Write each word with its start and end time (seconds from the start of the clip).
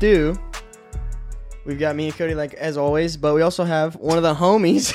B. 0.00 0.06
Today 0.06 0.20
in 0.20 0.32
the 0.32 0.34
stew, 0.34 0.40
we've 1.64 1.78
got 1.78 1.96
me 1.96 2.06
and 2.06 2.14
Kodie, 2.14 2.36
like 2.36 2.54
as 2.54 2.76
always, 2.76 3.16
but 3.16 3.34
we 3.34 3.42
also 3.42 3.64
have 3.64 3.96
one 3.96 4.16
of 4.16 4.22
the 4.22 4.34
homies. 4.34 4.94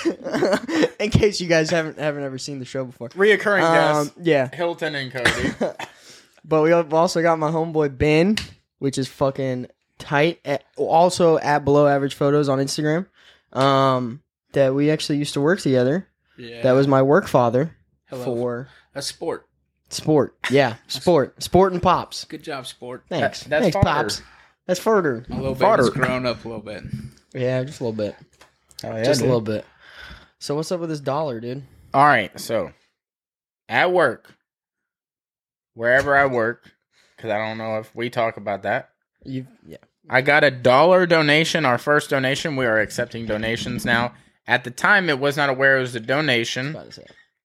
in 0.99 1.09
case 1.09 1.41
you 1.41 1.47
guys 1.47 1.69
haven't 1.69 1.99
haven't 1.99 2.23
ever 2.23 2.37
seen 2.37 2.59
the 2.59 2.65
show 2.65 2.85
before, 2.85 3.09
Reoccurring 3.09 3.63
um, 3.63 4.05
guests. 4.05 4.13
yeah. 4.21 4.49
Hilton 4.53 4.95
and 4.95 5.11
Kodie. 5.11 5.87
But 6.45 6.61
we 6.61 6.71
have 6.71 6.93
also 6.93 7.21
got 7.21 7.39
my 7.39 7.49
homeboy 7.51 7.97
Ben, 7.97 8.35
which 8.79 8.97
is 8.97 9.07
fucking 9.07 9.67
tight. 9.97 10.41
At, 10.43 10.65
also 10.75 11.37
at 11.37 11.63
Below 11.63 11.87
Average 11.87 12.15
Photos 12.15 12.49
on 12.49 12.59
Instagram. 12.59 13.05
Um, 13.53 14.21
that 14.51 14.75
we 14.75 14.91
actually 14.91 15.19
used 15.19 15.35
to 15.35 15.41
work 15.41 15.61
together. 15.61 16.05
Yeah. 16.37 16.63
That 16.63 16.73
was 16.73 16.85
my 16.85 17.01
work 17.01 17.29
father 17.29 17.77
Hello. 18.09 18.25
for 18.25 18.67
a 18.93 19.01
sport. 19.01 19.47
sport. 19.89 20.35
Yeah, 20.51 20.75
sport, 20.87 21.41
sport 21.41 21.71
and 21.71 21.81
pops. 21.81 22.25
Good 22.25 22.43
job, 22.43 22.67
sport. 22.67 23.05
Thanks, 23.07 23.43
That- 23.43 23.61
that's 23.61 23.73
thanks, 23.73 23.77
pops. 23.77 24.21
That's 24.67 24.79
further. 24.79 25.25
A 25.29 25.35
little 25.35 25.53
bit. 25.53 25.59
Fodder. 25.61 25.87
It's 25.87 25.95
grown 25.95 26.25
up 26.25 26.43
a 26.45 26.47
little 26.47 26.63
bit. 26.63 26.83
Yeah, 27.33 27.63
just 27.63 27.79
a 27.79 27.83
little 27.83 27.97
bit. 27.97 28.15
Oh, 28.83 28.95
yeah, 28.95 29.03
just 29.03 29.21
a 29.21 29.25
little 29.25 29.41
bit. 29.41 29.65
So 30.39 30.55
what's 30.55 30.71
up 30.71 30.79
with 30.79 30.89
this 30.89 30.99
dollar, 30.99 31.39
dude? 31.39 31.63
All 31.93 32.05
right, 32.05 32.37
so 32.39 32.71
at 33.69 33.91
work, 33.91 34.33
wherever 35.73 36.17
I 36.17 36.25
work, 36.25 36.71
because 37.15 37.31
I 37.31 37.37
don't 37.37 37.57
know 37.57 37.77
if 37.77 37.95
we 37.95 38.09
talk 38.09 38.37
about 38.37 38.63
that. 38.63 38.89
You 39.23 39.47
yeah. 39.65 39.77
I 40.09 40.21
got 40.21 40.43
a 40.43 40.51
dollar 40.51 41.05
donation, 41.05 41.65
our 41.65 41.77
first 41.77 42.09
donation. 42.09 42.55
We 42.55 42.65
are 42.65 42.79
accepting 42.79 43.25
donations 43.25 43.85
now. 43.85 44.13
At 44.47 44.65
the 44.65 44.71
time, 44.71 45.09
it 45.09 45.19
was 45.19 45.37
not 45.37 45.49
aware 45.49 45.77
it 45.77 45.81
was 45.81 45.95
a 45.95 46.01
donation 46.01 46.71
About 46.71 46.99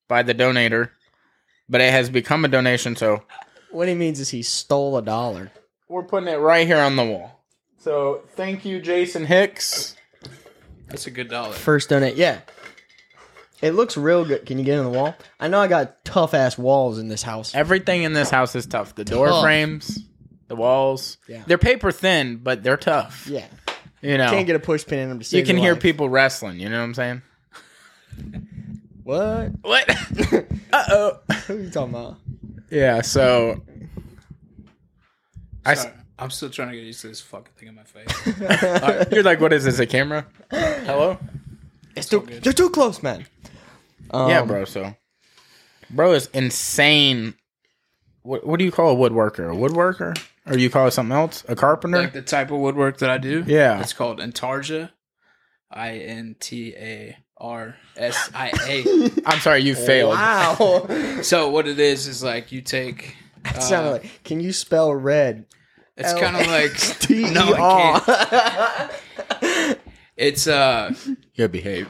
by 0.09 0.23
the 0.25 0.35
donator, 0.35 0.91
but 1.69 1.81
it 1.81 1.92
has 1.92 2.11
become 2.11 2.45
a 2.45 2.48
donation. 2.48 2.97
So 2.97 3.23
What 3.70 3.87
he 3.87 3.95
means 3.95 4.19
is 4.19 4.31
he 4.31 4.42
stole 4.42 4.97
a 4.97 5.03
dollar. 5.03 5.53
We're 5.89 6.03
putting 6.03 6.28
it 6.28 6.36
right 6.36 6.67
here 6.67 6.78
on 6.78 6.97
the 6.97 7.05
wall. 7.05 7.41
So 7.78 8.22
thank 8.34 8.64
you, 8.64 8.81
Jason 8.81 9.25
Hicks. 9.25 9.97
That's 10.89 11.06
a 11.06 11.11
good 11.11 11.28
dollar. 11.28 11.53
First 11.53 11.89
donate, 11.91 12.17
yeah. 12.17 12.41
It 13.61 13.72
looks 13.72 13.97
real 13.97 14.25
good. 14.25 14.47
Can 14.47 14.58
you 14.58 14.64
get 14.64 14.78
in 14.78 14.84
the 14.84 14.91
wall? 14.91 15.14
I 15.41 15.48
know 15.48 15.61
I 15.61 15.67
got 15.67 16.05
tough 16.05 16.33
ass 16.33 16.56
walls 16.56 16.98
in 16.98 17.08
this 17.08 17.22
house. 17.22 17.55
Everything 17.55 18.05
in 18.05 18.12
this 18.12 18.30
house 18.30 18.55
is 18.55 18.67
tough. 18.67 18.95
The 18.95 19.05
door 19.05 19.28
Tough. 19.28 19.42
frames, 19.42 19.98
the 20.47 20.55
walls. 20.56 21.19
Yeah. 21.28 21.42
They're 21.47 21.58
paper 21.58 21.91
thin, 21.91 22.36
but 22.36 22.62
they're 22.62 22.77
tough. 22.77 23.27
Yeah, 23.28 23.47
You 24.00 24.17
know, 24.17 24.30
can't 24.30 24.47
get 24.47 24.55
a 24.56 24.61
push 24.61 24.86
pin 24.86 25.00
in 25.00 25.08
them 25.08 25.19
to 25.19 25.25
save 25.25 25.41
you 25.41 25.47
can 25.47 25.56
your 25.56 25.64
hear 25.64 25.73
life. 25.75 25.83
people 25.83 26.08
wrestling. 26.08 26.61
You 26.61 26.69
know 26.69 26.78
what 26.78 26.84
I'm 26.84 26.95
saying? 26.95 27.23
What? 29.02 29.50
What? 29.62 29.89
uh 30.73 30.84
oh. 30.91 31.19
Who 31.47 31.56
are 31.56 31.61
you 31.61 31.70
talking 31.70 31.95
about? 31.95 32.17
Yeah. 32.70 33.00
So 33.00 33.62
I. 35.69 35.72
s- 35.72 35.83
Sorry, 35.83 35.94
I'm 36.19 36.30
still 36.30 36.50
trying 36.50 36.70
to 36.70 36.74
get 36.77 36.84
used 36.84 37.00
to 37.02 37.08
this 37.08 37.20
fucking 37.20 37.52
thing 37.56 37.69
in 37.69 37.74
my 37.77 37.84
face. 37.84 39.08
You're 39.12 39.22
like, 39.22 39.41
what 39.41 39.52
is 39.52 39.64
this? 39.64 39.78
A 39.78 39.86
camera? 39.86 40.27
Hello? 40.50 41.16
It's 41.94 42.08
too, 42.08 42.27
you're 42.44 42.52
too 42.52 42.70
close, 42.70 43.02
man. 43.02 43.27
Um, 44.12 44.28
yeah, 44.30 44.42
bro. 44.45 44.64
So, 44.64 44.95
bro 45.90 46.12
is 46.12 46.27
insane. 46.33 47.34
What 48.23 48.46
What 48.46 48.58
do 48.58 48.64
you 48.64 48.70
call 48.73 48.92
a 48.92 48.96
woodworker? 49.11 49.52
A 49.52 49.57
woodworker, 49.57 50.17
or 50.46 50.57
you 50.58 50.70
call 50.70 50.86
it 50.86 50.92
something 50.92 51.17
else? 51.17 51.45
A 51.48 51.57
carpenter? 51.57 51.98
like 51.98 52.12
the 52.12 52.23
type 52.23 52.51
of 52.51 52.58
woodwork 52.58 52.98
that 52.98 53.11
I 53.11 53.18
do. 53.18 53.45
Yeah. 53.46 53.80
It's 53.80 53.92
called 53.92 54.18
Intarsia. 54.20 54.90
I 55.70 55.98
N 55.98 56.36
T 56.40 56.74
A 56.77 57.17
R 57.36 57.77
S 57.96 58.30
I 58.34 58.51
A. 58.67 59.11
I'm 59.27 59.40
sorry, 59.40 59.61
you 59.62 59.74
failed. 59.74 60.14
Wow. 60.14 60.86
So 61.23 61.51
what 61.51 61.67
it 61.67 61.78
is 61.80 62.07
is 62.07 62.23
like 62.23 62.52
you 62.52 62.61
take. 62.61 63.17
Uh, 63.45 63.58
sounded 63.61 63.90
like. 63.90 64.20
Can 64.24 64.39
you 64.40 64.52
spell 64.52 64.95
red? 64.95 65.46
It's 65.98 66.14
kind 66.14 66.36
of 66.36 66.47
like 66.47 66.75
T 67.01 67.31
no, 67.33 67.53
I 67.55 67.59
R. 67.61 68.91
can't. 69.41 69.79
It's 70.17 70.47
uh, 70.48 70.95
You 71.35 71.48
behave. 71.48 71.89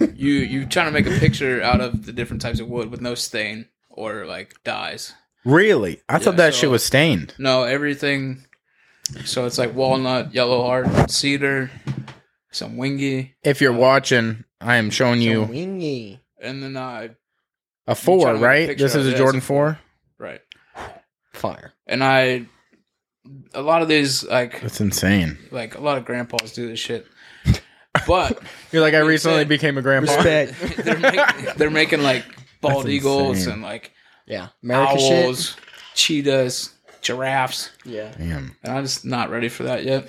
you 0.16 0.32
you 0.34 0.66
trying 0.66 0.86
to 0.86 0.92
make 0.92 1.06
a 1.06 1.18
picture 1.18 1.62
out 1.62 1.80
of 1.80 2.06
the 2.06 2.12
different 2.12 2.42
types 2.42 2.58
of 2.60 2.68
wood 2.68 2.90
with 2.90 3.00
no 3.00 3.14
stain 3.14 3.66
or 3.88 4.26
like 4.26 4.54
dyes. 4.64 5.12
really? 5.44 6.00
I 6.08 6.18
thought 6.18 6.32
Yeah, 6.34 6.36
that 6.48 6.54
so- 6.54 6.60
shit 6.60 6.70
was 6.70 6.84
stained. 6.84 7.34
No, 7.38 7.62
everything. 7.64 8.44
So 9.24 9.44
it's 9.46 9.58
like 9.58 9.74
walnut, 9.74 10.32
yellow 10.34 10.62
heart, 10.64 11.10
cedar, 11.10 11.70
some 12.50 12.76
wenge, 12.76 13.32
If 13.42 13.60
you're 13.60 13.72
watching, 13.72 14.44
I 14.60 14.76
am 14.76 14.90
showing 14.90 15.20
you 15.20 15.44
Wenge. 15.46 16.20
and 16.40 16.62
then 16.62 16.76
uh, 16.76 17.08
a 17.86 17.94
four, 17.94 18.22
trying 18.22 18.34
to 18.36 18.40
make 18.40 18.42
a 18.42 18.46
right? 18.46 18.68
picture 18.68 18.84
This 18.84 18.94
of 18.94 19.00
is 19.02 19.08
it, 19.08 19.14
a 19.14 19.18
Jordan 19.18 19.40
four. 19.40 19.78
four. 20.18 20.26
right. 20.26 20.40
Fire. 21.32 21.72
And 21.86 22.02
I, 22.04 22.46
a 23.54 23.62
lot 23.62 23.82
of 23.82 23.88
these 23.88 24.24
like 24.24 24.60
That's 24.60 24.80
insane. 24.80 25.38
like 25.50 25.74
a 25.76 25.80
lot 25.80 25.98
of 25.98 26.04
grandpas 26.04 26.52
do 26.52 26.68
this 26.68 26.78
shit, 26.80 27.06
but 28.06 28.38
You're 28.72 28.82
like, 28.82 28.94
I 28.94 28.98
recently 28.98 29.38
said- 29.40 29.48
became 29.48 29.78
a 29.78 29.82
grandpa. 29.82 30.14
Respect. 30.14 30.54
they're 30.84 30.98
making, 30.98 31.44
they're 31.56 31.70
making 31.70 32.02
like 32.02 32.24
bald 32.60 32.84
That's 32.84 32.94
eagles 32.94 33.38
insane. 33.38 33.52
and 33.54 33.62
like 33.62 33.92
Yeah. 34.26 34.48
America 34.62 34.98
shit. 34.98 35.24
owls, 35.26 35.56
cheetahs, 35.94 36.72
giraffes, 37.00 37.70
Yeah. 37.84 38.12
Damn. 38.16 38.56
and 38.62 38.72
I'm 38.72 38.84
just 38.84 39.04
not 39.04 39.30
ready 39.30 39.48
for 39.48 39.64
that 39.64 39.84
yet. 39.84 40.08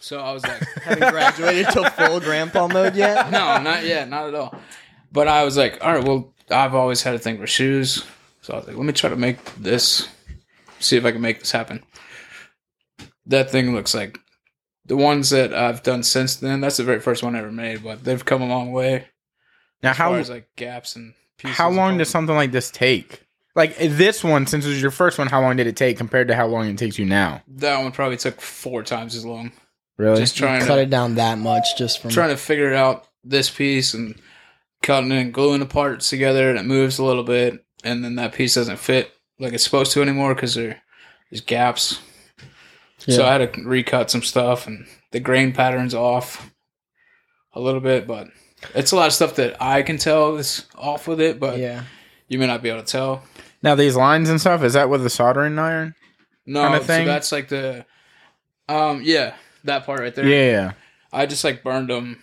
So 0.00 0.20
I 0.20 0.32
was 0.32 0.42
like, 0.44 0.60
Haven't 0.82 1.10
graduated 1.12 1.68
to 1.70 1.90
full 1.90 2.20
grandpa 2.20 2.66
mode 2.68 2.94
yet. 2.94 3.30
no, 3.30 3.58
not 3.62 3.84
yet, 3.84 4.08
not 4.10 4.28
at 4.28 4.34
all. 4.34 4.54
But 5.12 5.28
I 5.28 5.44
was 5.44 5.56
like, 5.56 5.78
all 5.80 5.94
right, 5.94 6.04
well, 6.04 6.32
I've 6.50 6.74
always 6.74 7.02
had 7.02 7.14
a 7.14 7.18
thing 7.18 7.38
for 7.38 7.46
shoes, 7.46 8.04
so 8.42 8.52
I 8.52 8.56
was 8.58 8.66
like, 8.66 8.76
let 8.76 8.84
me 8.84 8.92
try 8.92 9.08
to 9.08 9.16
make 9.16 9.38
this, 9.54 10.06
see 10.78 10.98
if 10.98 11.06
I 11.06 11.12
can 11.12 11.22
make 11.22 11.38
this 11.38 11.52
happen. 11.52 11.82
That 13.26 13.50
thing 13.50 13.74
looks 13.74 13.94
like 13.94 14.18
the 14.86 14.96
ones 14.96 15.30
that 15.30 15.54
I've 15.54 15.82
done 15.82 16.02
since 16.02 16.36
then. 16.36 16.60
That's 16.60 16.76
the 16.76 16.84
very 16.84 17.00
first 17.00 17.22
one 17.22 17.34
I 17.34 17.38
ever 17.38 17.52
made, 17.52 17.82
but 17.82 18.04
they've 18.04 18.24
come 18.24 18.42
a 18.42 18.46
long 18.48 18.72
way 18.72 19.06
Now, 19.82 19.90
as 19.90 19.96
far 19.96 20.06
how 20.08 20.14
as 20.14 20.30
like 20.30 20.48
gaps 20.56 20.96
and 20.96 21.14
pieces. 21.38 21.56
how 21.56 21.70
long 21.70 21.98
does 21.98 22.10
something 22.10 22.34
like 22.34 22.52
this 22.52 22.70
take? 22.70 23.22
Like 23.56 23.76
this 23.78 24.24
one, 24.24 24.46
since 24.46 24.66
it 24.66 24.68
was 24.68 24.82
your 24.82 24.90
first 24.90 25.16
one, 25.16 25.28
how 25.28 25.40
long 25.40 25.56
did 25.56 25.66
it 25.68 25.76
take 25.76 25.96
compared 25.96 26.28
to 26.28 26.34
how 26.34 26.46
long 26.46 26.66
it 26.68 26.76
takes 26.76 26.98
you 26.98 27.04
now? 27.06 27.42
that 27.48 27.80
one 27.82 27.92
probably 27.92 28.16
took 28.16 28.40
four 28.40 28.82
times 28.82 29.14
as 29.14 29.24
long. 29.24 29.52
Really? 29.96 30.18
Just 30.18 30.36
trying 30.36 30.60
to 30.60 30.66
Cut 30.66 30.76
to 30.76 30.82
it 30.82 30.90
down 30.90 31.14
that 31.14 31.38
much 31.38 31.78
just 31.78 32.02
from. 32.02 32.10
trying 32.10 32.30
to 32.30 32.36
figure 32.36 32.74
out 32.74 33.06
this 33.22 33.48
piece 33.48 33.94
and 33.94 34.16
cutting 34.82 35.12
and 35.12 35.32
gluing 35.32 35.60
the 35.60 35.66
parts 35.66 36.10
together, 36.10 36.50
and 36.50 36.58
it 36.58 36.64
moves 36.64 36.98
a 36.98 37.04
little 37.04 37.22
bit, 37.22 37.64
and 37.84 38.04
then 38.04 38.16
that 38.16 38.34
piece 38.34 38.56
doesn't 38.56 38.78
fit 38.80 39.12
like 39.38 39.52
it's 39.52 39.62
supposed 39.64 39.92
to 39.92 40.02
anymore 40.02 40.34
because 40.34 40.54
there 40.56 40.82
there's 41.30 41.40
gaps. 41.40 42.00
So 43.12 43.24
I 43.24 43.32
had 43.32 43.52
to 43.52 43.62
recut 43.62 44.10
some 44.10 44.22
stuff, 44.22 44.66
and 44.66 44.86
the 45.10 45.20
grain 45.20 45.52
pattern's 45.52 45.94
off 45.94 46.50
a 47.52 47.60
little 47.60 47.80
bit, 47.80 48.06
but 48.06 48.28
it's 48.74 48.92
a 48.92 48.96
lot 48.96 49.06
of 49.06 49.12
stuff 49.12 49.36
that 49.36 49.60
I 49.60 49.82
can 49.82 49.98
tell 49.98 50.36
is 50.36 50.66
off 50.74 51.06
with 51.06 51.20
it, 51.20 51.38
but 51.38 51.58
yeah. 51.58 51.84
you 52.28 52.38
may 52.38 52.46
not 52.46 52.62
be 52.62 52.70
able 52.70 52.80
to 52.80 52.86
tell. 52.86 53.22
now 53.62 53.74
these 53.74 53.96
lines 53.96 54.30
and 54.30 54.40
stuff 54.40 54.62
is 54.62 54.72
that 54.72 54.88
with 54.88 55.02
the 55.02 55.10
soldering 55.10 55.58
iron? 55.58 55.94
No, 56.46 56.62
Kinda 56.62 56.84
so 56.84 57.04
that's 57.04 57.32
like 57.32 57.48
the, 57.48 57.84
um, 58.68 59.02
yeah, 59.02 59.34
that 59.64 59.84
part 59.84 60.00
right 60.00 60.14
there. 60.14 60.26
Yeah, 60.26 60.72
I 61.12 61.26
just 61.26 61.44
like 61.44 61.62
burned 61.62 61.90
them 61.90 62.22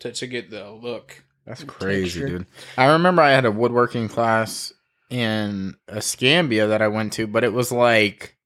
to 0.00 0.12
to 0.12 0.26
get 0.26 0.50
the 0.50 0.70
look. 0.70 1.24
that's 1.46 1.64
crazy, 1.64 2.20
texture. 2.20 2.38
dude. 2.38 2.46
I 2.76 2.92
remember 2.92 3.22
I 3.22 3.30
had 3.30 3.44
a 3.44 3.50
woodworking 3.50 4.08
class 4.08 4.72
in 5.10 5.76
Escambia 5.88 6.66
that 6.68 6.82
I 6.82 6.88
went 6.88 7.12
to, 7.14 7.26
but 7.26 7.44
it 7.44 7.52
was 7.52 7.70
like, 7.70 8.36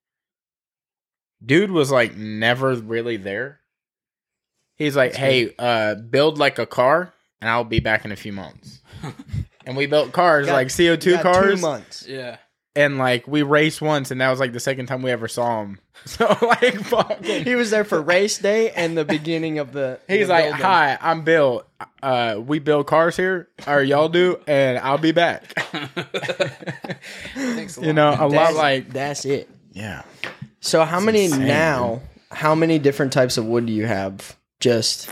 dude 1.45 1.71
was 1.71 1.91
like 1.91 2.17
never 2.17 2.75
really 2.75 3.17
there. 3.17 3.61
He's 4.77 4.97
like, 4.97 5.15
"Hey, 5.15 5.55
uh, 5.59 5.95
build 5.95 6.39
like 6.39 6.59
a 6.59 6.67
car, 6.67 7.13
and 7.41 7.49
I'll 7.51 7.65
be 7.65 7.81
back 7.81 8.05
in 8.05 8.13
a 8.13 8.17
few 8.17 8.33
months." 8.33 8.81
and 9.67 9.77
we 9.77 9.87
built 9.87 10.13
cars 10.13 10.47
Got- 10.47 10.53
like 10.55 10.77
CO 10.77 10.97
two 10.97 11.17
cars. 11.19 11.55
Two 11.57 11.61
months. 11.61 12.07
Yeah. 12.07 12.37
and 12.75 12.99
like 12.99 13.27
we 13.27 13.43
raced 13.43 13.81
once, 13.81 14.11
and 14.11 14.21
that 14.21 14.29
was 14.31 14.39
like 14.39 14.53
the 14.53 14.61
second 14.61 14.85
time 14.87 15.01
we 15.03 15.11
ever 15.11 15.29
saw 15.29 15.63
him. 15.63 15.79
So 16.05 16.27
like, 16.43 16.79
fucking, 16.83 17.45
He 17.45 17.55
was 17.57 17.71
there 17.71 17.83
for 17.83 18.01
race 18.01 18.39
day 18.39 18.71
and 18.71 18.97
the 18.97 19.05
beginning 19.05 19.59
of 19.59 19.73
the. 19.73 19.99
he's 20.09 20.29
the 20.29 20.35
like, 20.35 20.45
building. 20.45 20.61
"Hi, 20.63 20.99
I'm 21.01 21.23
Bill. 21.23 21.65
Uh, 22.03 22.41
we 22.47 22.59
build 22.61 22.87
cars 22.87 23.17
here, 23.17 23.49
or 23.67 23.83
y'all 23.83 24.09
do, 24.11 24.39
and 24.47 24.79
I'll 24.79 24.99
be 24.99 25.11
back." 25.13 25.53
Thanks 27.35 27.77
a 27.77 27.81
lot. 27.81 27.87
you 27.87 27.93
know, 27.93 28.15
a 28.19 28.29
lot 28.29 28.55
like 28.55 28.91
that's 28.91 29.25
it. 29.25 29.49
yeah. 29.73 30.03
So 30.61 30.85
how 30.85 31.01
many 31.01 31.27
insane, 31.27 31.47
now? 31.47 32.01
How 32.31 32.55
many 32.55 32.79
different 32.79 33.13
types 33.13 33.37
of 33.39 33.47
wood 33.47 33.67
do 33.67 33.73
you 33.73 33.87
have 33.87 34.37
just 34.61 35.09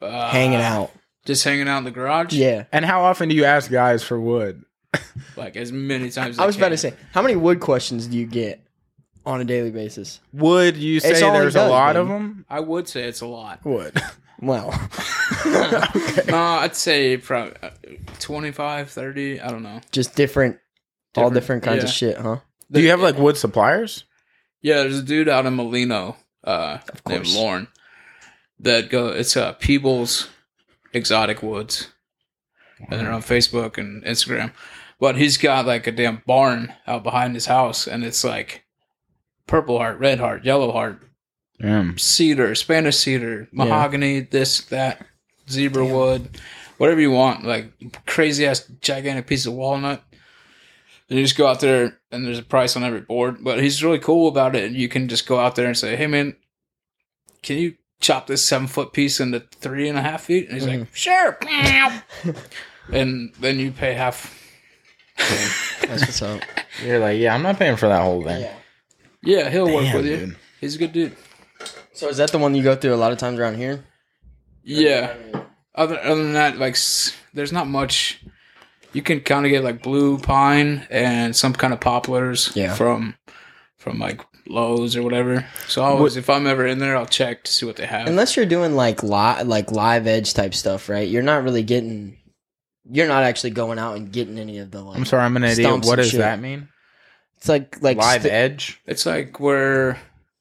Uh, 0.00 0.28
hanging 0.30 0.60
out? 0.60 0.90
Just 1.24 1.44
hanging 1.44 1.68
out 1.68 1.78
in 1.78 1.84
the 1.84 1.90
garage? 1.90 2.32
Yeah. 2.34 2.64
And 2.72 2.84
how 2.84 3.02
often 3.02 3.28
do 3.28 3.34
you 3.34 3.44
ask 3.44 3.70
guys 3.70 4.02
for 4.02 4.20
wood? 4.20 4.64
Like 5.36 5.56
as 5.56 5.72
many 5.72 6.10
times 6.10 6.36
as 6.36 6.38
I 6.38 6.46
was 6.46 6.56
about 6.56 6.68
to 6.70 6.76
say, 6.76 6.94
how 7.12 7.20
many 7.22 7.34
wood 7.34 7.58
questions 7.60 8.06
do 8.06 8.16
you 8.16 8.26
get 8.26 8.60
on 9.26 9.40
a 9.40 9.44
daily 9.44 9.70
basis? 9.72 10.20
Would 10.32 10.76
you 10.76 11.00
say 11.00 11.20
all 11.22 11.32
he 11.34 11.38
there's 11.40 11.56
a 11.56 11.68
lot 11.68 11.94
baby. 11.94 12.00
of 12.02 12.08
them? 12.08 12.44
I 12.48 12.60
would 12.60 12.88
say 12.88 13.02
it's 13.04 13.20
a 13.20 13.26
lot. 13.26 13.64
Wood. 13.64 14.00
Well, 14.42 14.70
Uh, 15.46 16.58
I'd 16.60 16.74
say 16.76 17.16
probably 17.16 17.54
uh, 17.62 17.70
25, 18.18 18.90
30. 18.90 19.40
I 19.40 19.48
don't 19.48 19.62
know. 19.62 19.80
just 19.92 20.14
different, 20.16 20.58
all 21.16 21.30
Different, 21.30 21.34
different 21.34 21.62
kinds 21.62 21.84
of 21.84 21.90
shit, 21.90 22.18
huh? 22.18 22.38
do 22.70 22.80
you 22.82 22.90
have 22.90 23.00
like 23.00 23.16
wood 23.16 23.36
suppliers? 23.36 24.04
Yeah, 24.64 24.76
there's 24.76 24.98
a 24.98 25.02
dude 25.02 25.28
out 25.28 25.44
in 25.44 25.56
Molino, 25.56 26.16
uh, 26.42 26.78
named. 27.06 27.26
Lauren, 27.28 27.68
that 28.60 28.88
go. 28.88 29.08
It's 29.08 29.36
uh, 29.36 29.52
Peebles 29.52 30.30
Exotic 30.94 31.42
Woods, 31.42 31.90
and 32.78 32.98
they're 32.98 33.12
on 33.12 33.20
Facebook 33.20 33.76
and 33.76 34.02
Instagram. 34.04 34.52
But 34.98 35.16
he's 35.16 35.36
got 35.36 35.66
like 35.66 35.86
a 35.86 35.92
damn 35.92 36.22
barn 36.26 36.72
out 36.86 37.02
behind 37.02 37.34
his 37.34 37.44
house, 37.44 37.86
and 37.86 38.02
it's 38.04 38.24
like 38.24 38.64
purple 39.46 39.76
heart, 39.76 39.98
red 39.98 40.18
heart, 40.18 40.46
yellow 40.46 40.72
heart, 40.72 41.02
Damn. 41.60 41.98
cedar, 41.98 42.54
Spanish 42.54 42.96
cedar, 42.96 43.48
mahogany, 43.52 44.20
this, 44.20 44.62
that, 44.62 45.04
zebra 45.46 45.84
wood, 45.84 46.40
whatever 46.78 47.02
you 47.02 47.10
want, 47.10 47.44
like 47.44 47.70
crazy 48.06 48.46
ass 48.46 48.66
gigantic 48.80 49.26
piece 49.26 49.44
of 49.44 49.52
walnut. 49.52 50.02
And 51.08 51.18
you 51.18 51.24
just 51.24 51.36
go 51.36 51.46
out 51.46 51.60
there 51.60 51.98
and 52.10 52.26
there's 52.26 52.38
a 52.38 52.42
price 52.42 52.76
on 52.76 52.84
every 52.84 53.00
board. 53.00 53.42
But 53.42 53.62
he's 53.62 53.84
really 53.84 53.98
cool 53.98 54.28
about 54.28 54.56
it. 54.56 54.64
And 54.64 54.74
you 54.74 54.88
can 54.88 55.08
just 55.08 55.26
go 55.26 55.38
out 55.38 55.54
there 55.54 55.66
and 55.66 55.76
say, 55.76 55.96
Hey 55.96 56.06
man, 56.06 56.36
can 57.42 57.58
you 57.58 57.74
chop 58.00 58.26
this 58.26 58.44
seven 58.44 58.66
foot 58.66 58.92
piece 58.92 59.20
into 59.20 59.40
three 59.40 59.88
and 59.88 59.98
a 59.98 60.02
half 60.02 60.22
feet? 60.22 60.48
And 60.48 60.54
he's 60.54 60.66
like, 60.66 60.80
mm-hmm. 60.80 60.94
Sure. 60.94 61.38
and 62.92 63.32
then 63.40 63.58
you 63.58 63.70
pay 63.70 63.92
half. 63.92 64.40
That's 65.16 66.00
what's 66.00 66.22
up. 66.22 66.40
You're 66.84 66.98
like, 66.98 67.18
yeah, 67.18 67.34
I'm 67.34 67.42
not 67.42 67.58
paying 67.58 67.76
for 67.76 67.88
that 67.88 68.02
whole 68.02 68.22
thing. 68.22 68.42
Yeah. 68.42 68.54
Yeah, 69.22 69.48
he'll 69.48 69.72
work 69.72 69.84
Damn, 69.84 69.96
with 69.96 70.06
you. 70.06 70.16
dude. 70.18 70.36
He's 70.60 70.74
a 70.74 70.78
good 70.78 70.92
dude. 70.92 71.16
So 71.94 72.08
is 72.08 72.18
that 72.18 72.30
the 72.30 72.38
one 72.38 72.54
you 72.54 72.62
go 72.62 72.76
through 72.76 72.94
a 72.94 72.96
lot 72.96 73.12
of 73.12 73.18
times 73.18 73.38
around 73.38 73.56
here? 73.56 73.84
Yeah. 74.62 75.14
Other 75.74 75.98
other 76.00 76.22
than 76.22 76.34
that, 76.34 76.58
like 76.58 76.76
there's 77.32 77.52
not 77.52 77.66
much. 77.66 78.23
You 78.94 79.02
can 79.02 79.20
kind 79.20 79.44
of 79.44 79.50
get 79.50 79.62
like 79.64 79.82
blue 79.82 80.18
pine 80.18 80.86
and 80.88 81.34
some 81.36 81.52
kind 81.52 81.72
of 81.72 81.80
poplars 81.80 82.52
Yeah. 82.54 82.74
from 82.74 83.16
from 83.76 83.98
like 83.98 84.20
Lowe's 84.46 84.94
or 84.96 85.02
whatever. 85.02 85.46
So 85.68 85.82
always, 85.82 86.16
if 86.16 86.30
I'm 86.30 86.46
ever 86.46 86.66
in 86.66 86.78
there, 86.78 86.96
I'll 86.96 87.06
check 87.06 87.44
to 87.44 87.52
see 87.52 87.66
what 87.66 87.76
they 87.76 87.86
have. 87.86 88.06
Unless 88.06 88.36
you're 88.36 88.46
doing 88.46 88.74
like 88.76 89.02
li- 89.02 89.42
like 89.42 89.70
live 89.72 90.06
edge 90.06 90.32
type 90.34 90.54
stuff, 90.54 90.88
right? 90.88 91.08
You're 91.08 91.22
not 91.22 91.42
really 91.44 91.62
getting. 91.62 92.18
You're 92.90 93.08
not 93.08 93.22
actually 93.24 93.50
going 93.50 93.78
out 93.78 93.96
and 93.96 94.12
getting 94.12 94.38
any 94.38 94.58
of 94.58 94.70
the 94.70 94.82
like. 94.82 94.96
I'm 94.96 95.04
sorry, 95.06 95.24
I'm 95.24 95.36
an 95.36 95.44
idiot. 95.44 95.84
What 95.84 95.96
does 95.96 96.10
shit. 96.10 96.20
that 96.20 96.40
mean? 96.40 96.68
It's 97.38 97.48
like 97.48 97.82
like 97.82 97.96
Live 97.98 98.22
st- 98.22 98.32
edge? 98.32 98.80
it's 98.86 99.04
like 99.06 99.40
where 99.40 99.90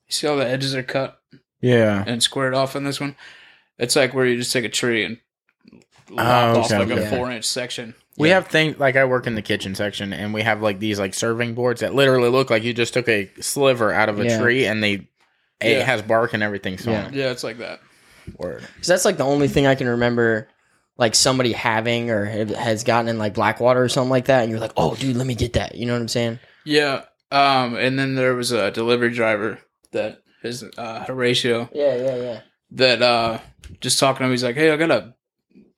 you 0.08 0.12
see 0.12 0.28
all 0.28 0.38
the 0.38 0.48
edges 0.48 0.76
are 0.76 0.84
cut 0.84 1.20
Yeah. 1.62 2.04
and 2.06 2.22
squared 2.22 2.54
off 2.54 2.76
in 2.76 2.84
this 2.84 3.00
one. 3.00 3.16
It's 3.78 3.96
like 3.96 4.14
where 4.14 4.26
you 4.26 4.38
just 4.38 4.54
take 4.54 4.64
a 4.66 4.70
tree 4.70 5.04
and 5.04 5.18
oh, 6.12 6.16
lop 6.16 6.58
off 6.58 6.66
okay, 6.66 6.78
like 6.80 6.90
a 6.90 7.02
okay. 7.02 7.10
four 7.10 7.32
inch 7.32 7.46
section. 7.46 7.96
We 8.18 8.30
Yeah. 8.30 8.36
have 8.36 8.48
things 8.48 8.78
like 8.80 8.96
I 8.96 9.06
work 9.06 9.26
in 9.28 9.36
the 9.36 9.42
kitchen 9.42 9.74
section, 9.76 10.14
and 10.14 10.34
we 10.34 10.42
have 10.44 10.62
like 10.62 10.80
these 10.80 11.00
like 11.00 11.14
serving 11.14 11.56
boards 11.56 11.82
that 11.82 11.96
literally 11.96 12.30
look 12.30 12.50
like 12.50 12.64
you 12.64 12.74
just 12.74 12.94
took 12.94 13.08
a 13.10 13.30
sliver 13.42 13.92
out 13.92 14.10
of 14.10 14.20
a 14.20 14.26
Yeah. 14.26 14.40
tree, 14.40 14.66
and 14.66 14.84
they 14.84 15.08
it 15.62 15.78
Yeah. 15.78 15.84
has 15.84 16.02
bark 16.02 16.34
and 16.34 16.44
everything. 16.44 16.78
So 16.78 16.92
Yeah. 16.92 17.10
Yeah, 17.12 17.32
it's 17.32 17.44
like 17.44 17.58
that. 17.60 17.80
word. 18.38 18.62
'cause 18.78 18.88
that's 18.88 19.04
like 19.06 19.18
the 19.18 19.26
only 19.26 19.48
thing 19.50 19.68
I 19.68 19.76
can 19.76 19.88
remember. 19.88 20.48
Like 20.98 21.16
somebody 21.16 21.52
having 21.54 22.10
or 22.12 22.24
have- 22.26 22.52
has 22.56 22.84
gotten 22.84 23.10
in 23.10 23.18
like 23.18 23.34
Blackwater 23.34 23.82
or 23.84 23.90
something 23.90 24.12
like 24.12 24.26
that, 24.26 24.44
and 24.44 24.52
you're 24.52 24.60
like, 24.60 24.72
"Oh, 24.78 24.94
dude, 24.96 25.16
let 25.18 25.26
me 25.28 25.34
get 25.36 25.54
that." 25.54 25.76
You 25.76 25.86
know 25.88 25.94
what 25.94 26.02
I'm 26.02 26.08
saying? 26.08 26.40
Yeah. 26.66 27.02
Um, 27.32 27.76
and 27.76 27.98
then 27.98 28.14
there 28.16 28.36
was 28.36 28.52
a 28.52 28.70
delivery 28.72 29.10
driver 29.10 29.58
that 29.92 30.20
is 30.44 30.64
uh, 30.78 31.04
Horatio. 31.06 31.68
Yeah, 31.74 31.96
yeah, 31.96 32.16
yeah. 32.16 32.40
that 32.72 33.02
uh 33.02 33.40
just 33.82 34.00
talking 34.00 34.20
to 34.20 34.26
him 34.26 34.32
he's 34.32 34.44
like 34.44 34.56
hey 34.56 34.72
i 34.72 34.76
got 34.78 34.90
a 34.92 35.14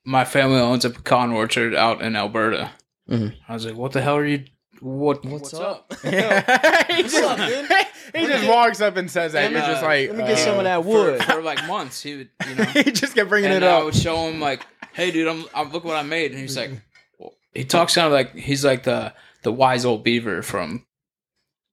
my 0.06 0.24
family 0.26 0.60
owns 0.60 0.86
a 0.86 0.90
pecan 0.90 1.32
orchard 1.32 1.74
out 1.76 2.02
in 2.02 2.16
alberta 2.16 2.72
Mhm. 3.10 3.36
i 3.48 3.54
was 3.54 3.66
like 3.66 3.76
what 3.76 3.92
the 3.92 4.02
hell 4.02 4.16
are 4.18 4.26
you 4.26 4.46
what 4.82 5.24
What's 5.26 5.54
what's, 5.54 5.54
up? 5.54 5.92
up, 5.92 6.00
he 6.02 6.10
What's 7.02 7.14
just, 7.14 7.24
up, 7.24 7.38
dude? 7.38 7.70
he 8.14 8.28
just 8.28 8.48
walks 8.48 8.82
up 8.82 8.98
and 8.98 9.10
says 9.10 9.32
that. 9.32 9.46
And, 9.46 9.54
You're 9.54 9.62
just 9.62 9.82
uh, 9.84 9.88
like, 9.88 10.10
let 10.10 10.18
me 10.18 10.24
get 10.24 10.34
uh, 10.34 10.36
some 10.36 10.58
of 10.58 10.66
that 10.66 10.84
wood. 10.84 11.24
for 11.24 11.42
like 11.42 11.66
months 11.68 12.02
he 12.04 12.18
would 12.18 12.30
you 12.50 12.56
know 12.56 12.64
he 12.84 12.92
just 12.92 13.16
kept 13.16 13.30
bringing 13.30 13.52
and 13.52 13.64
it 13.64 13.68
i 13.68 13.78
up. 13.78 13.86
would 13.86 13.96
show 13.96 14.28
him 14.28 14.40
like 14.42 14.66
hey 14.94 15.12
dude 15.12 15.28
i'm, 15.30 15.46
I'm 15.56 15.72
look 15.72 15.86
what 15.86 15.96
i 15.96 16.04
made 16.04 16.32
and 16.32 16.40
he's 16.42 16.58
like 16.58 16.72
well, 17.18 17.34
he 17.54 17.64
talks 17.64 17.96
kind 17.96 18.06
of 18.08 18.12
like 18.14 18.36
he's 18.36 18.66
like 18.66 18.84
the 18.84 19.14
the 19.44 19.52
wise 19.52 19.86
old 19.86 20.04
beaver 20.04 20.42
from 20.42 20.86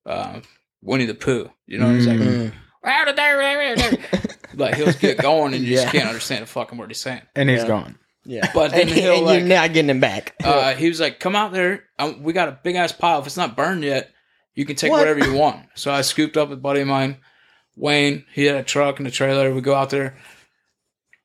uh 0.06 0.40
winnie 0.80 1.06
the 1.06 1.14
pooh 1.14 1.50
you 1.66 1.78
know 1.78 1.92
he's 1.92 2.06
like 2.06 2.18
Mm. 2.18 2.52
like 4.54 4.74
he'll 4.76 4.92
get 4.92 5.18
going 5.18 5.54
and 5.54 5.64
you 5.64 5.74
Yeah. 5.74 5.82
just 5.82 5.92
can't 5.92 6.08
understand 6.08 6.44
a 6.44 6.46
fucking 6.46 6.78
word 6.78 6.90
he's 6.90 7.00
saying 7.00 7.22
and 7.34 7.48
he's 7.50 7.62
Yeah. 7.62 7.68
gone. 7.68 7.98
Yeah, 8.24 8.50
But 8.54 8.70
then 8.70 8.82
and, 8.82 8.90
he'll, 8.90 9.14
and 9.16 9.26
like- 9.26 9.38
you're 9.40 9.48
not 9.48 9.72
getting 9.72 9.90
him 9.90 9.98
back. 10.00 10.34
uh, 10.44 10.74
he 10.74 10.88
was 10.88 11.00
like, 11.00 11.18
"Come 11.18 11.34
out 11.34 11.52
there. 11.52 11.84
Um, 11.98 12.22
we 12.22 12.32
got 12.32 12.48
a 12.48 12.58
big 12.62 12.76
ass 12.76 12.92
pile. 12.92 13.18
If 13.20 13.26
it's 13.26 13.36
not 13.36 13.56
burned 13.56 13.82
yet, 13.82 14.10
you 14.54 14.64
can 14.64 14.76
take 14.76 14.90
What? 14.92 14.98
whatever 15.00 15.18
you 15.24 15.34
want." 15.34 15.66
So 15.74 15.92
I 15.92 16.02
scooped 16.02 16.36
up 16.36 16.50
a 16.52 16.56
buddy 16.56 16.82
of 16.82 16.86
mine, 16.86 17.16
Wayne. 17.76 18.24
He 18.32 18.44
had 18.44 18.56
a 18.56 18.62
truck 18.62 18.98
and 19.00 19.08
a 19.08 19.10
trailer. 19.10 19.52
We 19.52 19.60
go 19.60 19.74
out 19.74 19.90
there. 19.90 20.16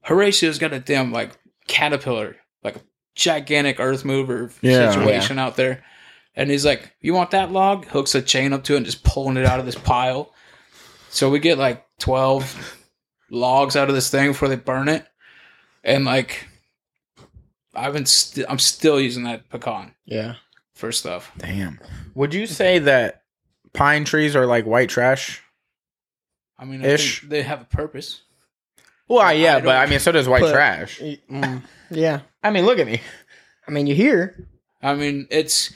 Horatio's 0.05 0.57
got 0.59 0.73
a 0.73 0.79
damn 0.79 1.11
like 1.11 1.38
caterpillar, 1.67 2.38
like 2.63 2.77
a 2.77 2.81
gigantic 3.15 3.79
earth 3.79 4.05
mover 4.05 4.51
Yeah. 4.61 4.91
situation 4.91 5.38
out 5.38 5.55
there. 5.55 5.83
And 6.35 6.49
he's 6.49 6.65
like, 6.65 6.94
"You 7.01 7.13
want 7.13 7.31
that 7.31 7.51
log?" 7.51 7.85
Hooks 7.88 8.15
a 8.15 8.21
chain 8.21 8.53
up 8.53 8.63
to 8.65 8.73
it 8.73 8.77
and 8.77 8.85
just 8.85 9.03
pulling 9.03 9.38
it 9.38 9.45
out 9.45 9.59
of 9.59 9.65
this 9.65 9.75
pile. 9.75 10.33
So 11.09 11.29
we 11.29 11.39
get 11.39 11.57
like 11.57 11.85
twelve 11.99 12.75
logs 13.29 13.75
out 13.75 13.89
of 13.89 13.95
this 13.95 14.09
thing 14.09 14.29
before 14.29 14.47
they 14.47 14.55
burn 14.55 14.88
it, 14.88 15.05
and 15.83 16.03
like. 16.05 16.47
I've 17.77 17.94
been 17.94 18.06
st- 18.06 18.45
I'm 18.50 18.59
still 18.59 19.00
using 19.00 19.24
that 19.24 19.50
pecan 19.50 19.94
yeah, 20.06 20.35
for 20.74 20.91
stuff. 20.91 21.31
Damn. 21.38 21.79
Would 22.15 22.33
you 22.33 22.47
say 22.47 22.79
that 22.79 23.21
pine 23.74 24.03
trees 24.06 24.35
are 24.35 24.45
like 24.45 24.65
white 24.65 24.89
trash? 24.89 25.41
I 26.57 26.65
mean, 26.65 26.83
I 26.83 26.89
Ish. 26.89 27.19
think 27.21 27.29
they 27.31 27.44
have 27.44 27.62
a 27.62 27.65
purpose. 27.65 28.21
Well, 29.07 29.19
I 29.19 29.33
yeah, 29.33 29.56
don't- 29.56 29.66
but 29.66 29.75
I 29.78 29.85
mean, 29.85 29.99
so 29.99 30.11
does 30.11 30.28
white 30.28 30.42
But- 30.42 30.54
trash. 30.54 30.99
Mm, 30.99 31.61
yeah. 31.92 32.21
I 32.44 32.49
mean, 32.49 32.66
look 32.66 32.80
at 32.80 32.87
me. 32.87 32.99
I 33.68 33.71
mean, 33.71 33.85
you're 33.87 33.95
here. 33.95 34.47
I 34.81 34.95
mean, 34.95 35.28
it's 35.30 35.73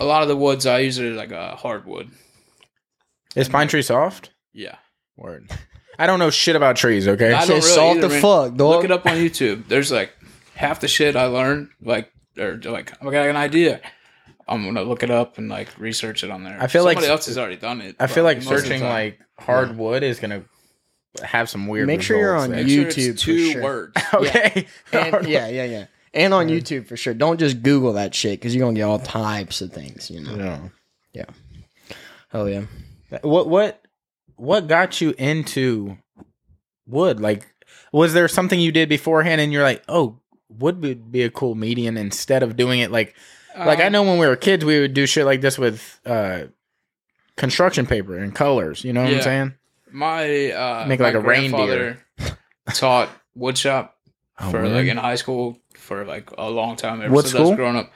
a 0.00 0.04
lot 0.04 0.22
of 0.22 0.28
the 0.28 0.36
woods 0.36 0.66
I 0.66 0.80
use 0.80 0.98
are 0.98 1.10
like 1.12 1.30
a 1.32 1.56
hardwood. 1.56 2.10
Is 3.36 3.48
pine 3.48 3.68
tree 3.68 3.82
soft? 3.82 4.30
Yeah, 4.52 4.76
Word. 5.16 5.50
I 5.98 6.06
don't 6.06 6.18
know 6.18 6.30
shit 6.30 6.56
about 6.56 6.76
trees. 6.76 7.06
Okay. 7.06 7.32
I 7.32 7.40
don't 7.40 7.48
really 7.48 7.60
salt 7.62 7.96
either, 7.98 8.08
the 8.08 8.12
man. 8.14 8.22
fuck, 8.22 8.54
dog. 8.56 8.58
look 8.58 8.84
it 8.84 8.90
up 8.90 9.06
on 9.06 9.12
YouTube. 9.16 9.68
There's 9.68 9.92
like 9.92 10.12
half 10.54 10.80
the 10.80 10.88
shit 10.88 11.16
I 11.16 11.26
learned, 11.26 11.68
like 11.82 12.12
or 12.38 12.56
like 12.64 12.92
I 13.02 13.10
got 13.10 13.28
an 13.28 13.36
idea. 13.36 13.80
I'm 14.48 14.64
gonna 14.64 14.82
look 14.82 15.02
it 15.02 15.10
up 15.10 15.38
and 15.38 15.48
like 15.48 15.68
research 15.78 16.24
it 16.24 16.30
on 16.30 16.44
there. 16.44 16.58
I 16.60 16.66
feel 16.66 16.84
like- 16.84 16.96
somebody 16.96 17.10
else 17.12 17.26
has 17.26 17.38
already 17.38 17.56
done 17.56 17.80
it. 17.80 17.96
I 18.00 18.06
feel 18.06 18.24
like 18.24 18.38
but 18.38 18.46
most 18.46 18.50
of 18.50 18.62
the 18.62 18.68
searching 18.68 18.84
like 18.84 19.20
hardwood 19.38 20.02
is 20.02 20.18
gonna 20.18 20.44
have 21.22 21.48
some 21.48 21.66
weird. 21.66 21.86
Make 21.86 22.02
sure 22.02 22.18
you're 22.18 22.36
on 22.36 22.50
there. 22.50 22.64
Make 22.64 22.72
sure 22.72 22.86
it's 22.86 22.96
YouTube 22.96 23.20
for 23.20 23.24
two 23.26 23.52
sure. 23.52 23.62
words. 23.62 23.92
Okay. 24.14 24.66
And, 24.92 25.26
yeah, 25.26 25.48
yeah, 25.48 25.64
yeah. 25.64 25.86
And 26.14 26.34
on 26.34 26.48
YouTube 26.48 26.86
for 26.86 26.96
sure. 26.96 27.14
Don't 27.14 27.38
just 27.40 27.62
Google 27.62 27.94
that 27.94 28.14
shit 28.14 28.38
because 28.38 28.54
you're 28.54 28.64
gonna 28.64 28.76
get 28.76 28.82
all 28.82 28.98
types 28.98 29.60
of 29.62 29.72
things. 29.72 30.10
You 30.10 30.20
know. 30.20 30.70
Yeah. 31.12 31.24
Oh 32.34 32.46
yeah. 32.46 32.64
What 33.22 33.48
what 33.48 33.82
what 34.36 34.66
got 34.66 35.00
you 35.00 35.14
into 35.18 35.96
wood? 36.86 37.20
Like, 37.20 37.46
was 37.92 38.12
there 38.12 38.28
something 38.28 38.58
you 38.58 38.72
did 38.72 38.88
beforehand, 38.88 39.40
and 39.40 39.52
you're 39.52 39.62
like, 39.62 39.82
oh, 39.88 40.06
wood 40.06 40.21
would 40.58 41.10
be 41.12 41.22
a 41.22 41.30
cool 41.30 41.54
median 41.54 41.96
instead 41.96 42.42
of 42.42 42.56
doing 42.56 42.80
it 42.80 42.90
like 42.90 43.14
like 43.56 43.80
I 43.80 43.86
Um, 43.86 43.92
know 43.92 44.02
when 44.02 44.18
we 44.18 44.26
were 44.26 44.36
kids, 44.36 44.64
we 44.64 44.80
would 44.80 44.94
do 44.94 45.06
shit 45.06 45.26
like 45.26 45.40
this 45.40 45.58
with 45.58 46.00
uh 46.06 46.44
construction 47.36 47.86
paper 47.86 48.16
and 48.16 48.34
colors. 48.34 48.84
You 48.84 48.92
know 48.92 49.02
what 49.04 49.12
I'm 49.12 49.22
saying? 49.22 49.54
my 49.90 50.50
uh, 50.52 50.86
Make 50.88 51.00
my 51.00 51.06
like 51.06 51.14
a 51.14 51.20
reindeer. 51.20 51.98
taught 52.74 53.08
woodshop 53.36 53.90
Oh, 54.40 54.50
for 54.50 54.62
word? 54.62 54.72
like 54.72 54.86
in 54.86 54.96
high 54.96 55.16
school 55.16 55.58
for 55.76 56.04
like 56.06 56.30
a 56.38 56.48
long 56.48 56.76
time. 56.76 57.02
Ever 57.02 57.12
What 57.12 57.26
since 57.26 57.34
I 57.34 57.40
was 57.40 57.48
school? 57.48 57.56
growing 57.56 57.76
up. 57.76 57.92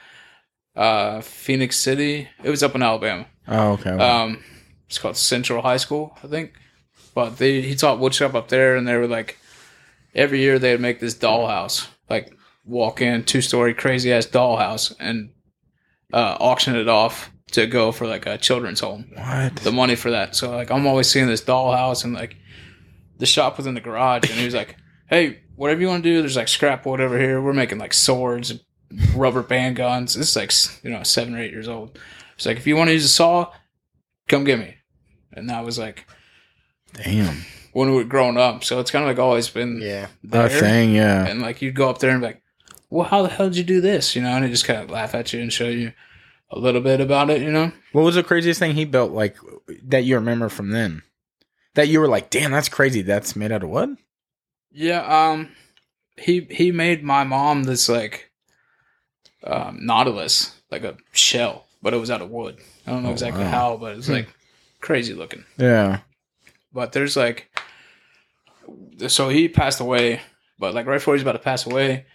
Uh, 0.75 1.21
Phenix 1.21 1.75
City. 1.77 2.27
It 2.43 2.49
was 2.51 2.61
up 2.61 2.75
in 2.75 2.83
Alabama. 2.83 3.25
Oh, 3.47 3.71
okay. 3.73 3.89
Um, 3.89 4.43
it's 4.87 4.99
called 4.99 5.17
Central 5.17 5.63
High 5.63 5.77
School, 5.77 6.15
I 6.23 6.27
think. 6.27 6.53
But 7.15 7.37
they 7.37 7.61
he 7.61 7.73
taught 7.75 7.97
woodshop 7.99 8.35
up 8.35 8.49
there, 8.49 8.75
and 8.75 8.87
they 8.87 8.95
were 8.95 9.07
like 9.07 9.39
every 10.13 10.39
year 10.41 10.59
they'd 10.59 10.79
make 10.79 10.99
this 10.99 11.15
dollhouse, 11.15 11.87
like 12.11 12.36
walk 12.67 13.01
in 13.01 13.23
two 13.23 13.41
story 13.41 13.73
crazy 13.73 14.11
ass 14.13 14.25
dollhouse, 14.27 14.93
and 14.99 15.31
uh, 16.13 16.37
auction 16.39 16.75
it 16.75 16.87
off 16.87 17.31
to 17.51 17.65
go 17.65 17.91
for 17.91 18.05
like 18.07 18.25
a 18.25 18.37
children's 18.37 18.81
home 18.81 19.09
what? 19.15 19.55
the 19.57 19.71
money 19.71 19.95
for 19.95 20.11
that. 20.11 20.35
So 20.35 20.51
like 20.51 20.69
I'm 20.69 20.85
always 20.85 21.09
seeing 21.09 21.27
this 21.27 21.41
dollhouse 21.41 22.03
and 22.03 22.13
like 22.13 22.35
the 23.19 23.25
shop 23.25 23.57
was 23.57 23.65
in 23.67 23.73
the 23.73 23.79
garage 23.81 24.29
and 24.29 24.37
he 24.37 24.45
was 24.45 24.53
like, 24.53 24.75
Hey, 25.09 25.39
whatever 25.55 25.79
you 25.81 25.87
want 25.87 26.03
to 26.03 26.09
do, 26.09 26.19
there's 26.21 26.35
like 26.35 26.49
scrap 26.49 26.85
wood 26.85 26.99
over 26.99 27.17
here. 27.17 27.41
We're 27.41 27.53
making 27.53 27.77
like 27.77 27.93
swords 27.93 28.51
and 28.51 28.59
rubber 29.15 29.43
band 29.43 29.77
guns. 29.77 30.13
This 30.15 30.29
is 30.29 30.35
like 30.35 30.83
you 30.83 30.89
know, 30.91 31.03
seven 31.03 31.35
or 31.35 31.39
eight 31.39 31.51
years 31.51 31.69
old. 31.69 31.97
It's 32.35 32.45
like 32.45 32.57
if 32.57 32.67
you 32.67 32.75
want 32.75 32.89
to 32.89 32.93
use 32.93 33.05
a 33.05 33.09
saw, 33.09 33.51
come 34.27 34.43
get 34.43 34.59
me. 34.59 34.75
And 35.33 35.49
that 35.49 35.63
was 35.63 35.79
like 35.79 36.05
Damn. 36.93 37.43
when 37.73 37.89
we 37.91 37.95
were 37.95 38.03
growing 38.03 38.37
up. 38.37 38.63
So 38.63 38.79
it's 38.81 38.91
kind 38.91 39.03
of 39.03 39.09
like 39.09 39.19
always 39.19 39.49
been 39.49 39.79
Yeah. 39.81 40.07
there. 40.23 40.47
A 40.47 40.49
thing, 40.49 40.93
yeah. 40.93 41.25
And 41.25 41.41
like 41.41 41.61
you'd 41.61 41.75
go 41.75 41.89
up 41.89 41.99
there 41.99 42.11
and 42.11 42.19
be 42.21 42.27
like, 42.27 42.41
Well, 42.89 43.05
how 43.07 43.21
the 43.23 43.29
hell 43.29 43.47
did 43.49 43.57
you 43.57 43.63
do 43.63 43.81
this? 43.81 44.15
You 44.15 44.21
know, 44.21 44.29
and 44.29 44.45
he 44.45 44.51
just 44.51 44.65
kind 44.65 44.79
of 44.81 44.89
laugh 44.89 45.13
at 45.15 45.33
you 45.33 45.41
and 45.41 45.51
show 45.51 45.67
you. 45.69 45.93
a 46.49 46.57
little 46.59 46.79
bit 46.79 47.01
about 47.01 47.29
it, 47.29 47.41
you 47.41 47.51
know. 47.51 47.71
What 47.91 48.03
was 48.03 48.15
the 48.15 48.23
craziest 48.23 48.59
thing 48.59 48.73
he 48.75 48.85
built, 48.85 49.11
like 49.11 49.35
that 49.83 50.05
you 50.05 50.15
remember 50.15 50.47
from 50.47 50.69
then? 50.69 51.01
That 51.75 51.89
you 51.89 51.99
were 51.99 52.07
like, 52.07 52.29
damn, 52.29 52.51
that's 52.51 52.69
crazy. 52.69 53.01
That's 53.01 53.35
made 53.35 53.51
out 53.51 53.63
of 53.63 53.69
wood. 53.69 53.97
Yeah, 54.71 55.01
um, 55.01 55.49
he 56.17 56.47
he 56.49 56.71
made 56.71 57.03
my 57.03 57.23
mom 57.25 57.63
this 57.63 57.89
like 57.89 58.31
um, 59.43 59.79
Nautilus, 59.85 60.55
like 60.71 60.83
a 60.85 60.95
shell, 61.11 61.65
but 61.81 61.93
it 61.93 61.97
was 61.97 62.09
out 62.09 62.21
of 62.21 62.29
wood. 62.31 62.57
I 62.85 62.91
don't 62.91 63.03
know 63.03 63.09
Oh, 63.09 63.11
exactly 63.11 63.43
wow. 63.43 63.49
how, 63.51 63.77
but 63.77 63.97
it's 63.97 64.07
like 64.09 64.29
crazy 64.79 65.13
looking. 65.13 65.43
Yeah. 65.57 65.99
But 66.73 66.93
there's 66.93 67.17
like, 67.17 67.49
so 69.07 69.29
he 69.29 69.47
passed 69.49 69.79
away, 69.79 70.21
but 70.59 70.73
like 70.73 70.85
right 70.85 70.95
before 70.95 71.13
he's 71.15 71.21
about 71.23 71.33
to 71.33 71.39
pass 71.39 71.65
away, 71.65 72.05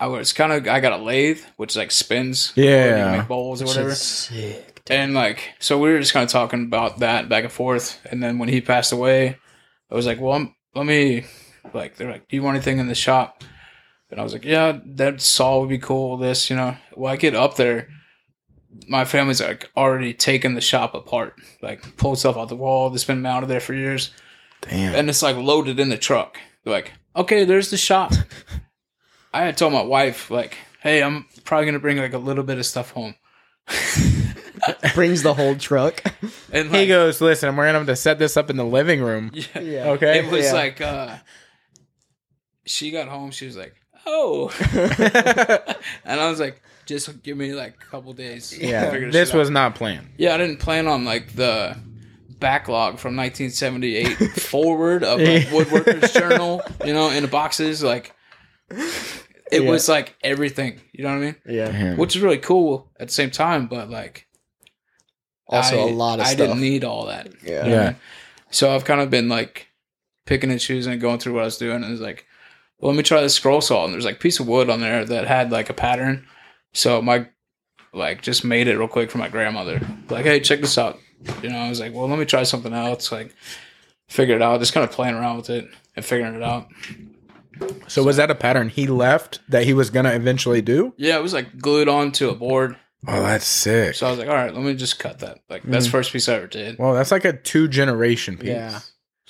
I 0.00 0.06
was 0.06 0.32
kind 0.32 0.52
of 0.52 0.66
I 0.66 0.80
got 0.80 0.98
a 0.98 1.02
lathe 1.02 1.40
which 1.56 1.76
like 1.76 1.90
spins, 1.90 2.52
Yeah. 2.56 3.18
make 3.18 3.28
bowls 3.28 3.60
or 3.62 3.66
whatever. 3.66 3.90
is 3.90 4.00
sick. 4.00 4.82
And 4.88 5.14
like, 5.14 5.50
so 5.60 5.78
we 5.78 5.90
were 5.92 6.00
just 6.00 6.12
kind 6.12 6.24
of 6.24 6.30
talking 6.32 6.64
about 6.64 6.98
that 7.00 7.28
back 7.28 7.44
and 7.44 7.52
forth. 7.52 8.00
And 8.10 8.22
then 8.22 8.38
when 8.38 8.48
he 8.48 8.60
passed 8.60 8.92
away, 8.92 9.36
I 9.90 9.94
was 9.94 10.06
like, 10.06 10.20
well, 10.20 10.32
I'm, 10.32 10.54
let 10.74 10.86
me, 10.86 11.26
like, 11.74 11.96
they're 11.96 12.10
like, 12.10 12.26
do 12.28 12.34
you 12.34 12.42
want 12.42 12.56
anything 12.56 12.78
in 12.78 12.88
the 12.88 12.94
shop? 12.94 13.44
And 14.10 14.18
I 14.18 14.24
was 14.24 14.32
like, 14.32 14.44
yeah, 14.44 14.80
that 14.84 15.20
saw 15.20 15.60
would 15.60 15.68
be 15.68 15.78
cool. 15.78 16.16
This, 16.16 16.50
you 16.50 16.56
know, 16.56 16.76
well, 16.96 17.12
I 17.12 17.16
get 17.16 17.36
up 17.36 17.54
there, 17.56 17.88
my 18.88 19.04
family's 19.04 19.40
like 19.40 19.70
already 19.76 20.12
taken 20.14 20.54
the 20.54 20.60
shop 20.60 20.94
apart, 20.94 21.34
like 21.62 21.96
pulled 21.96 22.18
stuff 22.18 22.36
out 22.36 22.48
the 22.48 22.56
wall 22.56 22.90
that's 22.90 23.04
been 23.04 23.22
mounted 23.22 23.46
there 23.48 23.60
for 23.60 23.74
years. 23.74 24.10
Damn. 24.62 24.94
And 24.94 25.08
it's 25.08 25.22
like 25.22 25.36
loaded 25.36 25.78
in 25.78 25.88
the 25.90 25.98
truck. 25.98 26.38
They're 26.64 26.72
like, 26.72 26.92
okay, 27.14 27.44
there's 27.44 27.70
the 27.70 27.76
shop. 27.76 28.12
I 29.32 29.42
had 29.44 29.56
told 29.56 29.72
my 29.72 29.82
wife, 29.82 30.30
like, 30.30 30.56
hey, 30.82 31.02
I'm 31.02 31.26
probably 31.44 31.66
going 31.66 31.74
to 31.74 31.80
bring 31.80 31.98
like 31.98 32.12
a 32.14 32.18
little 32.18 32.44
bit 32.44 32.58
of 32.58 32.66
stuff 32.66 32.90
home. 32.90 33.14
Brings 34.94 35.22
the 35.22 35.34
whole 35.34 35.56
truck. 35.56 36.02
And 36.52 36.74
he 36.74 36.88
goes, 36.88 37.20
listen, 37.20 37.54
we're 37.54 37.66
gonna 37.66 37.78
have 37.78 37.86
to 37.86 37.94
set 37.94 38.18
this 38.18 38.36
up 38.36 38.50
in 38.50 38.56
the 38.56 38.64
living 38.64 39.00
room. 39.00 39.30
yeah. 39.34 39.60
yeah. 39.60 39.88
Okay. 39.90 40.18
it 40.18 40.32
was 40.32 40.46
Yeah. 40.46 40.52
like 40.52 40.80
uh 40.80 41.16
she 42.66 42.90
got 42.90 43.06
home 43.06 43.30
she 43.30 43.46
was 43.46 43.56
like 43.56 43.74
oh 44.04 44.50
and 46.04 46.20
i 46.20 46.28
was 46.28 46.40
like 46.40 46.60
just 46.86 47.22
give 47.22 47.36
me 47.36 47.52
like 47.54 47.74
a 47.80 47.90
couple 47.90 48.12
days 48.12 48.56
yeah. 48.58 48.90
This 48.90 49.28
shit 49.28 49.34
out. 49.36 49.38
was 49.38 49.50
not 49.50 49.74
planned. 49.76 50.08
yeah 50.18 50.34
i 50.34 50.38
didn't 50.38 50.58
plan 50.58 50.88
on 50.88 51.04
like 51.04 51.34
the 51.36 51.76
backlog 52.40 52.98
from 52.98 53.16
1978 53.16 54.16
forward 54.40 55.04
of 55.04 55.20
a 55.20 55.22
Yeah. 55.22 55.40
woodworkers 55.50 56.12
journal 56.12 56.62
you 56.84 56.92
know 56.92 57.10
in 57.10 57.22
the 57.22 57.28
boxes 57.28 57.82
like 57.82 58.12
it 59.50 59.62
Yeah. 59.62 59.70
was 59.70 59.88
like 59.88 60.16
everything 60.22 60.80
you 60.92 61.02
know 61.04 61.10
what 61.10 61.16
i 61.16 61.20
mean 61.20 61.36
Yeah. 61.46 61.70
Damn. 61.70 61.96
which 61.96 62.14
is 62.16 62.22
really 62.22 62.38
cool 62.38 62.90
at 63.00 63.08
the 63.08 63.14
same 63.14 63.30
time 63.30 63.66
but 63.66 63.90
like 63.90 64.26
Also, 65.48 65.78
I- 65.78 65.90
a 65.90 65.92
lot 65.92 66.20
of 66.20 66.26
i 66.26 66.32
stuff. 66.32 66.38
didn't 66.48 66.60
need 66.60 66.84
all 66.84 67.06
that 67.06 67.28
yeah. 67.44 67.48
you 67.48 67.50
know 67.50 67.58
what 67.60 67.66
I 67.66 67.70
Yeah. 67.70 67.84
mean? 67.90 67.96
So 68.52 68.74
I've 68.74 68.84
kind 68.84 69.00
of 69.00 69.10
been 69.10 69.28
like 69.28 69.68
picking 70.26 70.50
and 70.50 70.60
choosing 70.60 70.92
and 70.92 71.00
going 71.00 71.18
through 71.20 71.34
what 71.34 71.42
I 71.42 71.44
was 71.44 71.56
doing. 71.58 71.84
And 71.84 71.92
it's 71.92 72.00
like, 72.00 72.26
well, 72.78 72.90
let 72.90 72.96
me 72.96 73.04
try 73.04 73.20
this 73.20 73.34
scroll 73.34 73.60
saw. 73.60 73.84
And 73.84 73.94
there's 73.94 74.04
like 74.04 74.16
a 74.16 74.18
piece 74.18 74.40
of 74.40 74.48
wood 74.48 74.68
on 74.70 74.80
there 74.80 75.04
that 75.04 75.28
had 75.28 75.52
like 75.52 75.70
a 75.70 75.72
pattern. 75.74 76.26
So 76.72 77.00
my 77.00 77.26
like 77.92 78.22
just 78.22 78.44
made 78.44 78.66
it 78.66 78.76
real 78.76 78.88
quick 78.88 79.08
for 79.10 79.18
my 79.18 79.28
grandmother. 79.28 79.80
Like, 80.08 80.24
hey, 80.24 80.40
check 80.40 80.60
this 80.62 80.78
out. 80.78 80.98
You 81.44 81.50
know, 81.50 81.58
I 81.58 81.68
was 81.68 81.78
like, 81.78 81.94
well, 81.94 82.08
let 82.08 82.18
me 82.18 82.24
try 82.24 82.42
something 82.42 82.72
else. 82.72 83.12
Like, 83.12 83.34
figure 84.08 84.34
it 84.34 84.42
out. 84.42 84.58
Just 84.58 84.72
kind 84.72 84.82
of 84.82 84.90
playing 84.90 85.14
around 85.14 85.36
with 85.36 85.50
it 85.50 85.68
and 85.94 86.04
figuring 86.04 86.34
it 86.34 86.42
out. 86.42 86.66
So 87.88 88.02
was 88.02 88.16
that 88.16 88.30
a 88.30 88.34
pattern 88.34 88.68
he 88.68 88.86
left 88.86 89.40
that 89.48 89.64
he 89.64 89.74
was 89.74 89.90
gonna 89.90 90.12
eventually 90.12 90.62
do? 90.62 90.94
Yeah, 90.96 91.16
it 91.18 91.22
was 91.22 91.34
like 91.34 91.58
glued 91.58 91.88
onto 91.88 92.28
a 92.28 92.34
board. 92.34 92.76
Oh, 93.06 93.22
that's 93.22 93.46
sick. 93.46 93.94
So 93.94 94.06
I 94.06 94.10
was 94.10 94.18
like, 94.18 94.28
all 94.28 94.34
right, 94.34 94.52
let 94.54 94.62
me 94.62 94.74
just 94.74 94.98
cut 94.98 95.20
that. 95.20 95.38
Like, 95.48 95.62
that's 95.62 95.64
mm-hmm. 95.64 95.84
the 95.84 95.90
first 95.90 96.12
piece 96.12 96.28
I 96.28 96.34
ever 96.34 96.46
did. 96.46 96.78
well, 96.78 96.94
that's 96.94 97.10
like 97.10 97.24
a 97.24 97.32
two 97.32 97.66
generation 97.66 98.36
piece. 98.36 98.50
Yeah. 98.50 98.80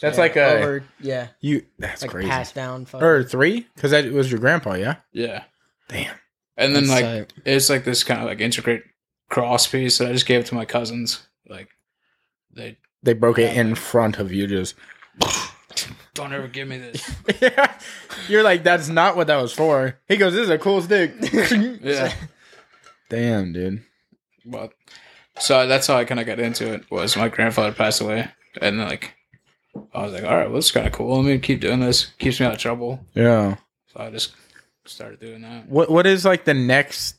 That's 0.01 0.17
Yeah, 0.17 0.23
like 0.23 0.37
a 0.37 0.45
over, 0.59 0.85
yeah, 1.01 1.29
you. 1.41 1.63
That's 1.79 2.03
like 2.03 2.11
crazy. 2.11 2.29
passed 2.29 2.55
down. 2.55 2.87
fuck. 2.87 3.03
Or 3.03 3.23
three? 3.23 3.67
Because 3.75 3.91
that 3.91 4.11
was 4.13 4.31
your 4.31 4.41
grandpa. 4.41 4.75
Yeah. 4.75 4.97
Yeah. 5.13 5.45
Damn. 5.89 6.15
And 6.57 6.75
then 6.75 6.87
That's 6.87 7.03
like 7.03 7.29
tight. 7.29 7.33
it's 7.45 7.71
like 7.71 7.85
this 7.85 8.03
kind 8.03 8.21
of 8.21 8.27
like 8.27 8.41
intricate 8.41 8.85
cross 9.29 9.67
piece 9.67 9.99
that 9.99 10.09
I 10.09 10.13
just 10.13 10.27
gave 10.27 10.45
to 10.47 10.55
my 10.55 10.65
cousins. 10.65 11.27
Like 11.49 11.69
they 12.53 12.79
They 13.03 13.13
broke 13.13 13.39
it 13.39 13.57
in 13.57 13.75
front 13.75 14.19
of 14.19 14.33
you. 14.33 14.47
Just. 14.47 14.75
don't 16.15 16.33
ever 16.33 16.49
give 16.49 16.69
me 16.69 16.79
this. 16.79 17.11
yeah. 17.41 17.79
You're 18.29 18.43
like, 18.43 18.63
that's 18.65 18.89
not 18.89 19.17
what 19.17 19.29
that 19.29 19.37
was 19.37 19.53
for. 19.53 19.99
He 20.09 20.17
goes, 20.17 20.33
this 20.35 20.43
is 20.45 20.51
a 20.51 20.59
cool 20.59 20.83
stick. 20.83 21.15
Yeah. 21.83 22.13
Damn, 23.09 23.53
dude. 23.53 23.83
but 24.45 24.73
so 25.39 25.67
that's 25.67 25.87
how 25.87 25.97
I 25.97 26.05
kind 26.05 26.21
of 26.21 26.27
got 26.27 26.39
into 26.39 26.73
it. 26.73 26.89
Was 26.91 27.17
my 27.17 27.29
grandfather 27.29 27.73
passed 27.73 28.01
away, 28.01 28.29
and 28.61 28.79
like 28.79 29.15
I 29.95 30.03
was 30.05 30.13
like, 30.13 30.23
all 30.25 30.37
right, 30.37 30.47
well, 30.47 30.57
this 30.57 30.67
is 30.67 30.73
kind 30.73 30.87
of 30.87 30.93
cool. 30.93 31.17
Let 31.17 31.25
me 31.25 31.39
keep 31.39 31.61
doing 31.61 31.81
this. 31.81 32.07
Keeps 32.19 32.39
me 32.39 32.47
out 32.47 32.53
of 32.55 32.59
trouble. 32.61 33.01
Yeah. 33.15 33.57
So 33.89 34.01
I 34.01 34.11
just 34.11 34.33
started 34.85 35.19
doing 35.21 35.43
that. 35.43 35.69
What 35.69 35.91
What 35.91 36.07
is 36.07 36.25
like 36.25 36.45
the 36.45 36.55
next 36.55 37.17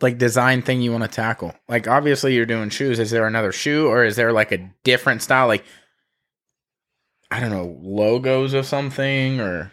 like 0.00 0.18
design 0.18 0.62
thing 0.62 0.82
you 0.82 0.90
want 0.92 1.04
to 1.04 1.08
tackle? 1.08 1.54
Like, 1.68 1.86
obviously, 1.86 2.34
you're 2.34 2.46
doing 2.46 2.70
shoes. 2.70 2.98
Is 2.98 3.10
there 3.10 3.26
another 3.26 3.52
shoe, 3.52 3.86
or 3.88 4.04
is 4.04 4.16
there 4.16 4.32
like 4.32 4.50
a 4.52 4.68
different 4.82 5.22
style? 5.22 5.46
Like, 5.46 5.64
I 7.30 7.40
don't 7.40 7.50
know, 7.50 7.76
logos 7.80 8.54
of 8.54 8.66
something, 8.66 9.40
or 9.40 9.72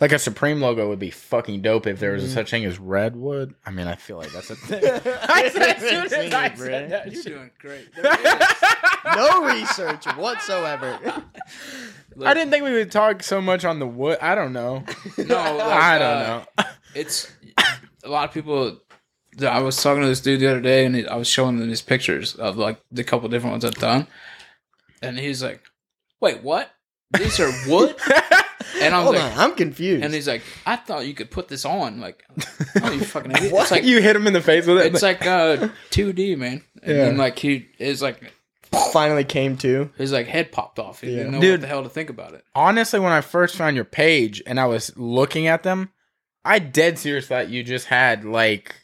like 0.00 0.12
a 0.12 0.18
Supreme 0.18 0.60
logo 0.60 0.88
would 0.88 0.98
be 0.98 1.10
fucking 1.10 1.62
dope 1.62 1.86
if 1.86 2.00
there 2.00 2.12
was 2.12 2.24
Mhm. 2.24 2.34
such 2.34 2.50
thing 2.50 2.64
as 2.64 2.78
redwood. 2.78 3.54
I 3.66 3.70
mean, 3.70 3.86
I 3.86 3.94
feel 3.94 4.16
like 4.16 4.32
that's 4.32 4.50
a 4.50 4.56
thing. 4.56 4.82
I 5.28 5.48
said, 5.50 5.76
as 5.76 5.82
soon 5.82 6.04
as 6.06 6.12
I 6.34 6.54
said 6.54 6.90
that, 6.90 7.12
You're 7.12 7.22
doing 7.22 7.50
great. 7.58 7.88
no 9.16 9.44
research 9.54 10.04
whatsoever. 10.16 10.98
I 12.24 12.34
didn't 12.34 12.50
think 12.50 12.64
we 12.64 12.72
would 12.72 12.90
talk 12.90 13.22
so 13.22 13.40
much 13.40 13.64
on 13.64 13.78
the 13.78 13.86
wood. 13.86 14.18
I 14.20 14.34
don't 14.34 14.52
know. 14.52 14.84
No, 15.16 15.24
like, 15.56 15.60
I 15.66 15.98
don't 15.98 16.08
uh, 16.08 16.44
know. 16.58 16.64
it's 16.94 17.30
a 18.04 18.08
lot 18.08 18.28
of 18.28 18.34
people. 18.34 18.78
I 19.46 19.60
was 19.62 19.80
talking 19.80 20.02
to 20.02 20.08
this 20.08 20.20
dude 20.20 20.40
the 20.40 20.48
other 20.48 20.60
day, 20.60 20.84
and 20.84 21.08
I 21.08 21.16
was 21.16 21.28
showing 21.28 21.58
him 21.58 21.68
these 21.68 21.82
pictures 21.82 22.34
of 22.34 22.56
like 22.56 22.80
the 22.90 23.04
couple 23.04 23.28
different 23.28 23.52
ones 23.52 23.64
I've 23.64 23.74
done, 23.74 24.06
and 25.02 25.18
he's 25.18 25.42
like, 25.42 25.62
"Wait, 26.20 26.42
what? 26.42 26.68
These 27.18 27.40
are 27.40 27.50
wood?" 27.68 27.94
And 28.80 28.94
I 28.94 28.98
was 28.98 29.04
Hold 29.04 29.16
like, 29.16 29.32
on, 29.32 29.38
I'm 29.38 29.54
confused. 29.56 30.04
and 30.04 30.14
he's 30.14 30.28
like, 30.28 30.42
"I 30.64 30.76
thought 30.76 31.06
you 31.06 31.12
could 31.14 31.30
put 31.30 31.48
this 31.48 31.64
on." 31.64 32.00
Like, 32.00 32.24
oh, 32.82 32.92
you 32.92 33.00
fucking 33.00 33.30
idiot! 33.36 33.52
What? 33.52 33.62
It's 33.62 33.70
like 33.70 33.84
you 33.84 34.00
hit 34.00 34.14
him 34.16 34.26
in 34.26 34.32
the 34.32 34.40
face 34.40 34.66
with 34.66 34.78
it. 34.78 34.92
it's 34.94 35.02
like 35.02 35.26
uh 35.26 35.68
2D, 35.90 36.36
man. 36.38 36.62
And 36.82 36.96
Yeah. 36.96 37.04
then 37.06 37.16
like 37.16 37.38
he 37.38 37.68
is 37.78 38.00
like 38.00 38.32
finally 38.92 39.24
came 39.24 39.56
to. 39.58 39.90
his 39.98 40.12
like 40.12 40.26
head 40.28 40.52
popped 40.52 40.78
off. 40.78 41.00
He 41.00 41.08
didn't 41.08 41.26
Yeah. 41.26 41.30
know 41.32 41.40
Dude. 41.40 41.50
what 41.54 41.60
the 41.62 41.66
hell 41.66 41.82
to 41.82 41.88
think 41.88 42.10
about 42.10 42.34
it. 42.34 42.44
honestly, 42.54 43.00
when 43.00 43.12
I 43.12 43.20
first 43.22 43.56
found 43.56 43.74
your 43.76 43.84
page 43.84 44.40
and 44.46 44.60
I 44.60 44.66
was 44.66 44.96
looking 44.96 45.46
at 45.48 45.62
them, 45.64 45.90
I 46.44 46.58
dead 46.60 46.98
serious 46.98 47.26
thought 47.26 47.48
you 47.50 47.62
just 47.64 47.86
had 47.86 48.24
like 48.24 48.74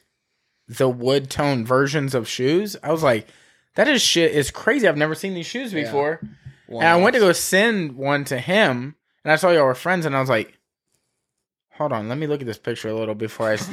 the 0.68 0.88
wood 0.88 1.30
tone 1.30 1.64
versions 1.64 2.14
of 2.14 2.26
shoes. 2.28 2.76
I 2.82 2.90
was 2.90 3.02
like, 3.04 3.28
that 3.76 3.86
is 3.86 4.02
shit 4.02 4.32
is 4.32 4.50
crazy. 4.50 4.88
I've 4.88 4.96
never 4.96 5.14
seen 5.14 5.34
these 5.34 5.46
shoes 5.46 5.72
Yeah. 5.72 5.82
Before. 6.66 6.82
And 6.82 6.88
I 6.88 6.96
went 6.96 7.14
to 7.14 7.20
go 7.20 7.32
send 7.32 7.96
one 7.96 8.24
to 8.26 8.38
him, 8.38 8.96
and 9.24 9.32
I 9.32 9.36
saw 9.36 9.50
y'all 9.50 9.64
were 9.64 9.74
friends, 9.74 10.06
and 10.06 10.16
I 10.16 10.20
was 10.20 10.28
like, 10.28 10.58
hold 11.72 11.92
on, 11.92 12.08
let 12.08 12.18
me 12.18 12.26
look 12.26 12.40
at 12.40 12.46
this 12.46 12.58
picture 12.58 12.88
a 12.88 12.94
little 12.94 13.14
before 13.14 13.50
I. 13.50 13.52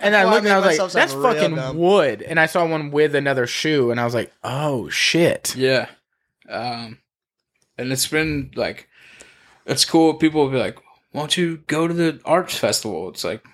and 0.00 0.16
I 0.16 0.24
looked 0.24 0.46
and 0.46 0.52
I 0.52 0.58
was 0.58 0.78
like, 0.78 0.92
that's 0.92 1.12
fucking 1.12 1.76
wood. 1.76 2.22
And 2.22 2.40
I 2.40 2.46
saw 2.46 2.66
one 2.66 2.90
with 2.90 3.14
another 3.14 3.46
shoe, 3.46 3.90
and 3.90 4.00
I 4.00 4.04
was 4.04 4.14
like, 4.14 4.32
oh 4.42 4.88
shit. 4.88 5.54
Yeah. 5.56 5.88
Um, 6.48 6.98
and 7.78 7.92
it's 7.92 8.06
been 8.06 8.50
like, 8.54 8.88
it's 9.66 9.84
cool. 9.84 10.14
People 10.14 10.42
will 10.42 10.50
be 10.50 10.58
like, 10.58 10.78
why 11.12 11.20
don't 11.20 11.36
you 11.36 11.58
go 11.66 11.86
to 11.86 11.94
the 11.94 12.20
arts 12.24 12.56
festival? 12.56 13.08
It's 13.10 13.24
like, 13.24 13.44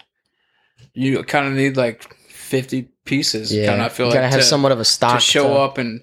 you 0.95 1.23
kind 1.25 1.47
of 1.47 1.53
need 1.53 1.77
like 1.77 2.15
50 2.29 2.89
pieces. 3.05 3.55
Yeah, 3.55 3.67
Kind 3.69 3.81
of, 3.81 3.87
I 3.87 3.89
feel 3.91 4.07
you 4.07 4.11
like 4.13 4.21
gotta 4.21 4.29
have 4.29 4.41
to, 4.41 4.47
somewhat 4.47 4.73
of 4.73 4.81
a 4.81 4.85
stock 4.85 5.17
to 5.17 5.21
show 5.21 5.49
to- 5.49 5.55
up 5.61 5.79
and 5.79 6.01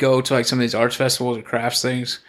go 0.00 0.20
to 0.20 0.34
like 0.34 0.46
some 0.46 0.58
of 0.58 0.62
these 0.62 0.74
arts 0.74 0.96
festivals 0.96 1.38
or 1.38 1.42
crafts 1.42 1.82
things. 1.82 2.20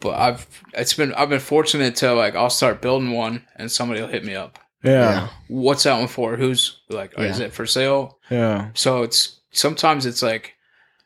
But 0.00 0.18
I've, 0.18 0.46
it's 0.72 0.94
been, 0.94 1.12
I've 1.14 1.28
been 1.28 1.40
fortunate 1.40 1.96
to 1.96 2.14
like, 2.14 2.34
I'll 2.34 2.50
start 2.50 2.80
building 2.80 3.12
one 3.12 3.44
and 3.56 3.70
somebody 3.70 4.00
will 4.00 4.08
hit 4.08 4.24
me 4.24 4.34
up. 4.34 4.58
Yeah. 4.82 5.28
What's 5.48 5.82
that 5.82 5.98
one 5.98 6.08
for? 6.08 6.36
Who's 6.36 6.80
like, 6.88 7.12
is 7.18 7.40
it 7.40 7.52
for 7.52 7.66
sale? 7.66 8.18
Yeah. 8.30 8.70
So 8.74 9.02
it's 9.02 9.40
sometimes 9.52 10.06
it's 10.06 10.22
like 10.22 10.54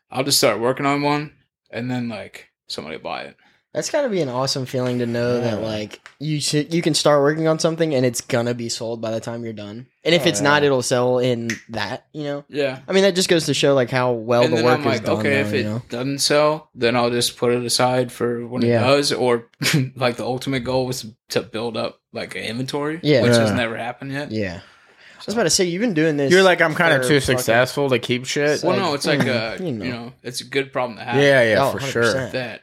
I'll 0.09 0.23
just 0.23 0.37
start 0.37 0.61
working 0.61 0.85
on 0.85 1.01
one 1.01 1.33
and 1.71 1.91
then 1.91 2.07
like 2.07 2.49
somebody 2.67 2.95
will 2.95 3.03
buy 3.03 3.23
it. 3.23 3.35
That's 3.75 3.89
gotta 3.89 4.07
be 4.09 4.21
an 4.21 4.29
awesome 4.29 4.65
feeling 4.65 4.99
to 4.99 5.05
know 5.05 5.41
that 5.41 5.61
like 5.61 5.99
you 6.17 6.39
should, 6.39 6.73
you 6.73 6.81
can 6.81 6.93
start 6.93 7.21
working 7.21 7.47
on 7.47 7.59
something 7.59 7.93
and 7.93 8.05
it's 8.05 8.21
gonna 8.21 8.53
be 8.53 8.69
sold 8.69 9.01
by 9.01 9.11
the 9.11 9.19
time 9.19 9.43
you're 9.43 9.51
done. 9.53 9.87
And 10.03 10.15
if 10.15 10.25
Oh, 10.25 10.29
it's 10.29 10.39
not, 10.41 10.63
it'll 10.63 10.81
sell 10.81 11.19
in 11.19 11.49
that. 11.69 12.05
You 12.13 12.23
know. 12.23 12.45
Yeah. 12.47 12.79
I 12.87 12.93
mean, 12.93 13.03
that 13.03 13.15
just 13.15 13.27
goes 13.27 13.47
to 13.47 13.53
show 13.53 13.73
like 13.75 13.89
how 13.89 14.13
well 14.13 14.43
and 14.43 14.55
the 14.57 14.63
work 14.63 14.75
I'm 14.75 14.79
is 14.79 14.85
like, 14.85 15.03
done. 15.03 15.17
okay, 15.19 15.41
if 15.41 15.51
it 15.53 15.65
know? 15.65 15.81
doesn't 15.89 16.19
sell, 16.19 16.69
then 16.73 16.95
I'll 16.95 17.09
just 17.09 17.35
put 17.37 17.51
it 17.51 17.65
aside 17.65 18.11
for 18.13 18.47
when 18.47 18.61
Yeah. 18.61 18.81
it 18.81 18.87
does. 18.87 19.11
Or 19.11 19.49
like 19.95 20.15
the 20.15 20.25
ultimate 20.25 20.61
goal 20.63 20.85
was 20.85 21.05
to 21.29 21.41
build 21.41 21.75
up 21.75 21.99
like 22.13 22.35
an 22.35 22.43
inventory, 22.43 23.01
Yeah. 23.03 23.23
which 23.23 23.35
has 23.35 23.51
never 23.51 23.75
happened 23.75 24.13
yet. 24.13 24.31
Yeah. 24.31 24.61
I 24.63 25.23
was 25.25 25.33
about 25.33 25.43
to 25.43 25.49
say 25.49 25.65
you've 25.65 25.81
been 25.81 25.95
doing 25.95 26.17
this. 26.17 26.31
You're 26.31 26.43
like 26.43 26.61
I'm 26.61 26.75
kind 26.75 26.93
of 26.93 27.07
too 27.07 27.19
successful 27.19 27.89
to 27.89 27.97
keep 27.99 28.25
shit. 28.25 28.61
Well, 28.63 28.73
like, 28.73 28.79
no, 28.81 28.93
it's 28.93 29.07
like 29.07 29.19
mm, 29.21 29.59
uh, 29.59 29.63
you 29.63 29.65
you 29.71 29.71
know. 29.73 29.85
know. 30.05 30.13
it's 30.21 30.39
a 30.41 30.43
good 30.45 30.71
problem 30.71 30.99
to 30.99 31.03
have. 31.03 31.21
yeah, 31.21 31.41
yeah, 31.43 31.63
Oh, 31.65 31.71
for 31.71 31.79
100%. 31.79 31.91
sure. 31.91 32.29
that 32.29 32.61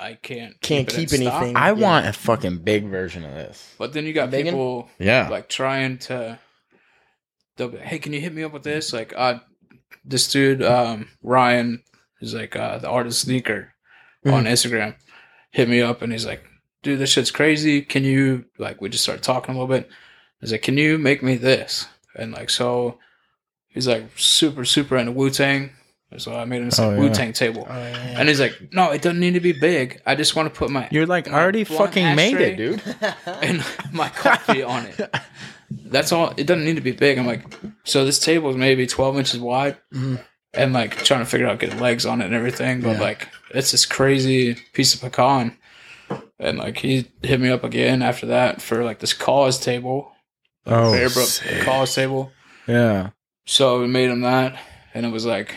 I 0.00 0.14
can't 0.14 0.60
Can't 0.60 0.86
it 0.88 0.94
in 0.94 1.00
keep 1.00 1.08
stock. 1.08 1.34
anything. 1.42 1.56
I 1.56 1.68
Yeah. 1.68 1.72
want 1.72 2.06
a 2.06 2.12
fucking 2.12 2.58
big 2.58 2.86
version 2.88 3.24
of 3.24 3.32
this. 3.34 3.74
But 3.78 3.92
then 3.92 4.04
you 4.06 4.12
got 4.12 4.30
Biggin? 4.30 4.52
people 4.54 4.88
Yeah. 4.98 5.28
like 5.28 5.48
trying 5.48 5.98
to. 5.98 6.38
They'll 7.56 7.68
be, 7.68 7.78
hey, 7.78 7.98
can 7.98 8.12
you 8.12 8.20
hit 8.20 8.34
me 8.34 8.42
up 8.42 8.52
with 8.52 8.62
this? 8.62 8.92
Like, 8.92 9.12
uh, 9.16 9.40
this 10.04 10.30
dude, 10.30 10.62
um, 10.62 11.08
Ryan, 11.22 11.82
is 12.20 12.34
like 12.34 12.56
uh, 12.56 12.78
the 12.78 12.88
artist 12.88 13.20
sneaker 13.22 13.72
on 14.26 14.44
Instagram, 14.44 14.94
hit 15.50 15.68
me 15.68 15.80
up 15.80 16.02
and 16.02 16.12
he's 16.12 16.26
like, 16.26 16.44
dude, 16.82 16.98
this 16.98 17.10
shit's 17.10 17.30
crazy. 17.30 17.82
Can 17.82 18.04
you 18.04 18.44
like? 18.58 18.80
We 18.80 18.88
just 18.90 19.02
started 19.04 19.22
talking 19.24 19.54
a 19.54 19.58
little 19.58 19.74
bit. 19.74 19.88
He's 20.40 20.52
like, 20.52 20.62
can 20.62 20.76
you 20.78 20.98
make 20.98 21.22
me 21.22 21.36
this? 21.36 21.86
And 22.14 22.32
like, 22.32 22.50
so 22.50 22.98
he's 23.68 23.88
like 23.88 24.04
super 24.16 24.64
super 24.64 24.96
into 24.96 25.12
Wu 25.12 25.30
Tang. 25.30 25.70
So 26.18 26.34
I 26.34 26.44
made 26.44 26.58
him 26.58 26.64
this 26.66 26.78
Oh, 26.80 26.88
like, 26.88 26.96
yeah. 26.96 27.02
Wu 27.04 27.10
Tang 27.10 27.32
table. 27.32 27.66
Oh, 27.70 27.72
yeah. 27.72 28.14
And 28.18 28.28
he's 28.28 28.40
like, 28.40 28.72
no, 28.72 28.90
it 28.90 29.00
doesn't 29.00 29.20
need 29.20 29.34
to 29.34 29.40
be 29.40 29.52
big. 29.52 30.02
I 30.04 30.16
just 30.16 30.34
want 30.34 30.52
to 30.52 30.58
put 30.58 30.68
my 30.70 30.88
You're 30.90 31.06
like 31.06 31.28
I 31.28 31.40
already 31.40 31.62
fucking 31.64 32.16
made 32.16 32.36
it, 32.40 32.56
dude. 32.56 32.82
and 33.26 33.64
my 33.92 34.08
coffee 34.08 34.62
on 34.62 34.86
it. 34.86 35.14
That's 35.70 36.10
all. 36.10 36.32
It 36.36 36.46
doesn't 36.46 36.64
need 36.64 36.74
to 36.76 36.80
be 36.80 36.90
big. 36.92 37.16
I'm 37.18 37.26
like, 37.26 37.44
so 37.84 38.04
this 38.04 38.18
table 38.18 38.50
is 38.50 38.56
maybe 38.56 38.86
12 38.88 39.18
inches 39.18 39.38
wide, 39.40 39.76
Mhm. 39.94 40.20
and 40.52 40.72
like 40.72 40.96
trying 41.04 41.20
to 41.20 41.26
figure 41.26 41.46
out 41.46 41.60
getting 41.60 41.78
legs 41.78 42.04
on 42.06 42.20
it 42.20 42.24
and 42.26 42.34
everything. 42.34 42.80
But 42.80 42.94
Yeah. 42.94 43.00
like, 43.00 43.28
it's 43.54 43.70
this 43.70 43.86
crazy 43.86 44.56
piece 44.72 44.94
of 44.94 45.00
pecan, 45.00 45.56
and 46.40 46.58
like 46.58 46.78
he 46.78 47.06
hit 47.22 47.40
me 47.40 47.50
up 47.50 47.62
again 47.62 48.02
after 48.02 48.26
that 48.26 48.60
for 48.60 48.82
like 48.82 48.98
this 48.98 49.12
cause 49.12 49.60
table, 49.60 50.10
Oh, 50.66 50.92
Bearbrick 50.92 51.26
sick. 51.26 51.62
cause 51.64 51.94
table. 51.94 52.32
yeah. 52.66 53.10
So 53.46 53.80
we 53.80 53.86
made 53.86 54.10
him 54.10 54.22
that, 54.22 54.58
and 54.92 55.06
it 55.06 55.12
was 55.12 55.24
like 55.24 55.54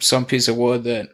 some 0.00 0.24
piece 0.24 0.48
of 0.48 0.56
wood 0.56 0.84
that 0.84 1.08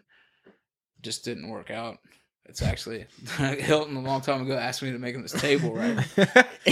just 1.02 1.24
didn't 1.24 1.48
work 1.48 1.70
out. 1.70 1.98
It's 2.46 2.60
actually 2.62 3.06
Hilton 3.38 3.96
a 3.96 4.00
long 4.02 4.20
time 4.20 4.42
ago 4.42 4.56
asked 4.56 4.82
me 4.82 4.92
to 4.92 4.98
make 4.98 5.14
him 5.14 5.22
this 5.22 5.32
table, 5.32 5.72
right? 5.74 5.96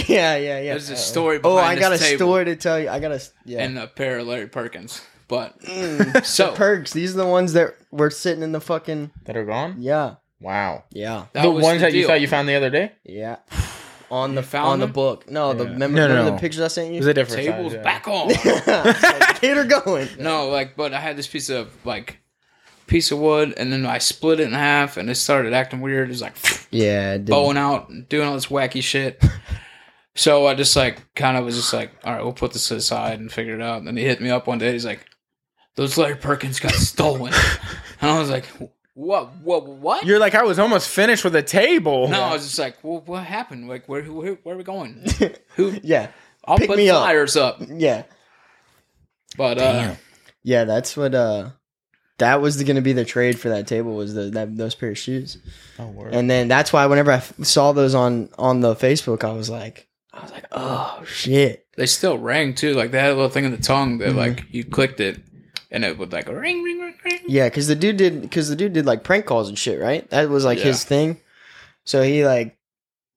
yeah, 0.07 0.35
yeah, 0.35 0.59
yeah. 0.59 0.61
There's 0.73 0.89
a 0.89 0.93
Uh-oh. 0.93 0.99
story 0.99 1.39
Oh, 1.43 1.57
I 1.57 1.75
got 1.79 1.93
a 1.93 1.97
table. 1.97 2.17
story 2.27 2.45
to 2.45 2.55
tell 2.55 2.79
you. 2.79 2.89
I 2.89 2.99
got 2.99 3.11
a 3.11 3.21
yeah. 3.45 3.63
and 3.63 3.79
a 3.79 3.87
pair 3.87 4.19
of 4.19 4.27
Larry 4.27 4.47
Perkins. 4.47 5.01
But 5.27 5.59
Mm, 5.61 6.23
so 6.25 6.53
perks. 6.53 6.93
These 6.93 7.15
are 7.15 7.17
the 7.17 7.25
ones 7.27 7.53
that 7.53 7.75
were 7.91 8.11
sitting 8.11 8.43
in 8.43 8.51
the 8.51 8.61
fucking 8.61 9.09
that 9.25 9.35
are 9.35 9.45
gone. 9.45 9.77
yeah, 9.79 10.15
Wow. 10.39 10.83
yeah, 10.91 11.25
that 11.33 11.41
the 11.41 11.49
was 11.49 11.63
ones 11.63 11.81
that 11.81 11.93
you 11.93 12.05
thought 12.05 12.21
you 12.21 12.27
found 12.27 12.47
the 12.47 12.55
other 12.55 12.69
day. 12.69 12.91
yeah. 13.03 13.37
On 14.13 14.35
the 14.35 14.43
found 14.43 14.67
on 14.67 14.79
the 14.79 14.85
them? 14.85 14.93
book. 14.93 15.29
No, 15.31 15.53
the 15.53 15.63
Yeah. 15.63 15.69
remember, 15.71 15.95
No, 15.97 16.07
no, 16.07 16.09
remember 16.13 16.29
no. 16.31 16.35
the 16.35 16.41
pictures 16.41 16.61
I 16.61 16.67
sent 16.67 16.89
It 16.89 16.93
you. 16.93 16.97
was 16.99 17.07
a 17.07 17.13
different 17.13 17.43
tables 17.43 17.71
size, 17.73 17.77
yeah. 17.77 17.83
back 17.83 18.07
on. 18.07 18.27
Get 19.41 19.57
her 19.57 19.65
going. 19.65 20.07
no, 20.19 20.49
like, 20.49 20.75
but 20.75 20.93
I 20.93 20.99
had 20.99 21.17
this 21.17 21.27
piece 21.27 21.49
of 21.49 21.69
like 21.85 22.19
piece 22.87 23.11
of 23.11 23.17
wood, 23.19 23.53
and 23.57 23.71
then 23.73 23.85
I 23.85 23.97
split 23.97 24.39
it 24.39 24.43
in 24.47 24.53
half, 24.53 24.97
and 24.97 25.09
it 25.09 25.15
started 25.15 25.53
acting 25.53 25.81
weird. 25.81 26.09
It 26.09 26.11
was 26.11 26.21
like 26.21 26.35
Yeah, 26.69 27.13
it 27.13 27.25
did. 27.25 27.31
bowing 27.31 27.57
out, 27.57 27.89
and 27.89 28.07
doing 28.09 28.27
all 28.27 28.33
this 28.35 28.47
wacky 28.47 28.83
shit. 28.83 29.21
So 30.15 30.45
I 30.45 30.53
just 30.53 30.75
like 30.75 31.01
kind 31.15 31.37
of 31.37 31.43
was 31.43 31.55
just 31.55 31.73
like, 31.73 31.89
all 32.03 32.13
right, 32.13 32.21
we'll 32.23 32.33
put 32.33 32.53
this 32.53 32.69
aside 32.69 33.19
and 33.19 33.31
figure 33.31 33.55
it 33.55 33.61
out. 33.63 33.79
And 33.79 33.87
then 33.87 33.97
he 33.97 34.03
hit 34.03 34.21
me 34.21 34.29
up 34.29 34.45
one 34.45 34.59
day. 34.59 34.71
He's 34.71 34.85
like, 34.85 35.03
"Those 35.75 35.97
Larry 35.97 36.17
Perkins 36.17 36.59
got 36.59 36.71
stolen," 36.73 37.33
and 37.99 38.11
I 38.11 38.19
was 38.19 38.29
like, 38.29 38.45
"What? 38.93 39.35
What? 39.41 39.65
What?" 39.67 40.05
You're 40.05 40.19
like 40.19 40.35
I 40.35 40.43
was 40.43 40.59
almost 40.59 40.89
finished 40.89 41.23
with 41.23 41.35
a 41.35 41.43
table. 41.43 42.07
no, 42.07 42.21
I 42.21 42.33
was 42.33 42.43
just 42.45 42.59
like, 42.59 42.77
"Well, 42.83 43.01
what 43.05 43.23
happened? 43.23 43.67
Like, 43.67 43.87
where, 43.87 44.03
where, 44.03 44.33
where 44.43 44.55
are 44.55 44.57
we 44.57 44.63
going? 44.63 45.05
Who? 45.55 45.73
yeah, 45.83 46.09
I'll 46.45 46.57
Pick 46.57 46.67
put 46.69 46.77
me 46.77 46.89
up. 46.89 47.01
flyers 47.03 47.35
up." 47.35 47.61
yeah, 47.67 48.03
But 49.37 49.57
uh, 49.57 49.71
Damn. 49.73 49.97
yeah. 50.43 50.63
That's 50.65 50.95
what. 50.95 51.15
uh 51.15 51.49
That 52.19 52.41
was 52.41 52.61
going 52.63 52.75
to 52.75 52.81
be 52.81 52.93
the 52.93 53.05
trade 53.05 53.39
for 53.39 53.49
that 53.49 53.67
table. 53.67 53.95
Was 53.95 54.13
the 54.13 54.29
that 54.31 54.55
those 54.55 54.75
pair 54.75 54.91
of 54.91 54.97
shoes. 54.97 55.37
Oh, 55.79 55.87
word. 55.87 56.13
And 56.13 56.29
then 56.29 56.47
that's 56.47 56.71
why 56.71 56.85
whenever 56.85 57.11
I 57.11 57.15
f- 57.17 57.33
saw 57.43 57.71
those 57.71 57.95
on 57.95 58.29
on 58.37 58.61
the 58.61 58.75
Facebook, 58.75 59.23
I 59.23 59.31
was 59.33 59.49
like, 59.49 59.87
I 60.13 60.21
was 60.21 60.31
like, 60.31 60.45
oh 60.51 61.01
shit. 61.05 61.65
they 61.75 61.87
still 61.87 62.17
rang 62.19 62.53
too. 62.53 62.73
Like 62.75 62.91
they 62.91 62.99
had 62.99 63.09
a 63.11 63.15
little 63.15 63.29
thing 63.31 63.45
in 63.45 63.51
the 63.51 63.57
tongue 63.57 63.97
that 63.97 64.09
Mhm. 64.13 64.15
like 64.15 64.45
you 64.51 64.63
clicked 64.63 64.99
it, 64.99 65.19
and 65.73 65.83
it 65.83 65.97
would 65.97 66.13
like 66.13 66.27
ring, 66.29 66.63
ring, 66.63 66.79
ring, 66.79 66.95
ring. 67.03 67.19
Yeah, 67.27 67.47
because 67.49 67.67
the 67.67 67.75
dude 67.75 67.97
did 67.97 68.21
because 68.21 68.47
the 68.49 68.55
dude 68.55 68.71
did 68.73 68.85
like 68.85 69.03
prank 69.03 69.25
calls 69.25 69.49
and 69.49 69.57
shit, 69.59 69.81
right? 69.81 70.09
That 70.11 70.29
was 70.29 70.45
like 70.45 70.59
Yeah. 70.59 70.65
his 70.65 70.85
thing. 70.85 71.19
So 71.83 72.01
he 72.03 72.25
like 72.25 72.57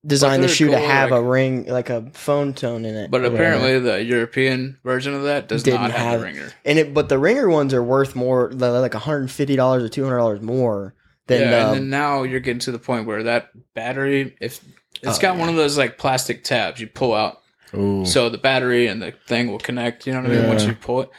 designed 0.05 0.43
the 0.43 0.47
they're 0.47 0.55
shoe 0.57 0.69
to 0.71 0.79
have 0.79 1.11
like- 1.11 1.21
a 1.21 1.23
ring, 1.23 1.67
like 1.67 1.91
a 1.91 2.11
phone 2.13 2.55
tone 2.55 2.85
in 2.85 2.95
it. 2.95 3.11
But 3.11 3.21
or 3.21 3.25
whatever. 3.31 3.37
apparently, 3.37 3.79
the 3.79 4.03
European 4.03 4.79
version 4.85 5.15
of 5.15 5.25
that 5.25 5.49
does 5.49 5.63
Didn't 5.63 5.83
not 5.83 5.91
have, 5.93 6.01
have- 6.01 6.21
the 6.21 6.27
ringer. 6.27 6.53
and 6.65 6.79
it 6.79 6.95
but 6.95 7.09
the 7.09 7.19
ringer 7.19 7.49
ones 7.49 7.73
are 7.75 7.83
worth 7.83 8.17
more, 8.17 8.51
like 8.53 8.93
one 8.95 9.03
hundred 9.03 9.31
fifty 9.31 9.55
dollars 9.57 9.83
or 9.83 9.89
two 9.89 10.05
hundred 10.05 10.19
dollars 10.19 10.41
more 10.41 10.95
than 11.27 11.41
yeah, 11.43 11.51
the. 11.51 11.57
and 11.57 11.67
uh, 11.69 11.73
then 11.75 11.91
now 11.91 12.23
you're 12.23 12.41
getting 12.41 12.61
to 12.61 12.73
the 12.73 12.79
point 12.79 13.07
where 13.07 13.23
that 13.25 13.51
battery, 13.75 14.37
if 14.41 14.61
it's 15.03 15.19
Oh, 15.19 15.21
got 15.21 15.35
yeah. 15.35 15.41
one 15.41 15.49
of 15.49 15.57
those 15.57 15.77
like 15.77 15.99
plastic 15.99 16.45
tabs 16.45 16.81
you 16.81 16.87
pull 16.87 17.13
out, 17.15 17.41
Ooh. 17.75 18.07
so 18.07 18.29
the 18.31 18.39
battery 18.39 18.87
and 18.87 19.03
the 19.03 19.13
thing 19.27 19.51
will 19.51 19.59
connect. 19.59 20.07
You 20.07 20.13
know 20.15 20.23
what 20.23 20.31
I 20.31 20.35
mean? 20.35 20.49
Once 20.49 20.65
you 20.65 20.73
pull 20.75 21.03
it, 21.03 21.11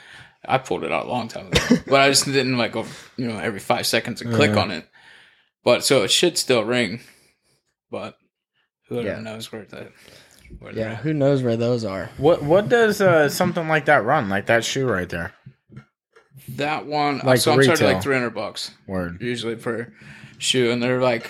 I 0.47 0.57
pulled 0.59 0.83
it 0.83 0.91
out 0.91 1.05
a 1.05 1.09
long 1.09 1.27
time 1.27 1.47
ago, 1.47 1.59
but 1.87 1.99
I 1.99 2.09
just 2.09 2.25
didn't 2.25 2.57
like 2.57 2.71
go, 2.71 2.85
you 3.17 3.27
know, 3.27 3.37
every 3.37 3.59
five 3.59 3.85
seconds 3.85 4.21
and 4.21 4.33
click 4.33 4.55
on 4.55 4.71
it. 4.71 4.87
But 5.63 5.83
so 5.83 6.03
it 6.03 6.11
should 6.11 6.37
still 6.37 6.63
ring, 6.63 7.01
but 7.91 8.17
whoever 8.87 9.07
Yeah. 9.07 9.19
knows 9.19 9.51
where 9.51 9.65
that. 9.65 9.91
Where 10.59 10.71
they're 10.73 10.87
yeah, 10.87 10.93
at. 10.93 10.99
who 10.99 11.13
knows 11.13 11.43
where 11.43 11.57
those 11.57 11.83
are? 11.83 12.09
What 12.17 12.41
what 12.43 12.69
does 12.69 13.01
uh, 13.01 13.27
something 13.27 13.67
like 13.67 13.85
that 13.85 14.05
run? 14.05 14.29
Like 14.29 14.45
that 14.45 14.63
shoe 14.63 14.87
right 14.87 15.09
there. 15.09 15.33
That 16.49 16.85
one, 16.85 17.19
Like 17.23 17.39
so 17.39 17.51
I'm 17.51 17.57
charging 17.57 17.71
retail. 17.87 17.93
like 17.95 18.03
300 18.03 18.29
bucks 18.29 18.71
Word. 18.87 19.21
usually 19.21 19.55
per 19.55 19.91
shoe, 20.37 20.71
and 20.71 20.81
they're 20.81 21.01
like 21.01 21.29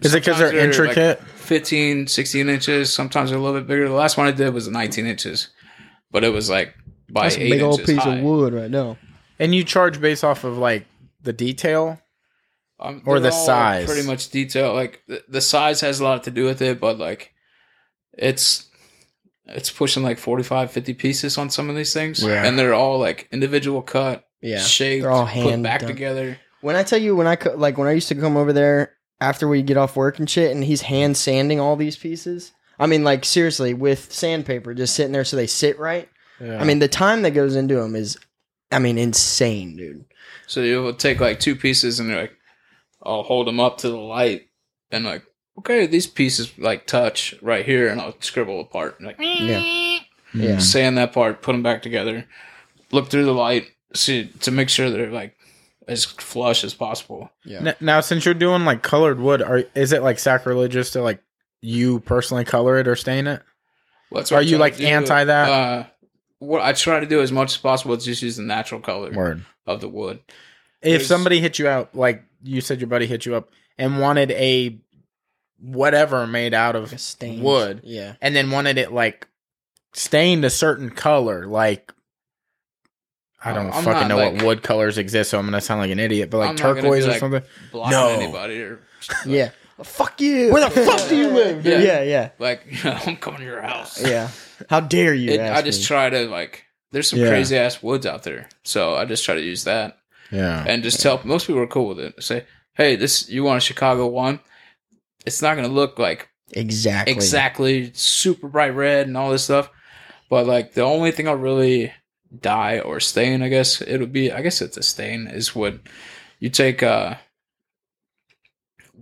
Is 0.00 0.14
it 0.14 0.20
because 0.20 0.38
they're 0.38 0.48
sometimes 0.50 0.78
like, 0.78 0.96
intricate? 0.96 1.20
15, 1.36 2.06
16 2.06 2.48
inches. 2.48 2.92
Sometimes 2.92 3.28
they're 3.30 3.38
a 3.38 3.42
little 3.42 3.60
bit 3.60 3.66
bigger. 3.66 3.88
The 3.88 3.94
last 3.94 4.16
one 4.16 4.26
I 4.26 4.30
did 4.30 4.54
was 4.54 4.68
19 4.68 5.04
inches, 5.06 5.48
but 6.10 6.24
it 6.24 6.30
was 6.30 6.48
like 6.48 6.74
by 7.12 7.24
That's 7.24 7.36
a 7.36 7.50
big 7.50 7.60
old 7.62 7.84
piece 7.84 7.98
high. 7.98 8.16
of 8.16 8.24
wood 8.24 8.54
right 8.54 8.70
now. 8.70 8.96
and 9.38 9.54
you 9.54 9.64
charge 9.64 10.00
based 10.00 10.24
off 10.24 10.44
of 10.44 10.56
like 10.58 10.86
the 11.22 11.32
detail. 11.32 12.00
Um, 12.80 13.02
Or 13.06 13.20
the 13.20 13.30
all 13.30 13.46
size. 13.46 13.86
pretty 13.86 14.04
much 14.06 14.30
detail. 14.30 14.74
Like 14.74 15.02
the, 15.06 15.22
the 15.28 15.40
size 15.40 15.80
has 15.82 16.00
a 16.00 16.04
lot 16.04 16.24
to 16.24 16.30
do 16.32 16.44
with 16.44 16.60
it, 16.62 16.80
but 16.80 16.98
like 16.98 17.32
it's 18.12 18.68
it's 19.46 19.70
pushing 19.70 20.02
like 20.02 20.18
45, 20.18 20.70
50 20.70 20.94
pieces 20.94 21.36
on 21.38 21.50
some 21.50 21.68
of 21.68 21.76
these 21.76 21.92
things, 21.92 22.22
Yeah. 22.22 22.44
and 22.44 22.58
they're 22.58 22.74
all 22.74 22.98
like 22.98 23.28
individual 23.32 23.82
cut, 23.82 24.24
Yeah, 24.40 24.58
shaped, 24.60 25.02
they're 25.02 25.10
all 25.10 25.24
put 25.26 25.32
hand 25.34 25.62
back 25.62 25.80
done. 25.80 25.88
together. 25.90 26.38
When 26.60 26.76
I 26.76 26.82
tell 26.84 27.00
you 27.00 27.14
when 27.16 27.26
I 27.26 27.36
co- 27.36 27.54
like 27.56 27.76
when 27.78 27.88
I 27.88 27.92
used 27.92 28.08
to 28.08 28.14
come 28.14 28.36
over 28.36 28.52
there 28.52 28.94
after 29.20 29.46
we 29.48 29.62
get 29.62 29.76
off 29.76 29.94
work 29.96 30.18
and 30.18 30.28
shit, 30.28 30.50
and 30.52 30.64
he's 30.64 30.82
hand 30.82 31.16
sanding 31.16 31.60
all 31.60 31.76
these 31.76 31.96
pieces. 31.96 32.52
I 32.78 32.86
mean, 32.86 33.04
like 33.04 33.24
seriously, 33.24 33.74
with 33.74 34.12
sandpaper, 34.12 34.74
just 34.74 34.94
sitting 34.96 35.12
there 35.12 35.24
so 35.24 35.36
they 35.36 35.46
sit 35.46 35.78
right. 35.78 36.08
Yeah. 36.42 36.60
I 36.60 36.64
mean, 36.64 36.78
the 36.80 36.88
time 36.88 37.22
that 37.22 37.30
goes 37.32 37.54
into 37.56 37.74
them 37.76 37.94
is, 37.94 38.18
I 38.70 38.78
mean, 38.78 38.98
insane, 38.98 39.76
dude. 39.76 40.04
So 40.46 40.60
you'll 40.62 40.94
take 40.94 41.20
like 41.20 41.40
two 41.40 41.54
pieces 41.56 42.00
and 42.00 42.08
you're 42.08 42.20
like 42.22 42.36
I'll 43.02 43.22
hold 43.22 43.46
them 43.46 43.60
up 43.60 43.78
to 43.78 43.88
the 43.88 43.96
light 43.96 44.48
and 44.90 45.04
like 45.04 45.24
okay, 45.58 45.86
these 45.86 46.06
pieces 46.06 46.56
like 46.58 46.86
touch 46.86 47.34
right 47.42 47.64
here, 47.64 47.88
and 47.88 48.00
I'll 48.00 48.14
scribble 48.20 48.60
apart. 48.60 48.98
part 48.98 49.02
like 49.02 49.16
Yeah. 49.20 49.98
Yeah. 50.34 50.58
sand 50.58 50.96
that 50.98 51.12
part, 51.12 51.42
put 51.42 51.52
them 51.52 51.62
back 51.62 51.82
together, 51.82 52.26
look 52.90 53.08
through 53.08 53.24
the 53.26 53.34
light, 53.34 53.66
see 53.94 54.28
to 54.40 54.50
make 54.50 54.68
sure 54.70 54.88
they're 54.90 55.10
like 55.10 55.36
as 55.86 56.04
flush 56.04 56.64
as 56.64 56.72
possible. 56.74 57.30
Yeah. 57.44 57.58
N- 57.58 57.74
now, 57.80 58.00
since 58.00 58.24
you're 58.24 58.34
doing 58.34 58.64
like 58.64 58.82
colored 58.82 59.20
wood, 59.20 59.42
are 59.42 59.64
is 59.74 59.92
it 59.92 60.02
like 60.02 60.18
sacrilegious 60.18 60.90
to 60.92 61.02
like 61.02 61.22
you 61.60 62.00
personally 62.00 62.44
color 62.44 62.78
it 62.78 62.88
or 62.88 62.96
stain 62.96 63.26
it? 63.26 63.42
Well, 64.10 64.20
that's 64.20 64.32
Are 64.32 64.42
you, 64.42 64.58
like, 64.58 64.74
to 64.74 64.80
do. 64.80 64.86
anti 64.86 65.24
that? 65.24 65.48
Uh, 65.50 65.86
what 66.42 66.60
I 66.62 66.72
try 66.72 67.00
to 67.00 67.06
do 67.06 67.20
as 67.22 67.30
much 67.32 67.52
as 67.52 67.56
possible 67.58 67.94
is 67.94 68.04
just 68.04 68.22
use 68.22 68.36
the 68.36 68.42
natural 68.42 68.80
color 68.80 69.10
Word. 69.12 69.44
of 69.66 69.80
the 69.80 69.88
wood. 69.88 70.20
If 70.80 70.90
There's- 70.90 71.06
somebody 71.06 71.40
hit 71.40 71.58
you 71.58 71.68
out, 71.68 71.94
like 71.94 72.24
you 72.42 72.60
said, 72.60 72.80
your 72.80 72.88
buddy 72.88 73.06
hit 73.06 73.24
you 73.26 73.34
up 73.36 73.50
and 73.78 74.00
wanted 74.00 74.30
a 74.32 74.78
whatever 75.60 76.26
made 76.26 76.52
out 76.54 76.74
of 76.74 76.90
Like 76.90 76.98
stained 77.00 77.42
wood, 77.42 77.82
Yeah. 77.84 78.14
and 78.20 78.34
then 78.34 78.50
wanted 78.50 78.78
it 78.78 78.92
like 78.92 79.28
stained 79.92 80.44
a 80.44 80.50
certain 80.50 80.90
color, 80.90 81.46
like 81.46 81.92
I 83.44 83.52
don't 83.52 83.72
I'm 83.72 83.84
fucking 83.84 84.02
not, 84.02 84.08
know 84.08 84.16
like- 84.16 84.34
what 84.34 84.42
wood 84.42 84.62
colors 84.62 84.98
exist, 84.98 85.30
so 85.30 85.38
I'm 85.38 85.46
gonna 85.46 85.60
sound 85.60 85.80
like 85.80 85.90
an 85.90 85.98
idiot, 86.00 86.30
but 86.30 86.38
like 86.38 86.48
I'm 86.50 86.54
not 86.56 86.62
gonna 86.62 86.80
turquoise 86.82 87.04
be, 87.04 87.08
or 87.08 87.12
like, 87.12 87.20
something. 87.20 87.42
Blocking 87.70 87.90
No. 87.92 88.08
anybody 88.08 88.60
or 88.62 88.80
Yeah. 89.26 89.50
Fuck 89.84 90.20
you. 90.20 90.52
Where 90.52 90.68
the 90.68 90.70
fuck 90.84 91.08
do 91.08 91.16
you 91.16 91.28
live, 91.28 91.64
Yeah. 91.64 91.76
dude? 91.76 91.84
Yeah. 91.86 92.02
Yeah. 92.02 92.30
like 92.38 92.62
I'm 93.06 93.16
coming 93.16 93.40
to 93.40 93.46
your 93.46 93.62
house. 93.62 94.00
Yeah. 94.02 94.28
How 94.70 94.80
dare 94.80 95.14
you? 95.14 95.32
It, 95.32 95.40
ask 95.40 95.58
I 95.58 95.62
just 95.62 95.80
me. 95.80 95.86
try 95.86 96.10
to 96.10 96.26
like. 96.28 96.64
There's 96.92 97.08
some 97.08 97.18
Yeah. 97.20 97.28
crazy 97.28 97.56
ass 97.56 97.82
woods 97.82 98.04
out 98.06 98.22
there, 98.22 98.48
so 98.64 98.94
I 98.94 99.04
just 99.06 99.24
try 99.24 99.34
to 99.34 99.40
use 99.40 99.64
that 99.64 99.98
Yeah, 100.30 100.62
and 100.68 100.82
just 100.82 101.00
tell. 101.00 101.20
Most 101.24 101.46
people 101.46 101.62
are 101.62 101.66
cool 101.66 101.88
with 101.88 101.98
it. 102.00 102.22
Say, 102.22 102.44
hey, 102.74 102.96
this 102.96 103.28
you 103.30 103.44
want 103.44 103.56
a 103.58 103.60
Chicago 103.60 104.06
one? 104.08 104.40
It's 105.24 105.40
not 105.40 105.54
gonna 105.56 105.68
look 105.68 105.98
like 105.98 106.28
exactly. 106.52 107.12
exactly 107.14 107.90
super 107.94 108.48
bright 108.48 108.74
red 108.74 109.06
and 109.06 109.16
all 109.16 109.30
this 109.30 109.44
stuff, 109.44 109.70
But 110.28 110.46
like 110.46 110.74
the 110.74 110.82
only 110.82 111.12
thing 111.12 111.28
I'll 111.28 111.34
really 111.34 111.92
dye 112.40 112.80
or 112.80 113.00
stain, 113.00 113.42
I 113.42 113.48
guess 113.48 113.80
it 113.80 113.98
would 113.98 114.12
be. 114.12 114.30
I 114.30 114.42
guess 114.42 114.60
it's 114.60 114.76
a 114.76 114.82
stain. 114.82 115.26
Is 115.28 115.54
what 115.56 115.78
you 116.40 116.50
take 116.50 116.82
uh 116.82 117.14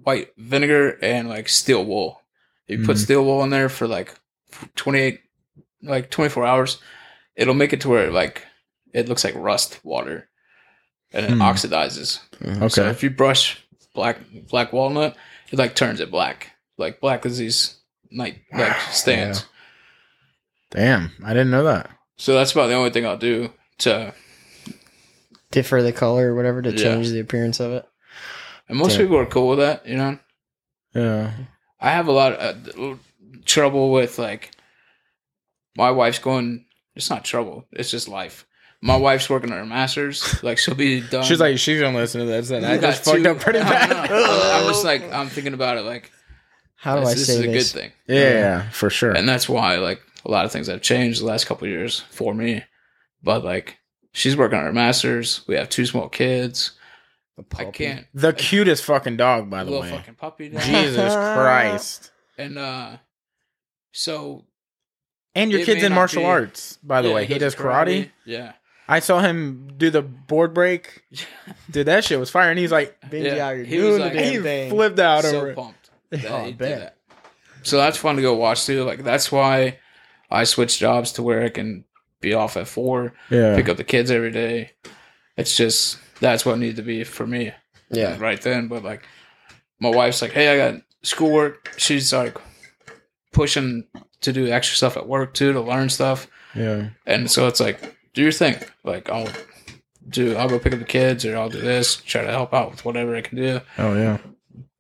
white 0.03 0.29
vinegar 0.37 0.99
and 1.03 1.29
like 1.29 1.49
steel 1.49 1.85
wool. 1.85 2.23
You 2.67 2.85
put 2.85 2.97
Mhm. 2.97 3.01
steel 3.05 3.25
wool 3.25 3.43
in 3.43 3.51
there 3.51 3.69
for 3.69 3.87
like 3.89 4.15
twenty 4.77 5.01
eight, 5.01 5.21
like 5.83 6.11
twenty 6.11 6.29
four 6.31 6.47
hours. 6.47 6.79
It'll 7.37 7.55
make 7.55 7.73
it 7.73 7.81
to 7.83 7.89
where 7.89 8.11
like 8.11 8.45
it 8.93 9.09
looks 9.09 9.25
like 9.25 9.35
rust 9.37 9.81
water, 9.85 10.29
and 11.13 11.25
it 11.27 11.33
Hmm. 11.33 11.43
oxidizes. 11.43 12.21
Mhm. 12.41 12.57
Okay. 12.59 12.69
So 12.69 12.89
if 12.89 13.03
you 13.03 13.11
brush 13.11 13.59
black 13.95 14.19
black 14.49 14.73
walnut, 14.73 15.17
it 15.51 15.59
like 15.59 15.75
turns 15.75 16.01
it 16.01 16.11
black, 16.11 16.53
like 16.79 17.01
black 17.01 17.25
as 17.27 17.39
these 17.39 17.77
like 18.13 18.41
like 18.53 18.77
stands. 18.93 19.47
Damn, 20.71 21.11
I 21.25 21.31
didn't 21.31 21.51
know 21.51 21.65
that. 21.65 21.91
So 22.17 22.35
that's 22.35 22.53
about 22.53 22.69
the 22.69 22.75
only 22.75 22.91
thing 22.91 23.05
I'll 23.07 23.17
do 23.17 23.53
to. 23.79 24.15
Differ 25.51 25.83
the 25.83 25.93
color 25.93 26.33
or 26.33 26.37
whatever 26.37 26.63
to 26.63 26.71
Yeah. 26.71 26.77
change 26.77 27.09
the 27.11 27.19
appearance 27.19 27.59
of 27.59 27.73
it. 27.73 27.85
And 28.71 28.79
most 28.79 28.93
Damn. 28.97 29.01
people 29.07 29.19
are 29.19 29.27
cool 29.27 29.49
with 29.49 29.59
that, 29.59 29.85
you 29.87 29.97
know. 29.97 30.19
Yeah. 30.95 31.33
I 31.81 31.91
have 31.91 32.07
a 32.07 32.13
lot 32.13 32.35
of 32.35 32.69
uh, 32.79 32.95
trouble 33.45 33.91
with 33.91 34.19
like 34.19 34.53
my 35.77 35.91
wife's 35.91 36.19
going. 36.21 36.67
It's 36.95 37.11
not 37.11 37.25
trouble. 37.25 37.67
It's 37.73 37.91
just 37.91 38.07
life. 38.09 38.47
My 38.83 38.97
wife's 38.97 39.29
working 39.29 39.51
on 39.53 39.59
her 39.59 39.67
masters. 39.67 40.43
Like 40.43 40.59
she'll 40.59 40.75
be 40.77 41.01
done. 41.11 41.25
She's 41.25 41.41
like, 41.41 41.59
she's 41.59 41.81
gonna 41.81 41.97
listen 41.99 42.21
to 42.21 42.27
this, 42.27 42.51
and 42.51 42.65
I 42.65 42.75
You 42.77 42.81
got 42.81 42.91
just 42.91 43.05
fucked 43.05 43.27
up 43.27 43.41
pretty 43.41 43.59
bad. 43.73 43.93
I'm 43.93 44.67
just 44.69 44.85
like 44.85 45.03
I'm 45.13 45.29
thinking 45.29 45.55
about 45.55 45.77
it. 45.79 45.83
Like 45.83 46.11
How 46.77 46.95
do 46.95 47.01
this, 47.01 47.09
I 47.11 47.15
this 47.15 47.27
say 47.27 47.33
is 47.35 47.41
a 47.41 47.47
this? 47.49 47.73
good 47.73 47.81
thing. 47.81 47.93
yeah, 48.07 48.71
for 48.71 48.89
sure. 48.89 49.11
and 49.13 49.29
that's 49.29 49.49
why 49.49 49.77
like 49.77 50.01
a 50.25 50.31
lot 50.31 50.45
of 50.45 50.53
things 50.53 50.69
have 50.69 50.81
changed 50.83 51.21
the 51.23 51.27
last 51.27 51.47
couple 51.47 51.67
of 51.67 51.71
years 51.73 52.01
for 52.11 52.35
me 52.35 52.63
but 53.23 53.43
like 53.43 53.79
she's 54.13 54.37
working 54.37 54.59
on 54.59 54.67
her 54.67 54.73
masters 54.73 55.41
we 55.49 55.55
have 55.55 55.69
two 55.71 55.87
small 55.87 56.11
kids 56.11 56.73
i 57.57 57.65
can't 57.67 58.07
the 58.15 58.33
cutest 58.33 58.85
fucking 58.85 59.17
dog, 59.17 59.49
by 59.51 59.65
the 59.65 59.71
little 59.71 59.83
way. 59.85 59.91
fucking 59.91 60.15
puppy 60.15 60.49
dog. 60.49 60.63
Jesus 60.63 61.15
Christ. 61.35 62.11
and 62.39 62.59
uh 62.59 62.97
so 63.93 64.45
And 65.35 65.51
your 65.51 65.65
kid's 65.65 65.83
in 65.83 65.93
martial 65.93 66.23
be- 66.23 66.27
arts, 66.27 66.79
by 66.83 67.03
the 67.03 67.09
yeah, 67.09 67.15
way. 67.15 67.27
He 67.27 67.39
does 67.39 67.55
karate. 67.55 68.11
yeah 68.25 68.53
I 68.89 68.99
saw 68.99 69.21
him 69.21 69.75
do 69.77 69.89
the 69.91 70.03
board 70.03 70.53
break. 70.53 71.05
Dude, 71.71 71.87
that 71.87 72.03
shit 72.05 72.19
was 72.19 72.29
fire. 72.29 72.51
And 72.51 72.59
he's 72.59 72.73
like, 72.73 73.01
Benji 73.03 73.37
Yeah, 73.37 73.47
out 73.47 73.55
here 73.57 73.65
he 73.65 73.79
was 73.79 73.87
doing 73.91 74.01
like- 74.01 74.13
the 74.15 74.19
damn 74.19 74.33
he 74.33 74.39
thing. 74.41 74.71
flipped 74.71 74.99
out 74.99 75.25
over 75.25 75.31
so 75.39 75.45
it. 75.47 75.55
pumped 75.57 75.91
that 76.11 76.25
Oh, 76.29 76.37
I 76.37 76.41
he 76.47 76.51
did 76.51 76.59
bet. 76.59 76.79
that. 76.81 76.97
so 77.63 77.77
that's 77.77 77.97
fun 77.99 78.17
to 78.17 78.23
go 78.23 78.35
watch 78.35 78.67
too 78.67 78.83
like 78.85 79.05
that's 79.05 79.31
why 79.31 79.79
i 80.31 80.43
switched 80.45 80.79
jobs 80.81 81.13
to 81.13 81.23
where 81.23 81.43
i 81.45 81.49
can 81.51 81.85
be 82.21 82.33
off 82.35 82.57
at 82.57 82.67
four 82.67 83.13
Yeah. 83.31 83.55
pick 83.55 83.69
up 83.69 83.77
the 83.77 83.85
kids 83.85 84.11
every 84.11 84.31
day 84.33 84.73
it's 85.37 85.57
just 85.57 85.99
that's 86.21 86.45
what 86.47 86.59
needed 86.59 86.77
to 86.77 86.83
be 86.83 87.05
for 87.05 87.27
me 87.27 87.53
Yeah. 87.91 88.17
right 88.19 88.41
then. 88.41 88.69
But 88.69 88.83
like, 88.85 89.03
my 89.81 89.91
wife's 89.91 90.23
like, 90.23 90.33
"Hey, 90.33 90.49
I 90.53 90.71
got 90.73 90.83
schoolwork." 91.03 91.75
She's 91.79 92.13
like 92.13 92.37
pushing 93.33 93.85
to 94.21 94.33
do 94.33 94.49
extra 94.49 94.77
stuff 94.77 94.97
at 94.97 95.07
work 95.09 95.35
too 95.35 95.53
to 95.53 95.61
learn 95.61 95.89
stuff, 95.89 96.27
Yeah. 96.55 96.91
and 97.07 97.31
so 97.31 97.47
it's 97.47 97.61
like, 97.61 97.97
do 98.13 98.23
your 98.23 98.33
thing. 98.33 98.57
Like, 98.85 99.09
I'll 99.09 99.29
do, 100.09 100.37
I'll 100.37 100.49
go 100.49 100.59
pick 100.59 100.73
up 100.73 100.79
the 100.79 100.85
kids, 100.85 101.25
or 101.25 101.37
I'll 101.37 101.49
do 101.49 101.61
this, 101.61 101.97
try 101.97 102.23
to 102.23 102.31
help 102.31 102.53
out 102.53 102.71
with 102.71 102.85
whatever 102.85 103.15
I 103.17 103.21
can 103.23 103.39
do. 103.39 103.61
Oh, 103.79 103.95
yeah. 103.95 104.19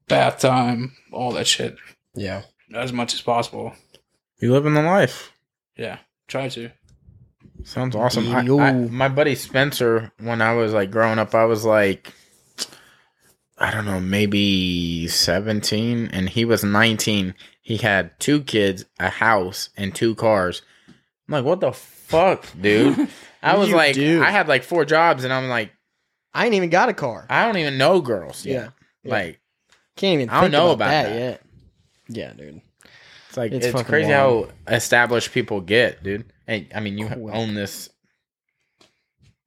Bath 0.09 0.41
time, 0.41 0.93
all 1.13 1.33
that 1.33 1.47
shit, 1.47 1.77
Yeah. 2.15 2.43
as 2.75 2.93
much 2.93 3.15
as 3.15 3.21
possible. 3.23 3.75
You 4.41 4.53
living 4.53 4.75
the 4.75 4.83
life. 4.83 5.33
Yeah, 5.77 5.99
try 6.29 6.49
to. 6.51 6.71
Sounds 7.65 7.95
awesome. 7.97 8.31
I, 8.35 8.41
I- 8.41 8.73
my 8.73 9.09
buddy 9.09 9.35
Spencer, 9.35 10.13
when 10.19 10.41
I 10.43 10.55
was 10.55 10.73
like 10.73 10.91
growing 10.91 11.19
up, 11.19 11.35
I 11.35 11.45
was 11.45 11.65
like, 11.65 12.13
I 13.59 13.71
don't 13.71 13.85
know, 13.85 14.01
maybe 14.01 15.07
17, 15.09 16.09
and 16.13 16.29
he 16.29 16.45
was 16.45 16.65
19. 16.65 17.35
He 17.61 17.77
had 17.77 18.19
two 18.19 18.43
kids, 18.43 18.87
a 18.99 19.11
house, 19.11 19.69
and 19.77 19.95
two 19.95 20.15
cars. 20.15 20.63
I'm 20.89 20.95
like, 21.35 21.45
what 21.45 21.61
the 21.61 21.73
fuck, 21.73 22.47
dude? 22.61 23.09
I 23.43 23.57
was 23.59 23.71
like, 23.71 23.95
do? 23.95 24.23
I 24.23 24.31
had 24.31 24.49
like 24.49 24.65
four 24.65 24.85
jobs, 24.85 25.25
and 25.25 25.33
I'm 25.33 25.49
like, 25.49 25.73
I 26.33 26.47
ain't 26.47 26.55
even 26.55 26.71
got 26.71 26.89
a 26.89 26.95
car. 26.95 27.27
I 27.29 27.45
don't 27.45 27.59
even 27.59 27.77
know 27.77 28.01
girls. 28.01 28.47
Yeah. 28.47 28.53
Yet. 28.55 28.73
Yeah. 29.05 29.13
Like, 29.13 29.41
Can't 29.97 30.15
even 30.21 30.31
I 30.31 30.35
don't 30.35 30.43
think 30.45 30.53
know 30.53 30.71
about, 30.71 30.75
about 30.75 30.91
that, 30.91 31.09
that. 31.11 31.19
yet. 31.19 31.43
Yeah, 32.09 32.33
dude. 32.33 32.61
it's 33.29 33.37
like 33.37 33.53
It's 33.53 33.67
it's, 33.67 33.83
crazy 33.83 34.11
wild. 34.11 34.53
how 34.67 34.75
established 34.75 35.33
people 35.33 35.61
get, 35.61 36.03
dude. 36.03 36.33
And 36.51 36.67
I 36.75 36.81
mean, 36.81 36.99
you 36.99 37.07
Quick. 37.07 37.19
own 37.33 37.55
this. 37.55 37.89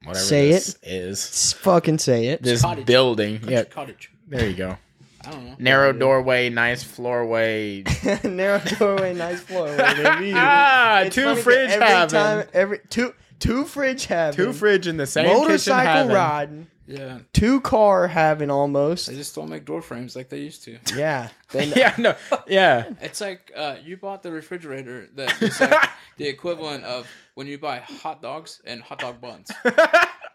Whatever 0.06 0.26
Say 0.26 0.52
this 0.52 0.78
is. 0.82 1.20
S- 1.20 1.54
fucking 1.54 1.98
say 1.98 2.28
it. 2.28 2.42
this 2.42 2.62
Cottage. 2.62 2.86
building. 2.86 3.40
Country 3.40 3.54
Yeah, 3.54 3.64
cottage. 3.66 4.10
there 4.28 4.48
you 4.50 4.56
go. 4.56 4.78
I 5.26 5.32
don't 5.32 5.46
know. 5.46 5.56
Narrow 5.60 5.92
doorway, 5.94 6.50
nice 6.50 6.84
floorway. 6.84 7.84
Narrow 8.30 8.60
doorway, 8.60 9.14
nice 9.14 9.42
floor. 9.42 9.68
baby. 9.68 10.32
ah, 10.36 11.02
It's 11.02 11.16
two 11.16 11.24
funny 11.26 11.42
fridge 11.42 11.70
every 11.72 11.88
having, 11.88 12.10
time, 12.10 12.48
every 12.54 12.80
two 12.90 13.14
two 13.40 13.66
fridge 13.66 14.06
having, 14.06 14.36
two 14.38 14.54
fridge 14.54 14.88
in 14.88 14.96
the 14.98 15.06
same 15.06 15.26
kitchen 15.26 15.40
motorcycle 15.42 15.92
having. 15.94 16.14
riding, 16.16 16.68
Yeah, 16.86 17.20
two 17.34 17.62
car 17.62 18.08
having 18.08 18.50
almost. 18.52 19.08
they 19.08 19.16
just 19.16 19.34
don't 19.36 19.50
make 19.50 19.64
door 19.66 19.82
frames 19.82 20.16
like 20.16 20.30
they 20.30 20.40
used 20.40 20.64
to. 20.66 20.78
Yeah, 20.96 21.30
Then- 21.52 21.72
yeah, 21.76 21.96
no, 21.98 22.16
yeah. 22.48 22.90
It's 23.02 23.22
like 23.22 23.52
uh, 23.56 23.76
you 23.84 23.96
bought 23.98 24.22
the 24.24 24.32
refrigerator 24.32 25.08
that 25.16 25.42
is 25.42 25.60
like 25.62 25.90
the 26.18 26.28
equivalent 26.28 26.84
of 26.84 27.08
when 27.36 27.48
you 27.48 27.58
buy 27.58 27.80
hot 27.80 28.22
dogs 28.22 28.62
and 28.66 28.82
hot 28.82 29.00
dog 29.00 29.22
buns. 29.22 29.50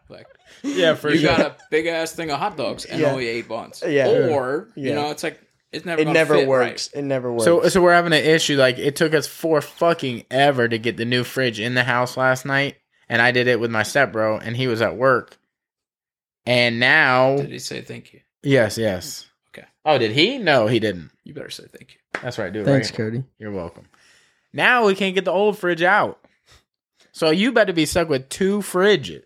Like 0.09 0.27
yeah, 0.63 0.95
for 0.95 1.11
you 1.11 1.19
sure. 1.19 1.37
got 1.37 1.41
a 1.41 1.57
big 1.71 1.87
ass 1.87 2.13
thing 2.13 2.31
of 2.31 2.39
hot 2.39 2.57
dogs 2.57 2.87
and 2.87 3.01
Yeah. 3.01 3.13
only 3.13 3.27
eight 3.29 3.47
buns. 3.47 3.83
Yeah. 3.87 4.09
Or 4.31 4.69
Yeah. 4.75 4.89
you 4.89 4.95
know, 4.95 5.11
it's 5.11 5.23
like 5.23 5.39
it's 5.71 5.85
never. 5.85 6.01
it 6.01 6.09
never 6.09 6.33
fit 6.35 6.41
right. 6.41 6.49
works. 6.49 6.89
It 6.95 7.03
never 7.03 7.31
works. 7.31 7.45
So, 7.45 7.69
so 7.69 7.83
we're 7.83 7.93
having 7.93 8.15
an 8.15 8.25
issue. 8.25 8.57
Like, 8.57 8.79
it 8.79 8.97
took 8.97 9.13
us 9.13 9.27
for 9.27 9.61
fucking 9.61 10.25
ever 10.31 10.67
to 10.67 10.79
get 10.79 10.97
the 10.97 11.05
new 11.05 11.25
fridge 11.25 11.61
in 11.61 11.75
the 11.75 11.85
house 11.85 12.17
last 12.17 12.47
night, 12.47 12.77
and 13.07 13.21
I 13.21 13.33
did 13.33 13.49
it 13.49 13.61
with 13.61 13.71
my 13.71 13.83
stepbro, 13.83 14.41
and 14.43 14.57
he 14.57 14.67
was 14.67 14.81
at 14.81 14.97
work. 14.97 15.37
And 16.49 16.81
now, 16.81 17.37
Did 17.37 17.51
he 17.51 17.59
say 17.59 17.83
thank 17.83 18.15
you? 18.15 18.21
yes, 18.43 18.79
yes. 18.79 19.27
Okay. 19.51 19.67
Oh, 19.85 19.99
did 19.99 20.13
he? 20.13 20.39
No, 20.39 20.67
he 20.67 20.81
didn't. 20.81 21.11
You 21.25 21.35
better 21.35 21.51
say 21.51 21.65
thank 21.71 21.93
you. 21.93 22.21
That's 22.23 22.39
right. 22.39 22.51
Do 22.53 22.61
it 22.63 22.65
thanks, 22.65 22.91
right. 22.99 23.13
Kodie. 23.13 23.25
You're 23.39 23.51
welcome. 23.53 23.85
Now 24.55 24.87
we 24.87 24.95
can't 24.95 25.15
get 25.15 25.27
the 25.27 25.31
old 25.31 25.59
fridge 25.59 25.83
out, 25.83 26.19
so 27.13 27.29
you 27.31 27.53
better 27.53 27.75
be 27.75 27.85
stuck 27.85 28.09
with 28.09 28.31
two 28.31 28.59
fridges. 28.61 29.25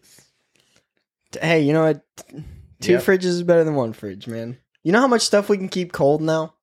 Hey, 1.40 1.60
you 1.62 1.72
know 1.72 1.84
what? 1.84 2.02
Two 2.80 2.92
Yep. 2.94 3.02
fridges 3.02 3.24
is 3.26 3.42
better 3.44 3.62
than 3.62 3.76
one 3.76 3.92
fridge, 3.92 4.26
man. 4.26 4.58
You 4.82 4.90
know 4.90 5.00
how 5.00 5.06
much 5.06 5.22
stuff 5.22 5.48
we 5.48 5.56
can 5.58 5.68
keep 5.68 5.92
cold 5.92 6.20
now? 6.22 6.54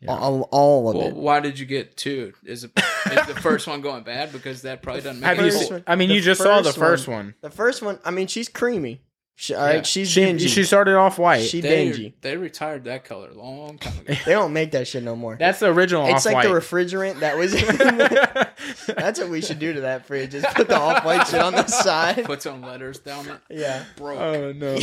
Yeah. 0.00 0.16
All, 0.16 0.48
all 0.50 0.88
of 0.88 0.96
Well, 0.96 1.08
it. 1.08 1.14
why 1.14 1.40
did 1.40 1.58
you 1.58 1.66
get 1.66 1.96
two? 1.98 2.32
Is, 2.44 2.64
it, 2.64 2.72
is 3.10 3.26
the 3.26 3.40
first 3.40 3.66
one 3.66 3.80
going 3.80 4.02
bad 4.04 4.32
because 4.32 4.62
that 4.62 4.82
probably 4.82 5.02
doesn't 5.02 5.20
make 5.20 5.36
Have 5.36 5.44
you? 5.44 5.50
sense. 5.50 5.70
one- 5.70 5.84
I 5.86 5.96
mean, 5.96 6.08
the 6.08 6.14
you 6.16 6.20
just 6.20 6.40
saw 6.42 6.58
the 6.60 6.64
first 6.72 6.78
first 6.78 7.08
one. 7.08 7.34
The 7.40 7.50
first 7.50 7.82
one, 7.82 7.98
I 8.04 8.10
mean, 8.10 8.26
she's 8.26 8.48
creamy. 8.48 9.02
She, 9.34 9.54
all 9.54 9.62
right, 9.64 9.76
Yeah. 9.76 9.82
she's 9.82 10.10
She, 10.10 10.20
dingy. 10.24 10.46
she 10.46 10.62
started 10.62 10.94
off 10.94 11.18
white. 11.18 11.40
she 11.42 11.62
dingy. 11.62 12.14
they 12.20 12.36
retired 12.36 12.84
that 12.84 13.04
color 13.04 13.30
a 13.30 13.34
long 13.34 13.78
time 13.78 13.98
ago. 13.98 14.14
They 14.26 14.32
don't 14.32 14.52
make 14.52 14.72
that 14.72 14.86
shit 14.86 15.02
no 15.02 15.16
more. 15.16 15.36
That's 15.36 15.58
the 15.58 15.68
original 15.72 16.06
it's 16.06 16.26
like 16.26 16.36
off-white. 16.36 16.48
the 16.52 16.60
refrigerant 16.60 17.20
that 17.20 17.36
was. 17.38 17.54
in 17.54 17.60
the- 17.78 18.48
That's 18.96 19.18
what 19.18 19.30
we 19.30 19.40
should 19.40 19.58
do 19.58 19.72
to 19.72 19.80
that 19.80 20.06
fridge. 20.06 20.34
Is 20.34 20.44
put 20.54 20.68
the 20.68 20.78
off 20.78 21.04
white 21.04 21.26
shit 21.26 21.40
on 21.40 21.54
the 21.54 21.66
side. 21.66 22.24
Put 22.24 22.42
some 22.42 22.60
letters 22.62 22.98
down 23.00 23.26
it. 23.26 23.38
Yeah. 23.50 23.82
Broke. 23.96 24.20
oh 24.20 24.52
no! 24.52 24.78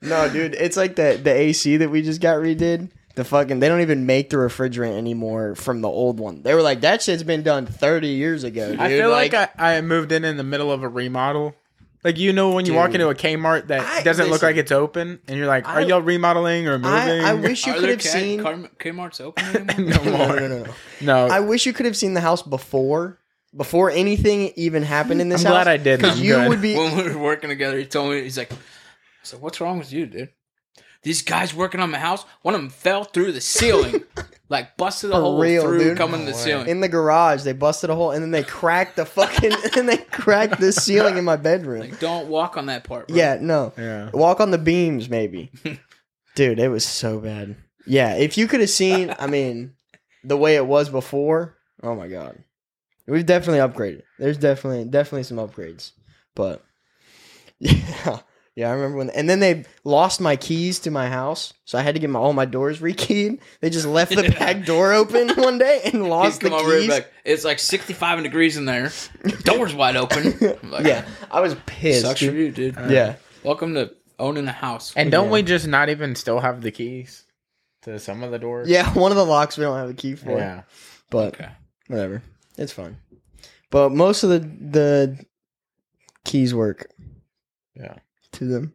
No, 0.00 0.28
dude, 0.30 0.54
it's 0.54 0.76
like 0.76 0.96
the 0.96 1.20
the 1.22 1.30
AC 1.32 1.76
that 1.76 1.90
we 1.90 2.02
just 2.02 2.20
got 2.20 2.36
redid. 2.38 2.90
The 3.18 3.24
fucking 3.24 3.58
they 3.58 3.66
don't 3.66 3.80
even 3.80 4.06
make 4.06 4.30
the 4.30 4.36
refrigerant 4.36 4.96
anymore 4.96 5.56
from 5.56 5.80
the 5.80 5.88
old 5.88 6.20
one. 6.20 6.42
They 6.42 6.54
were 6.54 6.62
like 6.62 6.82
that 6.82 7.02
shit's 7.02 7.24
been 7.24 7.42
done 7.42 7.66
thirty 7.66 8.10
years 8.10 8.44
ago. 8.44 8.70
Dude. 8.70 8.78
I 8.80 8.90
feel 8.90 9.10
like, 9.10 9.34
I, 9.34 9.48
I 9.58 9.80
moved 9.80 10.12
in 10.12 10.24
in 10.24 10.36
the 10.36 10.44
middle 10.44 10.70
of 10.70 10.84
a 10.84 10.88
remodel. 10.88 11.56
Like 12.04 12.16
you 12.16 12.32
know 12.32 12.52
when 12.52 12.64
you 12.64 12.74
walk 12.74 12.94
into 12.94 13.08
a 13.08 13.14
Kmart 13.16 13.66
that 13.66 13.80
I- 13.80 14.02
doesn't 14.04 14.30
look 14.30 14.42
like 14.42 14.54
it's 14.54 14.70
open, 14.70 15.18
and 15.26 15.36
you're 15.36 15.48
like, 15.48 15.66
"Are 15.68 15.78
I- 15.78 15.80
y'all 15.80 16.00
remodeling 16.00 16.68
or 16.68 16.78
moving?" 16.78 16.92
I, 16.94 17.30
I 17.30 17.34
wish 17.34 17.66
you 17.66 17.72
Are 17.72 17.74
could 17.74 17.82
there 17.82 17.90
have 17.90 17.98
K- 17.98 18.08
seen. 18.08 18.40
Car- 18.40 18.54
Kmart's 18.78 19.20
open 19.20 19.44
anymore? 19.70 20.04
no 20.04 20.28
no, 20.36 20.38
no, 20.38 20.48
no, 20.48 20.62
no. 20.62 20.74
No, 21.00 21.26
I 21.26 21.40
wish 21.40 21.66
you 21.66 21.72
could 21.72 21.86
have 21.86 21.96
seen 21.96 22.14
the 22.14 22.20
house 22.20 22.42
before, 22.42 23.18
before 23.56 23.90
anything 23.90 24.52
even 24.54 24.84
happened 24.84 25.20
in 25.20 25.28
this 25.28 25.40
I'm 25.44 25.46
house. 25.52 25.64
glad 25.64 25.68
I 25.68 25.76
didn't. 25.76 26.02
Because 26.02 26.20
you 26.20 26.34
good. 26.34 26.48
would 26.50 26.62
be. 26.62 26.76
when 26.76 26.96
we 26.96 27.02
were 27.10 27.18
working 27.18 27.50
together, 27.50 27.76
he 27.76 27.84
told 27.84 28.12
me 28.12 28.22
he's 28.22 28.38
like, 28.38 28.52
"So 29.24 29.36
what's 29.38 29.60
wrong 29.60 29.80
with 29.80 29.92
you, 29.92 30.06
dude? 30.06 30.28
These 31.02 31.22
guys 31.22 31.54
working 31.54 31.80
on 31.80 31.90
my 31.90 31.98
house. 31.98 32.24
One 32.42 32.54
of 32.54 32.60
them 32.60 32.70
fell 32.70 33.04
through 33.04 33.32
the 33.32 33.40
ceiling, 33.40 34.02
like 34.48 34.76
busted 34.76 35.10
a 35.10 35.14
For 35.14 35.20
hole 35.20 35.40
real, 35.40 35.62
through 35.62 35.78
dude. 35.78 35.96
coming 35.96 36.20
to 36.20 36.26
No 36.26 36.32
the 36.32 36.36
ceiling. 36.36 36.68
in 36.68 36.80
the 36.80 36.88
garage, 36.88 37.42
they 37.44 37.52
busted 37.52 37.88
a 37.90 37.94
hole 37.94 38.10
and 38.10 38.22
then 38.22 38.30
they 38.32 38.42
cracked 38.42 38.96
the 38.96 39.06
fucking 39.06 39.52
and 39.76 39.88
they 39.88 39.98
cracked 39.98 40.60
the 40.60 40.72
ceiling 40.84 41.16
in 41.16 41.24
my 41.24 41.36
bedroom. 41.36 41.80
Like, 41.80 42.00
don't 42.00 42.26
walk 42.28 42.56
on 42.56 42.66
that 42.66 42.82
part. 42.84 43.08
Bro. 43.08 43.16
yeah, 43.16 43.38
no. 43.40 43.72
yeah. 43.78 44.10
Walk 44.12 44.40
on 44.40 44.50
the 44.50 44.58
beams, 44.58 45.08
maybe. 45.08 45.50
Dude, 46.34 46.58
it 46.58 46.68
was 46.68 46.84
so 46.84 47.20
bad. 47.20 47.56
Yeah, 47.86 48.14
if 48.16 48.36
you 48.36 48.46
could 48.48 48.60
have 48.60 48.68
seen, 48.70 49.14
I 49.18 49.28
mean, 49.28 49.72
the 50.24 50.36
way 50.36 50.56
it 50.56 50.66
was 50.66 50.88
before, 50.90 51.56
oh 51.82 51.94
my 51.94 52.08
god, 52.08 52.42
we've 53.06 53.24
definitely 53.24 53.60
upgraded. 53.60 54.02
There's 54.18 54.36
definitely 54.36 54.84
definitely 54.84 55.22
some 55.22 55.38
upgrades, 55.38 55.92
but 56.34 56.62
yeah, 57.60 58.18
yeah, 58.58 58.70
I 58.70 58.72
remember 58.72 58.98
when. 58.98 59.10
And 59.10 59.30
then 59.30 59.38
they 59.38 59.64
lost 59.84 60.20
my 60.20 60.34
keys 60.34 60.80
to 60.80 60.90
my 60.90 61.08
house, 61.08 61.52
so 61.64 61.78
I 61.78 61.82
had 61.82 61.94
to 61.94 62.00
get 62.00 62.10
my, 62.10 62.18
all 62.18 62.32
my 62.32 62.44
doors 62.44 62.80
rekeyed. 62.80 63.38
They 63.60 63.70
just 63.70 63.86
left 63.86 64.14
the 64.16 64.24
Yeah. 64.24 64.36
back 64.38 64.64
door 64.66 64.92
open 64.92 65.28
one 65.36 65.58
day 65.58 65.80
and 65.84 66.08
lost 66.08 66.40
the 66.40 66.48
come 66.50 66.58
over 66.58 66.72
keys. 66.76 66.86
be 66.88 66.92
like, 66.92 67.12
it's 67.24 67.44
like 67.44 67.60
65 67.60 68.24
degrees 68.24 68.56
in 68.56 68.64
there. 68.64 68.90
Door's 69.44 69.74
wide 69.74 69.94
open. 69.96 70.34
Like, 70.70 70.86
yeah, 70.86 71.06
I 71.30 71.40
was 71.40 71.54
pissed. 71.66 72.02
Sucks 72.02 72.18
for 72.20 72.26
dude. 72.26 72.58
you, 72.58 72.72
dude. 72.72 72.90
Yeah, 72.90 73.14
Welcome 73.44 73.74
to 73.74 73.94
owning 74.18 74.48
a 74.48 74.52
house. 74.52 74.92
And 74.96 75.12
don't 75.12 75.26
Yeah. 75.26 75.32
we 75.34 75.42
just 75.44 75.68
not 75.68 75.88
even 75.88 76.16
still 76.16 76.40
have 76.40 76.60
the 76.60 76.72
keys 76.72 77.24
to 77.82 78.00
some 78.00 78.24
of 78.24 78.32
the 78.32 78.38
doors? 78.40 78.68
yeah. 78.68 78.92
One 78.94 79.12
of 79.12 79.16
the 79.16 79.24
locks 79.24 79.56
we 79.56 79.62
don't 79.62 79.78
have 79.78 79.90
a 79.90 79.94
key 79.94 80.16
for, 80.16 80.36
Yeah. 80.36 80.62
but 81.10 81.34
okay. 81.34 81.50
whatever, 81.86 82.22
it's 82.56 82.72
fine. 82.72 82.96
But 83.70 83.92
most 83.92 84.24
of 84.24 84.30
the 84.30 84.40
the 84.40 85.24
keys 86.24 86.52
work 86.54 86.90
Yeah. 87.76 87.94
To 88.32 88.44
them, 88.44 88.74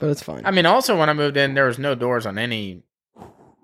but 0.00 0.10
it's 0.10 0.22
fine. 0.22 0.44
I 0.44 0.50
mean, 0.50 0.66
also 0.66 0.98
when 0.98 1.08
I 1.08 1.12
moved 1.12 1.36
in, 1.36 1.54
there 1.54 1.66
was 1.66 1.78
no 1.78 1.94
doors 1.94 2.26
on 2.26 2.38
any 2.38 2.82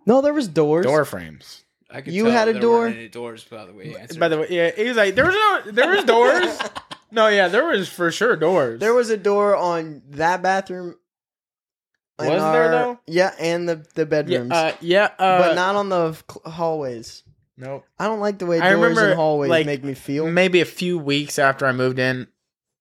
no, 0.06 0.20
there 0.20 0.32
was 0.34 0.48
doors. 0.48 0.84
door 0.84 1.04
frames. 1.04 1.64
I 1.90 2.00
could 2.00 2.14
You 2.14 2.24
tell 2.24 2.32
had 2.32 2.48
a 2.48 2.52
there 2.54 2.62
door? 2.62 2.78
weren't 2.80 2.96
Any 2.96 3.08
doors, 3.08 3.44
by 3.44 3.66
the 3.66 3.72
way. 3.72 3.90
you 3.90 3.96
answered. 3.96 4.18
By 4.18 4.28
the 4.28 4.38
way, 4.38 4.46
yeah, 4.50 4.70
he 4.74 4.84
was 4.88 4.96
like, 4.96 5.14
there 5.14 5.26
was 5.26 5.34
no, 5.34 5.72
there 5.72 5.90
was 5.94 6.04
doors. 6.04 6.58
no, 7.10 7.28
yeah, 7.28 7.48
there 7.48 7.66
was 7.66 7.88
for 7.88 8.10
sure 8.10 8.34
doors. 8.36 8.80
There 8.80 8.94
was 8.94 9.10
a 9.10 9.16
door 9.16 9.54
on 9.54 10.02
that 10.10 10.42
bathroom. 10.42 10.96
in 12.18 12.26
Was 12.26 12.42
there, 12.42 12.70
though? 12.70 12.98
Yeah, 13.06 13.34
and 13.38 13.68
the 13.68 13.76
the 13.94 14.02
yeah, 14.02 14.04
bedrooms, 14.04 14.52
uh, 14.52 14.74
yeah, 14.80 15.10
uh, 15.18 15.38
but 15.38 15.54
not 15.54 15.76
on 15.76 15.88
the 15.90 16.12
cl- 16.14 16.50
hallways. 16.52 17.22
Nope. 17.58 17.84
I 17.98 18.06
don't 18.06 18.20
like 18.20 18.38
the 18.38 18.46
way 18.46 18.58
I 18.58 18.70
doors 18.70 18.80
remember, 18.80 19.08
and 19.10 19.14
hallways 19.14 19.50
like, 19.50 19.66
make 19.66 19.84
me 19.84 19.92
feel. 19.94 20.26
Maybe 20.28 20.62
a 20.62 20.64
few 20.64 20.98
weeks 20.98 21.38
after 21.38 21.66
I 21.66 21.72
moved 21.72 21.98
in, 21.98 22.26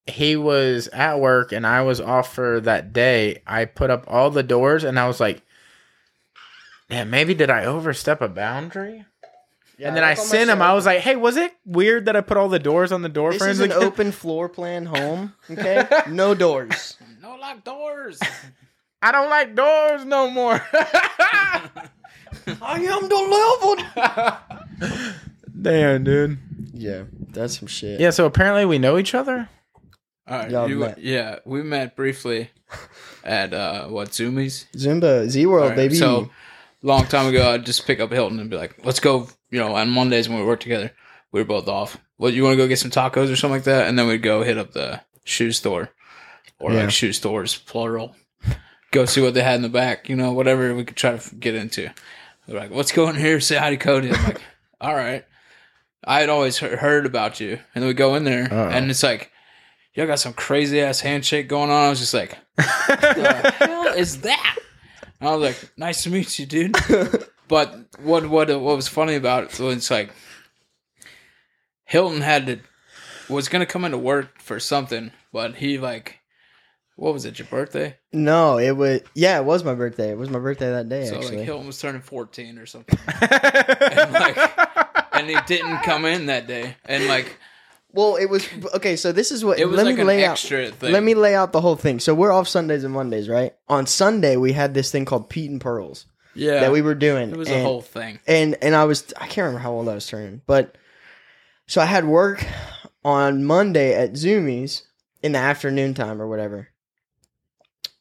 he 0.08 0.36
was 0.36 0.88
at 0.90 1.20
work 1.20 1.52
and 1.52 1.66
I 1.66 1.82
was 1.84 2.02
off 2.02 2.34
for 2.34 2.60
that 2.62 2.94
day. 2.94 3.42
I 3.46 3.66
put 3.66 3.90
up 3.90 4.06
all 4.08 4.30
the 4.30 4.44
doors 4.44 4.84
and 4.84 5.00
I 5.00 5.08
was 5.08 5.20
like, 5.20 5.42
"Man, 6.90 7.10
maybe 7.10 7.34
did 7.34 7.50
I 7.50 7.66
overstep 7.66 8.22
a 8.22 8.28
boundary?" 8.28 9.06
Yeah, 9.78 9.88
and 9.88 9.98
then 9.98 10.04
I 10.04 10.12
look 10.14 10.20
sent 10.20 10.50
him. 10.50 10.62
I 10.62 10.74
was 10.74 10.86
like, 10.86 11.00
"Hey, 11.00 11.16
was 11.16 11.38
it 11.38 11.54
weird 11.66 12.06
that 12.06 12.16
I 12.16 12.22
put 12.22 12.38
all 12.38 12.50
the 12.50 12.60
doors 12.60 12.92
on 12.92 13.02
the 13.02 13.10
door 13.10 13.32
"This 13.32 13.42
frames?" 13.42 13.60
is 13.60 13.66
an 13.66 13.72
again?" 13.72 13.84
open 13.88 14.12
floor 14.12 14.50
plan 14.50 14.86
home. 14.86 15.34
Okay, 15.50 15.88
no 16.10 16.36
doors. 16.46 16.98
no 17.22 17.36
locked 17.36 17.66
doors. 17.66 18.20
I 19.02 19.12
don't 19.12 19.30
like 19.30 19.56
doors 19.56 20.06
no 20.06 20.30
more. 20.30 20.62
I 22.62 22.80
am 22.80 23.10
delivered. 23.10 25.16
Damn, 25.62 26.04
dude. 26.04 26.38
Yeah, 26.74 27.04
that's 27.30 27.60
some 27.60 27.68
shit. 27.68 28.00
Yeah, 28.00 28.10
so 28.12 28.26
apparently 28.26 28.66
we 28.66 28.78
know 28.80 28.98
each 28.98 29.14
other. 29.16 29.50
All 30.28 30.38
right. 30.38 30.52
Y'all 30.52 30.70
you- 30.70 30.80
met. 30.80 31.00
yeah, 31.00 31.40
we 31.46 31.64
met 31.64 31.96
briefly 31.96 32.52
at 33.24 33.54
uh, 33.54 33.88
what 33.88 34.10
Zoomies. 34.10 34.66
Zumba 34.76 35.28
Z 35.30 35.46
World, 35.46 35.70
right, 35.70 35.76
baby. 35.76 35.96
So 35.96 36.30
long 36.82 37.06
time 37.06 37.28
ago, 37.28 37.52
I'd 37.52 37.66
just 37.66 37.86
pick 37.86 38.00
up 38.00 38.12
Hilton 38.12 38.40
and 38.40 38.50
be 38.50 38.58
like, 38.58 38.86
"Let's 38.86 39.00
go." 39.00 39.28
You 39.50 39.60
know, 39.60 39.76
on 39.76 39.90
Mondays 39.90 40.30
when 40.30 40.40
we 40.40 40.46
work 40.46 40.62
together, 40.62 40.92
we 41.32 41.42
were 41.42 41.46
both 41.46 41.68
off. 41.68 41.98
Well, 42.18 42.32
you 42.32 42.44
want 42.44 42.54
to 42.54 42.58
go 42.58 42.68
get 42.68 42.80
some 42.80 42.92
tacos 42.92 43.32
or 43.32 43.36
something 43.36 43.58
like 43.58 43.64
that, 43.66 43.88
and 43.88 43.98
then 44.00 44.08
we'd 44.08 44.22
go 44.22 44.44
hit 44.44 44.58
up 44.58 44.72
the 44.72 45.02
shoe 45.24 45.52
store 45.52 45.90
or 46.60 46.72
Yeah. 46.72 46.82
like 46.82 46.92
shoe 46.92 47.12
stores 47.14 47.58
plural. 47.58 48.16
Go 48.92 49.06
see 49.06 49.22
what 49.22 49.34
they 49.34 49.42
had 49.42 49.56
in 49.56 49.62
the 49.64 49.70
back. 49.70 50.08
You 50.08 50.16
know, 50.16 50.32
whatever 50.34 50.74
we 50.76 50.84
could 50.86 50.96
try 50.98 51.18
to 51.18 51.36
get 51.36 51.56
into. 51.56 51.90
They're 52.48 52.60
like, 52.60 52.72
"What's 52.72 52.92
going 52.92 53.16
here, 53.16 53.40
say 53.40 53.58
hi 53.58 53.76
to 53.76 53.78
Kodie." 53.78 54.16
I'm 54.16 54.24
like, 54.24 54.42
"All 54.80 54.96
right." 54.96 55.26
I 56.04 56.20
had 56.22 56.30
always 56.30 56.58
heard 56.58 57.06
about 57.06 57.40
you, 57.40 57.60
and 57.76 57.82
then 57.84 57.88
we 57.88 57.94
go 57.94 58.16
in 58.16 58.24
there, 58.24 58.46
Uh-oh. 58.52 58.70
and 58.70 58.90
it's 58.90 59.04
like, 59.04 59.31
y'all 59.94 60.08
got 60.08 60.20
some 60.20 60.34
crazy 60.34 60.82
ass 60.82 61.00
handshake 61.02 61.48
going 61.48 61.70
on. 61.70 61.86
I 61.86 61.90
was 61.90 62.00
just 62.00 62.14
like, 62.14 62.38
what 62.56 62.68
the 63.02 63.54
hell 63.60 63.88
is 63.94 64.22
that? 64.22 64.58
And 65.20 65.30
I 65.30 65.36
was 65.36 65.42
like, 65.62 65.72
nice 65.78 66.04
to 66.04 66.10
meet 66.10 66.40
you, 66.40 66.46
dude. 66.46 66.76
But 67.48 67.76
what 68.02 68.30
what 68.30 68.48
what 68.50 68.76
was 68.76 68.88
funny 68.88 69.16
about 69.16 69.44
it 69.44 69.60
was 69.60 69.92
like 69.92 70.12
Hilton 71.84 72.22
had 72.22 72.46
to 72.48 72.60
was 73.30 73.50
gonna 73.50 73.66
come 73.66 73.84
into 73.86 73.98
work 73.98 74.40
for 74.42 74.60
something, 74.60 75.12
but 75.34 75.56
he 75.56 75.78
like 75.78 76.20
what 76.96 77.14
was 77.14 77.26
it, 77.26 77.40
your 77.40 77.48
birthday? 77.48 77.98
no, 78.14 78.58
it 78.58 78.72
was 78.72 79.02
yeah, 79.16 79.38
it 79.38 79.46
was 79.46 79.64
my 79.64 79.74
birthday. 79.74 80.12
It 80.12 80.18
was 80.18 80.30
my 80.30 80.40
birthday 80.40 80.70
that 80.72 80.88
day 80.88 81.06
So 81.08 81.16
actually. 81.18 81.38
like 81.38 81.46
Hilton 81.46 81.68
was 81.68 81.80
turning 81.80 82.02
fourteen 82.02 82.58
or 82.58 82.66
something. 82.66 82.98
and 83.22 84.14
like 84.14 84.38
and 85.14 85.30
he 85.30 85.36
didn't 85.48 85.82
come 85.84 86.06
in 86.06 86.28
that 86.28 86.48
day. 86.48 86.78
And 86.86 87.08
like 87.08 87.38
well, 87.94 88.16
it 88.16 88.26
was 88.28 88.48
okay. 88.76 88.96
So 88.96 89.12
this 89.12 89.32
is 89.32 89.44
what 89.44 89.60
it 89.60 89.66
was 89.66 89.78
let 89.78 89.86
like 89.86 89.96
me 89.96 90.02
an 90.02 90.08
lay 90.08 90.26
out. 90.26 90.40
thing. 90.40 90.74
Let 90.82 91.04
me 91.04 91.14
lay 91.14 91.36
out 91.36 91.52
the 91.52 91.62
whole 91.62 91.76
thing. 91.76 92.00
So 92.00 92.14
we're 92.14 92.32
off 92.32 92.48
Sundays 92.48 92.84
and 92.84 92.94
Mondays, 92.94 93.28
right? 93.30 93.54
On 93.68 93.86
Sunday 93.86 94.36
we 94.38 94.54
had 94.54 94.74
this 94.74 94.92
thing 94.92 95.06
called 95.06 95.30
Pete 95.30 95.50
and 95.52 95.60
Pearls 95.62 96.06
Yeah. 96.36 96.62
that 96.62 96.72
we 96.72 96.82
were 96.82 96.96
doing. 96.96 97.32
it 97.32 97.38
was 97.38 97.50
and, 97.50 97.60
a 97.60 97.64
whole 97.64 97.82
thing. 97.82 98.20
and 98.28 98.58
and 98.62 98.76
I 98.76 98.86
was 98.86 99.14
I 99.18 99.28
can't 99.28 99.46
remember 99.46 99.60
how 99.60 99.72
old 99.74 99.90
I 99.90 99.94
was 99.96 100.08
turning, 100.08 100.42
but 100.48 100.78
so 101.68 101.82
I 101.82 101.86
had 101.86 102.06
work 102.06 102.46
on 103.04 103.44
Monday 103.44 103.94
at 103.94 104.14
Zoomies 104.14 104.84
in 105.24 105.32
the 105.34 105.40
afternoon 105.40 105.94
time 105.94 106.22
or 106.22 106.28
whatever. 106.28 106.68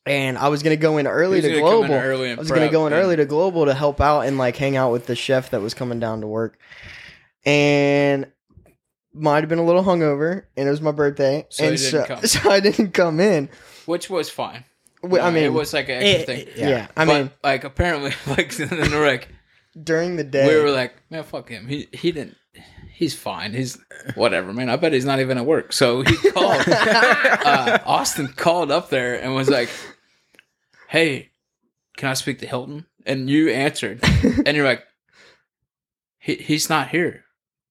And 0.07 0.39
I 0.39 0.49
was 0.49 0.63
gonna 0.63 0.77
go 0.77 0.97
in 0.99 1.07
early 1.07 1.37
He 1.41 1.43
to 1.43 1.49
gonna 1.49 1.61
come 1.61 1.83
in 1.83 1.87
global. 1.89 1.95
early 2.03 2.31
I 2.33 2.35
was 2.35 2.49
gonna 2.49 2.63
prep 2.63 2.73
go 2.73 2.87
in 2.87 2.93
and- 2.93 3.03
early 3.03 3.17
to 3.17 3.27
global 3.27 3.67
to 3.67 3.75
help 3.75 4.01
out 4.01 4.23
and 4.23 4.39
like 4.39 4.57
hang 4.57 4.77
out 4.77 4.93
with 4.93 5.07
the 5.07 5.15
chef 5.15 5.51
that 5.51 5.61
was 5.61 5.75
coming 5.75 6.01
down 6.01 6.23
to 6.23 6.27
work. 6.27 6.59
And 7.45 8.27
might 9.13 9.41
have 9.41 9.49
been 9.49 9.59
a 9.59 9.65
little 9.65 9.85
hungover, 9.85 10.45
and 10.57 10.69
it 10.69 10.71
was 10.71 10.81
my 10.81 10.93
birthday, 10.93 11.47
So 11.49 11.65
you 11.65 11.69
and 11.71 11.79
didn't 11.79 11.91
so, 11.91 12.05
come. 12.07 12.23
so 12.27 12.51
I 12.51 12.61
didn't 12.61 12.93
come 12.93 13.21
in. 13.21 13.49
Which 13.87 14.09
was 14.11 14.29
fine. 14.31 14.65
Well, 15.03 15.25
I 15.25 15.31
mean, 15.31 15.45
it 15.45 15.53
was 15.53 15.73
like 15.73 15.89
an 15.89 16.03
extra 16.03 16.35
it- 16.35 16.55
thing. 16.55 16.69
yeah. 16.69 16.89
I 16.97 17.05
but, 17.05 17.15
mean, 17.15 17.31
like 17.43 17.65
apparently, 17.65 18.13
like 18.27 18.59
and 18.59 18.71
then 18.71 18.91
they're 18.91 19.21
during 19.83 20.17
the 20.17 20.25
day, 20.25 20.47
we 20.49 20.61
were 20.63 20.71
like, 20.71 20.95
man, 21.11 21.23
fuck 21.25 21.49
him. 21.49 21.67
He 21.69 21.89
he 21.93 22.13
didn't. 22.13 22.37
He's 22.93 23.15
fine. 23.15 23.55
He's 23.55 23.79
whatever, 24.15 24.53
man. 24.53 24.69
I 24.69 24.77
bet 24.77 24.93
he's 24.93 25.07
not 25.07 25.21
even 25.21 25.39
at 25.39 25.47
work. 25.47 25.73
So 25.73 26.03
he 26.03 26.17
called. 26.33 26.63
uh, 26.69 27.79
Austin 27.87 28.29
called 28.29 28.71
up 28.71 28.91
there 28.91 29.15
and 29.23 29.35
was 29.35 29.49
like, 29.49 29.71
"Hey, 30.89 31.31
can 31.97 32.11
I 32.11 32.15
speak 32.15 32.41
to 32.41 32.47
Hilton?" 32.47 32.85
And 33.07 33.31
you 33.31 33.49
answered, 33.49 34.01
and 34.45 34.55
you're 34.55 34.67
like, 34.67 34.85
he, 36.19 36.35
"He's 36.35 36.69
not 36.69 36.89
here." 36.89 37.25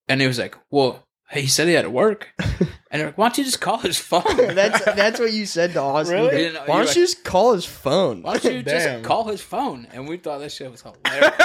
And 0.07 0.19
he 0.19 0.25
was 0.25 0.39
like, 0.39 0.55
"Well, 0.71 1.05
he 1.31 1.47
said 1.47 1.67
he 1.67 1.73
had 1.73 1.83
to 1.83 1.89
work." 1.89 2.29
And 2.91 2.99
you're 3.01 3.09
like, 3.09 3.19
"Why 3.19 3.27
don't 3.27 3.37
you 3.37 3.43
just 3.43 3.61
call 3.61 3.77
his 3.77 3.99
phone?" 3.99 4.23
that's 4.55 4.83
that's 4.83 5.19
what 5.19 5.31
you 5.31 5.45
said 5.45 5.73
to 5.73 5.79
Austin. 5.79 6.15
Really? 6.15 6.27
Why 6.35 6.41
You 6.41 6.53
know, 6.53 6.65
don't 6.65 6.67
you're 6.77 6.85
you 6.87 6.93
just 6.93 7.23
call 7.23 7.53
his 7.53 7.63
phone? 7.63 8.23
Why 8.23 8.37
don't 8.37 8.51
you 8.51 8.63
Damn. 8.63 9.01
just 9.01 9.03
call 9.07 9.25
his 9.25 9.41
phone? 9.41 9.87
And 9.93 10.09
we 10.09 10.17
thought 10.17 10.39
that 10.39 10.51
shit 10.51 10.71
was 10.71 10.81
hilarious. 10.81 11.35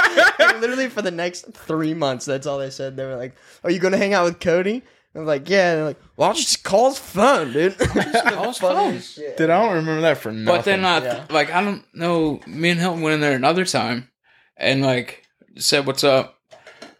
Literally 0.58 0.88
for 0.88 1.02
the 1.02 1.10
next 1.10 1.52
three 1.52 1.92
months, 1.92 2.24
that's 2.24 2.46
all 2.46 2.58
they 2.58 2.70
said. 2.70 2.96
They 2.96 3.04
were 3.04 3.16
like, 3.16 3.36
"Are 3.62 3.70
you 3.70 3.78
gonna 3.78 3.98
hang 3.98 4.14
out 4.14 4.24
with 4.24 4.38
Kodie?" 4.38 4.80
I'm 5.14 5.26
like, 5.26 5.50
"Yeah." 5.50 5.72
And 5.72 5.78
they're 5.80 5.84
like, 5.88 6.00
"Why 6.16 6.28
don't 6.28 6.36
you 6.38 6.44
just 6.44 6.64
call 6.64 6.88
his 6.88 6.98
phone, 6.98 7.52
dude?" 7.52 7.76
call 7.78 8.48
his 8.48 8.56
phone. 8.58 9.00
Shit. 9.00 9.36
Dude, 9.36 9.50
I 9.50 9.62
don't 9.62 9.74
remember 9.74 10.00
that 10.00 10.16
for 10.16 10.32
nothing. 10.32 10.44
But 10.58 10.64
then, 10.64 10.82
uh, 10.86 11.00
Yeah. 11.04 11.24
like, 11.28 11.52
I 11.52 11.62
don't 11.62 11.84
know. 11.94 12.40
Me 12.46 12.70
and 12.70 12.80
Hilton 12.80 13.02
went 13.02 13.16
in 13.16 13.20
there 13.20 13.36
another 13.36 13.66
time 13.66 14.08
and, 14.56 14.80
like, 14.80 15.26
said, 15.58 15.84
What's 15.86 16.04
up? 16.04 16.38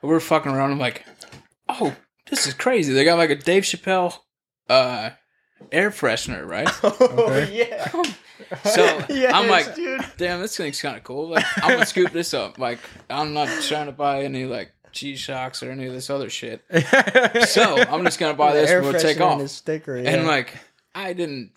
We 0.02 0.10
were 0.10 0.20
fucking 0.20 0.52
around. 0.52 0.70
I'm 0.72 0.78
like, 0.78 1.02
Oh, 1.66 1.96
this 2.34 2.46
is 2.46 2.54
crazy. 2.54 2.92
They 2.92 3.04
got, 3.04 3.18
like, 3.18 3.30
a 3.30 3.36
Dave 3.36 3.62
Chappelle 3.62 4.18
uh, 4.68 5.10
air 5.72 5.90
freshener, 5.90 6.46
right? 6.46 6.68
Oh 6.82 7.48
yeah. 7.50 7.88
So 8.64 8.82
Yes, 9.08 9.32
I'm 9.34 9.48
like, 9.48 9.74
dude. 9.74 10.04
Damn, 10.16 10.40
this 10.40 10.56
thing's 10.56 10.80
kind 10.82 10.96
of 10.96 11.04
cool. 11.04 11.28
Like, 11.30 11.44
I'm 11.58 11.68
going 11.70 11.80
to 11.80 11.86
scoop 11.86 12.10
this 12.12 12.34
up. 12.34 12.58
Like, 12.58 12.78
I'm 13.08 13.32
not 13.32 13.48
trying 13.62 13.86
to 13.86 13.92
buy 13.92 14.22
any, 14.24 14.44
like, 14.44 14.72
cheese 14.92 15.18
shocks 15.20 15.62
or 15.62 15.70
any 15.70 15.86
of 15.86 15.92
this 15.92 16.10
other 16.10 16.28
shit. 16.30 16.64
So 17.48 17.76
I'm 17.78 18.04
just 18.04 18.18
going 18.18 18.32
to 18.32 18.36
buy 18.38 18.52
The 18.52 18.60
this 18.60 18.70
air 18.70 18.78
and 18.78 18.86
we'll 18.88 19.00
take 19.00 19.16
freshener 19.16 19.22
and 19.22 19.34
off. 19.34 19.40
his 19.40 19.52
sticker. 19.52 19.96
Yeah. 19.96 20.10
And 20.10 20.26
like, 20.26 20.54
I 20.94 21.12
didn't 21.12 21.52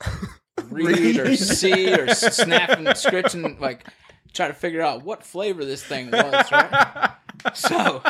read 0.70 1.20
or 1.20 1.36
see 1.36 1.94
or 1.94 2.14
snap 2.14 2.70
and 2.72 2.88
scritch 2.98 3.34
and 3.36 3.60
like 3.60 3.86
try 4.34 4.48
to 4.48 4.54
figure 4.54 4.82
out 4.82 5.04
what 5.04 5.24
flavor 5.24 5.64
this 5.66 5.84
thing 5.84 6.10
was, 6.12 6.52
right? 6.52 7.12
So 7.54 8.02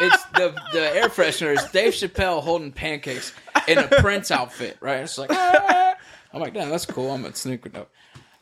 it's 0.00 0.24
the 0.26 0.54
the 0.72 0.96
air 0.96 1.08
freshener 1.08 1.52
is 1.56 1.64
Dave 1.70 1.92
Chappelle 1.92 2.42
holding 2.42 2.72
pancakes 2.72 3.32
in 3.66 3.78
a 3.78 3.88
Prince 3.88 4.30
outfit, 4.30 4.76
right? 4.80 5.00
It's 5.00 5.18
like 5.18 5.30
"Ah." 5.32 5.94
I'm 6.32 6.40
like, 6.40 6.52
damn, 6.54 6.68
that's 6.68 6.84
cool. 6.86 7.10
I'm 7.10 7.22
gonna 7.22 7.34
sneak 7.34 7.64
it 7.64 7.74
up. 7.76 7.90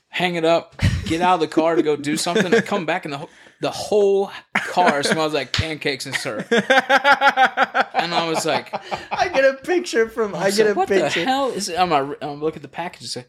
Hang 0.08 0.34
it 0.36 0.44
up, 0.44 0.80
get 1.04 1.20
out 1.20 1.34
of 1.34 1.40
the 1.40 1.48
car 1.48 1.76
to 1.76 1.82
go 1.82 1.94
do 1.94 2.16
something, 2.16 2.52
and 2.52 2.64
come 2.64 2.86
back 2.86 3.04
and 3.04 3.12
the 3.12 3.18
whole, 3.18 3.30
the 3.60 3.70
whole 3.70 4.30
car 4.54 5.02
smells 5.02 5.34
like 5.34 5.52
pancakes 5.52 6.06
and 6.06 6.14
syrup. 6.14 6.50
And 6.50 8.14
I 8.14 8.26
was 8.28 8.46
like, 8.46 8.72
I 9.12 9.28
get 9.28 9.44
a 9.44 9.54
picture 9.62 10.08
from. 10.08 10.34
I 10.34 10.50
so 10.50 10.64
get 10.64 10.72
a 10.72 10.74
what 10.74 10.88
picture. 10.88 11.20
the 11.20 11.26
hell 11.26 11.50
is 11.50 11.68
it? 11.68 11.78
I'm, 11.78 11.92
a, 11.92 12.16
I'm 12.22 12.40
look 12.40 12.56
at 12.56 12.62
the 12.62 12.68
package 12.68 13.02
and 13.02 13.10
say 13.10 13.24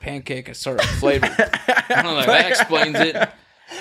pancake 0.00 0.48
and 0.48 0.56
syrup 0.56 0.82
flavor. 0.82 1.26
I'm 1.88 2.14
like, 2.14 2.26
that 2.26 2.50
explains 2.50 2.96
it. 3.00 3.16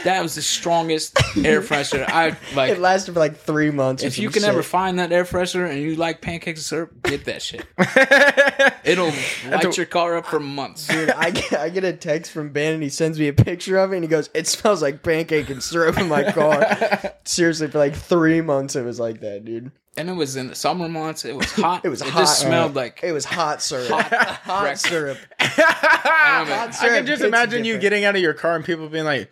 That 0.04 0.22
was 0.24 0.36
the 0.36 0.42
strongest 0.42 1.18
air 1.38 1.62
freshener. 1.62 2.10
I 2.10 2.30
It 2.30 2.38
like. 2.56 2.72
It 2.72 2.80
lasted 2.80 3.14
for 3.14 3.20
like 3.20 3.38
three 3.38 3.70
months. 3.72 4.04
If 4.04 4.18
you 4.18 4.32
some 4.32 4.42
can 4.42 4.50
ever 4.50 4.64
find 4.64 4.98
that 5.00 5.12
air 5.12 5.26
freshener 5.26 5.70
and 5.70 5.80
you 5.80 5.96
like 5.96 6.22
pancakes 6.22 6.60
and 6.60 6.66
syrup, 6.66 7.04
get 7.04 7.26
that 7.26 7.42
shit. 7.42 7.66
It'll 8.84 9.08
light 9.52 9.64
a- 9.66 9.74
your 9.78 9.86
car 9.86 10.18
up 10.18 10.26
for 10.26 10.40
months. 10.40 10.88
Dude, 10.88 11.10
I 11.12 11.32
get, 11.32 11.54
I 11.54 11.70
get 11.70 11.84
a 11.84 11.94
text 11.94 12.32
from 12.32 12.50
Ben 12.50 12.74
and 12.76 12.84
he 12.84 12.90
sends 12.90 13.20
me 13.20 13.28
a 13.28 13.34
picture 13.34 13.78
of 13.78 13.92
it 13.94 13.96
and 13.98 14.04
he 14.04 14.08
goes, 14.08 14.30
"It 14.34 14.48
smells 14.48 14.82
like 14.82 15.04
pancake 15.04 15.50
and 15.50 15.62
syrup 15.62 15.98
in 16.00 16.08
my 16.08 16.32
car." 16.32 17.14
Seriously, 17.24 17.68
for 17.68 17.78
like 17.80 17.96
three 17.96 18.42
months 18.42 18.76
it 18.76 18.84
was 18.84 19.00
like 19.00 19.20
that, 19.22 19.46
dude. 19.46 19.72
And 19.98 20.10
it 20.10 20.14
was 20.14 20.36
in 20.36 20.48
the 20.48 20.56
summer 20.56 20.90
months. 20.90 21.24
It 21.24 21.36
was 21.36 21.50
hot. 21.54 21.86
It 21.86 21.90
was 21.90 22.02
it 22.02 22.10
hot. 22.10 22.20
just 22.20 22.42
smelled 22.42 22.76
like 22.76 23.00
It 23.02 23.14
was 23.14 23.24
hot 23.24 23.62
syrup. 23.62 23.90
Hot, 23.90 24.62
breakfast. 24.64 24.88
syrup. 24.88 25.18
I 25.40 26.70
syrup 26.72 26.96
can 26.98 27.06
just 27.06 27.22
hits 27.22 27.28
imagine 27.28 27.64
you 27.66 27.78
getting 27.78 28.04
out 28.04 28.16
of 28.16 28.22
your 28.22 28.34
car 28.34 28.56
and 28.56 28.66
people 28.66 28.90
being 28.90 29.06
like, 29.06 29.32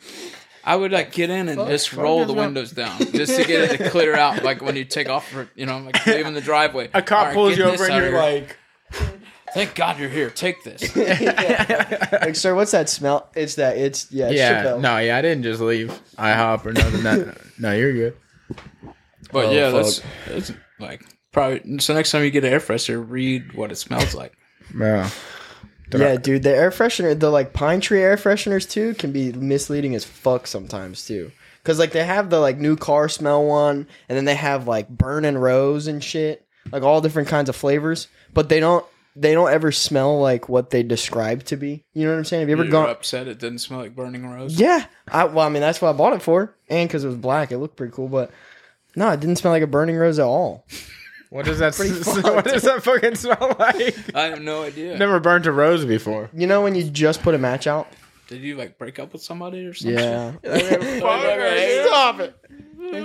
I 0.66 0.76
would 0.76 0.92
like 0.92 1.12
get 1.12 1.30
in 1.30 1.50
and 1.50 1.68
just 1.68 1.94
roll 1.94 2.26
the 2.26 2.34
wrong? 2.34 2.46
windows 2.46 2.72
down 2.72 2.98
just 3.00 3.36
to 3.36 3.44
get 3.46 3.72
it 3.72 3.78
to 3.78 3.90
clear 3.90 4.16
out. 4.16 4.44
Like 4.44 4.62
when 4.62 4.76
you 4.76 4.86
take 4.86 5.10
off, 5.10 5.28
for, 5.30 5.50
you 5.56 5.66
know, 5.66 5.80
like 5.80 6.06
leaving 6.08 6.34
the 6.34 6.42
driveway. 6.42 6.90
a 6.94 7.02
cop 7.02 7.20
All 7.20 7.26
right, 7.26 7.34
pulls 7.34 7.58
you 7.58 7.66
over 7.66 7.84
and 7.86 7.94
you're 7.96 8.12
here. 8.12 8.18
like, 8.18 8.58
"Thank 9.54 9.76
God 9.76 10.00
you're 10.00 10.10
here. 10.10 10.30
Take 10.30 10.64
this." 10.64 10.96
Like, 12.24 12.36
sir, 12.36 12.56
what's 12.56 12.72
that 12.72 12.90
smell? 12.90 13.30
It's 13.36 13.56
that. 13.56 13.78
It's 13.78 14.12
yeah. 14.12 14.28
It's 14.28 14.36
yeah, 14.36 14.64
Chappelle. 14.64 14.80
no, 14.82 14.98
yeah, 15.00 15.18
I 15.18 15.22
didn't 15.22 15.44
just 15.44 15.60
leave 15.60 15.90
IHOP 16.18 16.66
or 16.66 16.72
nothing. 16.74 17.04
No, 17.04 17.34
no, 17.60 17.74
you're 17.76 17.94
good. 17.94 18.18
But 19.32 19.46
Oh, 19.48 19.52
yeah, 19.52 19.72
fuck. 19.72 19.84
that's, 19.84 20.02
that's 20.28 20.52
like 20.80 21.04
probably. 21.32 21.80
So 21.80 21.94
next 21.94 22.12
time 22.12 22.24
you 22.24 22.32
get 22.32 22.46
an 22.46 22.54
air 22.54 22.60
freshener, 22.60 23.04
read 23.08 23.54
what 23.54 23.72
it 23.72 23.76
smells 23.76 24.14
like. 24.14 24.34
Yeah. 24.80 25.10
Yeah, 25.92 26.16
dude, 26.16 26.44
the 26.44 26.50
air 26.56 26.72
freshener, 26.72 27.20
the 27.20 27.30
like 27.30 27.54
pine 27.54 27.80
tree 27.82 28.02
air 28.02 28.16
fresheners 28.18 28.70
too, 28.70 28.94
can 28.96 29.12
be 29.12 29.32
misleading 29.32 29.94
as 29.96 30.04
fuck 30.06 30.48
sometimes 30.48 31.06
too. 31.06 31.32
Cause 31.64 31.80
like 31.80 31.92
they 31.92 32.04
have 32.04 32.30
the 32.30 32.40
like 32.40 32.58
new 32.58 32.76
car 32.76 33.08
smell 33.08 33.44
one, 33.46 33.88
and 34.10 34.18
then 34.18 34.26
they 34.26 34.36
have 34.36 34.68
like 34.68 34.90
burning 34.90 35.38
rose 35.38 35.88
and 35.88 36.04
shit, 36.04 36.46
like 36.72 36.84
all 36.84 37.00
different 37.00 37.30
kinds 37.30 37.48
of 37.48 37.56
flavors. 37.56 38.08
But 38.34 38.50
they 38.50 38.60
don't, 38.60 38.86
they 39.16 39.34
don't 39.34 39.52
ever 39.52 39.72
smell 39.72 40.20
like 40.20 40.50
what 40.50 40.72
they 40.72 40.84
describe 40.84 41.44
to 41.46 41.56
be. 41.56 41.86
You 41.94 42.06
know 42.06 42.12
what 42.12 42.18
I'm 42.18 42.26
saying? 42.26 42.42
Have 42.42 42.50
you 42.50 42.56
ever 42.56 42.64
You're 42.64 42.72
gone? 42.72 42.90
upset 42.90 43.28
it 43.28 43.40
didn't 43.40 43.60
smell 43.60 43.80
like 43.80 43.96
burning 43.96 44.28
rose. 44.28 44.60
Yeah, 44.60 44.86
I 45.08 45.26
well, 45.26 45.46
I 45.46 45.50
mean 45.50 45.62
that's 45.62 45.82
what 45.82 45.90
I 45.90 45.94
bought 45.94 46.14
it 46.14 46.22
for, 46.22 46.56
and 46.70 46.90
because 46.90 47.04
it 47.04 47.08
was 47.08 47.18
black, 47.18 47.52
it 47.52 47.60
looked 47.60 47.78
pretty 47.78 47.94
cool. 47.94 48.08
But 48.10 48.32
no, 48.96 49.10
it 49.12 49.20
didn't 49.20 49.38
smell 49.38 49.54
like 49.54 49.64
a 49.64 49.68
burning 49.68 49.96
rose 49.96 50.20
at 50.20 50.26
all. 50.26 50.66
What 51.34 51.46
does 51.46 51.58
that? 51.60 51.74
Pretty 51.74 52.00
s- 52.00 52.04
fucked. 52.22 52.36
what 52.36 52.46
does 52.46 52.62
that 52.62 52.84
fucking 52.84 53.16
smell 53.16 53.56
like? 53.58 54.16
I 54.16 54.26
have 54.26 54.42
no 54.42 54.62
idea. 54.62 54.96
Never 55.00 55.20
burnt 55.20 55.48
a 55.48 55.52
rose 55.52 55.84
before. 55.84 56.30
You 56.32 56.46
know 56.46 56.62
when 56.62 56.76
you 56.76 56.84
just 56.84 57.24
put 57.24 57.34
a 57.34 57.40
match 57.40 57.66
out? 57.66 57.88
Did 58.28 58.42
you 58.42 58.56
like 58.56 58.78
break 58.78 59.00
up 59.00 59.14
with 59.14 59.24
somebody 59.24 59.66
or 59.66 59.74
something? 59.74 59.98
Yeah. 59.98 60.34
Stop 61.88 62.20
it. 62.20 62.36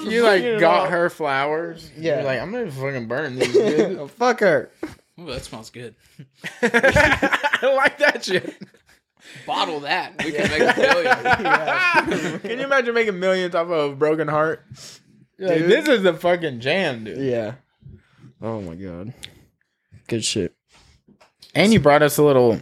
You 0.05 0.23
like 0.25 0.61
got 0.61 0.91
her 0.91 1.09
flowers. 1.09 1.91
Yeah. 1.97 2.17
You're 2.17 2.25
like 2.25 2.41
I'm 2.41 2.53
gonna 2.53 2.71
fucking 2.71 3.09
burn 3.09 3.37
these. 3.38 3.51
dude." 3.51 3.99
Oh, 3.99 4.09
fuck 4.09 4.41
her. 4.41 4.71
Ooh, 5.19 5.25
that 5.27 5.43
smells 5.45 5.71
good. 5.71 5.95
I 6.62 7.73
like 7.77 7.97
that 7.99 8.25
shit. 8.25 8.55
Bottle 9.47 9.81
that. 9.81 10.23
We 10.23 10.33
can 10.33 10.49
make 10.51 10.61
a 10.61 10.75
billion. 10.77 12.41
Can 12.41 12.59
you 12.59 12.64
imagine 12.67 12.93
making 12.95 13.19
millions 13.19 13.55
off 13.55 13.69
of 13.69 13.93
a 13.93 13.97
broken 13.97 14.29
heart? 14.29 14.64
You're 15.38 15.49
like, 15.49 15.59
Dude. 15.61 15.71
this 15.71 15.88
is 15.88 16.03
the 16.03 16.14
fucking 16.14 16.61
jam, 16.61 17.05
dude. 17.05 17.19
Yeah. 17.19 17.55
Oh 18.40 18.61
my 18.61 18.74
god. 18.74 19.12
Good 20.07 20.24
shit. 20.24 20.55
And 21.55 21.72
you 21.72 21.81
brought 21.81 22.03
us 22.03 22.18
a 22.18 22.22
little 22.22 22.61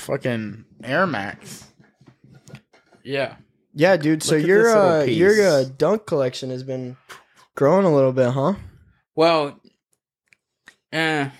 fucking 0.00 0.64
Air 0.82 1.06
Max. 1.06 1.66
Yeah. 3.04 3.36
Yeah, 3.74 3.96
dude. 3.96 4.22
So 4.22 4.34
Look 4.34 4.42
at 4.42 4.48
your 4.48 4.62
this 4.64 4.74
little 4.74 4.90
uh, 4.90 5.04
piece. 5.04 5.16
your 5.16 5.48
uh, 5.48 5.64
dunk 5.78 6.06
collection 6.06 6.50
has 6.50 6.62
been 6.62 6.96
growing 7.54 7.86
a 7.86 7.94
little 7.94 8.12
bit, 8.12 8.30
huh? 8.30 8.54
Well, 9.14 9.60
eh, 10.92 11.30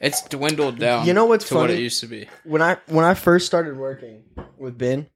it's 0.00 0.22
dwindled 0.28 0.78
down. 0.78 1.06
You 1.06 1.12
know 1.12 1.26
what's 1.26 1.48
to 1.48 1.54
what 1.54 1.62
funny? 1.68 1.74
it 1.74 1.80
used 1.80 2.00
to 2.00 2.06
be. 2.06 2.28
When 2.44 2.62
I 2.62 2.76
when 2.86 3.04
I 3.04 3.14
first 3.14 3.46
started 3.46 3.76
working 3.76 4.24
with 4.58 4.78
Ben, 4.78 5.08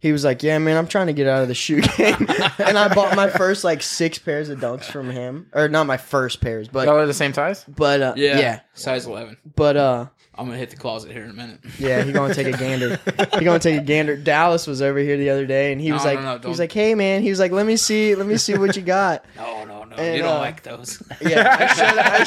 he 0.00 0.12
was 0.12 0.24
like, 0.24 0.42
"Yeah, 0.42 0.58
man, 0.58 0.76
I'm 0.76 0.86
trying 0.86 1.06
to 1.08 1.12
get 1.12 1.26
out 1.28 1.42
of 1.42 1.48
the 1.48 1.54
shoe 1.54 1.80
game," 1.96 2.26
and 2.58 2.76
I 2.78 2.92
bought 2.94 3.14
my 3.16 3.28
first 3.30 3.62
like 3.64 3.82
six 3.82 4.18
pairs 4.18 4.48
of 4.48 4.58
dunks 4.58 4.84
from 4.84 5.08
him, 5.10 5.46
or 5.52 5.68
not 5.68 5.86
my 5.86 5.96
first 5.98 6.40
pairs, 6.40 6.68
but 6.68 6.86
Y'all 6.88 6.96
are 6.98 7.06
the 7.06 7.14
same 7.14 7.32
size? 7.34 7.64
but 7.68 8.00
uh, 8.02 8.14
Yeah. 8.16 8.38
yeah, 8.38 8.60
Size 8.74 9.06
eleven. 9.06 9.36
but 9.56 9.76
uh, 9.76 10.06
I'm 10.34 10.46
gonna 10.46 10.56
hit 10.58 10.70
the 10.70 10.76
closet 10.76 11.10
here 11.12 11.24
in 11.24 11.30
a 11.30 11.34
minute. 11.34 11.60
Yeah, 11.78 12.02
he 12.02 12.12
gonna 12.12 12.32
take 12.34 12.46
a 12.46 12.56
gander. 12.56 12.98
he 13.38 13.44
gonna 13.44 13.58
take 13.58 13.78
a 13.78 13.84
gander. 13.84 14.16
Dallas 14.16 14.66
was 14.66 14.80
over 14.80 14.98
here 14.98 15.16
the 15.18 15.28
other 15.30 15.44
day, 15.46 15.70
and 15.72 15.80
he 15.80 15.92
was 15.92 16.02
No, 16.04 16.10
like, 16.10 16.18
no, 16.20 16.24
no, 16.24 16.30
he 16.30 16.48
was 16.48 16.56
don't. 16.56 16.64
like, 16.64 16.72
hey 16.72 16.94
man, 16.94 17.22
he 17.22 17.28
was 17.30 17.38
like, 17.38 17.52
let 17.52 17.66
me 17.66 17.76
see, 17.76 18.14
let 18.14 18.26
me 18.26 18.36
see 18.38 18.56
what 18.56 18.74
you 18.76 18.82
got. 18.82 19.24
No, 19.36 19.64
no, 19.64 19.84
no. 19.84 19.96
And, 19.96 20.16
you 20.16 20.22
don't 20.22 20.36
uh, 20.36 20.38
like 20.38 20.62
those. 20.62 21.02
Yeah, 21.20 21.56
I 21.58 21.66
showed, 21.74 21.98
I 21.98 22.24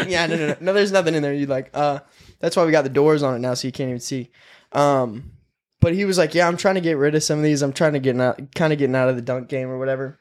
showed, 0.00 0.08
yeah, 0.08 0.26
no, 0.26 0.36
no, 0.36 0.46
no, 0.48 0.56
no. 0.60 0.72
There's 0.72 0.92
nothing 0.92 1.14
in 1.14 1.22
there. 1.22 1.34
You 1.34 1.46
like, 1.46 1.68
uh, 1.74 1.98
that's 2.38 2.56
why 2.56 2.64
we 2.64 2.70
got 2.72 2.82
the 2.84 2.90
doors 2.90 3.22
on 3.22 3.34
it 3.34 3.38
now, 3.40 3.54
so 3.54 3.66
you 3.68 3.72
can't 3.72 3.88
even 3.88 4.00
see. 4.00 4.30
Um, 4.72 5.32
but 5.80 5.94
he 5.94 6.04
was 6.04 6.18
like, 6.18 6.34
yeah, 6.34 6.48
I'm 6.48 6.56
trying 6.56 6.76
to 6.76 6.80
get 6.80 6.96
rid 6.96 7.14
of 7.14 7.22
some 7.22 7.38
of 7.38 7.44
these. 7.44 7.62
I'm 7.62 7.72
trying 7.72 7.94
to 7.94 7.98
get 7.98 8.18
out, 8.20 8.54
kind 8.54 8.72
of 8.72 8.78
getting 8.78 8.96
out 8.96 9.08
of 9.08 9.16
the 9.16 9.22
dunk 9.22 9.48
game 9.48 9.68
or 9.68 9.78
whatever. 9.78 10.18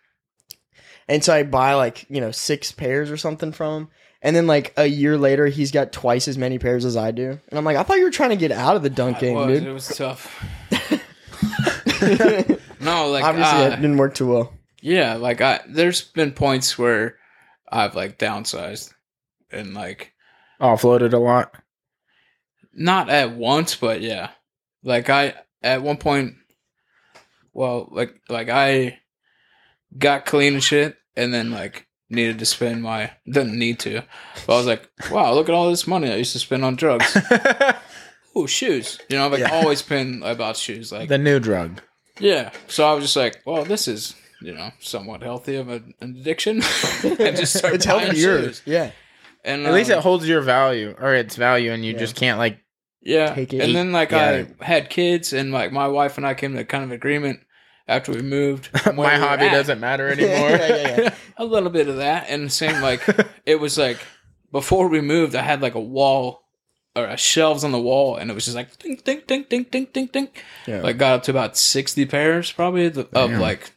And 1.07 1.23
so 1.23 1.33
I 1.33 1.43
buy 1.43 1.75
like 1.75 2.05
you 2.09 2.21
know 2.21 2.31
six 2.31 2.71
pairs 2.71 3.11
or 3.11 3.17
something 3.17 3.51
from 3.51 3.83
him. 3.83 3.89
And 4.21 4.35
then 4.35 4.47
like 4.47 4.73
a 4.75 4.87
year 4.87 5.17
later, 5.17 5.45
he's 5.45 5.71
got 5.71 5.91
twice 5.91 6.27
as 6.27 6.37
many 6.37 6.57
pairs 6.57 6.83
as 6.83 6.97
I 6.97 7.11
do. 7.11 7.39
And 7.49 7.59
I'm 7.59 7.63
like, 7.63 7.77
I 7.77 7.83
thought 7.83 7.97
you 7.97 8.05
were 8.05 8.11
trying 8.11 8.31
to 8.31 8.35
get 8.35 8.51
out 8.51 8.75
of 8.75 8.81
the 8.81 8.89
dunk 8.89 9.19
game, 9.19 9.35
was, 9.35 9.59
dude. 9.59 9.67
it 9.67 9.71
was 9.71 9.87
tough. 9.87 10.43
no, 12.81 13.09
like 13.09 13.23
Obviously, 13.23 13.59
uh, 13.59 13.67
it 13.67 13.75
didn't 13.75 13.97
work 13.97 14.15
too 14.15 14.31
well. 14.31 14.53
yeah, 14.81 15.15
like 15.15 15.41
I. 15.41 15.61
There's 15.67 16.01
been 16.01 16.31
points 16.31 16.77
where 16.77 17.17
I've 17.71 17.95
like 17.95 18.17
downsized 18.17 18.93
and 19.51 19.73
like 19.73 20.13
Offloaded 20.59 21.13
a 21.13 21.17
lot. 21.17 21.53
not 22.73 23.09
at 23.09 23.35
once, 23.35 23.75
but 23.75 24.01
yeah. 24.01 24.31
Like 24.83 25.09
I 25.09 25.35
at 25.65 25.81
one 25.81 25.97
point 25.97 26.35
well, 27.53 27.87
like 27.91 28.13
like 28.29 28.49
I 28.49 28.99
got 29.97 30.25
clean 30.25 30.53
and 30.55 30.63
shit 30.63 30.97
and 31.15 31.33
then 31.33 31.51
like 31.51 31.87
needed 32.09 32.39
to 32.39 32.45
spend 32.45 32.83
my 32.83 33.11
didn't 33.25 33.57
need 33.57 33.79
to. 33.79 34.03
But 34.45 34.53
I 34.53 34.57
was 34.57 34.67
like, 34.67 34.89
wow, 35.11 35.33
look 35.33 35.49
at 35.49 35.55
all 35.55 35.69
this 35.69 35.87
money 35.87 36.11
I 36.11 36.15
used 36.17 36.33
to 36.33 36.39
spend 36.39 36.63
on 36.65 36.75
drugs. 36.75 37.17
oh, 38.35 38.45
shoes. 38.45 38.99
You 39.09 39.17
know, 39.17 39.25
I've 39.25 39.31
like 39.31 39.41
Yeah. 39.41 39.53
always 39.53 39.81
been 39.81 40.21
about 40.23 40.57
shoes. 40.57 40.91
Like 40.91 41.09
the 41.09 41.17
new 41.17 41.39
drug. 41.39 41.81
yeah. 42.19 42.51
So 42.67 42.85
I 42.87 42.93
was 42.93 43.03
just 43.05 43.15
like, 43.15 43.41
well, 43.45 43.63
this 43.63 43.87
is, 43.87 44.15
you 44.41 44.53
know, 44.53 44.71
somewhat 44.79 45.23
healthy 45.23 45.55
of 45.55 45.69
an 45.69 45.93
an 46.01 46.17
addiction. 46.19 46.57
and 47.03 47.37
just 47.37 47.53
start 47.57 47.75
it's 47.75 47.85
buying 47.85 48.07
healthier. 48.07 48.43
shoes. 48.43 48.61
Yeah. 48.65 48.91
And 49.45 49.65
At 49.67 49.73
least 49.73 49.91
um, 49.91 49.99
it 49.99 50.01
holds 50.01 50.27
your 50.27 50.41
value 50.41 50.95
or 50.99 51.13
its 51.13 51.35
value, 51.35 51.71
and 51.71 51.85
you 51.85 51.93
Yeah. 51.93 51.99
just 51.99 52.15
can't 52.15 52.37
like. 52.39 52.59
Yeah. 53.05 53.33
Take 53.33 53.53
it. 53.53 53.61
And 53.61 53.75
then 53.75 53.91
like 53.91 54.11
Yeah. 54.11 54.45
I 54.59 54.65
had 54.65 54.89
kids 54.89 55.31
and 55.31 55.51
like 55.51 55.71
my 55.71 55.87
wife 55.87 56.17
and 56.17 56.25
I 56.27 56.33
came 56.33 56.55
to 56.55 56.65
kind 56.65 56.83
of 56.83 56.91
agreement 56.91 57.39
after 57.87 58.11
we 58.11 58.21
moved. 58.21 58.69
My 58.87 58.91
we 59.13 59.19
hobby 59.23 59.45
at. 59.45 59.51
doesn't 59.51 59.79
matter 59.79 60.07
anymore. 60.11 60.49
Yeah, 60.49 60.67
yeah, 60.67 61.01
yeah. 61.01 61.15
a 61.37 61.45
little 61.45 61.69
bit 61.69 61.87
of 61.87 61.97
that. 61.97 62.25
And 62.29 62.51
same 62.51 62.81
like 62.81 63.01
it 63.45 63.59
was 63.59 63.77
like 63.77 63.99
before 64.51 64.87
we 64.87 65.01
moved, 65.01 65.35
I 65.35 65.43
had 65.43 65.61
like 65.61 65.75
a 65.75 65.79
wall 65.79 66.41
or 66.95 67.05
a 67.05 67.15
shelves 67.17 67.63
on 67.63 67.71
the 67.71 67.79
wall 67.81 68.15
and 68.17 68.31
it 68.31 68.33
was 68.33 68.45
just 68.45 68.55
like 68.55 68.75
ding 68.79 68.99
ding 69.03 69.21
ding 69.27 69.45
ding 69.49 69.63
ding 69.69 69.87
ding 69.93 70.07
ding. 70.07 70.29
Yeah. 70.65 70.81
Like 70.81 70.97
got 70.97 71.13
up 71.13 71.23
to 71.23 71.31
about 71.31 71.57
sixty 71.57 72.05
pairs 72.05 72.51
probably 72.51 72.89
the, 72.89 73.07
of 73.13 73.31
like 73.31 73.71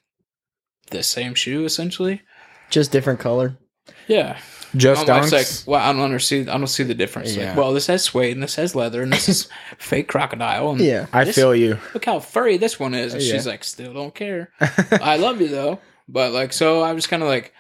the 0.90 1.02
same 1.02 1.34
shoe 1.34 1.64
essentially. 1.66 2.22
Just 2.70 2.92
different 2.92 3.20
color. 3.20 3.59
Yeah. 4.07 4.38
Just 4.76 5.06
My 5.06 5.20
wife's 5.20 5.32
like, 5.32 5.46
well, 5.66 5.80
I 5.80 5.92
don't 5.92 6.02
understand. 6.02 6.50
I 6.50 6.58
don't 6.58 6.66
see 6.66 6.82
the 6.82 6.94
difference. 6.94 7.34
Yeah. 7.34 7.48
Like, 7.50 7.56
well, 7.56 7.72
this 7.72 7.86
has 7.86 8.02
suede 8.04 8.32
and 8.32 8.42
this 8.42 8.56
has 8.56 8.74
leather 8.74 9.02
and 9.02 9.12
this 9.12 9.28
is 9.28 9.48
fake 9.78 10.08
crocodile. 10.08 10.70
And 10.72 10.80
Yeah. 10.80 11.06
I 11.12 11.24
feel 11.30 11.54
you. 11.54 11.78
look 11.94 12.04
how 12.04 12.18
furry 12.20 12.56
this 12.58 12.78
one 12.78 12.94
is. 12.94 13.14
And 13.14 13.22
Yeah. 13.22 13.32
she's 13.32 13.46
like, 13.46 13.64
still 13.64 13.94
don't 13.94 14.14
care. 14.14 14.50
I 14.60 15.16
love 15.16 15.40
you 15.40 15.48
though. 15.48 15.80
But 16.08 16.32
like, 16.32 16.52
so 16.52 16.82
I 16.82 16.92
was 16.92 17.06
kind 17.06 17.22
of 17.22 17.28
like, 17.28 17.54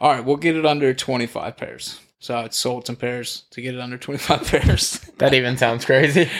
all 0.00 0.10
right, 0.12 0.24
we'll 0.24 0.36
get 0.36 0.56
it 0.56 0.64
under 0.64 0.94
25 0.94 1.56
pairs. 1.56 2.00
So 2.20 2.36
I 2.36 2.48
sold 2.48 2.86
some 2.86 2.96
pairs 2.96 3.44
to 3.50 3.60
get 3.60 3.74
it 3.74 3.80
under 3.80 3.98
25 3.98 4.42
pairs. 4.48 5.00
That 5.18 5.34
even 5.34 5.56
sounds 5.58 5.84
crazy. 5.84 6.30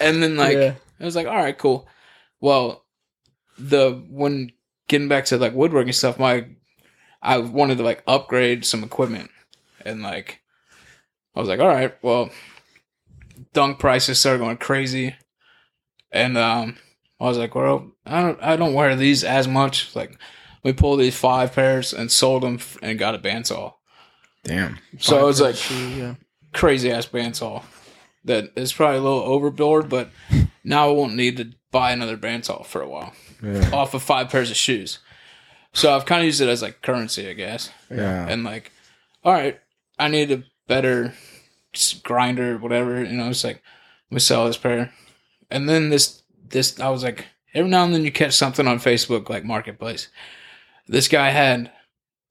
and 0.00 0.22
then 0.22 0.36
like, 0.36 0.56
Yeah. 0.56 0.74
I 1.00 1.04
was 1.04 1.16
like, 1.16 1.26
all 1.26 1.36
right, 1.36 1.56
cool. 1.56 1.88
Well, 2.40 2.84
the, 3.58 4.04
when 4.10 4.52
getting 4.88 5.08
back 5.08 5.24
to 5.26 5.38
like 5.38 5.54
woodworking 5.54 5.92
stuff, 5.92 6.18
my, 6.18 6.46
I 7.22 7.38
wanted 7.38 7.78
to 7.78 7.84
like 7.84 8.02
upgrade 8.06 8.64
some 8.64 8.82
equipment 8.82 9.30
and 9.84 10.02
like, 10.02 10.40
I 11.34 11.40
was 11.40 11.48
like, 11.48 11.60
all 11.60 11.68
right, 11.68 11.94
well, 12.02 12.30
dunk 13.52 13.78
prices 13.78 14.18
started 14.18 14.38
going 14.38 14.56
crazy. 14.56 15.14
And, 16.12 16.36
um, 16.36 16.76
I 17.20 17.24
was 17.24 17.38
like, 17.38 17.54
well, 17.54 17.92
I 18.06 18.22
don't, 18.22 18.42
I 18.42 18.56
don't 18.56 18.74
wear 18.74 18.96
these 18.96 19.22
as 19.22 19.46
much. 19.46 19.94
Like, 19.94 20.18
we 20.62 20.72
pulled 20.72 21.00
these 21.00 21.16
five 21.16 21.52
pairs 21.52 21.92
and 21.92 22.10
sold 22.10 22.42
them 22.42 22.58
and 22.82 22.98
got 22.98 23.14
a 23.14 23.18
bandsaw. 23.18 23.74
Damn. 24.42 24.78
So 24.98 25.20
it 25.20 25.24
was 25.24 25.40
like 25.40 25.56
yeah. 25.70 26.14
crazy 26.52 26.90
ass 26.90 27.06
bandsaw 27.06 27.62
that 28.24 28.50
is 28.56 28.72
probably 28.72 28.98
a 28.98 29.02
little 29.02 29.20
overboard, 29.20 29.88
but 29.88 30.10
now 30.64 30.88
I 30.88 30.92
won't 30.92 31.14
need 31.14 31.36
to 31.36 31.52
buy 31.70 31.92
another 31.92 32.16
bandsaw 32.16 32.64
for 32.66 32.80
a 32.80 32.88
while 32.88 33.12
Yeah. 33.42 33.70
off 33.72 33.94
of 33.94 34.02
five 34.02 34.30
pairs 34.30 34.50
of 34.50 34.56
shoes. 34.56 34.98
So 35.72 35.94
I've 35.94 36.06
kind 36.06 36.20
of 36.20 36.26
used 36.26 36.40
it 36.40 36.48
as 36.48 36.62
like 36.62 36.82
currency, 36.82 37.28
I 37.28 37.32
guess. 37.32 37.70
Yeah. 37.90 38.26
And 38.28 38.44
like, 38.44 38.72
all 39.24 39.32
right, 39.32 39.60
I 39.98 40.08
need 40.08 40.30
a 40.30 40.44
better 40.66 41.14
grinder, 42.02 42.58
whatever. 42.58 43.04
You 43.04 43.16
know, 43.16 43.30
it's 43.30 43.44
like 43.44 43.62
let 44.10 44.14
me 44.14 44.20
sell 44.20 44.46
this 44.46 44.56
pair, 44.56 44.92
and 45.50 45.68
then 45.68 45.90
this 45.90 46.22
this 46.48 46.80
I 46.80 46.88
was 46.88 47.04
like, 47.04 47.26
every 47.54 47.70
now 47.70 47.84
and 47.84 47.94
then 47.94 48.04
you 48.04 48.12
catch 48.12 48.34
something 48.34 48.66
on 48.66 48.78
Facebook 48.78 49.28
like 49.28 49.44
Marketplace. 49.44 50.08
This 50.88 51.08
guy 51.08 51.30
had 51.30 51.70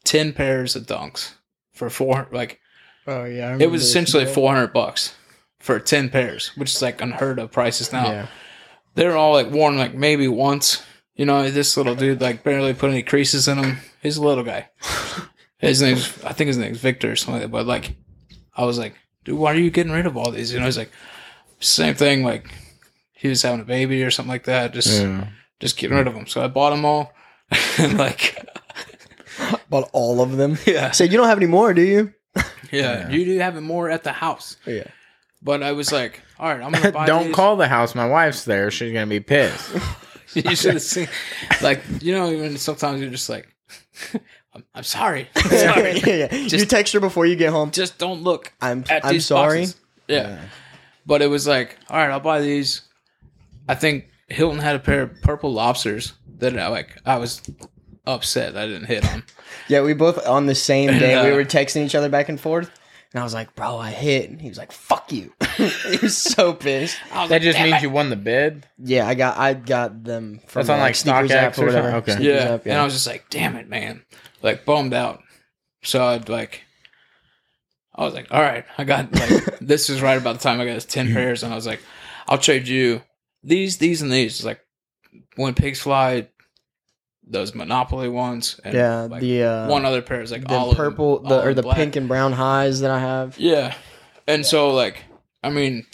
ten 0.03 0.33
pairs 0.33 0.75
of 0.75 0.85
dunks 0.85 1.33
for 1.73 1.89
four 1.89 2.27
like 2.31 2.59
Oh 3.07 3.25
yeah, 3.25 3.57
it 3.59 3.71
was 3.71 3.83
essentially 3.83 4.25
four 4.25 4.53
hundred 4.53 4.73
bucks 4.73 5.15
for 5.59 5.79
ten 5.79 6.09
pairs, 6.09 6.51
which 6.55 6.75
is 6.75 6.81
like 6.81 7.01
unheard 7.01 7.39
of 7.39 7.51
prices 7.51 7.91
now. 7.91 8.11
Yeah. 8.11 8.27
They're 8.95 9.17
all 9.17 9.33
like 9.33 9.49
worn 9.49 9.77
like 9.77 9.93
maybe 9.95 10.27
once. 10.27 10.83
You 11.19 11.25
know, 11.25 11.49
this 11.51 11.75
little 11.75 11.95
dude 11.95 12.21
like 12.21 12.43
barely 12.45 12.73
put 12.73 12.91
any 12.91 13.03
creases 13.03 13.49
in 13.49 13.57
him. 13.57 13.77
He's 14.01 14.15
a 14.15 14.23
little 14.23 14.45
guy. 14.45 14.69
His 15.57 15.81
name's 15.81 16.07
I 16.23 16.31
think 16.31 16.47
his 16.47 16.57
name's 16.57 16.79
Victor 16.79 17.11
or 17.11 17.15
something 17.17 17.33
like 17.41 17.41
that. 17.43 17.51
But 17.51 17.65
like 17.65 17.97
I 18.55 18.63
was 18.63 18.77
like, 18.79 18.95
dude, 19.25 19.37
why 19.37 19.51
are 19.51 19.57
you 19.57 19.69
getting 19.69 19.91
rid 19.91 20.05
of 20.05 20.15
all 20.15 20.31
these? 20.31 20.53
You 20.53 20.59
know, 20.59 20.65
he's 20.65 20.77
like 20.77 20.91
same 21.59 21.95
thing, 21.95 22.23
like 22.23 22.47
he 23.11 23.27
was 23.27 23.41
having 23.41 23.59
a 23.59 23.65
baby 23.65 24.01
or 24.03 24.11
something 24.11 24.31
like 24.31 24.45
that. 24.45 24.71
Just 24.73 25.01
Yeah. 25.01 25.27
just 25.59 25.75
getting 25.77 25.97
rid 25.97 26.07
of 26.07 26.13
them. 26.13 26.25
So 26.27 26.41
I 26.41 26.47
bought 26.47 26.69
them 26.69 26.85
all. 26.85 27.11
and 27.77 27.97
like 27.97 28.37
Bought 29.69 29.89
all 29.91 30.21
of 30.21 30.37
them. 30.37 30.57
yeah. 30.65 30.91
So 30.91 31.03
you 31.03 31.17
don't 31.17 31.27
have 31.27 31.37
any 31.37 31.47
more, 31.47 31.73
do 31.73 31.81
you? 31.81 32.13
Yeah. 32.71 33.09
You 33.09 33.25
do 33.25 33.37
have 33.39 33.61
more 33.61 33.89
at 33.89 34.03
the 34.05 34.11
house. 34.13 34.55
Yeah. 34.65 34.87
But 35.41 35.63
I 35.63 35.73
was 35.73 35.91
like, 35.91 36.21
all 36.39 36.47
right, 36.53 36.61
I'm 36.63 36.71
gonna 36.71 36.91
buy 36.93 37.05
Don't 37.05 37.27
these. 37.27 37.35
call 37.35 37.57
the 37.57 37.67
house. 37.67 37.93
My 37.95 38.07
wife's 38.07 38.45
there. 38.45 38.71
She's 38.71 38.93
gonna 38.93 39.07
be 39.07 39.19
pissed. 39.19 39.75
you 40.33 40.55
should 40.55 40.73
have 40.73 40.81
seen, 40.81 41.07
like, 41.61 41.81
you 42.01 42.13
know, 42.13 42.29
even 42.31 42.57
sometimes 42.57 43.01
you're 43.01 43.09
just 43.09 43.29
like, 43.29 43.47
I'm, 44.53 44.63
I'm 44.73 44.83
sorry, 44.83 45.29
I'm 45.35 45.51
yeah, 45.51 45.73
sorry. 45.73 45.99
yeah. 45.99 46.35
you 46.35 46.49
Just- 46.49 46.69
text 46.69 46.93
her 46.93 46.99
before 46.99 47.25
you 47.25 47.35
get 47.35 47.51
home. 47.51 47.71
Just 47.71 47.97
don't 47.97 48.21
look 48.23 48.51
I'm 48.61 48.83
I'm 48.89 49.19
sorry. 49.19 49.59
boxes. 49.61 49.75
Yeah. 50.07 50.39
But 51.05 51.21
it 51.21 51.27
was 51.27 51.47
like, 51.47 51.77
all 51.89 51.97
right, 51.97 52.09
I'll 52.11 52.19
buy 52.19 52.41
these. 52.41 52.81
I 53.67 53.75
think 53.75 54.09
Hilton 54.27 54.59
had 54.59 54.75
a 54.75 54.79
pair 54.79 55.01
of 55.03 55.21
purple 55.21 55.51
lobsters 55.53 56.13
that 56.39 56.57
I 56.57 56.67
like. 56.67 56.97
I 57.05 57.17
was 57.17 57.41
upset 58.05 58.57
I 58.57 58.65
didn't 58.65 58.85
hit 58.85 59.07
on. 59.11 59.23
Yeah, 59.67 59.81
we 59.81 59.93
both 59.93 60.25
on 60.27 60.45
the 60.47 60.55
same 60.55 60.89
day 60.99 61.29
we 61.29 61.35
were 61.35 61.45
texting 61.45 61.85
each 61.85 61.95
other 61.95 62.09
back 62.09 62.29
and 62.29 62.39
forth. 62.39 62.71
And 63.13 63.19
I 63.21 63.23
was 63.23 63.33
like, 63.33 63.55
"Bro, 63.55 63.77
I 63.77 63.89
hit." 63.91 64.29
And 64.29 64.39
he 64.39 64.49
was 64.49 64.57
like, 64.57 64.71
"Fuck 64.71 65.11
you." 65.11 65.33
he 65.57 65.97
was 66.01 66.15
so 66.15 66.53
pissed. 66.53 66.97
I 67.11 67.21
was 67.21 67.29
That 67.29 67.35
like, 67.37 67.41
just 67.41 67.59
means 67.59 67.77
it." 67.77 67.81
you 67.81 67.89
won 67.89 68.09
the 68.11 68.15
bid. 68.15 68.67
Yeah, 68.77 69.07
I 69.07 69.15
got 69.15 69.37
I 69.37 69.53
got 69.55 70.03
them 70.03 70.39
from 70.45 70.59
That's 70.61 70.69
on, 70.69 70.79
like, 70.79 70.95
Sneakers 70.95 71.31
StockX 71.31 71.33
app 71.35 71.57
or 71.57 71.61
or 71.63 71.65
whatever. 71.67 71.91
something? 71.91 72.13
Okay. 72.15 72.21
Sneakers 72.23 72.43
Yeah. 72.43 72.53
app, 72.53 72.65
And 72.65 72.75
I 72.77 72.83
was 72.83 72.93
just 72.93 73.07
like, 73.07 73.25
damn 73.29 73.55
it, 73.55 73.67
man. 73.67 74.03
Like 74.43 74.63
bummed 74.65 74.93
out. 74.93 75.21
So 75.83 76.03
I'd 76.05 76.29
like 76.29 76.61
I 77.95 78.03
was 78.05 78.13
like, 78.13 78.27
all 78.31 78.41
right, 78.41 78.65
I 78.77 78.83
got 78.83 79.11
like 79.13 79.59
this 79.61 79.89
is 79.89 80.01
right 80.01 80.17
about 80.17 80.35
the 80.37 80.41
time 80.43 80.61
I 80.61 80.65
got 80.65 80.75
his 80.75 80.85
ten 80.85 81.11
pairs 81.11 81.41
and 81.43 81.51
I 81.51 81.55
was 81.55 81.65
like, 81.67 81.81
I'll 82.27 82.37
trade 82.37 82.67
you 82.67 83.01
these, 83.43 83.77
these, 83.77 84.01
and 84.01 84.11
these. 84.11 84.35
It's 84.35 84.43
like 84.45 84.59
when 85.35 85.53
pigs 85.55 85.79
fly, 85.81 86.27
those 87.29 87.53
Monopoly 87.53 88.09
ones 88.09 88.59
and 88.63 88.73
yeah, 88.73 89.01
like 89.01 89.21
the 89.21 89.43
uh, 89.43 89.67
one 89.69 89.85
other 89.85 90.01
pair 90.01 90.21
is 90.21 90.31
like 90.31 90.47
the 90.47 90.73
purple, 90.75 91.19
the 91.19 91.41
or 91.45 91.53
the 91.53 91.61
black. 91.61 91.77
pink 91.77 91.95
and 91.95 92.07
brown 92.07 92.33
highs 92.33 92.81
that 92.81 92.89
I 92.91 92.99
have. 92.99 93.37
Yeah. 93.37 93.75
And 94.27 94.45
so 94.45 94.71
like 94.71 95.03
I 95.43 95.49
mean 95.49 95.85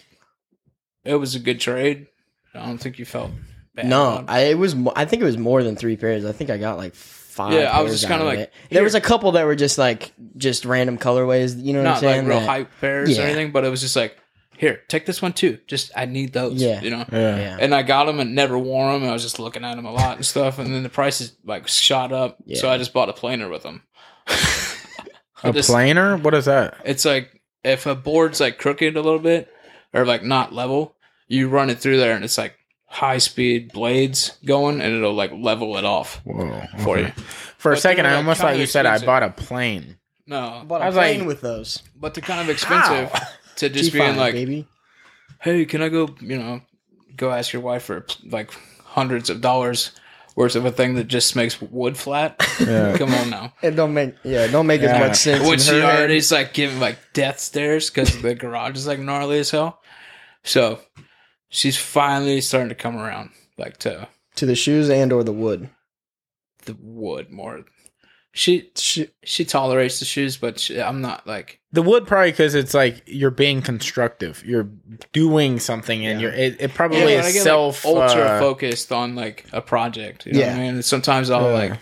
it 1.03 1.15
was 1.15 1.35
a 1.35 1.39
good 1.39 1.59
trade. 1.59 2.07
I 2.53 2.65
don't 2.65 2.77
think 2.77 2.97
you 2.99 3.05
felt 3.05 3.31
bad. 3.75 3.87
No. 3.87 4.23
I 4.27 4.39
it 4.45 4.57
was 4.57 4.75
I 4.95 5.05
think 5.05 5.21
it 5.21 5.25
was 5.25 5.37
more 5.37 5.61
than 5.61 5.75
three 5.75 5.97
pairs. 5.97 6.23
I 6.25 6.31
think 6.31 6.49
I 6.49 6.57
got 6.57 6.77
like 6.77 6.95
five. 6.95 7.53
Yeah, 7.53 7.69
I 7.69 7.81
was 7.81 7.91
just 7.91 8.07
kinda 8.07 8.23
like, 8.23 8.51
there 8.69 8.83
was 8.83 8.95
a 8.95 9.01
couple 9.01 9.33
that 9.33 9.45
were 9.45 9.55
just 9.57 9.77
like 9.77 10.13
just 10.37 10.63
random 10.63 10.97
colorways. 10.97 11.61
You 11.61 11.73
know 11.73 11.79
what 11.79 11.83
not 11.83 11.95
I'm 11.97 12.01
saying? 12.01 12.27
like 12.27 12.37
real 12.39 12.47
hype 12.47 12.69
pairs 12.79 13.09
Yeah. 13.17 13.23
or 13.23 13.27
anything, 13.27 13.51
but 13.51 13.65
it 13.65 13.69
was 13.69 13.81
just 13.81 13.97
like, 13.97 14.17
here, 14.65 14.81
take 14.87 15.05
this 15.05 15.21
one 15.21 15.33
too. 15.33 15.59
Just 15.67 15.91
I 15.95 16.05
need 16.05 16.33
those. 16.33 16.61
Yeah. 16.61 16.81
you 16.81 16.89
know. 16.89 17.05
Yeah. 17.11 17.37
Yeah. 17.37 17.57
And 17.59 17.73
I 17.73 17.83
got 17.83 18.05
them 18.05 18.19
and 18.19 18.35
never 18.35 18.57
wore 18.57 18.91
them. 18.93 19.07
I 19.07 19.13
was 19.13 19.23
just 19.23 19.39
looking 19.39 19.63
at 19.63 19.75
them 19.75 19.85
a 19.85 19.91
lot 19.91 20.17
and 20.17 20.25
stuff. 20.25 20.59
And 20.59 20.73
then 20.73 20.83
the 20.83 20.89
prices 20.89 21.35
like 21.45 21.67
shot 21.67 22.11
up, 22.11 22.37
so 22.55 22.69
I 22.69 22.77
just 22.77 22.93
bought 22.93 23.09
a 23.09 23.13
planer 23.13 23.49
with 23.49 23.63
them. 23.63 23.83
A 25.43 25.51
Just- 25.53 25.69
planer? 25.69 26.17
What 26.17 26.33
is 26.33 26.45
that? 26.45 26.77
It's 26.85 27.05
like 27.05 27.41
if 27.63 27.85
a 27.85 27.93
board's 27.95 28.39
like 28.39 28.57
crooked 28.57 28.95
a 28.97 29.01
little 29.01 29.19
bit 29.19 29.47
or 29.93 30.05
like 30.05 30.23
not 30.23 30.53
level, 30.53 30.95
you 31.27 31.49
run 31.49 31.69
it 31.69 31.77
through 31.79 31.97
there 31.97 32.15
and 32.15 32.23
it's 32.23 32.37
like 32.37 32.55
high 32.85 33.17
speed 33.19 33.71
blades 33.71 34.37
going 34.45 34.81
and 34.81 34.95
it'll 34.95 35.13
like 35.13 35.31
level 35.33 35.77
it 35.77 35.85
off 35.85 36.21
Whoa. 36.25 36.63
for 36.79 36.97
okay. 36.97 37.07
you. 37.15 37.23
For 37.57 37.73
a 37.73 37.77
second, 37.77 38.03
they're, 38.05 38.13
I 38.13 38.15
like, 38.15 38.23
almost 38.23 38.41
thought 38.41 38.47
kinda 38.51 38.61
you 38.61 38.65
said 38.67 38.85
I 38.85 39.05
bought 39.05 39.23
a 39.23 39.29
plane. 39.29 39.97
No, 40.25 40.39
I, 40.39 40.63
Bought 40.63 40.81
I 40.81 40.85
a 40.85 40.87
was 40.87 40.95
like- 40.95 41.15
plane 41.17 41.27
with 41.27 41.41
those. 41.41 41.83
but 41.95 42.13
they're 42.15 42.23
kind 42.23 42.41
of 42.41 42.49
expensive 42.49 43.11
How? 43.11 43.27
To 43.57 43.69
just 43.69 43.91
G5, 43.91 43.93
being 43.93 44.15
like, 44.17 44.33
baby. 44.33 44.67
hey, 45.41 45.65
can 45.65 45.81
I 45.81 45.89
go, 45.89 46.15
you 46.21 46.37
know, 46.37 46.61
go 47.15 47.31
ask 47.31 47.53
your 47.53 47.61
wife 47.61 47.83
for 47.83 48.05
like 48.25 48.51
hundreds 48.83 49.29
of 49.29 49.41
dollars 49.41 49.91
worth 50.35 50.55
of 50.55 50.65
a 50.65 50.71
thing 50.71 50.95
that 50.95 51.05
just 51.07 51.35
makes 51.35 51.61
wood 51.61 51.97
flat? 51.97 52.41
Yeah. 52.59 52.97
Come 52.97 53.13
on 53.13 53.29
now. 53.29 53.53
It 53.61 53.71
don't 53.71 53.93
make 53.93 54.15
yeah, 54.23 54.45
it 54.45 54.51
don't 54.51 54.65
make 54.67 54.81
Yeah. 54.81 54.95
as 54.95 54.99
much 54.99 55.15
sense. 55.17 55.43
In 55.49 55.59
she 55.59 56.15
is 56.15 56.31
like 56.31 56.53
giving 56.53 56.79
like 56.79 56.97
death 57.13 57.39
stares 57.39 57.89
because 57.89 58.21
the 58.21 58.33
garage 58.33 58.75
is 58.77 58.87
like 58.87 58.99
gnarly 58.99 59.39
as 59.39 59.51
hell. 59.51 59.81
So 60.43 60.79
she's 61.49 61.77
finally 61.77 62.39
starting 62.41 62.69
to 62.69 62.75
come 62.75 62.97
around, 62.97 63.31
like 63.57 63.77
to 63.79 64.07
to 64.35 64.45
the 64.45 64.55
shoes 64.55 64.89
and 64.89 65.11
or 65.11 65.23
the 65.23 65.33
wood. 65.33 65.69
the 66.65 66.77
wood 66.79 67.29
more. 67.29 67.65
She 68.31 68.71
she, 68.75 69.09
she 69.23 69.43
tolerates 69.45 69.99
the 69.99 70.05
shoes, 70.05 70.37
but 70.37 70.59
she, 70.59 70.81
I'm 70.81 71.01
not 71.01 71.25
like 71.27 71.59
The 71.75 71.81
wood 71.81 72.07
probably 72.07 72.31
because 72.31 72.55
it's 72.55 72.73
like 72.73 73.03
you're 73.05 73.29
being 73.31 73.61
constructive. 73.61 74.43
You're 74.45 74.69
doing 75.13 75.59
something, 75.59 76.05
and 76.05 76.19
Yeah. 76.21 76.27
you're 76.29 76.35
it, 76.35 76.61
it 76.61 76.73
probably 76.73 76.99
Yeah, 76.99 77.05
but 77.05 77.11
I 77.25 77.27
is 77.27 77.33
get, 77.33 77.39
like, 77.39 77.43
self 77.43 77.85
ultra 77.85 78.21
uh, 78.23 78.39
focused 78.39 78.91
on 78.91 79.15
like 79.15 79.45
a 79.51 79.61
project. 79.61 80.25
You 80.25 80.33
know 80.33 80.39
what 80.39 80.49
I 80.49 80.51
Yeah. 80.53 80.57
mean? 80.59 80.73
And 80.75 80.85
sometimes 80.85 81.29
I'll 81.29 81.49
Yeah. 81.51 81.69
like 81.69 81.79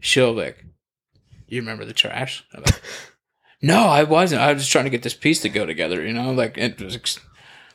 she'll 0.00 0.32
like, 0.34 0.64
you 1.48 1.60
remember 1.60 1.84
the 1.84 1.92
trash? 1.92 2.44
Like, 2.54 2.80
no, 3.62 3.86
I 3.88 4.04
wasn't. 4.04 4.42
I 4.42 4.52
was 4.52 4.62
just 4.62 4.72
trying 4.72 4.84
to 4.84 4.90
get 4.90 5.02
this 5.02 5.14
piece 5.14 5.40
to 5.42 5.48
go 5.48 5.66
together. 5.66 6.06
You 6.06 6.12
know, 6.12 6.30
like 6.32 6.56
it 6.58 6.80
was 6.80 6.94
ex- 6.94 7.20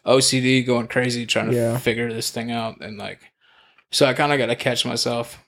OCD 0.06 0.66
going 0.66 0.88
crazy 0.88 1.26
trying 1.26 1.50
to 1.50 1.56
Yeah. 1.56 1.78
figure 1.78 2.12
this 2.14 2.30
thing 2.30 2.52
out, 2.52 2.80
and 2.82 2.98
like, 2.98 3.20
so 3.92 4.06
I 4.06 4.14
kind 4.14 4.32
of 4.32 4.38
got 4.38 4.48
to 4.48 4.56
catch 4.56 4.86
myself, 4.86 5.40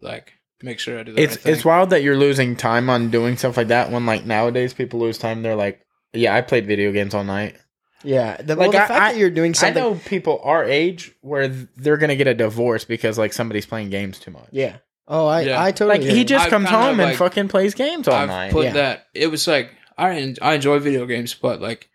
like 0.00 0.32
make 0.64 0.80
sure 0.80 0.98
I 0.98 1.02
do 1.04 1.12
the 1.12 1.22
It's 1.22 1.34
right 1.36 1.40
thing. 1.42 1.52
it's 1.54 1.64
wild 1.64 1.90
that 1.90 2.02
you're 2.02 2.16
losing 2.16 2.56
time 2.56 2.88
on 2.90 3.10
doing 3.10 3.36
stuff 3.36 3.56
like 3.56 3.68
that. 3.68 3.90
When 3.90 4.06
like 4.06 4.24
nowadays 4.24 4.72
people 4.74 5.00
lose 5.00 5.18
time, 5.18 5.42
they're 5.42 5.54
like, 5.56 5.80
"Yeah, 6.12 6.34
I 6.34 6.40
played 6.40 6.66
video 6.66 6.90
games 6.92 7.14
all 7.14 7.24
night." 7.24 7.56
Yeah, 8.02 8.36
the, 8.36 8.54
Like, 8.54 8.58
well, 8.58 8.70
the 8.72 8.82
I- 8.84 8.86
fact 8.88 9.00
I- 9.02 9.12
that 9.12 9.18
you're 9.18 9.30
doing 9.30 9.54
something. 9.54 9.82
I 9.82 9.86
something. 9.86 10.02
know 10.04 10.08
people 10.08 10.40
our 10.44 10.64
age 10.64 11.12
where 11.22 11.48
they're 11.48 11.96
gonna 11.96 12.16
get 12.16 12.26
a 12.26 12.34
divorce 12.34 12.84
because 12.84 13.16
like 13.18 13.32
somebody's 13.32 13.66
playing 13.66 13.90
games 13.90 14.18
too 14.18 14.30
much. 14.30 14.48
Yeah. 14.50 14.76
Oh, 15.08 15.26
I 15.26 15.42
Yeah. 15.42 15.62
I 15.62 15.70
totally. 15.72 15.98
Like 15.98 16.02
hear 16.06 16.14
he 16.16 16.24
just 16.24 16.44
I've 16.46 16.50
comes 16.50 16.68
kinda, 16.68 16.82
home 16.86 17.00
and 17.00 17.16
fucking 17.16 17.48
plays 17.48 17.74
games 17.74 18.08
all 18.08 18.14
I've 18.14 18.28
night. 18.28 18.52
put 18.52 18.64
Yeah. 18.66 18.72
that. 18.74 19.06
It 19.14 19.28
was 19.30 19.46
like 19.46 19.70
I 19.98 20.34
I 20.42 20.54
enjoy 20.54 20.78
video 20.80 21.06
games, 21.06 21.34
but 21.34 21.60
like 21.60 21.88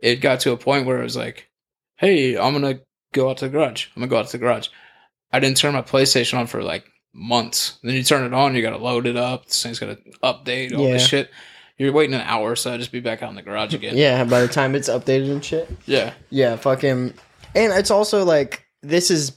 it 0.00 0.16
got 0.16 0.40
to 0.40 0.52
a 0.52 0.56
point 0.56 0.86
where 0.86 1.00
it 1.00 1.04
was 1.04 1.16
like, 1.16 1.48
hey, 1.96 2.36
I'm 2.36 2.52
gonna 2.52 2.80
go 3.12 3.30
out 3.30 3.38
to 3.38 3.46
the 3.46 3.50
garage. 3.50 3.86
I'm 3.96 4.00
gonna 4.00 4.10
go 4.10 4.18
out 4.18 4.26
to 4.26 4.32
the 4.32 4.38
garage. 4.38 4.68
I 5.32 5.40
didn't 5.40 5.56
turn 5.58 5.72
my 5.74 5.82
PlayStation 5.82 6.38
on 6.38 6.46
for 6.46 6.62
like 6.62 6.84
months. 7.16 7.78
Then 7.82 7.94
you 7.94 8.02
turn 8.02 8.24
it 8.24 8.34
on, 8.34 8.54
you 8.54 8.62
gotta 8.62 8.76
load 8.78 9.06
it 9.06 9.16
up. 9.16 9.46
This 9.46 9.62
thing's 9.62 9.78
gotta 9.78 9.98
update 10.22 10.76
all 10.76 10.84
this 10.84 11.06
shit. 11.06 11.30
You're 11.78 11.92
waiting 11.92 12.14
an 12.14 12.22
hour, 12.22 12.56
so 12.56 12.72
I 12.72 12.78
just 12.78 12.92
be 12.92 13.00
back 13.00 13.22
out 13.22 13.30
in 13.30 13.36
the 13.36 13.42
garage 13.42 13.74
again. 13.74 13.96
Yeah, 13.96 14.24
by 14.24 14.40
the 14.40 14.48
time 14.48 14.74
it's 14.74 14.88
updated 14.88 15.30
and 15.30 15.44
shit. 15.44 15.68
yeah, 15.86 16.14
Yeah, 16.30 16.56
fucking. 16.56 17.12
And 17.54 17.72
it's 17.72 17.90
also 17.90 18.24
like 18.24 18.64
this 18.82 19.10
is 19.10 19.32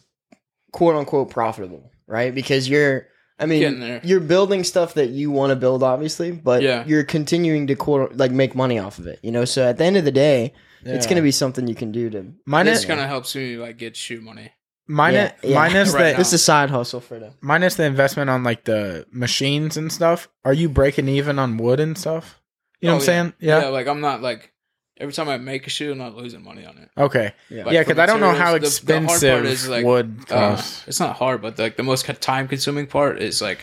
quote 0.72 0.96
unquote 0.96 1.30
profitable, 1.32 1.92
right? 2.08 2.34
Because 2.34 2.70
you're, 2.70 3.08
I 3.40 3.46
Getting 3.48 3.80
mean, 3.80 3.80
there. 3.80 4.02
you're 4.04 4.20
building 4.20 4.64
stuff 4.64 4.94
that 4.96 5.10
you 5.10 5.32
want 5.32 5.52
to 5.52 5.56
build, 5.56 5.82
obviously, 5.84 6.32
but 6.32 6.62
Yeah. 6.62 6.84
you're 6.86 7.04
continuing 7.06 7.68
to 7.68 7.76
quote 7.76 8.16
like 8.16 8.32
make 8.32 8.56
money 8.56 8.80
off 8.80 9.00
of 9.00 9.08
it. 9.08 9.20
You 9.24 9.32
know, 9.32 9.46
so 9.46 9.68
at 9.68 9.78
the 9.78 9.86
end 9.86 9.98
of 9.98 10.06
the 10.06 10.12
day, 10.12 10.54
it's 10.84 11.08
gonna 11.08 11.22
be 11.22 11.32
something 11.32 11.68
you 11.68 11.76
can 11.76 11.92
do 11.92 12.10
to. 12.10 12.26
Mine 12.46 12.66
this 12.68 12.80
is 12.80 12.86
kind 12.86 13.00
of 13.02 13.08
helps 13.08 13.36
me 13.36 13.58
like 13.58 13.78
get 13.78 13.98
shoe 13.98 14.22
money. 14.22 14.52
Mine. 14.90 15.14
Yeah, 15.14 15.32
yeah. 15.44 15.56
Minus 15.56 15.94
Right 15.94 16.12
the. 16.12 16.18
This 16.18 16.28
is 16.30 16.34
a 16.34 16.38
side 16.40 16.70
hustle 16.70 17.00
for 17.00 17.18
them. 17.20 17.34
minus 17.40 17.76
the 17.76 17.84
investment 17.86 18.30
on 18.30 18.44
like 18.44 18.66
the 18.66 19.06
machines 19.12 19.78
and 19.78 19.92
stuff. 19.92 20.28
Are 20.44 20.54
you 20.54 20.68
breaking 20.68 21.08
even 21.08 21.40
on 21.40 21.56
wood 21.58 21.80
and 21.80 21.98
stuff? 21.98 22.42
You 22.82 22.88
know 22.88 22.94
Oh, 22.94 22.96
what 22.96 23.02
I'm 23.04 23.06
saying? 23.06 23.34
Yeah. 23.40 23.66
like 23.70 23.88
I'm 23.88 24.02
not 24.02 24.22
like 24.22 24.52
every 25.00 25.14
time 25.14 25.30
I 25.30 25.38
make 25.38 25.66
a 25.68 25.70
shoe, 25.70 25.92
I'm 25.94 25.98
not 25.98 26.16
losing 26.16 26.44
money 26.44 26.66
on 26.66 26.78
it. 26.78 26.90
Okay. 26.98 27.32
Yeah. 27.50 27.64
Like, 27.64 27.74
yeah, 27.74 27.82
because 27.84 28.00
I 28.00 28.06
don't 28.06 28.20
know 28.20 28.32
how 28.34 28.52
materials, 28.54 28.80
the- 28.82 28.86
the 28.86 28.94
hard 28.96 29.06
part 29.08 29.16
expensive 29.24 29.46
is, 29.46 29.70
like, 29.70 29.86
wood 29.86 30.20
Uh, 30.30 30.36
costs. 30.56 30.84
it's 30.88 31.00
not 31.00 31.16
hard, 31.16 31.42
but 31.42 31.58
like 31.60 31.78
the 31.78 31.84
most 31.84 32.06
time 32.20 32.48
consuming 32.50 32.88
part 32.88 33.22
is 33.22 33.42
like 33.42 33.60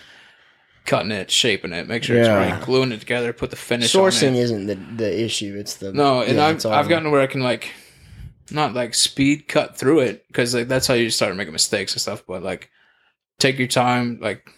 cutting 0.87 1.11
it, 1.11 1.31
shaping 1.31 1.73
it, 1.73 1.89
make 1.89 2.05
sure 2.05 2.17
Yeah. 2.17 2.23
it's 2.45 2.53
right, 2.53 2.63
gluing 2.65 2.93
it 2.93 3.01
together, 3.01 3.33
put 3.33 3.51
the 3.51 3.57
finish 3.57 3.93
Sourcing 3.93 4.29
on 4.29 4.35
it. 4.37 4.39
isn't 4.41 4.67
the 4.67 4.77
the 4.97 5.21
issue. 5.25 5.57
It's 5.59 5.75
the 5.75 5.93
No, 5.93 6.23
and 6.23 6.37
yeah, 6.37 6.47
I've 6.47 6.65
I've 6.67 6.89
gotten 6.89 7.05
to 7.05 7.11
where 7.11 7.21
I 7.23 7.27
can 7.27 7.43
like 7.43 7.71
not 8.51 8.75
like 8.75 8.95
speed 8.95 9.49
cut 9.49 9.77
through 9.77 10.01
it 10.01 10.27
because 10.29 10.55
like 10.55 10.69
that's 10.69 10.87
how 10.87 10.95
you 10.95 11.11
start 11.11 11.37
making 11.37 11.53
mistakes 11.53 11.93
and 11.93 12.01
stuff. 12.01 12.25
But 12.27 12.43
like 12.43 12.71
take 13.39 13.59
your 13.59 13.69
time, 13.69 14.19
like 14.21 14.49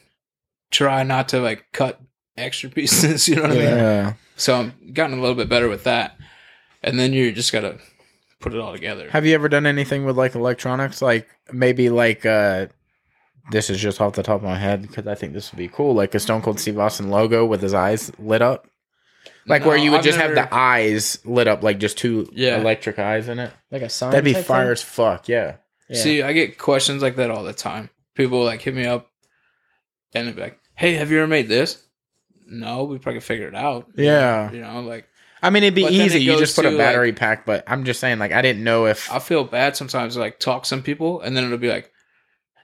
try 0.71 1.03
not 1.03 1.29
to 1.31 1.41
like 1.41 1.67
cut 1.73 2.01
extra 2.37 2.71
pieces. 2.79 3.29
You 3.29 3.37
know 3.37 3.43
what 3.43 3.53
I 3.53 3.55
mean? 3.55 3.63
Yeah. 3.63 3.77
Yeah. 3.77 4.13
So 4.37 4.55
I'm 4.57 4.93
gotten 4.93 5.19
a 5.19 5.21
little 5.21 5.37
bit 5.37 5.49
better 5.49 5.69
with 5.69 5.85
that, 5.85 6.17
and 6.83 6.99
then 6.99 7.13
you 7.13 7.33
just 7.33 7.53
gotta 7.53 7.79
put 8.41 8.55
it 8.55 8.61
all 8.61 8.73
together. 8.73 9.11
Have 9.11 9.27
you 9.27 9.35
ever 9.35 9.49
done 9.49 9.67
anything 9.67 10.05
with 10.05 10.17
like 10.17 10.35
electronics? 10.35 11.03
Like 11.03 11.29
maybe 11.53 11.91
like 11.91 12.25
uh 12.25 12.67
this 13.51 13.71
is 13.71 13.81
just 13.81 14.01
off 14.01 14.13
the 14.13 14.23
top 14.23 14.37
of 14.37 14.43
my 14.43 14.59
head 14.59 14.83
because 14.83 15.07
I 15.07 15.15
think 15.15 15.33
this 15.33 15.51
would 15.51 15.59
be 15.59 15.69
cool, 15.69 15.95
like 15.95 16.15
a 16.15 16.21
Stone 16.21 16.43
Cold 16.43 16.61
Steve 16.61 16.79
Austin 16.79 17.11
logo 17.11 17.47
with 17.47 17.63
his 17.63 17.75
eyes 17.75 18.13
lit 18.19 18.43
up, 18.43 18.69
like 19.49 19.65
where 19.65 19.77
you 19.77 19.91
would 19.93 19.99
I've 19.99 20.05
just 20.05 20.19
have 20.19 20.35
the 20.35 20.53
eyes 20.55 21.19
lit 21.25 21.49
up, 21.49 21.63
like 21.63 21.79
just 21.79 21.99
two 21.99 22.29
Yeah. 22.33 22.59
electric 22.61 22.99
eyes 22.99 23.29
in 23.29 23.39
it. 23.39 23.53
Like 23.71 23.83
a 23.83 23.89
sign. 23.89 24.11
That'd 24.11 24.25
be 24.25 24.35
type 24.35 24.45
fire 24.45 24.65
thing? 24.67 24.73
as 24.73 24.83
fuck. 24.83 25.29
Yeah. 25.29 25.57
Yeah. 25.89 26.03
See, 26.03 26.23
I 26.23 26.33
get 26.33 26.59
questions 26.59 27.03
like 27.03 27.17
that 27.17 27.31
all 27.31 27.45
the 27.45 27.53
time. 27.53 27.91
People 28.15 28.45
like 28.45 28.61
hit 28.63 28.75
me 28.75 28.85
up 28.87 29.11
and 30.15 30.27
they'll 30.29 30.35
be 30.35 30.41
like, 30.43 30.59
"Hey, 30.75 30.95
have 30.95 31.11
you 31.11 31.19
ever 31.19 31.27
made 31.27 31.49
this?" 31.49 31.83
No, 32.47 32.85
we 32.85 32.99
probably 32.99 33.21
could 33.21 33.27
figure 33.27 33.49
it 33.49 33.55
out. 33.55 33.87
Yeah. 33.97 34.51
you 34.53 34.61
know, 34.61 34.81
like 34.81 35.07
I 35.43 35.51
mean, 35.51 35.63
it'd 35.63 35.75
be 35.75 35.83
But 35.83 35.93
then 35.93 36.07
easy. 36.07 36.19
it 36.19 36.23
You 36.23 36.33
goes 36.33 36.41
just 36.41 36.57
put 36.57 36.65
a 36.67 36.71
to, 36.71 36.77
battery 36.77 37.13
pack, 37.13 37.47
but 37.47 37.63
I'm 37.69 37.85
just 37.85 38.01
saying, 38.01 38.19
like, 38.19 38.33
I 38.33 38.43
didn't 38.43 38.65
know 38.65 38.87
if. 38.87 39.11
I 39.13 39.21
feel 39.21 39.45
bad 39.45 39.77
sometimes. 39.77 40.17
Like 40.17 40.41
talk 40.41 40.67
some 40.67 40.83
people, 40.83 41.21
and 41.21 41.37
then 41.37 41.45
it'll 41.45 41.59
be 41.59 41.69
like, 41.71 41.93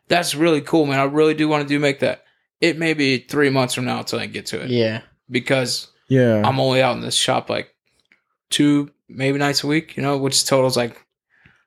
"That's 0.09 0.35
really 0.35 0.61
cool, 0.61 0.85
man. 0.87 0.99
I 0.99 1.05
really 1.05 1.35
do 1.35 1.47
want 1.49 1.63
to 1.63 1.69
do 1.69 1.79
make 1.79 2.01
that." 2.01 2.25
It 2.61 2.77
may 2.79 2.95
be 2.95 3.19
three 3.19 3.49
months 3.51 3.75
from 3.75 3.85
now 3.85 4.01
until 4.01 4.19
I 4.19 4.27
get 4.27 4.47
to 4.47 4.61
it 4.63 4.71
Yeah. 4.71 5.03
because 5.31 5.89
Yeah. 6.15 6.43
I'm 6.45 6.61
only 6.61 6.83
out 6.83 6.97
in 6.97 7.03
this 7.03 7.15
shop 7.17 7.49
like 7.51 7.75
two, 8.51 8.91
maybe 9.09 9.39
nights 9.39 9.65
a 9.65 9.67
week, 9.67 9.97
you 9.97 10.03
know, 10.03 10.17
which 10.19 10.45
totals 10.47 10.77
like 10.77 10.97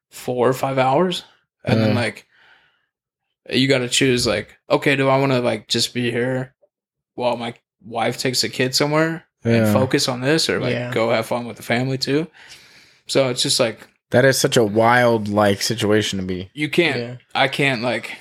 four 0.10 0.48
or 0.48 0.54
five 0.54 0.78
hours. 0.78 1.24
And 1.66 1.82
then 1.82 1.96
like 1.96 2.26
you 3.50 3.68
got 3.68 3.80
to 3.80 3.90
choose 3.90 4.26
like, 4.28 4.58
okay, 4.70 4.96
do 4.96 5.08
I 5.10 5.20
want 5.20 5.32
to 5.34 5.40
like 5.40 5.68
just 5.68 5.94
be 5.94 6.12
here 6.12 6.54
while 7.16 7.36
my 7.38 7.54
wife 7.86 8.18
takes 8.18 8.42
the 8.42 8.50
kid 8.50 8.74
somewhere 8.76 9.26
and 9.44 9.72
focus 9.74 10.08
on 10.10 10.22
this 10.22 10.50
or 10.50 10.60
like 10.60 10.72
Yeah. 10.74 10.94
go 10.94 11.10
have 11.10 11.26
fun 11.26 11.46
with 11.46 11.58
the 11.58 11.64
family 11.64 11.98
too? 11.98 12.28
So 13.08 13.30
it's 13.30 13.42
just 13.42 13.60
like 13.60 13.88
That 14.12 14.26
is 14.26 14.38
such 14.38 14.56
a 14.58 14.64
wild 14.64 15.28
like 15.28 15.62
situation 15.62 16.20
to 16.20 16.26
be. 16.26 16.50
you 16.54 16.70
can't, 16.70 16.98
Yeah. 17.00 17.16
I 17.36 17.48
can't 17.50 17.82
like 17.82 18.18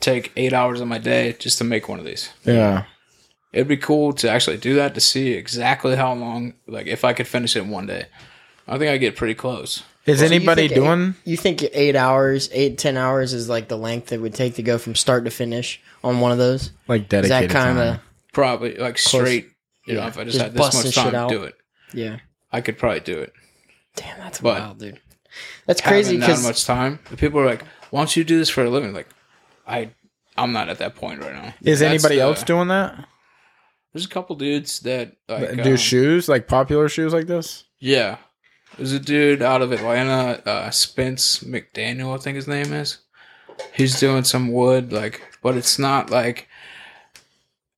take 0.00 0.32
eight 0.36 0.52
hours 0.52 0.80
of 0.80 0.88
my 0.88 0.98
day 0.98 1.34
just 1.38 1.58
to 1.58 1.64
make 1.64 1.88
one 1.88 1.98
of 1.98 2.04
these. 2.04 2.30
Yeah. 2.44 2.84
It'd 3.54 3.68
be 3.68 3.76
cool 3.76 4.12
to 4.14 4.28
actually 4.28 4.56
do 4.58 4.74
that 4.74 4.94
to 4.94 5.00
see 5.00 5.32
exactly 5.32 5.94
how 5.96 6.12
long, 6.12 6.54
like 6.66 6.86
if 6.86 7.04
I 7.04 7.12
could 7.12 7.28
finish 7.28 7.54
it 7.56 7.60
in 7.62 7.70
one 7.70 7.86
day. 7.86 8.06
I 8.66 8.78
think 8.78 8.90
I 8.90 8.96
get 8.98 9.14
pretty 9.16 9.34
close. 9.34 9.82
Is 10.06 10.18
So 10.18 10.24
you 10.26 10.32
anybody 10.34 10.68
think 10.68 10.80
doing? 10.80 11.14
You 11.24 11.36
think 11.36 11.62
eight 11.72 11.96
hours, 11.96 12.50
eight 12.52 12.76
ten 12.78 12.96
hours 12.96 13.32
is 13.32 13.48
like 13.48 13.68
the 13.68 13.76
length 13.78 14.10
it 14.12 14.20
would 14.20 14.34
take 14.34 14.56
to 14.56 14.62
go 14.62 14.76
from 14.76 14.94
start 14.94 15.24
to 15.24 15.30
finish 15.30 15.80
on 16.02 16.20
one 16.20 16.32
of 16.32 16.38
those? 16.38 16.72
like 16.88 17.08
dedicated 17.08 17.50
Is 17.50 17.54
that 17.54 17.58
kind 17.64 17.78
time. 17.78 17.94
of 17.94 18.00
Probably 18.32 18.74
like 18.76 18.98
straight. 18.98 19.50
You 19.86 19.94
know, 19.94 20.00
Yeah. 20.00 20.08
if 20.08 20.18
I 20.18 20.24
just, 20.24 20.34
Just 20.38 20.42
had 20.44 20.54
this 20.54 20.84
much 20.84 20.94
time 20.94 21.10
to 21.12 21.16
out. 21.18 21.28
do 21.30 21.42
it, 21.44 21.54
yeah? 21.92 22.16
I 22.52 22.60
could 22.62 22.76
probably 22.78 23.00
do 23.00 23.18
it. 23.20 23.32
Damn, 23.96 24.18
that's 24.18 24.40
But- 24.40 24.60
wild, 24.60 24.78
dude. 24.78 25.00
That's 25.66 25.80
crazy 25.80 26.14
Having 26.14 26.20
that 26.20 26.26
because 26.26 26.44
much 26.44 26.64
time, 26.64 26.98
the 27.10 27.16
people 27.16 27.40
are 27.40 27.46
like, 27.46 27.62
"Why 27.90 28.00
don't 28.00 28.16
you 28.16 28.24
do 28.24 28.38
this 28.38 28.48
for 28.48 28.64
a 28.64 28.70
living?" 28.70 28.92
Like, 28.94 29.08
I, 29.66 29.90
I'm 30.36 30.52
not 30.52 30.68
at 30.68 30.78
that 30.78 30.94
point 30.96 31.20
right 31.20 31.32
now. 31.34 31.54
Is 31.62 31.80
That's 31.80 31.90
anybody 31.90 32.16
the- 32.16 32.22
else 32.22 32.42
doing 32.44 32.68
that? 32.68 33.04
There's 33.94 34.04
a 34.04 34.08
couple 34.08 34.36
dudes 34.36 34.80
that 34.80 35.16
like, 35.28 35.62
Do 35.62 35.70
um, 35.70 35.76
shoes 35.78 36.28
like 36.28 36.46
popular 36.48 36.88
shoes 36.90 37.12
like 37.14 37.26
this? 37.26 37.64
Yeah, 37.78 38.18
there's 38.76 38.92
a 38.92 38.98
dude 39.00 39.40
out 39.40 39.62
of 39.62 39.70
Atlanta, 39.72 40.42
uh, 40.46 40.70
Spence 40.70 41.38
McDaniel, 41.44 42.12
I 42.14 42.18
think 42.20 42.34
his 42.36 42.48
name 42.48 42.72
is. 42.72 42.98
He's 43.72 44.00
doing 44.00 44.24
some 44.24 44.52
wood, 44.52 44.92
like, 44.92 45.22
but 45.42 45.56
it's 45.56 45.78
not 45.78 46.10
like 46.10 46.48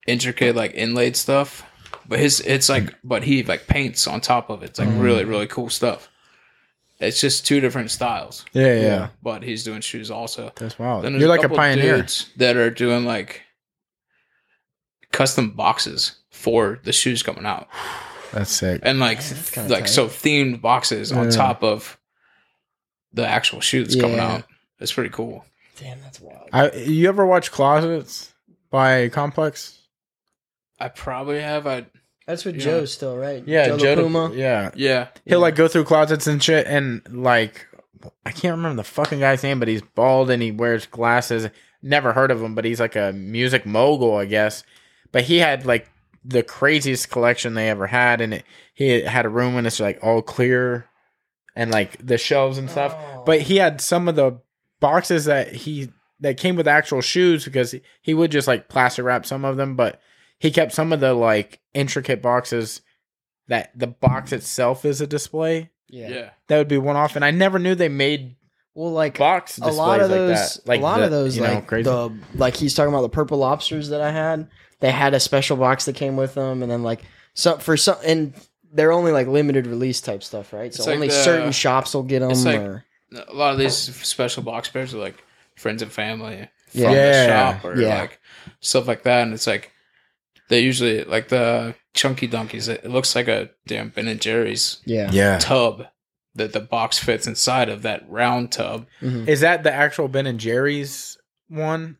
intricate, 0.06 0.56
like 0.56 0.74
inlaid 0.74 1.16
stuff. 1.16 1.64
But 2.08 2.20
his, 2.20 2.40
it's 2.40 2.68
like, 2.68 2.94
but 3.02 3.24
he 3.24 3.42
like 3.42 3.66
paints 3.66 4.06
on 4.06 4.20
top 4.20 4.48
of 4.48 4.62
it. 4.62 4.70
It's 4.70 4.78
like 4.78 4.88
Mm. 4.88 5.02
really, 5.02 5.24
really 5.24 5.46
cool 5.48 5.68
stuff. 5.68 6.08
It's 6.98 7.20
just 7.20 7.44
two 7.46 7.60
different 7.60 7.90
styles, 7.90 8.46
Yeah, 8.54 8.80
yeah. 8.80 9.08
But 9.22 9.42
he's 9.42 9.64
doing 9.64 9.82
shoes 9.82 10.10
also. 10.10 10.50
That's 10.56 10.78
wild. 10.78 11.04
Then 11.04 11.20
You're 11.20 11.28
like 11.28 11.42
a 11.44 11.48
pioneer. 11.50 11.96
dudes 11.98 12.30
that 12.36 12.56
are 12.56 12.70
doing 12.70 13.04
like 13.04 13.42
custom 15.16 15.50
boxes 15.50 16.16
for 16.30 16.78
the 16.84 16.92
shoes 16.92 17.22
coming 17.22 17.46
out, 17.46 17.66
That's 18.32 18.50
sick. 18.50 18.80
and 18.84 19.00
like 19.00 19.18
that's 19.18 19.50
kinda 19.50 19.72
like 19.72 19.84
tight. 19.84 19.88
so 19.90 20.06
themed 20.08 20.60
boxes 20.60 21.10
on 21.10 21.24
Yeah. 21.24 21.30
top 21.30 21.62
of 21.64 21.98
the 23.12 23.26
actual 23.26 23.60
shoe 23.60 23.82
that's 23.82 23.96
coming 23.96 24.18
out. 24.18 24.44
It's 24.78 24.92
pretty 24.92 25.10
cool. 25.10 25.44
damn, 25.80 26.00
that's 26.02 26.20
wild. 26.20 26.48
I, 26.52 26.70
you 26.72 27.08
ever 27.08 27.24
watch 27.26 27.50
Closets 27.50 28.32
by 28.70 29.08
Complex? 29.08 29.78
I 30.78 30.88
probably 30.88 31.40
have. 31.40 31.66
I 31.66 31.86
That's 32.26 32.44
with 32.44 32.56
Yeah. 32.56 32.64
Joe 32.64 32.84
still, 32.86 33.16
right? 33.16 33.42
Yeah, 33.46 33.68
Joe, 33.68 33.78
Joe 33.78 33.94
La 33.94 34.02
Puma. 34.02 34.32
Yeah, 34.34 34.70
yeah 34.74 35.08
he'll 35.24 35.40
like 35.40 35.54
go 35.54 35.68
through 35.68 35.84
closets 35.84 36.26
and 36.26 36.42
shit, 36.42 36.66
and 36.66 37.02
like 37.10 37.66
I 38.26 38.32
can't 38.32 38.56
remember 38.56 38.76
the 38.82 38.84
fucking 38.88 39.20
guy's 39.20 39.42
name, 39.42 39.58
but 39.58 39.68
he's 39.68 39.80
bald 39.82 40.30
and 40.30 40.42
he 40.42 40.50
wears 40.52 40.84
glasses. 40.86 41.48
Never 41.82 42.12
heard 42.12 42.30
of 42.30 42.42
him, 42.42 42.54
but 42.54 42.64
he's 42.64 42.80
like 42.80 42.96
a 42.96 43.12
music 43.12 43.64
mogul, 43.64 44.16
I 44.16 44.24
guess. 44.26 44.62
But 45.12 45.24
he 45.24 45.38
had 45.38 45.66
like 45.66 45.88
the 46.24 46.42
craziest 46.42 47.10
collection 47.10 47.54
they 47.54 47.68
ever 47.68 47.86
had, 47.86 48.20
and 48.20 48.34
it, 48.34 48.44
he 48.74 49.02
had 49.02 49.26
a 49.26 49.30
room 49.30 49.56
and 49.56 49.66
it's 49.66 49.80
like 49.80 49.98
all 50.02 50.22
clear, 50.22 50.86
and 51.54 51.70
like 51.70 52.04
the 52.04 52.18
shelves 52.18 52.58
and 52.58 52.70
stuff. 52.70 52.94
Oh. 52.96 53.22
But 53.24 53.42
he 53.42 53.56
had 53.56 53.80
some 53.80 54.08
of 54.08 54.16
the 54.16 54.40
boxes 54.80 55.24
that 55.26 55.52
he 55.52 55.90
that 56.20 56.38
came 56.38 56.56
with 56.56 56.66
actual 56.68 57.00
shoes 57.00 57.44
because 57.44 57.72
he, 57.72 57.82
he 58.02 58.14
would 58.14 58.30
just 58.30 58.48
like 58.48 58.68
plaster 58.68 59.02
wrap 59.02 59.26
some 59.26 59.44
of 59.44 59.56
them, 59.56 59.76
but 59.76 60.00
he 60.38 60.50
kept 60.50 60.72
some 60.72 60.92
of 60.92 61.00
the 61.00 61.12
like 61.14 61.60
intricate 61.74 62.22
boxes 62.22 62.80
that 63.48 63.70
the 63.78 63.86
box 63.86 64.32
itself 64.32 64.84
is 64.84 65.00
a 65.00 65.06
display. 65.06 65.70
yeah. 65.88 66.08
yeah. 66.08 66.30
That 66.48 66.58
would 66.58 66.68
be 66.68 66.78
one 66.78 66.96
off, 66.96 67.16
and 67.16 67.24
I 67.24 67.30
never 67.30 67.58
knew 67.58 67.74
they 67.74 67.88
made 67.88 68.34
Well, 68.74 68.90
like 68.92 69.18
box 69.18 69.58
a 69.58 69.70
lot 69.70 70.00
of 70.00 70.10
like 70.10 70.18
those, 70.18 70.54
that. 70.56 70.66
Like 70.68 70.80
a 70.80 70.82
lot 70.82 70.98
the- 70.98 71.04
of 71.04 71.10
those, 71.12 71.36
you 71.36 71.42
know, 71.42 71.54
like 71.54 71.66
crazy. 71.66 71.84
the 71.84 72.18
like 72.34 72.56
he's 72.56 72.74
talking 72.74 72.92
about 72.92 73.02
the 73.02 73.08
purple 73.10 73.38
lobsters 73.38 73.90
that 73.90 74.00
I 74.00 74.10
had. 74.10 74.48
They 74.80 74.90
had 74.90 75.14
a 75.14 75.20
special 75.20 75.56
box 75.56 75.86
that 75.86 75.94
came 75.96 76.16
with 76.16 76.34
them, 76.34 76.62
and 76.62 76.70
then 76.70 76.82
like 76.82 77.02
so 77.34 77.56
for 77.58 77.76
some, 77.76 77.96
and 78.04 78.34
they're 78.72 78.92
only 78.92 79.12
like 79.12 79.26
limited 79.26 79.66
release 79.66 80.00
type 80.00 80.22
stuff, 80.22 80.52
right? 80.52 80.72
So 80.74 80.80
It's 80.82 80.86
like 80.86 80.94
only 80.96 81.08
the- 81.08 81.14
certain 81.14 81.52
shops 81.52 81.94
will 81.94 82.02
get 82.02 82.20
them. 82.20 82.30
like- 82.44 82.60
or, 82.60 82.84
A 83.28 83.32
lot 83.32 83.52
of 83.52 83.58
these 83.58 83.74
special 83.76 84.42
box 84.42 84.68
pairs 84.68 84.92
are 84.92 84.98
like 84.98 85.22
friends 85.54 85.80
and 85.80 85.90
family 85.92 86.48
from 86.68 86.80
Yeah. 86.80 86.92
the 86.92 87.26
shop 87.28 87.64
or 87.64 87.80
Yeah. 87.80 88.00
like 88.00 88.20
stuff 88.60 88.86
like 88.86 89.02
that, 89.04 89.22
and 89.22 89.32
it's 89.32 89.46
like 89.46 89.70
they 90.48 90.60
usually 90.60 91.04
like 91.04 91.28
the 91.28 91.74
Chunky 91.94 92.28
Dunkys. 92.28 92.68
It 92.68 92.84
looks 92.90 93.14
like 93.16 93.28
a 93.28 93.50
damn 93.66 93.88
Ben 93.90 94.08
and 94.08 94.20
Jerry's 94.20 94.78
yeah, 94.84 95.10
yeah. 95.12 95.38
tub 95.38 95.86
that 96.34 96.52
the 96.52 96.60
box 96.60 96.98
fits 96.98 97.26
inside 97.26 97.70
of 97.70 97.80
that 97.82 98.04
round 98.10 98.52
tub. 98.52 98.86
Mhm. 99.00 99.26
Is 99.26 99.40
that 99.40 99.62
the 99.62 99.72
actual 99.72 100.06
Ben 100.08 100.26
and 100.26 100.38
Jerry's 100.38 101.16
one? 101.48 101.96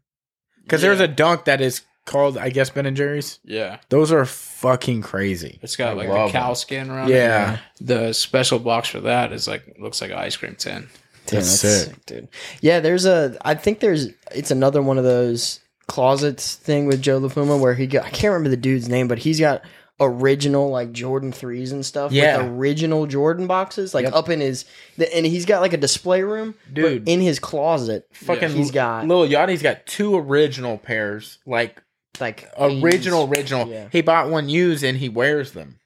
Because 0.63 0.83
there's 0.83 1.01
a 1.01 1.09
dunk 1.09 1.47
that 1.47 1.61
is 1.63 1.83
called, 2.07 2.39
I 2.39 2.49
guess, 2.49 2.71
Ben 2.71 2.87
and 2.87 2.97
Jerry's. 2.97 3.39
Yeah, 3.45 3.77
Those 3.91 4.11
are 4.13 4.25
fucking 4.25 5.03
crazy. 5.03 5.59
it's 5.61 5.77
got 5.77 5.91
I 5.91 5.93
like 5.93 6.09
love 6.09 6.31
a 6.31 6.33
cow 6.33 6.47
them. 6.47 6.55
skin 6.55 6.91
around. 6.91 7.11
it. 7.11 7.15
Yeah. 7.17 7.59
The 7.81 8.15
special 8.15 8.59
box 8.59 8.89
for 8.89 9.01
that 9.01 9.33
is 9.33 9.47
like 9.47 9.77
looks 9.79 10.01
like 10.01 10.11
an 10.13 10.17
ice 10.19 10.37
cream 10.37 10.55
tin. 10.57 10.89
Damn, 11.27 11.41
That's 11.41 11.61
that's 11.61 11.61
sick. 11.61 11.89
sick, 11.95 12.07
dude. 12.07 12.29
Yeah, 12.61 12.81
there's 12.81 13.05
a. 13.05 13.37
I 13.45 13.55
think 13.55 13.81
there's. 13.81 14.09
It's 14.35 14.51
another 14.53 14.81
one 14.81 14.97
of 14.97 15.05
those 15.05 15.61
closets 15.89 16.55
thing 16.55 16.87
with 16.87 17.03
Joe 17.03 17.19
La 17.19 17.29
Puma 17.29 17.57
where 17.57 17.75
he 17.75 17.87
got. 17.87 18.05
I 18.07 18.11
can't 18.11 18.33
remember 18.33 18.49
the 18.51 18.57
dude's 18.57 18.89
name, 18.89 19.09
but 19.09 19.19
he's 19.19 19.41
got 19.41 19.63
original 19.99 20.69
like 20.71 20.93
Jordan 20.93 21.33
threes 21.33 21.73
and 21.73 21.85
stuff. 21.85 22.13
Yeah. 22.13 22.37
with 22.39 22.47
original 22.53 23.07
Jordan 23.07 23.47
boxes, 23.47 23.95
like 23.95 24.05
Yep. 24.05 24.15
up 24.15 24.29
in 24.29 24.41
his. 24.41 24.67
The, 24.99 25.13
and 25.17 25.25
he's 25.27 25.47
got 25.47 25.61
like 25.63 25.73
a 25.73 25.77
display 25.79 26.23
room, 26.23 26.55
Dude. 26.73 27.05
But 27.05 27.11
in 27.13 27.21
his 27.21 27.39
closet, 27.39 28.07
Fucking 28.13 28.51
he's 28.51 28.71
got 28.71 29.07
Lil 29.09 29.27
Yachty's 29.27 29.63
got 29.63 29.87
two 29.87 30.17
original 30.17 30.79
pairs, 30.79 31.39
like 31.47 31.83
like 32.21 32.49
original, 32.59 33.27
80s. 33.29 33.37
original. 33.37 33.69
Yeah. 33.69 33.89
He 33.93 34.01
bought 34.03 34.31
one 34.31 34.49
used 34.49 34.83
and 34.85 34.97
he 34.99 35.09
wears 35.09 35.53
them 35.53 35.79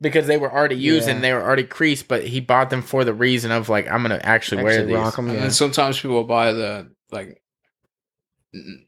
because 0.00 0.26
they 0.26 0.36
were 0.36 0.52
already 0.52 0.76
used 0.76 1.08
Yeah. 1.08 1.14
and 1.14 1.24
they 1.24 1.32
were 1.32 1.42
already 1.42 1.64
creased. 1.64 2.08
But 2.08 2.24
he 2.26 2.40
bought 2.40 2.70
them 2.70 2.82
for 2.82 3.04
the 3.04 3.14
reason 3.14 3.50
of 3.50 3.68
like 3.68 3.88
I'm 3.88 4.02
gonna 4.02 4.20
actually, 4.22 4.62
wear 4.62 4.72
Actually 4.74 4.86
these. 4.88 4.96
rock 4.96 5.18
'em, 5.18 5.26
And 5.28 5.34
yeah. 5.36 5.40
then 5.42 5.50
sometimes 5.50 6.00
people 6.00 6.24
buy 6.24 6.52
the 6.52 6.90
like 7.10 7.40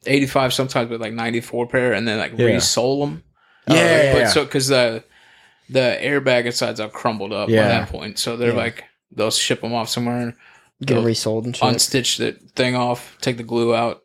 85 0.07 0.53
sometimes 0.55 0.91
with 0.91 1.01
like 1.01 1.13
94 1.13 1.67
pair 1.69 1.93
and 1.93 2.07
then 2.09 2.19
like 2.19 2.33
Yeah. 2.33 2.47
resole 2.49 3.01
them. 3.05 3.23
Yeah, 3.69 3.75
uh, 3.75 3.77
yeah, 3.79 4.13
but 4.13 4.19
yeah. 4.21 4.29
so 4.29 4.45
because 4.45 4.69
the 4.69 5.05
the 5.71 5.99
airbag 6.01 6.47
inside's 6.47 6.81
all 6.81 6.89
crumbled 6.89 7.33
up 7.33 7.51
Yeah. 7.51 7.63
by 7.63 7.69
that 7.69 7.89
point, 7.91 8.19
so 8.19 8.37
they're 8.37 8.51
Yeah. 8.51 8.57
like 8.57 8.85
they'll 9.11 9.31
ship 9.31 9.61
them 9.61 9.75
off 9.75 9.91
somewhere, 9.91 10.35
get 10.83 10.95
they'll 10.95 11.03
resold 11.05 11.45
and 11.45 11.55
shit. 11.55 11.69
unstitch 11.69 12.17
the 12.17 12.33
thing 12.57 12.75
off, 12.75 13.19
take 13.21 13.37
the 13.37 13.43
glue 13.43 13.75
out, 13.75 14.03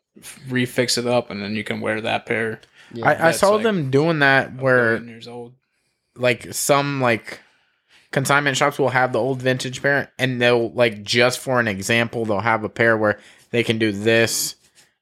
refix 0.48 0.98
it 0.98 1.06
up, 1.06 1.30
and 1.30 1.42
then 1.42 1.54
you 1.54 1.64
can 1.64 1.80
wear 1.80 2.00
that 2.00 2.26
pair. 2.26 2.60
yeah. 2.92 3.08
I, 3.08 3.28
I 3.28 3.30
saw 3.32 3.50
like 3.54 3.62
them 3.64 3.90
doing 3.90 4.20
that 4.20 4.54
where 4.56 5.02
years 5.02 5.26
old. 5.28 5.54
like 6.16 6.52
some 6.54 7.00
like 7.00 7.40
consignment 8.12 8.56
shops 8.56 8.78
will 8.78 8.90
have 8.90 9.12
the 9.12 9.18
old 9.20 9.42
vintage 9.42 9.82
pair, 9.82 10.12
and 10.18 10.40
they'll 10.40 10.70
like 10.70 11.02
just 11.02 11.38
for 11.40 11.60
an 11.60 11.68
example, 11.68 12.24
they'll 12.24 12.40
have 12.40 12.64
a 12.64 12.68
pair 12.68 12.96
where 12.96 13.18
they 13.50 13.64
can 13.64 13.78
do 13.78 13.90
this, 13.90 14.54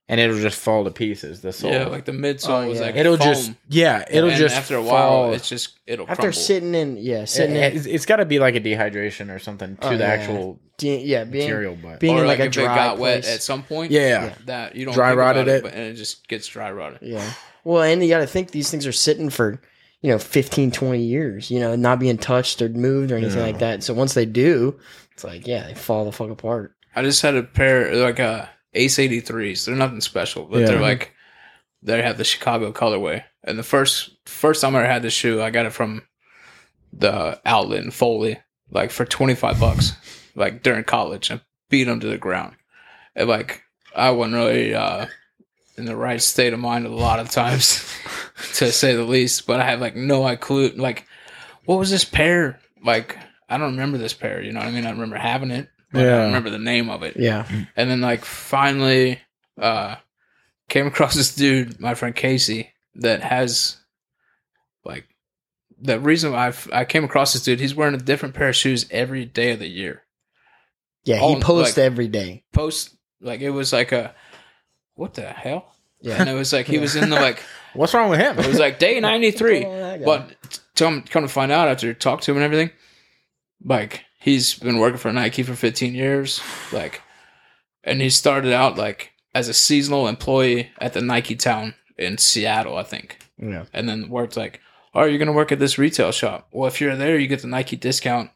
and 0.08 0.18
it'll 0.20 0.38
just 0.40 0.58
fall 0.58 0.84
to 0.84 0.90
pieces. 0.90 1.42
The 1.42 1.52
sole. 1.52 1.70
Yeah, 1.72 1.86
like 1.86 2.06
the 2.06 2.12
midsole 2.12 2.64
Oh, 2.64 2.68
was 2.68 2.78
yeah. 2.80 2.86
like 2.86 2.96
it'll 2.96 3.16
foam. 3.18 3.26
just 3.26 3.52
yeah, 3.68 4.04
it'll 4.10 4.30
and 4.30 4.38
just 4.38 4.56
after 4.56 4.76
a 4.76 4.82
while, 4.82 5.08
fall. 5.08 5.32
it's 5.34 5.48
just 5.48 5.78
it'll 5.86 6.04
After 6.08 6.22
crumble. 6.22 6.32
sitting 6.38 6.74
in, 6.74 6.96
yeah, 6.96 7.26
sitting 7.26 7.56
It, 7.56 7.72
in, 7.72 7.76
it's, 7.78 7.86
it's 7.86 8.06
got 8.06 8.16
to 8.16 8.24
be 8.24 8.38
like 8.38 8.54
a 8.54 8.60
dehydration 8.60 9.34
or 9.34 9.38
something 9.38 9.76
to 9.76 9.88
Oh, 9.88 9.90
the 9.96 10.04
yeah. 10.04 10.10
actual 10.10 10.58
de- 10.82 11.04
yeah, 11.04 11.24
being 11.24 11.44
material, 11.48 11.78
but 11.82 12.00
being 12.00 12.16
or 12.18 12.22
in 12.22 12.26
like, 12.26 12.38
a 12.40 12.44
if 12.44 12.52
dry 12.52 12.64
it 12.64 12.76
got 12.76 12.98
wet 12.98 13.26
at 13.26 13.42
some 13.42 13.62
point. 13.62 13.90
yeah, 13.92 14.08
Yeah. 14.26 14.34
that 14.46 14.76
you 14.76 14.84
don't 14.84 14.94
Dry 14.94 15.10
think 15.10 15.18
rotted 15.20 15.42
about 15.48 15.54
it. 15.56 15.62
but, 15.62 15.72
and 15.74 15.82
it 15.84 15.94
just 15.94 16.28
gets 16.28 16.46
dry 16.46 16.70
rotted. 16.70 16.98
Yeah. 17.02 17.32
Well, 17.64 17.82
and 17.82 18.02
you 18.02 18.08
got 18.08 18.18
to 18.18 18.26
think 18.26 18.50
these 18.50 18.70
things 18.70 18.86
are 18.86 18.92
sitting 18.92 19.30
for, 19.30 19.60
you 20.00 20.10
know, 20.10 20.18
15, 20.18 20.70
20 20.72 21.00
years, 21.02 21.50
you 21.50 21.60
know, 21.60 21.76
not 21.76 21.98
being 22.00 22.18
touched 22.18 22.60
or 22.60 22.68
moved 22.68 23.12
or 23.12 23.16
anything 23.16 23.38
Yeah. 23.38 23.44
like 23.46 23.58
that. 23.60 23.82
So 23.82 23.94
once 23.94 24.14
they 24.14 24.26
do, 24.26 24.78
it's 25.12 25.24
like, 25.24 25.46
yeah, 25.46 25.66
they 25.68 25.74
fall 25.74 26.04
the 26.04 26.12
fuck 26.12 26.30
apart. 26.30 26.74
I 26.94 27.02
just 27.02 27.22
had 27.22 27.36
a 27.36 27.42
pair 27.42 27.94
like 27.96 28.18
a 28.18 28.50
Ace 28.74 28.98
83s. 28.98 29.64
They're 29.64 29.74
nothing 29.76 30.00
special, 30.00 30.44
but 30.44 30.60
Yeah. 30.60 30.66
they're 30.66 30.80
like 30.80 31.12
they 31.82 32.00
have 32.02 32.16
the 32.18 32.24
Chicago 32.24 32.72
colorway. 32.72 33.24
And 33.44 33.58
the 33.58 33.62
first 33.64 34.10
first 34.26 34.60
time 34.60 34.74
I 34.76 34.82
had 34.84 35.02
this 35.02 35.12
shoe, 35.12 35.42
I 35.42 35.50
got 35.50 35.66
it 35.66 35.72
from 35.72 36.02
the 36.92 37.40
outlet 37.44 37.82
in 37.84 37.90
Foley, 37.90 38.38
like 38.70 38.90
for 38.90 39.04
25 39.04 39.58
bucks, 39.58 39.92
like 40.34 40.62
during 40.62 40.84
college. 40.84 41.30
I 41.30 41.40
beat 41.68 41.84
them 41.84 42.00
to 42.00 42.06
the 42.08 42.18
ground. 42.18 42.56
And 43.14 43.28
like 43.28 43.62
I 43.94 44.10
wasn't 44.10 44.36
really 44.36 44.74
uh 44.74 45.06
in 45.78 45.84
the 45.86 45.96
right 45.96 46.20
state 46.20 46.52
of 46.52 46.58
mind 46.60 46.84
a 46.86 46.90
lot 46.90 47.18
of 47.18 47.30
times, 47.30 47.82
to 48.54 48.70
say 48.72 48.94
the 48.94 49.04
least. 49.04 49.46
But 49.46 49.60
I 49.60 49.64
had 49.64 49.80
like 49.80 49.96
no 49.96 50.34
clue. 50.36 50.68
Like, 50.70 51.06
what 51.64 51.78
was 51.78 51.90
this 51.90 52.04
pair? 52.04 52.60
Like, 52.84 53.16
I 53.48 53.56
don't 53.58 53.72
remember 53.72 53.96
this 53.98 54.12
pair. 54.14 54.42
You 54.42 54.52
know 54.52 54.60
what 54.60 54.68
I 54.68 54.72
mean? 54.72 54.86
I 54.86 54.90
remember 54.90 55.16
having 55.16 55.50
it. 55.50 55.68
But 55.92 56.00
I 56.00 56.04
Yeah. 56.04 56.16
don't 56.16 56.26
remember 56.26 56.50
the 56.50 56.58
name 56.58 56.88
of 56.90 57.02
it. 57.02 57.16
Yeah. 57.18 57.46
And 57.76 57.90
then 57.90 58.00
like 58.00 58.24
finally 58.24 59.20
uh 59.60 59.96
came 60.68 60.86
across 60.92 61.14
this 61.14 61.34
dude, 61.34 61.80
my 61.80 61.94
friend 61.94 62.14
Casey, 62.14 62.70
that 62.96 63.22
has 63.22 63.76
like 64.84 65.06
the 65.80 65.98
reason 66.00 66.34
I 66.34 66.52
I 66.72 66.84
came 66.84 67.04
across 67.04 67.32
this 67.32 67.42
dude, 67.42 67.60
he's 67.60 67.74
wearing 67.74 67.94
a 67.94 67.98
different 67.98 68.34
pair 68.34 68.48
of 68.48 68.56
shoes 68.56 68.86
every 68.90 69.24
day 69.24 69.52
of 69.52 69.58
the 69.58 69.68
year. 69.68 70.01
Yeah. 71.04 71.16
He 71.16 71.36
Oh, 71.36 71.40
posts 71.40 71.76
like- 71.76 71.84
every 71.84 72.08
day. 72.08 72.44
Post 72.52 72.94
like 73.20 73.40
it 73.40 73.50
was 73.50 73.72
like 73.72 73.92
a 73.92 74.14
what 74.94 75.14
the 75.14 75.22
hell? 75.22 75.74
Yeah. 76.00 76.16
And 76.20 76.28
it 76.28 76.34
was 76.34 76.52
like 76.52 76.66
he 76.66 76.78
was 76.78 76.96
in 76.96 77.10
the 77.10 77.16
like 77.16 77.42
what's 77.74 77.94
wrong 77.94 78.10
with 78.10 78.20
him? 78.20 78.38
it 78.38 78.46
was 78.46 78.58
like 78.58 78.78
day 78.78 78.98
ninety 79.00 79.30
three. 79.30 79.64
Oh. 79.64 79.98
But 80.04 80.58
come 80.76 81.02
come 81.02 81.22
to 81.22 81.28
find 81.28 81.52
out 81.52 81.68
after 81.68 81.92
talk 81.94 82.20
to 82.22 82.30
him 82.32 82.36
and 82.38 82.44
everything, 82.44 82.70
like 83.64 84.04
he's 84.20 84.54
been 84.54 84.78
working 84.78 84.98
for 84.98 85.12
Nike 85.12 85.42
for 85.42 85.54
15 85.54 85.94
years, 85.94 86.40
like, 86.72 87.02
and 87.84 88.00
he 88.00 88.08
started 88.10 88.52
out 88.52 88.76
like 88.78 89.12
as 89.34 89.48
a 89.48 89.54
seasonal 89.54 90.06
employee 90.08 90.70
at 90.78 90.92
the 90.92 91.00
Niketown 91.00 91.74
in 91.98 92.18
Seattle, 92.18 92.76
I 92.76 92.82
think, 92.84 93.18
yeah. 93.38 93.64
and 93.72 93.88
then 93.88 94.08
worked 94.08 94.36
like, 94.36 94.60
oh, 94.94 95.04
you're 95.04 95.18
gonna 95.18 95.32
work 95.32 95.52
at 95.52 95.58
this 95.58 95.78
retail 95.78 96.12
shop. 96.12 96.48
Well, 96.52 96.68
if 96.68 96.80
you're 96.80 96.96
there, 96.96 97.18
you 97.18 97.26
get 97.28 97.42
the 97.42 97.48
Nike 97.48 97.76
discount 97.76 98.30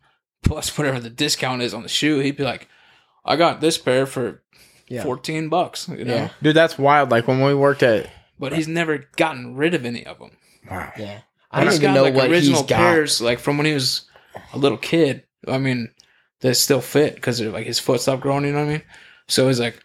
plus 0.46 0.76
whatever 0.78 0.98
the 1.00 1.10
discount 1.10 1.62
is 1.62 1.74
on 1.74 1.82
the 1.82 1.88
shoe. 1.88 2.20
He'd 2.20 2.36
be 2.36 2.44
like, 2.44 2.68
I 3.24 3.36
got 3.36 3.60
this 3.60 3.76
pair 3.78 4.06
for 4.06 4.42
Yeah. 4.88 5.02
14 5.02 5.48
bucks, 5.48 5.88
you 5.88 6.04
know. 6.04 6.14
Yeah. 6.14 6.28
Dude, 6.42 6.56
that's 6.56 6.78
wild. 6.78 7.10
Like 7.10 7.26
when 7.28 7.42
we 7.42 7.54
worked 7.54 7.82
at 7.82 8.08
But 8.38 8.52
he's 8.52 8.68
never 8.68 9.04
gotten 9.16 9.56
rid 9.56 9.74
of 9.74 9.84
any 9.84 10.06
of 10.06 10.18
them. 10.18 10.30
wow. 10.70 10.92
Yeah. 10.96 11.20
I 11.50 11.64
don't 11.64 11.74
even 11.74 11.94
know 11.94 12.02
like 12.02 12.14
what 12.14 12.30
original 12.30 12.60
he's 12.62 12.68
got. 12.68 12.76
pairs, 12.76 13.20
like 13.20 13.38
from 13.38 13.56
when 13.56 13.66
he 13.66 13.72
was 13.74 14.02
a 14.52 14.58
little 14.58 14.78
kid. 14.78 15.24
I 15.48 15.58
mean, 15.58 15.90
that 16.40 16.54
still 16.56 16.80
fit 16.80 17.14
because 17.14 17.40
like 17.40 17.66
his 17.66 17.78
foot 17.78 18.00
stopped 18.00 18.22
growing. 18.22 18.44
You 18.44 18.52
know 18.52 18.58
what 18.64 18.68
I 18.68 18.72
mean? 18.72 18.82
So 19.28 19.46
he's 19.48 19.60
like, 19.60 19.80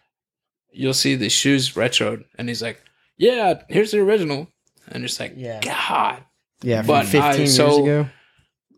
you'll 0.71 0.93
see 0.93 1.15
the 1.15 1.29
shoes 1.29 1.71
retroed, 1.73 2.25
and 2.37 2.47
he's 2.49 2.61
like, 2.61 2.81
"Yeah, 3.17 3.61
here's 3.69 3.91
the 3.91 3.99
original," 3.99 4.47
and 4.87 5.03
it's 5.05 5.19
like, 5.19 5.33
Yeah. 5.37 5.59
God. 5.61 6.23
Yeah. 6.61 6.81
From 6.81 6.87
But 6.87 7.03
15 7.05 7.21
I- 7.21 7.35
years 7.35 7.55
so- 7.55 7.83
ago. 7.83 8.09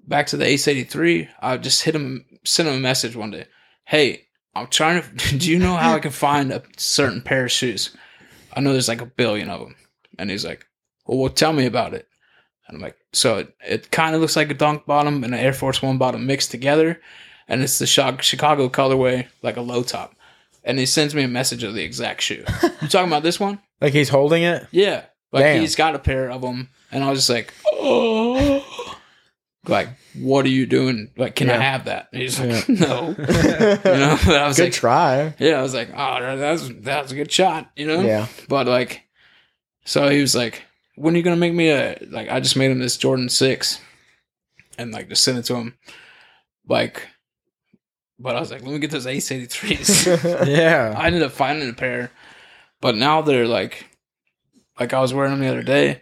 Back 0.06 0.28
to 0.28 0.38
the 0.38 0.45
Ace 0.45 0.68
eighty 0.68 0.84
three. 0.84 1.30
I 1.39 1.58
just 1.58 1.84
hit 1.84 1.95
him, 1.95 2.26
sent 2.43 2.68
him 2.68 2.76
a 2.76 2.80
message 2.80 3.16
one 3.16 3.32
day. 3.32 3.45
Hey, 3.86 4.28
I'm 4.56 4.68
trying 4.68 5.01
to. 5.01 5.38
Do 5.38 5.49
you 5.49 5.60
know 5.60 5.76
how 5.76 5.95
I 5.95 5.99
can 5.99 6.12
find 6.12 6.51
a 6.51 6.64
certain 6.78 7.22
pair 7.22 7.45
of 7.45 7.51
shoes? 7.51 7.95
I 8.54 8.60
know 8.60 8.72
there's 8.72 8.88
like 8.88 9.01
a 9.01 9.06
billion 9.06 9.49
of 9.49 9.62
them, 9.62 9.76
and 10.20 10.30
he's 10.30 10.45
like, 10.45 10.66
"Well, 11.06 11.18
well 11.18 11.30
tell 11.30 11.54
me 11.54 11.66
about 11.66 11.93
it." 11.93 12.08
And 12.68 12.78
I'm 12.78 12.82
like, 12.82 12.95
so 13.12 13.39
it, 13.39 13.56
it 13.66 13.91
kind 13.91 14.16
of 14.16 14.22
looks 14.22 14.36
like 14.36 14.49
a 14.49 14.56
dunk 14.56 14.86
bottom 14.86 15.24
and 15.24 15.34
an 15.34 15.39
Air 15.39 15.54
Force 15.54 15.82
One 15.82 15.97
bottom 15.97 16.26
mixed 16.26 16.51
together, 16.51 17.01
and 17.47 17.62
it's 17.62 17.80
the 17.80 17.88
Chi- 17.88 18.22
Chicago 18.22 18.70
colorway, 18.70 19.28
like 19.41 19.58
a 19.58 19.62
low 19.62 19.84
top. 19.84 20.16
And 20.64 20.80
he 20.80 20.86
sends 20.86 21.14
me 21.14 21.24
a 21.24 21.28
message 21.28 21.64
of 21.64 21.74
the 21.74 21.84
exact 21.84 22.22
shoe. 22.22 22.45
you 22.82 22.88
talking 22.88 23.08
about 23.08 23.24
this 23.24 23.39
one? 23.39 23.60
Like 23.82 23.93
he's 23.93 24.10
holding 24.10 24.43
it. 24.43 24.66
Yeah, 24.72 25.06
like 25.32 25.43
Damn. 25.43 25.62
he's 25.62 25.76
got 25.76 25.95
a 25.95 25.99
pair 25.99 26.30
of 26.30 26.41
them, 26.41 26.70
and 26.91 27.04
I 27.04 27.10
was 27.10 27.20
just 27.20 27.30
like, 27.30 27.54
oh, 27.74 28.66
like 29.68 29.89
what 30.20 30.45
are 30.45 30.49
you 30.49 30.66
doing? 30.66 31.11
Like, 31.18 31.36
can 31.36 31.49
I 31.49 31.57
have 31.57 31.86
that? 31.86 32.09
And 32.11 32.22
he's 32.22 32.39
like, 32.39 32.68
Yeah. 32.68 32.76
no, 32.88 33.07
you 33.09 33.16
know. 33.26 34.18
But 34.26 34.36
I 34.41 34.47
was 34.47 34.57
Good 34.57 34.64
like, 34.66 34.74
try. 34.74 35.34
yeah, 35.39 35.59
I 35.59 35.61
was 35.61 35.74
like, 35.74 35.89
oh, 35.95 36.38
that's 36.38 36.70
that's 36.80 37.11
a 37.11 37.16
good 37.16 37.32
shot, 37.32 37.72
you 37.76 37.88
know. 37.88 38.01
Yeah. 38.01 38.28
But 38.49 38.68
like, 38.68 39.03
so 39.86 40.09
he 40.09 40.22
was 40.22 40.36
like, 40.36 40.64
"When 40.95 41.14
are 41.14 41.18
you 41.18 41.24
gonna 41.24 41.36
make 41.38 41.53
me 41.53 41.70
a 41.70 41.97
like?" 42.09 42.30
I 42.30 42.39
just 42.39 42.55
made 42.57 42.72
him 42.72 42.80
this 42.80 42.97
Jordan 42.97 43.30
six, 43.30 43.80
and 44.78 44.91
like 44.91 45.09
just 45.09 45.24
sent 45.24 45.38
it 45.38 45.43
to 45.45 45.55
him, 45.55 45.78
like. 46.68 47.07
But 48.20 48.36
I 48.36 48.39
was 48.39 48.51
like, 48.51 48.61
"Let 48.61 48.72
me 48.72 48.80
get 48.80 48.91
those 48.91 49.07
Ace 49.07 49.32
eighty 49.32 49.45
threes. 49.47 50.05
Yeah. 50.45 50.93
I 50.97 51.07
ended 51.07 51.24
up 51.24 51.32
finding 51.32 51.70
a 51.70 51.74
pair, 51.74 52.11
but 52.80 52.95
now 52.95 53.22
they're 53.22 53.47
like, 53.47 53.86
like 54.80 54.93
I 54.93 55.01
was 55.01 55.14
wearing 55.14 55.32
them 55.32 55.39
the 55.41 55.47
other 55.49 55.64
day, 55.64 56.01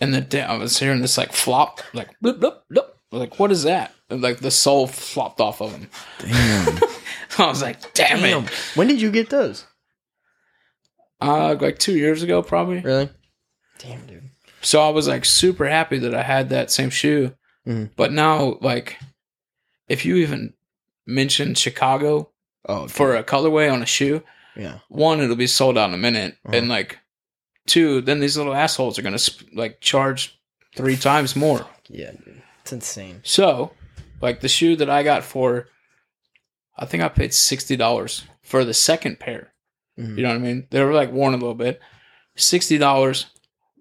and 0.00 0.12
the 0.14 0.20
day 0.20 0.42
I 0.42 0.56
was 0.58 0.78
hearing 0.78 1.00
this 1.00 1.18
like 1.18 1.32
flop, 1.32 1.80
like 1.94 2.10
blip 2.20 2.38
blip 2.38 2.62
blip. 2.68 2.95
Like 3.12 3.38
what 3.38 3.50
is 3.52 3.62
that? 3.64 3.92
And 4.10 4.20
like 4.22 4.38
the 4.40 4.50
sole 4.50 4.86
flopped 4.86 5.40
off 5.40 5.60
of 5.60 5.72
them. 5.72 5.88
Damn. 6.18 6.78
I 7.38 7.46
was 7.46 7.60
like, 7.62 7.92
"Damn, 7.94 8.20
Damn. 8.20 8.44
it!" 8.44 8.50
When 8.74 8.86
did 8.88 9.00
you 9.00 9.10
get 9.10 9.30
those? 9.30 9.64
Uh, 11.20 11.56
like 11.60 11.78
two 11.78 11.96
years 11.96 12.22
ago, 12.22 12.42
probably. 12.42 12.80
Really? 12.80 13.08
Damn, 13.78 14.06
dude. 14.06 14.30
So 14.62 14.80
I 14.82 14.90
was 14.90 15.06
like 15.08 15.24
super 15.24 15.66
happy 15.66 15.98
that 15.98 16.14
I 16.14 16.22
had 16.22 16.48
that 16.50 16.70
same 16.70 16.90
shoe. 16.90 17.34
Mhm. 17.66 17.90
But 17.96 18.12
now, 18.12 18.58
like, 18.60 18.96
if 19.88 20.04
you 20.04 20.16
even 20.16 20.54
mention 21.06 21.54
Chicago 21.54 22.30
Oh, 22.68 22.88
for 22.88 23.14
a 23.14 23.22
colorway 23.22 23.72
on 23.72 23.80
a 23.82 23.86
shoe, 23.86 24.22
yeah. 24.56 24.78
one, 24.88 25.20
it'll 25.20 25.36
be 25.36 25.46
sold 25.46 25.78
out 25.78 25.88
in 25.88 25.94
a 25.94 25.98
minute, 25.98 26.36
Uh-huh. 26.44 26.56
and 26.56 26.68
like, 26.68 26.98
two, 27.66 28.00
then 28.00 28.18
these 28.18 28.36
little 28.36 28.54
assholes 28.54 28.98
are 28.98 29.02
gonna 29.02 29.18
sp- 29.22 29.46
like 29.54 29.80
charge 29.80 30.36
three 30.74 30.96
times 30.96 31.36
more. 31.36 31.64
Yeah, 31.88 32.10
dude. 32.12 32.35
It's 32.66 32.72
insane. 32.72 33.20
So, 33.22 33.70
like 34.20 34.40
the 34.40 34.48
shoe 34.48 34.74
that 34.74 34.90
I 34.90 35.04
got 35.04 35.22
for, 35.22 35.68
I 36.76 36.84
think 36.84 37.00
I 37.00 37.08
paid 37.08 37.32
sixty 37.32 37.76
dollars 37.76 38.24
for 38.42 38.64
the 38.64 38.74
second 38.74 39.20
pair. 39.20 39.52
Mhm. 39.96 40.16
You 40.16 40.22
know 40.24 40.30
what 40.30 40.34
I 40.34 40.38
mean? 40.40 40.66
They 40.70 40.82
were 40.82 40.92
like 40.92 41.12
worn 41.12 41.32
a 41.32 41.36
little 41.36 41.54
bit. 41.54 41.80
Sixty 42.34 42.76
dollars. 42.76 43.26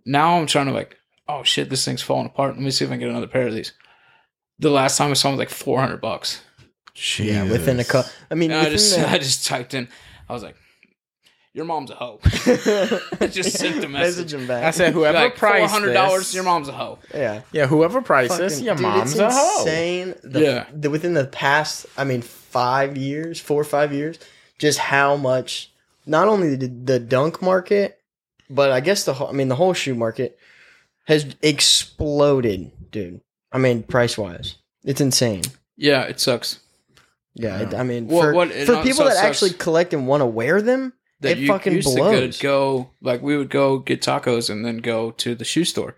Now 0.05 0.37
I'm 0.37 0.45
trying 0.45 0.67
to 0.67 0.71
like, 0.71 0.97
oh 1.27 1.41
shit, 1.41 1.71
this 1.71 1.83
thing's 1.83 2.03
falling 2.03 2.27
apart. 2.27 2.53
Let 2.53 2.61
me 2.63 2.69
see 2.69 2.85
if 2.85 2.91
I 2.91 2.93
can 2.93 2.99
get 2.99 3.09
another 3.09 3.25
pair 3.25 3.47
of 3.47 3.55
these. 3.55 3.73
The 4.59 4.69
last 4.69 4.99
time 4.99 5.09
I 5.09 5.13
saw 5.15 5.29
them 5.29 5.37
was 5.37 5.39
like 5.39 5.49
four 5.49 5.79
hundred 5.81 5.99
bucks. 5.99 6.41
Yeah, 7.17 7.43
within 7.49 7.77
a 7.77 7.79
Jesus. 7.79 7.91
cut. 7.91 8.15
I 8.29 8.35
mean, 8.35 8.51
I 8.51 8.69
just 8.69 8.95
the- 8.95 9.09
I 9.09 9.17
just 9.17 9.47
typed 9.47 9.73
in. 9.73 9.87
I 10.29 10.33
was 10.33 10.43
like, 10.43 10.55
your 11.55 11.65
mom's 11.65 11.89
a 11.89 11.95
hoe. 11.95 12.19
just 13.29 13.57
sent 13.57 13.79
the 13.81 13.87
message. 13.89 14.33
him 14.33 14.45
back. 14.45 14.63
I 14.65 14.71
said 14.71 14.93
whoever 14.93 15.17
like 15.17 15.37
priced 15.37 15.71
hundred 15.73 15.93
dollars. 15.93 16.33
Your 16.35 16.43
mom's 16.43 16.67
a 16.67 16.73
hoe. 16.73 16.99
yeah. 17.13 17.41
Yeah, 17.51 17.65
whoever 17.67 18.01
priced 18.01 18.37
this, 18.37 18.61
your 18.61 18.75
dude, 18.75 18.83
mom's 18.83 19.11
it's 19.11 19.19
a 19.19 19.31
hoe. 19.31 19.61
insane. 19.61 20.15
The, 20.23 20.41
Yeah. 20.41 20.65
the, 20.73 20.89
within 20.89 21.13
the 21.13 21.25
past, 21.25 21.85
I 21.97 22.03
mean, 22.03 22.21
five 22.21 22.97
years, 22.97 23.39
four 23.39 23.61
or 23.61 23.63
five 23.63 23.93
years, 23.93 24.19
just 24.59 24.79
how 24.79 25.15
much, 25.15 25.71
not 26.05 26.27
only 26.27 26.55
the, 26.57 26.67
the 26.67 26.99
dunk 26.99 27.41
market, 27.41 27.99
but 28.49 28.71
I 28.71 28.81
guess 28.81 29.05
the 29.05 29.13
whole, 29.13 29.29
I 29.29 29.31
mean, 29.31 29.47
the 29.47 29.55
whole 29.55 29.73
shoe 29.73 29.95
market 29.95 30.37
has 31.07 31.35
exploded, 31.41 32.71
dude. 32.91 33.21
I 33.51 33.57
mean, 33.59 33.83
price 33.83 34.17
wise, 34.17 34.55
it's 34.83 34.99
insane. 35.01 35.43
Yeah, 35.77 36.03
it 36.03 36.19
sucks. 36.19 36.59
Yeah, 37.33 37.59
it, 37.61 37.73
I 37.73 37.83
mean, 37.83 38.07
Well, 38.07 38.21
for, 38.21 38.33
what- 38.33 38.51
for 38.51 38.75
also 38.75 38.83
people 38.83 39.05
that 39.05 39.13
sucks- 39.15 39.25
actually 39.25 39.51
collect 39.51 39.93
and 39.93 40.07
want 40.07 40.21
to 40.21 40.25
wear 40.25 40.61
them, 40.61 40.93
That 41.21 41.33
it 41.33 41.37
you 41.39 41.47
fucking 41.47 41.73
used 41.73 41.95
blows. 41.95 42.37
to 42.37 42.43
go, 42.43 42.77
go 42.83 42.89
like 43.01 43.21
we 43.21 43.37
would 43.37 43.49
go 43.49 43.79
get 43.79 44.01
tacos 44.01 44.49
and 44.49 44.65
then 44.65 44.77
go 44.79 45.11
to 45.11 45.33
the 45.35 45.45
shoe 45.45 45.63
store. 45.63 45.95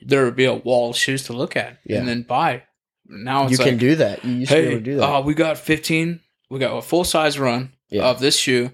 There 0.00 0.24
would 0.24 0.36
be 0.36 0.44
a 0.44 0.54
wall 0.54 0.90
of 0.90 0.96
shoes 0.96 1.24
to 1.24 1.32
look 1.32 1.56
at 1.56 1.78
Yeah. 1.86 1.98
and 1.98 2.08
then 2.08 2.22
buy. 2.22 2.64
Now 3.08 3.44
it's 3.44 3.52
you 3.52 3.58
like, 3.58 3.68
can 3.68 3.78
do 3.78 3.94
that. 3.96 4.24
You 4.24 4.32
used 4.34 4.50
to 4.50 4.56
be 4.56 4.60
hey, 4.62 4.68
able 4.68 4.78
to 4.78 4.84
do 4.84 4.96
that. 4.96 5.04
uh, 5.04 5.20
we 5.22 5.34
got 5.34 5.58
fifteen. 5.58 6.20
We 6.50 6.58
got 6.58 6.76
a 6.76 6.82
full 6.82 7.04
size 7.04 7.38
run 7.38 7.72
Yeah. 7.88 8.04
of 8.04 8.20
this 8.20 8.36
shoe. 8.38 8.70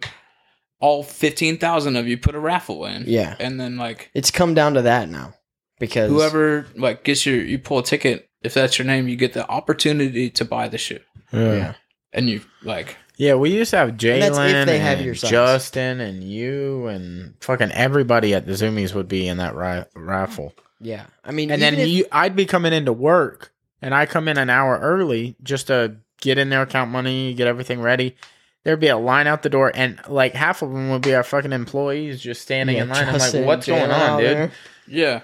All 0.81 1.05
fifteen 1.05 1.59
thousand 1.59 1.95
of 1.97 2.09
you 2.09 2.19
put 2.19 2.35
a 2.35 2.41
raffle 2.41 2.85
in. 2.87 3.05
yeah, 3.07 3.37
and 3.39 3.61
then 3.61 3.77
like 3.77 4.11
it's 4.15 4.33
come 4.33 4.53
down 4.55 4.75
to 4.75 4.83
that 4.83 5.09
now 5.09 5.35
because 5.79 6.11
whoever 6.11 6.67
like 6.75 7.05
gets 7.05 7.25
your 7.25 7.37
you 7.37 7.59
pull 7.61 7.79
a 7.79 7.85
ticket 7.85 8.29
if 8.43 8.53
that's 8.55 8.77
your 8.79 8.87
name, 8.87 9.07
you 9.07 9.15
get 9.15 9.33
the 9.33 9.49
opportunity 9.49 10.29
to 10.31 10.45
buy 10.45 10.67
the 10.67 10.79
shoe, 10.79 10.99
Yeah. 11.33 11.55
Yeah. 11.55 11.75
and 12.13 12.29
you 12.29 12.41
like 12.65 12.97
Yeah, 13.17 13.35
we 13.35 13.51
used 13.51 13.71
to 13.71 13.77
have 13.77 13.91
Jalen 13.91 14.67
they 14.67 14.79
have 14.79 14.99
and. 15.01 15.15
Justin 15.15 16.01
and 16.01 16.25
you 16.25 16.87
and 16.87 17.35
fucking 17.41 17.71
everybody 17.73 18.35
at 18.35 18.47
the 18.47 18.53
Zumiez 18.53 18.95
would 18.95 19.09
be 19.09 19.29
in 19.29 19.37
that 19.37 19.55
ri- 19.55 19.85
raffle. 19.95 20.55
Yeah. 20.81 21.05
I 21.25 21.31
mean, 21.31 21.51
And 21.51 21.61
then 21.63 21.75
if- 21.75 21.89
you, 21.89 22.07
I'd 22.11 22.35
be 22.35 22.47
coming 22.47 22.73
into 22.73 22.93
work, 22.93 23.53
and 23.81 23.95
I 23.95 24.07
come 24.07 24.29
in 24.29 24.39
an 24.39 24.49
hour 24.51 24.79
early 24.79 25.37
just 25.43 25.67
to 25.69 25.97
get 26.21 26.39
in 26.39 26.49
there, 26.51 26.65
count 26.67 26.91
money, 26.91 27.35
get 27.35 27.47
everything 27.47 27.81
ready. 27.81 28.17
There'd 28.65 28.81
be 28.81 28.89
a 28.89 28.97
line 28.97 29.27
out 29.27 29.43
the 29.43 29.51
door, 29.51 29.73
and 29.75 30.01
like 30.09 30.35
half 30.35 30.63
of 30.63 30.73
them 30.73 30.89
would 30.91 31.03
be 31.03 31.15
our 31.15 31.25
fucking 31.25 31.53
employees 31.53 32.21
just 32.21 32.43
standing 32.43 32.77
Yeah, 32.77 32.83
in 32.85 32.89
line. 32.89 33.09
I'm 33.09 33.19
like, 33.19 33.35
what's 33.45 33.67
going 33.67 33.91
on, 33.91 34.19
dude? 34.21 34.27
there. 34.37 34.53
yeah. 34.89 35.21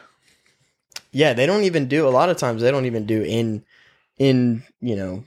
Yeah, 1.11 1.33
they 1.33 1.47
don't 1.47 1.65
even 1.65 1.89
do 1.89 2.07
a 2.07 2.11
lot 2.11 2.29
of 2.29 2.37
times. 2.37 2.61
They 2.63 2.71
don't 2.71 2.85
even 2.87 3.07
do 3.07 3.23
in 3.23 3.65
in 4.19 4.63
you 4.81 4.95
know 4.97 5.25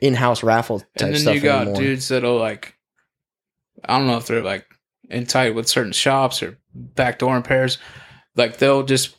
in 0.00 0.14
house 0.14 0.42
raffle 0.42 0.80
type 0.80 0.88
And 1.00 1.14
then 1.14 1.20
stuff 1.20 1.34
you 1.34 1.40
got 1.40 1.62
anymore. 1.62 1.80
dudes 1.82 2.08
that'll 2.08 2.38
like, 2.38 2.74
I 3.84 3.98
don't 3.98 4.06
know 4.06 4.16
if 4.16 4.26
they're 4.26 4.42
like 4.42 4.66
in 5.10 5.26
tight 5.26 5.54
with 5.54 5.68
certain 5.68 5.92
shops 5.92 6.42
or 6.42 6.58
backdoor 6.74 7.40
pairs. 7.42 7.78
Like 8.36 8.58
they'll 8.58 8.82
just, 8.84 9.16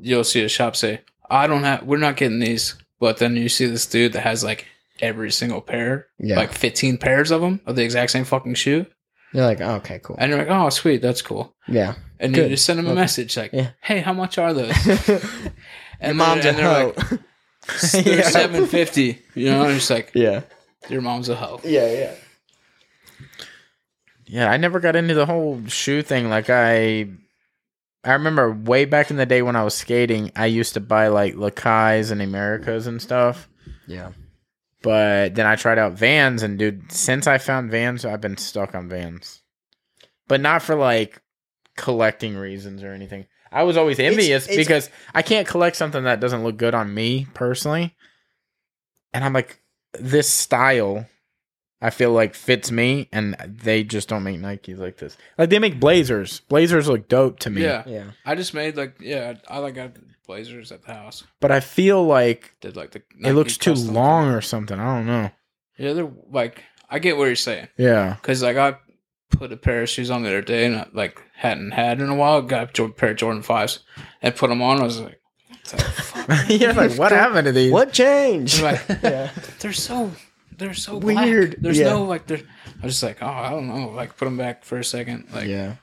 you'll 0.00 0.24
see 0.24 0.42
a 0.42 0.48
shop 0.48 0.76
say, 0.76 1.02
"I 1.30 1.46
don't 1.46 1.64
have, 1.64 1.82
we're 1.84 1.98
not 1.98 2.16
getting 2.16 2.38
these," 2.38 2.76
but 3.00 3.18
then 3.18 3.36
you 3.36 3.48
see 3.48 3.66
this 3.66 3.86
dude 3.86 4.12
that 4.14 4.20
has 4.22 4.42
like 4.42 4.66
every 5.00 5.30
single 5.30 5.60
pair, 5.60 6.06
Yeah, 6.18 6.36
like 6.36 6.52
fifteen 6.52 6.96
pairs 6.98 7.30
of 7.30 7.40
them 7.42 7.60
of 7.66 7.76
the 7.76 7.84
exact 7.84 8.10
same 8.10 8.24
fucking 8.24 8.54
shoe, 8.54 8.86
you're 9.32 9.44
like, 9.44 9.60
oh, 9.60 9.74
okay, 9.76 10.00
cool. 10.02 10.16
and 10.18 10.30
you're 10.30 10.38
like, 10.38 10.48
"Oh, 10.50 10.70
sweet, 10.70 11.02
that's 11.02 11.20
cool." 11.22 11.54
Yeah, 11.68 11.94
And 12.18 12.34
you 12.34 12.42
Good. 12.44 12.48
just 12.50 12.64
send 12.64 12.78
them 12.78 12.86
a 12.86 12.90
Okay. 12.90 13.00
message 13.00 13.36
like, 13.36 13.52
Yeah. 13.52 13.70
"Hey, 13.82 14.00
how 14.00 14.12
much 14.14 14.38
are 14.38 14.54
those?" 14.54 14.86
your 15.08 15.20
And 16.00 16.16
mom's 16.18 16.42
they're, 16.44 16.52
a 16.52 16.56
and 16.56 16.58
they're 16.58 16.84
like. 17.10 17.20
"They're 17.92 18.02
Yeah. 18.18 18.22
seven 18.28 18.66
fifty. 18.66 19.22
You 19.34 19.50
know, 19.50 19.62
and 19.64 19.76
it's 19.76 19.90
like 19.90 20.10
yeah, 20.14 20.42
your 20.88 21.00
mom's 21.02 21.28
a 21.28 21.34
hoe. 21.36 21.60
yeah, 21.64 21.90
yeah. 21.92 22.14
Yeah, 24.26 24.50
I 24.50 24.56
never 24.58 24.78
got 24.80 24.96
into 24.96 25.14
the 25.14 25.26
whole 25.26 25.64
shoe 25.68 26.02
thing. 26.02 26.28
Like 26.28 26.50
I, 26.50 27.06
I 28.04 28.12
remember 28.12 28.52
way 28.52 28.84
back 28.84 29.10
in 29.10 29.16
the 29.16 29.24
day 29.24 29.40
when 29.40 29.56
I 29.56 29.64
was 29.64 29.74
skating, 29.74 30.30
I 30.36 30.46
used 30.46 30.74
to 30.74 30.80
buy 30.80 31.08
like 31.08 31.34
Lakai's 31.34 32.10
and 32.10 32.20
Emericas 32.20 32.86
and 32.86 33.00
stuff. 33.00 33.48
Yeah. 33.86 34.10
But 34.82 35.34
then 35.34 35.46
I 35.46 35.56
tried 35.56 35.78
out 35.78 35.94
Vans, 35.94 36.42
and 36.42 36.58
dude, 36.58 36.92
since 36.92 37.26
I 37.26 37.38
found 37.38 37.70
Vans, 37.70 38.04
I've 38.04 38.20
been 38.20 38.36
stuck 38.36 38.74
on 38.74 38.88
Vans. 38.88 39.42
But 40.28 40.40
not 40.42 40.62
for 40.62 40.74
like 40.74 41.20
collecting 41.76 42.36
reasons 42.36 42.82
or 42.84 42.92
anything. 42.92 43.26
I 43.52 43.62
was 43.64 43.76
always 43.76 43.98
envious 43.98 44.44
it's- 44.48 44.56
because 44.56 44.90
I 45.14 45.22
can't 45.22 45.46
collect 45.48 45.76
something 45.76 46.04
that 46.04 46.20
doesn't 46.20 46.42
look 46.44 46.56
good 46.56 46.74
on 46.74 46.92
me 46.94 47.26
personally. 47.34 47.94
And 49.12 49.24
I'm 49.24 49.32
like, 49.32 49.60
this 49.98 50.28
style, 50.28 51.06
I 51.80 51.90
feel 51.90 52.12
like 52.12 52.34
fits 52.34 52.70
me, 52.70 53.08
and 53.12 53.34
they 53.62 53.84
just 53.84 54.08
don't 54.08 54.22
make 54.22 54.38
Nikes 54.38 54.78
like 54.78 54.98
this. 54.98 55.16
Like 55.38 55.48
they 55.50 55.58
make 55.58 55.80
Blazers. 55.80 56.40
Blazers 56.40 56.88
look 56.88 57.08
dope 57.08 57.38
to 57.40 57.50
me. 57.50 57.62
Yeah, 57.62 57.84
Yeah. 57.86 58.04
I 58.26 58.34
just 58.34 58.52
made 58.52 58.76
like 58.76 58.96
yeah, 59.00 59.34
I 59.48 59.58
like 59.58 59.74
got 59.74 59.92
blazers 60.26 60.72
at 60.72 60.82
the 60.84 60.92
house. 60.92 61.24
But 61.40 61.50
I 61.50 61.60
feel 61.60 62.04
like 62.04 62.54
Did 62.60 62.76
like 62.76 62.90
the 62.90 63.02
it 63.24 63.32
looks 63.32 63.56
too 63.56 63.72
long 63.74 64.26
thing. 64.26 64.34
or 64.34 64.40
something. 64.42 64.78
I 64.78 64.96
don't 64.96 65.06
know. 65.06 65.30
Yeah, 65.78 65.92
they're 65.94 66.10
like 66.30 66.62
I 66.90 66.98
get 66.98 67.16
what 67.16 67.24
you're 67.26 67.36
saying 67.36 67.68
Yeah. 67.78 68.14
because 68.20 68.42
like 68.42 68.56
I 68.58 68.76
put 69.30 69.52
a 69.52 69.56
pair 69.56 69.82
of 69.82 69.88
shoes 69.88 70.10
on 70.10 70.22
the 70.22 70.28
other 70.28 70.42
day 70.42 70.66
and 70.66 70.76
I 70.76 70.86
like 70.92 71.22
hadn't 71.34 71.72
had 71.72 72.00
in 72.00 72.08
a 72.08 72.14
while. 72.14 72.42
Got 72.42 72.78
a 72.78 72.88
pair 72.88 73.10
of 73.10 73.16
Jordan 73.16 73.42
fives 73.42 73.80
and 74.22 74.34
put 74.34 74.48
them 74.48 74.62
on. 74.62 74.80
I 74.80 74.84
was 74.84 75.00
like, 75.00 75.20
what 75.48 75.62
the 75.64 75.76
fuck? 75.84 76.48
You're 76.48 76.72
like, 76.72 76.98
what 76.98 77.12
happened 77.12 77.46
to 77.46 77.52
these? 77.52 77.72
What 77.72 77.92
changed? 77.92 78.62
Like, 78.62 78.82
yeah. 79.02 79.30
they're 79.60 79.72
so 79.72 80.12
they're 80.56 80.74
so 80.74 80.98
Weird, 80.98 81.50
Black. 81.50 81.60
There's 81.60 81.78
yeah. 81.78 81.90
no 81.90 82.04
like 82.04 82.26
there. 82.26 82.40
I 82.82 82.86
was 82.86 82.94
just 82.94 83.02
like, 83.02 83.22
oh, 83.22 83.26
I 83.26 83.50
don't 83.50 83.68
know. 83.68 83.90
Like 83.90 84.16
put 84.16 84.24
them 84.24 84.36
back 84.36 84.64
for 84.64 84.78
a 84.78 84.84
second. 84.84 85.28
Like 85.32 85.46
yeah. 85.46 85.76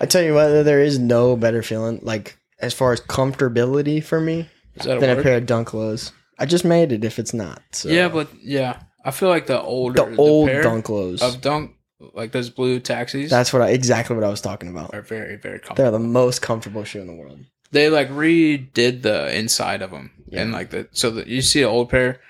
I 0.00 0.06
tell 0.06 0.22
you 0.22 0.34
what, 0.34 0.64
there 0.64 0.82
is 0.82 0.98
no 0.98 1.36
better 1.36 1.62
feeling 1.62 2.00
like 2.02 2.36
as 2.58 2.74
far 2.74 2.92
as 2.92 3.00
comfortability 3.00 4.02
for 4.02 4.20
me 4.20 4.48
is 4.74 4.86
that 4.86 4.98
a 4.98 5.00
than 5.00 5.18
a 5.18 5.22
pair 5.22 5.36
of 5.38 5.46
dunk 5.46 5.74
lows. 5.74 6.12
I 6.38 6.46
just 6.46 6.64
made 6.64 6.92
it 6.92 7.04
if 7.04 7.18
it's 7.18 7.32
not. 7.34 7.62
So. 7.72 7.88
Yeah, 7.88 8.08
but 8.08 8.28
yeah, 8.42 8.82
I 9.04 9.10
feel 9.10 9.28
like 9.28 9.46
the 9.46 9.60
older 9.60 10.04
the 10.10 10.16
old 10.16 10.48
pair 10.48 10.62
dunk 10.62 10.88
lows. 10.88 11.22
of 11.22 11.40
dunk 11.40 11.72
like 12.14 12.32
those 12.32 12.50
blue 12.50 12.80
taxis. 12.80 13.30
That's 13.30 13.52
what 13.52 13.62
I 13.62 13.68
exactly 13.70 14.14
what 14.16 14.24
I 14.24 14.28
was 14.30 14.40
talking 14.40 14.68
about. 14.68 14.94
are 14.94 15.02
very 15.02 15.36
very 15.36 15.58
comfortable. 15.58 15.76
They're 15.76 15.90
the 15.90 15.98
most 15.98 16.42
comfortable 16.42 16.84
shoe 16.84 17.00
in 17.00 17.06
the 17.06 17.14
world. 17.14 17.40
they 17.70 17.88
like 17.88 18.08
redid 18.10 19.02
the 19.02 19.34
inside 19.36 19.82
of 19.82 19.90
them 19.90 20.10
Yeah. 20.28 20.42
and 20.42 20.52
like 20.52 20.70
the 20.70 20.88
so 20.92 21.10
that 21.12 21.26
you 21.26 21.40
see 21.42 21.62
an 21.62 21.68
old 21.68 21.88
pair 21.90 22.20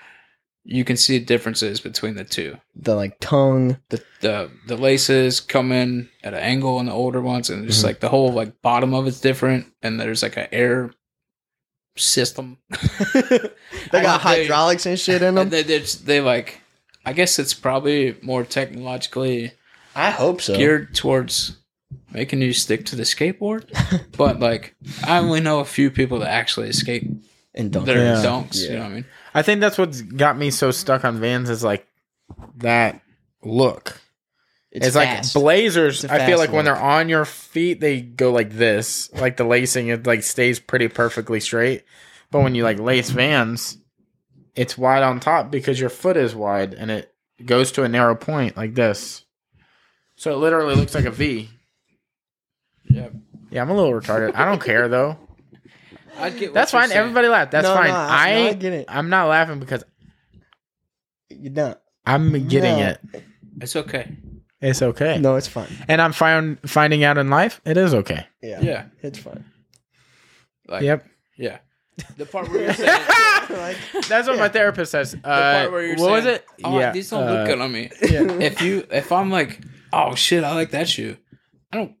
you 0.65 0.85
can 0.85 0.95
see 0.95 1.19
differences 1.19 1.81
between 1.81 2.15
the 2.15 2.23
two 2.23 2.55
The 2.75 2.95
like 2.95 3.17
tongue, 3.19 3.77
the 3.89 4.01
the 4.21 4.49
the 4.67 4.77
laces 4.77 5.41
come 5.41 5.73
in 5.73 6.07
at 6.23 6.33
an 6.33 6.39
angle 6.39 6.77
on 6.77 6.85
the 6.85 6.93
older 6.93 7.19
ones 7.21 7.49
and 7.49 7.67
just 7.67 7.81
Mhm. 7.81 7.87
like 7.87 7.99
the 7.99 8.07
whole 8.09 8.31
like 8.31 8.61
bottom 8.61 8.93
of 8.93 9.05
it's 9.05 9.19
different 9.19 9.65
and 9.81 9.99
there's 9.99 10.23
like 10.23 10.37
an 10.37 10.47
air 10.53 10.91
system 11.97 12.57
they 13.13 13.29
got 13.91 14.23
They- 14.23 14.43
hydraulics 14.47 14.85
and 14.85 14.99
shit 14.99 15.21
in 15.21 15.35
them. 15.35 15.49
they, 15.49 15.63
they 15.63 15.79
they 15.79 16.21
like 16.21 16.61
i 17.05 17.13
guess 17.13 17.37
it's 17.39 17.53
probably 17.53 18.15
more 18.21 18.43
technologically 18.43 19.51
I 19.95 20.11
hope 20.11 20.41
so. 20.41 20.55
geared 20.55 20.93
towards 20.95 21.57
making 22.11 22.41
you 22.41 22.53
stick 22.53 22.85
to 22.87 22.95
the 22.95 23.03
skateboard 23.03 23.65
but 24.17 24.39
like 24.39 24.75
i 25.05 25.17
only 25.19 25.39
know 25.41 25.59
a 25.59 25.65
few 25.65 25.89
people 25.91 26.19
that 26.19 26.29
actually 26.29 26.71
skate 26.73 27.07
and 27.55 27.71
dunk. 27.71 27.85
their 27.85 27.97
Yeah. 27.97 28.15
dunks 28.23 28.61
you 28.63 28.71
know 28.75 28.79
what 28.83 28.85
i 28.91 28.95
mean 28.95 29.05
I 29.35 29.41
think 29.41 29.61
that's 29.61 29.77
what's 29.79 30.01
got 30.01 30.37
me 30.37 30.51
so 30.51 30.69
stuck 30.69 31.03
on 31.03 31.19
Vans 31.19 31.49
is 31.49 31.63
like 31.63 31.87
that 32.57 33.01
look. 33.43 33.99
It's, 34.71 34.93
fast. 34.93 35.35
like 35.35 35.43
Blazers. 35.43 36.03
It's 36.03 36.13
a 36.13 36.15
I 36.15 36.19
feel 36.27 36.37
fast 36.37 36.49
like 36.49 36.51
when 36.55 36.65
they're 36.65 36.75
on 36.79 37.09
your 37.09 37.25
feet, 37.25 37.79
they 37.79 38.01
go 38.01 38.31
like 38.31 38.51
this. 38.51 39.11
Like 39.13 39.37
the 39.37 39.43
lacing, 39.43 39.87
it 39.87 40.05
like 40.05 40.21
stays 40.21 40.59
pretty 40.59 40.87
perfectly 40.87 41.39
straight. 41.39 41.83
But 42.29 42.41
when 42.43 42.53
you 42.53 42.63
like 42.63 42.77
lace 42.79 43.09
Vans, 43.09 43.77
it's 44.55 44.77
wide 44.77 45.01
on 45.01 45.19
top 45.19 45.49
because 45.49 45.79
your 45.79 45.89
foot 45.89 46.15
is 46.15 46.35
wide 46.35 46.75
and 46.75 46.91
it 46.91 47.11
goes 47.43 47.71
to 47.71 47.81
a 47.83 47.89
narrow 47.89 48.13
point 48.13 48.55
like 48.55 48.75
this. 48.75 49.22
So 50.23 50.31
it 50.31 50.37
literally 50.37 50.75
looks 50.75 50.95
like 50.95 51.03
a 51.03 51.11
V. 51.11 51.49
yeah 52.89 53.09
Yeah, 53.51 53.61
I'm 53.61 53.69
a 53.69 53.73
little 53.75 53.91
retarded. 53.91 54.33
I 54.35 54.45
don't 54.45 54.61
care 54.63 54.87
though. 54.87 55.17
I 56.17 56.29
get 56.29 56.51
what 56.51 56.53
That's 56.53 56.71
you're 56.71 56.79
fine. 56.81 56.89
saying. 56.89 57.01
Everybody 57.01 57.27
laugh. 57.27 57.51
That's 57.51 57.67
No, 57.67 57.75
fine. 57.75 57.89
no, 57.89 57.93
I- 57.93 58.29
I, 58.29 58.33
no, 58.43 58.47
I 58.47 58.53
get 58.53 58.71
it. 58.71 58.85
I'm 58.87 59.09
not 59.09 59.27
laughing 59.27 59.59
because 59.59 59.83
You're 61.29 61.51
not. 61.51 61.81
I'm 62.05 62.31
getting 62.47 62.77
No. 62.77 62.87
it. 62.87 63.23
It's 63.59 63.75
okay. 63.75 64.15
It's 64.61 64.81
okay. 64.81 65.17
No, 65.19 65.35
it's 65.35 65.49
fine. 65.49 65.67
And 65.89 66.01
I'm 66.01 66.13
find, 66.13 66.57
finding 66.69 67.03
out 67.03 67.17
in 67.17 67.29
life, 67.29 67.59
it 67.65 67.75
is 67.75 67.93
okay. 67.93 68.25
Yeah, 68.41 68.61
Yeah. 68.61 68.85
it's 69.01 69.19
fine. 69.19 69.43
Like, 70.69 70.83
Yep. 70.83 71.05
Yeah. 71.35 71.57
The 72.15 72.25
part 72.25 72.47
where 72.49 72.61
you're 72.63 72.73
saying, 72.73 73.01
like, 73.49 73.75
That's 74.07 74.29
what 74.29 74.39
my 74.39 74.47
therapist 74.47 74.93
says. 74.93 75.11
the 75.11 75.27
Uh, 75.27 75.59
part 75.59 75.71
where 75.73 75.85
you're 75.85 75.97
what 75.97 76.11
was 76.11 76.23
saying, 76.23 76.35
it? 76.37 76.45
Oh, 76.63 76.91
these 76.93 77.09
don't 77.09 77.27
uh, 77.27 77.33
look 77.33 77.47
good 77.47 77.59
on 77.59 77.71
me. 77.73 77.89
yeah. 78.03 78.21
If 78.39 78.61
you, 78.61 78.87
if 78.89 79.11
I'm 79.11 79.29
like, 79.29 79.59
oh 79.93 80.15
shit, 80.15 80.43
I 80.43 80.53
like 80.55 80.71
that 80.71 80.89
shoe. 80.89 81.17
I 81.71 81.77
don't. 81.77 81.95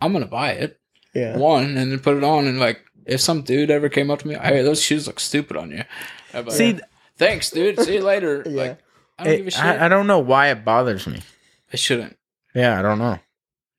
I'm 0.00 0.12
gonna 0.12 0.26
buy 0.26 0.52
it 0.52 0.80
yeah. 1.14 1.36
one 1.36 1.76
and 1.76 1.92
then 1.92 1.98
put 1.98 2.16
it 2.16 2.24
on 2.24 2.46
and 2.46 2.58
like, 2.58 2.80
if 3.04 3.20
some 3.20 3.42
dude 3.42 3.70
ever 3.70 3.88
came 3.88 4.10
up 4.10 4.20
to 4.20 4.28
me, 4.28 4.34
hey, 4.34 4.62
those 4.62 4.82
shoes 4.82 5.06
look 5.06 5.20
stupid 5.20 5.56
on 5.56 5.70
you. 5.70 5.84
I'd 6.32 6.46
like, 6.46 6.56
See, 6.56 6.78
thanks, 7.16 7.50
dude. 7.50 7.80
See 7.80 7.94
you 7.94 8.02
later. 8.02 8.44
Yeah. 8.48 8.62
Like, 8.62 8.78
I 9.18 9.24
don't 9.24 9.32
it- 9.32 9.36
give 9.38 9.46
a 9.48 9.50
shit. 9.50 9.64
I, 9.64 9.86
I 9.86 9.88
don't 9.88 10.06
know 10.06 10.18
why 10.18 10.48
it 10.48 10.64
bothers 10.64 11.06
me. 11.06 11.20
I 11.72 11.76
shouldn't. 11.76 12.16
Yeah, 12.54 12.78
I 12.78 12.82
don't 12.82 12.98
know. 12.98 13.18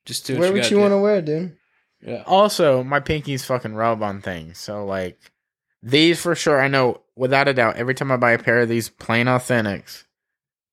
Just 0.05 0.25
do 0.25 0.33
what 0.33 0.39
Where 0.39 0.47
you 0.49 0.53
would 0.53 0.61
gotta 0.63 0.75
you 0.75 0.81
want 0.81 0.91
to 0.91 0.97
wear, 0.97 1.21
dude? 1.21 1.57
Yeah. 2.01 2.23
Also, 2.25 2.83
my 2.83 2.99
pinkies 2.99 3.45
fucking 3.45 3.73
rub 3.73 4.03
on 4.03 4.21
things. 4.21 4.57
So 4.57 4.85
like 4.85 5.17
these 5.81 6.21
for 6.21 6.35
sure, 6.35 6.61
I 6.61 6.67
know 6.67 7.01
without 7.15 7.47
a 7.47 7.53
doubt. 7.53 7.77
Every 7.77 7.93
time 7.93 8.11
I 8.11 8.17
buy 8.17 8.31
a 8.31 8.39
pair 8.39 8.61
of 8.61 8.69
these 8.69 8.89
plain 8.89 9.27
authentics, 9.27 10.03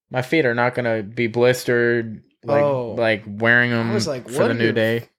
my 0.09 0.21
feet 0.21 0.45
are 0.45 0.55
not 0.55 0.75
gonna 0.75 1.03
be 1.03 1.27
blistered. 1.27 2.23
Like 2.43 2.63
Oh. 2.63 2.95
like 2.97 3.23
wearing 3.27 3.71
them 3.71 3.91
I 3.91 3.93
was 3.93 4.07
like, 4.07 4.27
for 4.29 4.47
the 4.47 4.53
new 4.53 4.65
your- 4.65 4.73
day. 4.73 5.09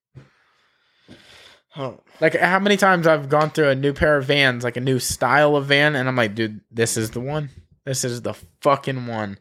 Oh, 1.76 2.00
Like 2.20 2.34
how 2.38 2.58
many 2.58 2.76
times 2.76 3.06
I've 3.06 3.28
gone 3.30 3.50
through 3.50 3.70
a 3.70 3.74
new 3.74 3.92
pair 3.94 4.18
of 4.18 4.26
Vans, 4.26 4.62
like 4.62 4.76
a 4.76 4.80
new 4.80 4.98
style 4.98 5.56
of 5.56 5.66
van, 5.66 5.96
and 5.96 6.06
I'm 6.08 6.16
like, 6.16 6.34
dude, 6.34 6.60
this 6.70 6.96
is 6.98 7.10
the 7.12 7.20
one. 7.20 7.48
This 7.86 8.04
is 8.04 8.20
the 8.22 8.34
fucking 8.60 9.06
one. 9.06 9.38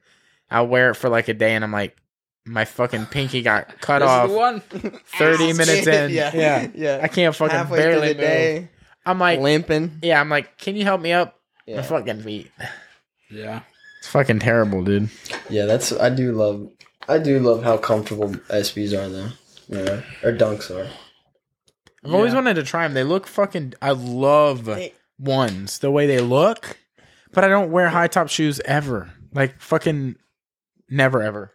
I'll 0.49 0.67
wear 0.67 0.91
it 0.91 0.95
for 0.95 1.09
like 1.09 1.27
a 1.27 1.34
day, 1.34 1.53
and 1.55 1.63
I'm 1.63 1.73
like, 1.73 1.97
my 2.45 2.63
fucking 2.65 3.07
pinky 3.07 3.41
got 3.41 3.82
cut 3.82 3.99
This 3.99 4.07
off. 4.09 4.29
one. 4.32 4.59
30 5.17 5.53
minutes 5.53 5.86
in. 5.88 6.09
yeah, 6.11 6.32
Yeah. 6.34 6.67
yeah. 6.73 6.99
I 7.03 7.07
can't 7.09 7.36
fucking 7.36 7.55
Halfway 7.55 7.82
through 7.82 7.91
barely 7.91 8.07
the 8.09 8.13
move. 8.13 8.21
day, 8.21 8.69
I'm 9.05 9.19
like, 9.19 9.39
limping. 9.41 9.99
yeah, 10.01 10.21
I'm 10.21 10.29
like, 10.29 10.57
can 10.57 10.75
you 10.77 10.84
help 10.86 11.01
me 11.01 11.11
up? 11.11 11.38
My 11.67 11.82
fucking 11.82 12.21
feet. 12.23 12.51
Yeah. 13.29 13.61
It's 13.99 14.07
fucking 14.07 14.39
terrible, 14.39 14.84
dude. 14.84 15.09
yeah, 15.49 15.65
that's. 15.65 15.91
I 15.93 16.09
do 16.09 16.32
love. 16.32 16.69
I 17.08 17.18
do 17.18 17.39
love 17.39 17.64
how 17.64 17.78
comfortable 17.78 18.30
SBs 18.30 18.93
are, 18.93 19.10
though. 19.10 19.30
Yeah, 19.68 20.02
or 20.24 20.34
dunks 20.36 20.70
are. 20.70 20.89
I've 22.04 22.14
always 22.14 22.34
wanted 22.34 22.56
to 22.56 22.64
try 22.64 22.84
them. 22.84 22.93
They 22.93 23.04
look 23.04 23.28
fucking. 23.28 23.74
I 23.82 23.91
love 23.91 24.66
They- 24.66 24.93
ones. 25.20 25.80
The 25.80 25.91
way 25.91 26.08
they 26.08 26.20
look. 26.20 26.78
but 27.34 27.43
I 27.45 27.47
don't 27.47 27.72
wear 27.72 27.88
high 27.89 28.08
top 28.08 28.28
shoes 28.30 28.60
ever. 28.66 29.12
Like 29.34 29.62
fucking 29.62 30.16
never 30.89 31.22
ever. 31.22 31.54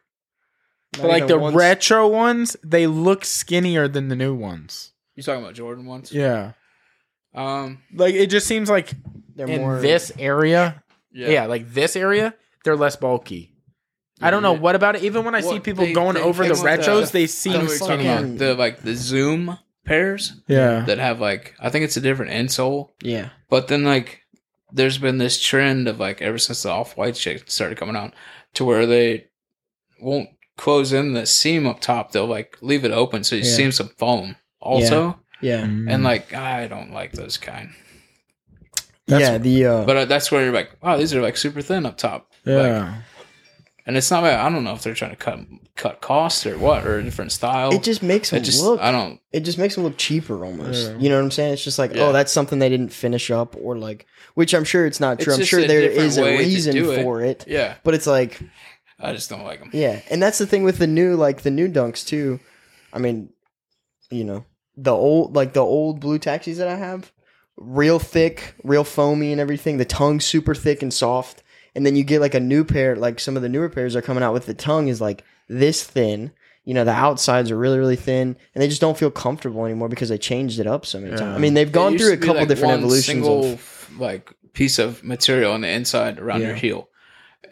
But 0.93 1.05
like 1.09 1.27
the 1.27 1.39
once- 1.39 1.55
retro 1.55 2.09
ones, 2.09 2.57
they 2.65 2.87
look 2.87 3.25
skinnier 3.27 3.87
than 3.89 4.09
the 4.09 4.17
new 4.17 4.35
ones. 4.35 4.93
You 5.17 5.23
talking 5.23 5.43
about 5.43 5.55
Jordan 5.55 5.85
ones? 5.85 6.13
Yeah. 6.13 6.53
Um. 7.35 7.83
Like 7.93 8.15
it 8.15 8.29
just 8.29 8.47
seems 8.47 8.71
like 8.71 8.95
They're 9.35 9.47
in 9.49 9.61
more 9.61 9.79
this 9.81 10.11
area, 10.19 10.83
Yeah. 11.13 11.29
yeah. 11.29 11.47
like 11.47 11.71
this 11.73 11.97
area, 11.97 12.35
they're 12.65 12.77
less 12.77 12.97
bulky. 12.97 13.53
I 14.21 14.31
don't 14.31 14.43
know 14.43 14.53
what 14.55 14.75
about 14.75 14.97
it. 14.97 15.03
Even 15.05 15.25
when 15.25 15.35
I 15.35 15.41
see 15.43 15.49
Well, 15.49 15.61
people 15.61 15.85
they- 15.85 15.93
going 15.93 16.15
they 16.15 16.23
over 16.23 16.43
the 16.47 16.55
came 16.55 16.63
with 16.63 16.73
retros, 16.81 17.11
the- 17.13 17.13
they 17.13 17.19
I 17.21 17.23
know 17.23 17.27
seem 17.27 17.53
what 17.53 17.61
you're 17.69 17.79
talking 17.79 17.95
skinnier. 18.01 18.19
about. 18.19 18.39
The 18.39 18.55
like 18.55 18.83
the 18.83 18.95
Zoom 18.95 19.59
pairs 19.85 20.33
Yeah. 20.49 20.81
that 20.87 20.99
have 20.99 21.21
like 21.21 21.55
I 21.61 21.69
think 21.71 21.85
it's 21.85 21.97
a 21.97 22.01
different 22.01 22.33
insole, 22.33 22.91
Yeah. 23.03 23.29
but 23.51 23.69
then 23.69 23.85
like 23.85 24.23
there's 24.73 24.99
been 24.99 25.19
this 25.19 25.41
trend 25.41 25.87
of 25.87 26.01
like 26.01 26.21
ever 26.23 26.39
since 26.39 26.63
the 26.63 26.71
off 26.71 26.97
white 26.97 27.17
shit 27.17 27.51
started 27.51 27.79
coming 27.79 27.95
out 27.97 28.15
to 28.55 28.65
where 28.65 28.87
they 28.87 29.27
won't 30.01 30.31
close 30.57 30.93
in 30.93 31.13
the 31.13 31.27
seam 31.27 31.67
up 31.67 31.81
top. 31.81 32.13
They'll 32.13 32.27
like 32.27 32.57
leave 32.63 32.85
it 32.85 32.91
open 32.93 33.23
so 33.23 33.37
you 33.37 33.43
Yeah. 33.43 33.51
seam 33.55 33.73
some 33.73 33.91
foam 33.99 34.37
also. 34.61 35.21
Yeah. 35.43 35.61
Mm. 35.67 35.93
And 35.93 36.03
like 36.05 36.33
I 36.33 36.67
don't 36.69 36.93
like 36.93 37.13
those 37.13 37.37
kind. 37.37 37.71
That's- 39.07 39.29
yeah. 39.31 39.39
The 39.39 39.67
uh, 39.67 39.85
But 39.85 39.97
uh, 39.97 40.05
that's 40.07 40.33
where 40.33 40.43
you're 40.43 40.55
like, 40.55 40.71
wow, 40.83 40.97
these 40.97 41.15
are 41.15 41.21
like 41.23 41.37
super 41.37 41.61
thin 41.63 41.87
up 41.87 41.97
top. 41.97 42.33
Like, 42.45 42.57
yeah. 42.67 42.95
And 43.87 43.97
it's 43.97 44.11
not. 44.11 44.23
like- 44.23 44.35
I 44.35 44.49
don't 44.51 44.65
know 44.65 44.73
if 44.75 44.83
they're 44.83 44.95
trying 44.95 45.13
to 45.13 45.17
cut 45.17 45.41
cut 45.77 46.01
costs 46.01 46.45
or 46.47 46.59
what 46.59 46.87
or 46.87 46.99
a 46.99 47.03
different 47.03 47.33
style. 47.33 47.71
it 47.73 47.83
just 47.83 48.03
makes 48.03 48.31
them 48.31 48.41
It 48.41 48.45
just 48.45 48.63
look. 48.63 48.81
I 48.81 48.91
don't. 48.91 49.21
it 49.33 49.41
just 49.41 49.59
makes 49.59 49.75
them 49.75 49.85
look 49.85 49.97
cheaper 49.99 50.45
almost. 50.45 50.91
Yeah. 50.91 50.99
You 50.99 51.09
know 51.11 51.17
what 51.17 51.25
I'm 51.25 51.31
saying? 51.31 51.53
It's 51.55 51.65
just 51.65 51.79
like, 51.79 51.93
oh, 51.93 51.95
Yeah. 51.95 52.03
oh, 52.09 52.13
that's 52.13 52.33
something 52.33 52.59
they 52.59 52.69
didn't 52.71 52.91
finish 52.93 53.31
up, 53.31 53.57
or 53.61 53.77
like, 53.79 54.07
which 54.35 54.55
I'm 54.55 54.65
sure 54.65 54.87
it's 54.87 55.01
not 55.01 55.15
It's 55.15 55.25
true. 55.25 55.35
I'm 55.35 55.45
sure 55.45 55.61
a 55.61 55.67
there 55.67 55.81
different 55.83 56.07
is 56.07 56.19
a 56.19 56.25
reason 56.39 56.77
it. 56.77 57.03
for 57.03 57.23
it, 57.23 57.45
Yeah, 57.47 57.75
but 57.85 57.95
it's 57.95 58.07
like, 58.07 58.41
I 58.99 59.13
just 59.13 59.29
don't 59.31 59.45
like 59.45 59.61
them. 59.61 59.71
yeah, 59.73 60.01
and 60.11 60.23
that's 60.23 60.39
the 60.39 60.47
thing 60.47 60.65
with 60.65 60.79
the 60.79 60.87
new, 60.87 61.15
like 61.17 61.43
the 61.43 61.51
new 61.51 61.69
dunks 61.69 62.07
too. 62.07 62.41
I 62.93 62.99
mean, 62.99 63.29
you 64.11 64.25
know, 64.25 64.45
the 64.79 64.93
old, 64.93 65.37
like 65.37 65.53
the 65.53 65.61
old 65.61 66.01
blue 66.01 66.19
taxis 66.19 66.57
that 66.59 66.69
I 66.69 66.77
have, 66.77 67.13
real 67.59 67.99
thick, 67.99 68.55
real 68.65 68.85
foamy 68.85 69.33
and 69.33 69.41
everything. 69.41 69.77
The 69.77 69.85
tongue 69.85 70.21
super 70.21 70.55
thick 70.55 70.83
and 70.83 70.93
soft, 70.95 71.43
and 71.77 71.87
then 71.87 71.95
you 71.95 72.03
get 72.03 72.21
like 72.21 72.35
a 72.35 72.41
new 72.41 72.65
pair. 72.65 72.97
Like 72.97 73.21
some 73.21 73.37
of 73.37 73.43
the 73.43 73.49
newer 73.49 73.69
pairs 73.69 73.95
are 73.95 74.03
coming 74.03 74.25
out 74.25 74.33
with 74.33 74.47
the 74.47 74.55
tongue 74.55 74.89
is 74.89 75.01
like 75.01 75.23
this 75.49 75.85
thin. 75.85 76.33
You 76.65 76.75
know, 76.75 76.85
the 76.85 76.91
outsides 76.91 77.53
are 77.53 77.57
really, 77.57 77.79
really 77.79 77.95
thin, 77.95 78.37
and 78.53 78.61
they 78.63 78.67
just 78.67 78.81
don't 78.81 78.99
feel 78.99 79.13
comfortable 79.13 79.65
anymore 79.65 79.89
because 79.89 80.09
they 80.09 80.19
changed 80.19 80.59
it 80.59 80.67
up 80.67 80.85
so 80.85 80.99
many 80.99 81.13
Yeah. 81.13 81.19
times. 81.19 81.37
I 81.37 81.39
mean, 81.39 81.55
they've 81.55 81.71
gone 81.71 81.97
through 81.97 82.15
a 82.15 82.17
couple 82.17 82.37
like, 82.41 82.49
different 82.49 82.75
evolutions. 82.75 83.07
Single 83.07 83.53
of, 83.53 83.91
like 83.99 84.33
piece 84.53 84.81
of 84.81 85.05
material 85.05 85.53
on 85.53 85.61
the 85.61 85.69
inside 85.69 86.19
around 86.19 86.41
Yeah. 86.41 86.49
your 86.49 86.57
heel, 86.57 86.89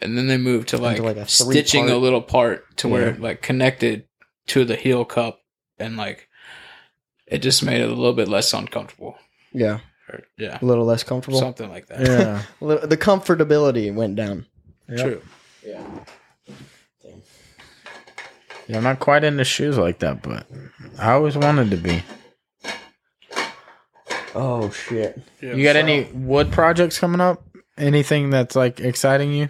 and 0.01 0.17
then 0.17 0.27
they 0.27 0.35
moved 0.37 0.67
to 0.69 0.77
like, 0.77 0.99
like 0.99 1.15
a 1.15 1.27
stitching 1.29 1.89
a 1.89 1.95
little 1.95 2.21
part 2.21 2.75
to 2.77 2.89
where 2.89 3.09
it 3.11 3.21
like 3.21 3.41
connected 3.41 4.03
to 4.47 4.65
the 4.65 4.75
heel 4.75 5.05
cup, 5.05 5.39
and 5.79 5.95
like 5.95 6.27
it 7.25 7.37
just 7.37 7.63
made 7.63 7.79
it 7.79 7.89
a 7.89 7.93
little 7.93 8.11
bit 8.13 8.27
less 8.27 8.53
uncomfortable. 8.53 9.15
yeah, 9.53 9.79
Or, 10.07 10.21
yeah, 10.37 10.59
a 10.61 10.65
little 10.65 10.85
less 10.85 11.03
comfortable. 11.03 11.39
something 11.39 11.69
like 11.69 11.87
that. 11.87 12.01
Yeah. 12.01 12.41
The 12.85 12.97
comfortability 12.97 13.93
went 13.93 14.15
down. 14.15 14.45
True. 14.95 15.21
Yeah. 15.65 15.83
Yeah, 18.67 18.77
I'm 18.77 18.83
not 18.83 18.99
quite 18.99 19.23
into 19.23 19.43
shoes 19.43 19.77
like 19.77 19.99
that, 19.99 20.23
but 20.23 20.47
I 20.99 21.11
always 21.11 21.37
wanted 21.37 21.69
to 21.71 21.77
be. 21.77 22.03
Oh 24.33 24.69
shit. 24.71 25.21
You 25.39 25.63
got 25.63 25.75
any 25.75 26.03
wood 26.13 26.51
projects 26.51 26.99
coming 26.99 27.21
up? 27.21 27.43
Anything 27.77 28.29
that's 28.29 28.55
like 28.55 28.79
exciting 28.79 29.33
you? 29.33 29.49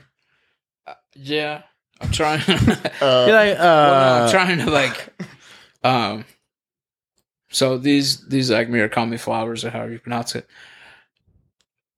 Yeah, 1.16 1.64
I'm 2.02 2.12
trying. 2.12 2.42
Uh, 3.02 3.28
like, 3.30 3.58
uh, 3.58 3.62
well, 3.62 4.20
no, 4.20 4.26
I'm 4.26 4.32
trying 4.32 4.58
to 4.60 4.72
like, 4.72 5.14
um. 5.84 6.26
So 7.56 7.78
these 7.78 8.28
these 8.28 8.52
like 8.52 8.68
Murakami 8.68 9.18
flowers 9.18 9.64
or 9.64 9.70
however 9.70 9.94
you 9.94 10.00
pronounce 10.00 10.36
it. 10.36 10.46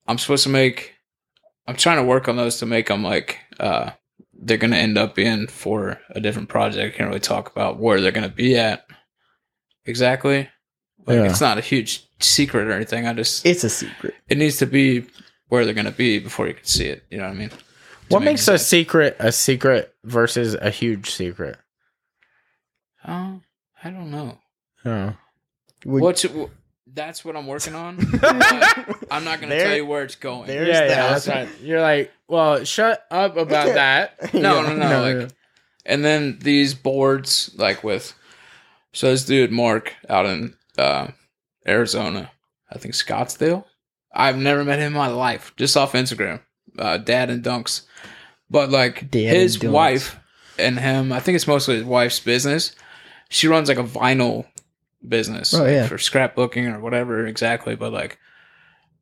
I'm 0.08 0.20
supposed 0.20 0.44
to 0.44 0.50
make. 0.50 0.94
I'm 1.68 1.76
trying 1.76 1.98
to 1.98 2.04
work 2.04 2.28
on 2.28 2.36
those 2.38 2.60
to 2.60 2.68
make 2.68 2.88
them 2.90 3.04
like 3.04 3.40
uh 3.60 3.90
they're 4.40 4.60
gonna 4.60 4.76
end 4.78 5.00
up 5.00 5.18
in 5.18 5.48
for 5.48 6.00
a 6.12 6.20
different 6.22 6.48
project. 6.50 6.94
I 6.94 6.96
can't 6.96 7.10
really 7.10 7.20
talk 7.20 7.50
about 7.52 7.80
where 7.80 8.00
they're 8.00 8.12
gonna 8.12 8.30
be 8.30 8.56
at 8.56 8.86
exactly. 9.86 10.48
Like 11.08 11.16
Yeah. 11.16 11.24
it's 11.24 11.42
not 11.42 11.58
a 11.58 11.62
huge 11.62 12.08
secret 12.20 12.68
or 12.68 12.72
anything. 12.74 13.08
I 13.08 13.14
just 13.14 13.44
it's 13.44 13.64
a 13.64 13.70
secret. 13.70 14.14
it 14.30 14.38
needs 14.38 14.58
to 14.58 14.68
be 14.68 15.08
where 15.48 15.66
they're 15.66 15.74
gonna 15.74 15.90
be 15.92 16.20
before 16.20 16.48
you 16.48 16.54
can 16.54 16.66
see 16.66 16.86
it. 16.86 17.04
You 17.10 17.18
know 17.18 17.24
what 17.24 17.32
I 17.32 17.36
mean? 17.36 17.50
What 18.10 18.20
make 18.20 18.34
makes 18.34 18.44
sense. 18.44 18.62
a 18.62 18.64
secret 18.64 19.16
a 19.18 19.32
secret 19.32 19.92
versus 20.04 20.54
a 20.54 20.70
huge 20.70 21.10
secret? 21.10 21.58
Oh, 23.08 23.42
I 23.84 23.90
don't 23.90 24.12
know. 24.12 24.38
Oh. 24.86 25.16
Would- 25.88 26.04
What's 26.04 26.24
it, 26.26 26.32
that's 26.94 27.24
what 27.26 27.36
I'm 27.36 27.48
working 27.48 27.76
on. 27.76 27.98
I'm 29.12 29.24
not 29.24 29.40
gonna 29.42 29.48
There- 29.56 29.66
tell 29.68 29.76
you 29.76 29.86
where 29.86 30.04
it's 30.04 30.16
going. 30.16 30.48
there- 30.48 30.66
Yeah, 30.68 30.80
There's 30.80 30.90
yeah, 30.90 30.96
that. 30.96 31.10
that's 31.12 31.28
right. 31.28 31.50
You're 31.62 31.82
like, 31.82 32.12
well, 32.28 32.64
shut 32.64 33.04
up 33.12 33.38
about 33.38 33.74
that. 33.74 34.34
No, 34.34 34.62
Yeah. 34.62 34.68
no, 34.70 34.76
no, 34.76 34.90
No, 34.90 35.20
Like, 35.22 35.30
and 35.86 36.04
then 36.04 36.40
these 36.42 36.74
boards, 36.74 37.52
like 37.56 37.84
with, 37.84 38.14
so 38.94 39.10
this 39.12 39.26
dude 39.26 39.52
Mark 39.52 39.94
out 40.10 40.26
in 40.26 40.56
uh, 40.78 41.08
Arizona, 41.68 42.32
I 42.72 42.78
think 42.78 42.94
Scottsdale. 42.94 43.64
I've 44.14 44.38
never 44.38 44.64
met 44.66 44.80
him 44.80 44.88
in 44.88 44.94
my 44.94 45.08
life, 45.08 45.54
just 45.58 45.78
off 45.78 45.94
Instagram. 45.94 46.42
Uh, 46.78 46.98
Dad 46.98 47.30
and 47.30 47.44
Dunks, 47.44 47.82
but 48.50 48.70
like 48.70 49.10
Dad 49.12 49.36
his 49.36 49.56
and 49.56 49.64
Dunks. 49.66 49.72
wife 49.72 50.20
and 50.60 50.80
him. 50.80 51.12
I 51.14 51.20
think 51.20 51.36
it's 51.36 51.48
mostly 51.48 51.76
his 51.76 51.84
wife's 51.86 52.20
business. 52.20 52.74
She 53.30 53.48
runs 53.48 53.68
like 53.70 53.78
a 53.80 53.84
vinyl 53.84 54.46
business 55.06 55.54
Oh, 55.54 55.64
like, 55.64 55.72
yeah. 55.72 55.88
for 55.88 55.98
scrapbooking 55.98 56.74
or 56.74 56.80
whatever 56.80 57.26
exactly, 57.26 57.76
but 57.76 57.92
like 57.94 58.18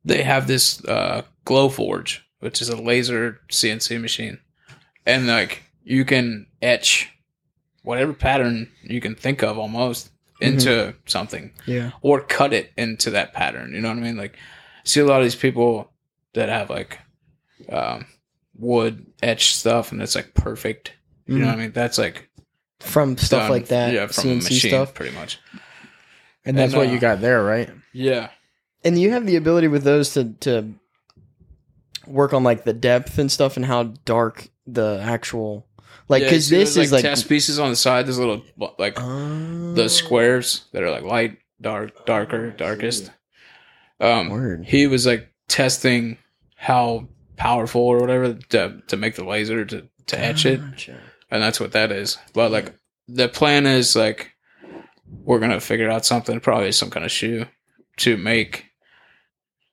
they 0.04 0.24
have 0.24 0.48
this 0.48 0.84
uh, 0.86 1.24
Glowforge, 1.46 2.20
which 2.40 2.62
is 2.62 2.70
a 2.70 2.76
laser 2.76 3.40
CNC 3.52 4.00
machine, 4.02 4.40
and 5.06 5.28
like 5.28 5.64
you 5.84 6.06
can 6.06 6.48
etch 6.62 7.10
whatever 7.84 8.14
pattern 8.14 8.70
you 8.82 9.00
can 9.00 9.14
think 9.16 9.44
of 9.44 9.58
almost 9.60 10.10
into 10.42 10.94
something 11.06 11.52
Yeah. 11.66 11.92
or 12.02 12.20
cut 12.20 12.52
it 12.52 12.72
into 12.78 13.12
that 13.12 13.34
pattern. 13.34 13.74
You 13.74 13.82
know 13.82 13.90
what 13.90 13.98
I 13.98 14.02
mean? 14.02 14.18
Like, 14.18 14.34
I 14.34 14.38
see 14.84 15.00
a 15.00 15.06
lot 15.06 15.20
of 15.22 15.26
these 15.26 15.36
people 15.36 15.92
that 16.34 16.50
have 16.50 16.70
like 16.70 17.00
um, 17.70 18.06
wood 18.58 19.06
etched 19.24 19.56
stuff, 19.56 19.92
and 19.92 20.02
it's 20.02 20.16
like 20.16 20.34
perfect. 20.34 20.94
You 21.28 21.40
know 21.40 21.46
what 21.48 21.56
I 21.56 21.58
mean? 21.58 21.72
That's 21.72 21.98
like 21.98 22.30
From 22.80 23.18
stuff 23.18 23.44
done- 23.44 23.50
like 23.52 23.68
that, 23.68 23.94
yeah, 23.94 24.06
from 24.08 24.24
CNC 24.26 24.44
machine, 24.44 24.72
stuff. 24.72 24.94
pretty 24.94 25.16
much. 25.16 25.40
And 26.46 26.58
that's 26.58 26.74
And, 26.74 26.80
what 26.80 26.90
uh, 26.90 26.92
you 26.92 27.00
got 27.00 27.22
there, 27.22 27.44
right? 27.44 27.70
Yeah, 27.94 28.30
And 28.84 29.00
you 29.00 29.12
have 29.12 29.26
the 29.26 29.36
ability 29.36 29.68
with 29.68 29.84
those 29.84 30.14
to 30.14 30.34
to 30.42 30.74
work 32.08 32.34
on 32.34 32.44
like 32.44 32.64
the 32.64 32.74
depth 32.74 33.18
and 33.18 33.32
stuff 33.32 33.58
and 33.58 33.66
how 33.66 33.84
dark 34.06 34.48
the 34.68 35.00
actual 35.04 35.66
like 36.08 36.24
because 36.24 36.48
see 36.48 36.58
this 36.58 36.76
those, 36.76 36.86
is 36.88 36.92
like 36.92 37.02
test 37.02 37.28
pieces 37.28 37.58
on 37.60 37.70
the 37.70 37.76
side. 37.76 38.06
There's 38.06 38.20
little 38.20 38.44
like 38.78 39.00
Oh. 39.00 39.74
the 39.74 39.90
squares 39.90 40.66
that 40.72 40.84
are 40.84 40.92
like 40.92 41.04
light, 41.04 41.38
dark, 41.62 42.06
darker, 42.06 42.52
darkest. 42.52 43.12
Um, 44.00 44.30
Word. 44.30 44.66
he 44.66 44.88
was 44.88 45.06
like 45.06 45.32
testing 45.48 46.18
how 46.56 47.08
powerful 47.38 47.82
or 47.82 47.98
whatever 48.00 48.34
to 48.50 48.82
to 48.88 48.98
make 48.98 49.16
the 49.16 49.24
laser 49.24 49.66
to 49.66 49.88
to 50.08 50.20
etch 50.20 50.46
it. 50.46 50.60
And 51.32 51.42
that's 51.42 51.60
what 51.60 51.72
that 51.72 51.92
is. 51.92 52.18
But 52.34 52.52
like 52.52 52.76
the 53.08 53.30
plan 53.30 53.66
is 53.66 53.96
like 53.96 54.35
we're 55.08 55.40
gonna 55.40 55.60
figure 55.60 55.90
out 55.90 56.06
something, 56.06 56.40
probably 56.40 56.72
some 56.72 56.90
kind 56.90 57.06
of 57.06 57.12
shoe 57.12 57.46
to 57.98 58.18
make 58.18 58.66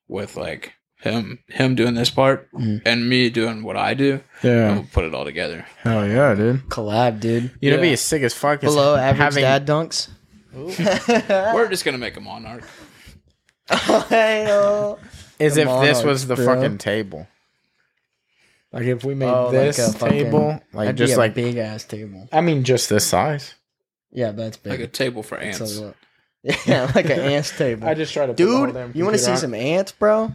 with 0.07 0.35
like 0.37 0.73
him 1.01 1.39
him 1.47 1.75
doing 1.75 1.95
this 1.95 2.09
part 2.09 2.49
Mhm. 2.53 2.81
and 2.85 3.09
me 3.09 3.29
doing 3.29 3.63
what 3.63 3.75
I 3.75 3.93
do, 3.93 4.21
and 4.41 4.51
Yeah. 4.51 4.73
we'll 4.73 4.87
put 4.91 5.03
it 5.05 5.13
all 5.13 5.25
together. 5.25 5.65
Hell 5.79 6.07
yeah, 6.07 6.33
dude. 6.35 6.61
collab, 6.69 7.19
dude. 7.19 7.51
You 7.59 7.71
know, 7.71 7.77
Yeah. 7.77 7.81
be 7.81 7.93
as 7.93 8.01
sick 8.01 8.21
as 8.23 8.33
fuck. 8.33 8.63
is 8.63 8.73
Below 8.73 8.95
average 8.95 9.17
having, 9.19 9.43
dad 9.43 9.67
dunks. 9.67 10.09
We're 11.53 11.67
just 11.69 11.83
gonna 11.83 11.97
make 11.97 12.15
a 12.15 12.21
monarch. 12.21 12.63
Hey, 13.69 14.45
oh. 14.49 14.99
The 15.39 15.45
if 15.45 15.55
this 15.55 16.03
was 16.03 16.27
the 16.27 16.35
bro. 16.35 16.45
fucking 16.45 16.77
table. 16.77 17.27
Like 18.71 18.83
if 18.85 19.03
we 19.03 19.13
made 19.13 19.27
Oh, 19.29 19.45
like 19.45 19.51
this 19.51 19.79
a 19.79 19.93
fucking- 19.93 20.23
table, 20.25 20.61
like 20.73 20.95
just 20.95 21.17
like 21.17 21.33
big 21.33 21.57
ass 21.57 21.83
table. 21.83 22.27
I 22.31 22.41
mean, 22.41 22.63
just 22.63 22.89
this 22.89 23.05
size. 23.05 23.55
Yeah, 24.13 24.31
that's 24.31 24.57
big. 24.57 24.71
Like 24.71 24.79
a 24.81 24.87
table 24.87 25.23
for 25.23 25.37
That's 25.37 25.59
ants. 25.59 25.77
a 25.77 25.81
lot. 25.85 25.95
Yeah, 26.67 26.91
like 26.93 27.05
an 27.05 27.19
ants 27.21 27.51
table. 27.57 27.87
I 27.87 27.93
just 27.93 28.13
try 28.13 28.25
to, 28.25 28.33
Dude, 28.33 28.75
you 28.95 29.05
want 29.05 29.15
to 29.15 29.23
see 29.23 29.35
some 29.37 29.53
ants, 29.53 29.91
bro? 29.93 30.31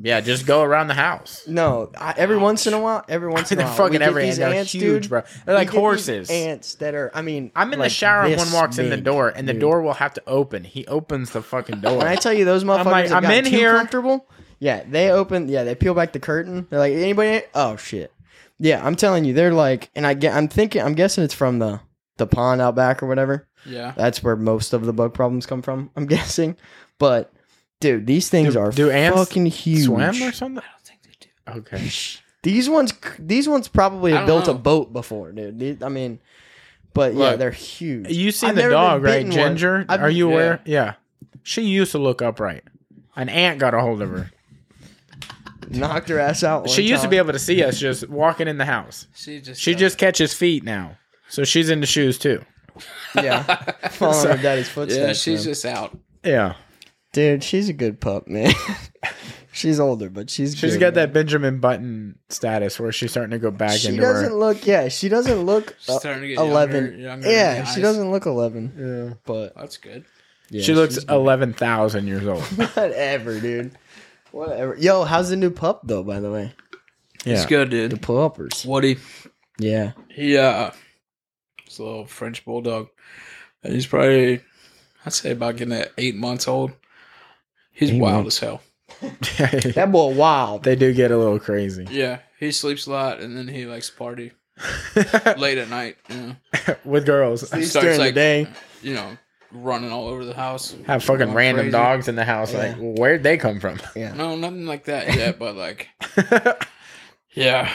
Yeah, 0.00 0.20
just 0.20 0.44
go 0.44 0.62
around 0.62 0.88
the 0.88 0.94
house. 0.94 1.46
No, 1.46 1.92
I, 1.96 2.14
every 2.16 2.36
once 2.36 2.66
in 2.66 2.74
a 2.74 2.80
while, 2.80 3.04
every 3.08 3.28
once 3.30 3.52
in 3.52 3.58
a 3.58 3.60
They're 3.60 3.66
while, 3.68 3.76
fucking 3.76 3.92
we 3.92 3.98
get 3.98 4.08
every 4.08 4.22
these 4.24 4.38
they're 4.38 4.52
ants, 4.52 4.72
huge, 4.72 5.02
dude. 5.04 5.08
bro. 5.10 5.20
They're 5.46 5.54
We 5.54 5.58
like 5.60 5.68
get 5.68 5.72
these 5.72 5.78
horses. 5.80 6.30
Ants 6.30 6.74
that 6.76 6.94
are. 6.96 7.12
I 7.14 7.22
mean, 7.22 7.52
I'm 7.54 7.72
in 7.72 7.78
the 7.78 7.88
shower 7.88 8.22
and 8.24 8.36
one 8.36 8.46
this 8.46 8.52
walks 8.52 8.78
in 8.78 8.90
the 8.90 8.96
big, 8.96 9.04
door, 9.04 9.28
and 9.28 9.48
the 9.48 9.52
dude. 9.52 9.60
door 9.60 9.82
will 9.82 9.92
have 9.94 10.12
to 10.14 10.22
open. 10.26 10.64
He 10.64 10.84
opens 10.88 11.30
the 11.30 11.42
fucking 11.42 11.78
door. 11.80 11.96
When 11.98 12.08
I 12.08 12.16
tell 12.16 12.32
you 12.32 12.44
those 12.44 12.64
motherfuckers 12.64 12.84
like, 12.86 13.08
have 13.10 13.24
I'm 13.24 13.30
in 13.30 13.44
too 13.44 13.50
here. 13.50 13.76
comfortable, 13.76 14.26
Yeah, 14.58 14.82
they 14.84 15.10
open. 15.12 15.48
Yeah, 15.48 15.62
they 15.62 15.76
peel 15.76 15.94
back 15.94 16.12
the 16.12 16.18
curtain. 16.20 16.66
They're 16.70 16.80
like, 16.80 16.92
anybody? 16.94 17.46
Oh 17.54 17.76
shit. 17.76 18.12
Yeah, 18.58 18.84
I'm 18.84 18.96
telling 18.96 19.24
you, 19.24 19.32
they're 19.32 19.54
like, 19.54 19.90
and 19.94 20.04
I 20.04 20.14
get. 20.14 20.34
I'm 20.34 20.48
thinking. 20.48 20.82
I'm 20.82 20.94
guessing 20.94 21.22
it's 21.22 21.34
from 21.34 21.60
the 21.60 21.80
the 22.16 22.26
pond 22.26 22.60
out 22.60 22.74
back 22.74 23.02
or 23.02 23.06
whatever. 23.06 23.48
Yeah. 23.66 23.92
That's 23.96 24.22
where 24.22 24.36
most 24.36 24.72
of 24.72 24.84
the 24.84 24.92
bug 24.92 25.14
problems 25.14 25.46
come 25.46 25.62
from. 25.62 25.90
I'm 25.96 26.06
guessing. 26.16 26.56
But 26.98 27.32
dude, 27.80 28.06
these 28.06 28.28
things 28.28 28.54
Do- 28.54 28.60
are 28.60 28.70
do 28.70 28.90
ants 28.90 29.18
fucking 29.18 29.46
huge. 29.46 29.84
Swim 29.84 30.22
or 30.22 30.32
something? 30.32 30.62
I 30.62 30.70
don't 30.70 30.84
think 30.84 31.02
they 31.02 31.10
do. 31.20 31.58
Okay. 31.60 31.90
These 32.42 32.68
ones, 32.68 32.92
these 33.18 33.48
ones 33.48 33.68
probably 33.68 34.12
have 34.12 34.26
don't 34.26 34.44
built 34.44 34.48
a 34.48 34.54
boat 34.54 34.92
before, 34.92 35.30
dude. 35.32 35.82
I 35.82 35.88
mean, 35.88 36.18
but 36.94 37.14
yeah, 37.14 37.36
they're 37.36 37.50
huge. 37.50 38.10
You 38.10 38.32
seen 38.32 38.50
I've 38.50 38.56
the 38.56 38.70
dog, 38.70 39.02
right? 39.02 39.28
Ginger. 39.28 39.86
Are 39.88 40.10
you 40.10 40.28
yeah. 40.28 40.34
aware? 40.34 40.60
Yeah. 40.64 40.94
She 41.44 41.62
used 41.62 41.92
to 41.92 41.98
look 41.98 42.20
upright. 42.20 42.64
An 43.16 43.28
ant 43.28 43.58
got 43.58 43.74
a 43.74 43.80
hold 43.80 44.02
of 44.02 44.10
her. 44.10 44.30
Knocked 45.68 46.08
her 46.08 46.18
ass 46.18 46.42
out. 46.42 46.68
she 46.68 46.82
one 46.82 46.90
used 46.90 47.02
to 47.02 47.08
be 47.08 47.16
able 47.16 47.32
to 47.32 47.38
see 47.38 47.62
us 47.62 47.78
just 47.78 48.08
walking 48.08 48.48
in 48.48 48.58
the 48.58 48.64
house. 48.64 49.06
She 49.14 49.40
just 49.40 49.60
She 49.60 49.74
uh, 49.74 49.78
just 49.78 49.96
catches 49.96 50.34
feet 50.34 50.64
now. 50.64 50.98
So 51.32 51.44
she's 51.44 51.70
into 51.70 51.86
shoes 51.86 52.18
too. 52.18 52.44
yeah, 53.14 53.42
following 53.90 54.36
her 54.36 54.42
daddy's 54.42 54.68
footsteps. 54.68 54.98
yeah, 55.00 55.12
she's 55.14 55.40
man. 55.46 55.50
just 55.54 55.64
out. 55.64 55.98
Yeah. 56.22 56.54
dude. 57.14 57.42
She's 57.42 57.70
a 57.70 57.72
good 57.72 58.00
pup, 58.02 58.28
man. 58.28 58.52
she's 59.52 59.80
older, 59.80 60.10
but 60.10 60.28
she's 60.28 60.54
She's 60.56 60.74
good, 60.74 60.80
got 60.80 60.86
man. 60.94 60.94
that 60.94 61.12
Benjamin 61.14 61.58
Button 61.58 62.18
status 62.28 62.78
where 62.78 62.92
she's 62.92 63.10
starting 63.12 63.30
to 63.30 63.38
go 63.38 63.50
back 63.50 63.78
She 63.78 63.88
into 63.88 64.02
doesn't 64.02 64.34
look. 64.34 64.66
Yeah, 64.66 64.88
she 64.88 65.08
doesn't 65.08 65.42
look 65.46 65.74
She's 65.80 65.94
uh, 65.96 65.98
starting 66.00 66.20
to 66.22 66.28
get 66.28 66.38
eleven. 66.38 66.84
Younger, 66.84 66.98
younger 66.98 67.30
yeah, 67.30 67.64
she 67.64 67.76
eyes. 67.76 67.82
doesn't 67.82 68.10
look 68.10 68.26
eleven. 68.26 69.08
Yeah. 69.08 69.14
But 69.24 69.54
That's 69.56 69.78
good. 69.78 70.04
yeah, 70.50 70.62
she 70.62 70.74
looks 70.74 70.94
she's 70.96 71.04
good. 71.04 71.14
eleven 71.14 71.54
thousand 71.54 72.08
years 72.08 72.26
old. 72.26 72.42
Whatever, 72.74 73.40
dude. 73.40 73.72
Whatever. 74.32 74.76
Yo, 74.78 75.04
how's 75.04 75.30
the 75.30 75.36
new 75.36 75.50
pup 75.50 75.80
though? 75.84 76.02
By 76.02 76.20
the 76.20 76.30
way, 76.30 76.52
Yeah. 77.24 77.34
It's 77.34 77.46
good, 77.46 77.70
dude. 77.70 77.90
the 77.90 77.96
dude. 77.96 78.02
puppers. 78.02 78.64
Woody. 78.66 78.98
Yeah. 79.58 79.92
He 80.10 80.36
uh, 80.36 80.70
it's 81.72 81.78
a 81.78 81.84
little 81.84 82.04
French 82.04 82.44
bulldog, 82.44 82.88
and 83.64 83.72
he's 83.72 83.86
probably, 83.86 84.40
I'd 85.06 85.12
say 85.14 85.30
about 85.30 85.56
getting 85.56 85.72
at 85.74 85.90
eight 85.96 86.14
months 86.14 86.46
old. 86.46 86.72
He's 87.72 87.90
Eight 87.90 88.00
wild 88.00 88.24
months. 88.24 88.42
as 88.42 88.48
hell. 88.48 88.62
That 89.74 89.90
boy 89.90 90.12
wild. 90.14 90.64
they 90.64 90.76
do 90.76 90.92
get 90.92 91.10
a 91.10 91.16
little 91.16 91.40
crazy. 91.40 91.86
Yeah, 91.90 92.18
he 92.38 92.52
sleeps 92.52 92.86
a 92.86 92.90
lot, 92.90 93.20
and 93.20 93.34
then 93.34 93.48
he 93.48 93.64
likes 93.64 93.88
to 93.88 93.96
party 93.96 94.32
late 95.38 95.56
at 95.56 95.70
night. 95.70 95.96
You 96.10 96.16
know, 96.16 96.36
With 96.84 97.06
girls. 97.06 97.48
Sleeps 97.48 97.70
starts, 97.70 97.84
during 97.86 97.98
the 97.98 98.04
like- 98.04 98.14
day. 98.14 98.46
you 98.82 98.92
know, 98.92 99.16
running 99.50 99.90
all 99.90 100.08
over 100.08 100.26
the 100.26 100.34
house. 100.34 100.76
Have 100.86 101.02
fucking 101.02 101.20
Going 101.26 101.34
random 101.34 101.62
crazy. 101.64 101.72
dogs 101.72 102.08
in 102.08 102.16
the 102.16 102.24
house. 102.26 102.52
Like, 102.52 102.76
where'd 102.78 103.22
they 103.22 103.38
come 103.38 103.58
from? 103.60 103.80
Yeah. 103.96 104.12
No, 104.12 104.36
nothing 104.36 104.66
like 104.66 104.84
that 104.84 105.14
yet, 105.16 105.38
but 105.38 105.56
like, 105.56 105.88
yeah, 107.34 107.72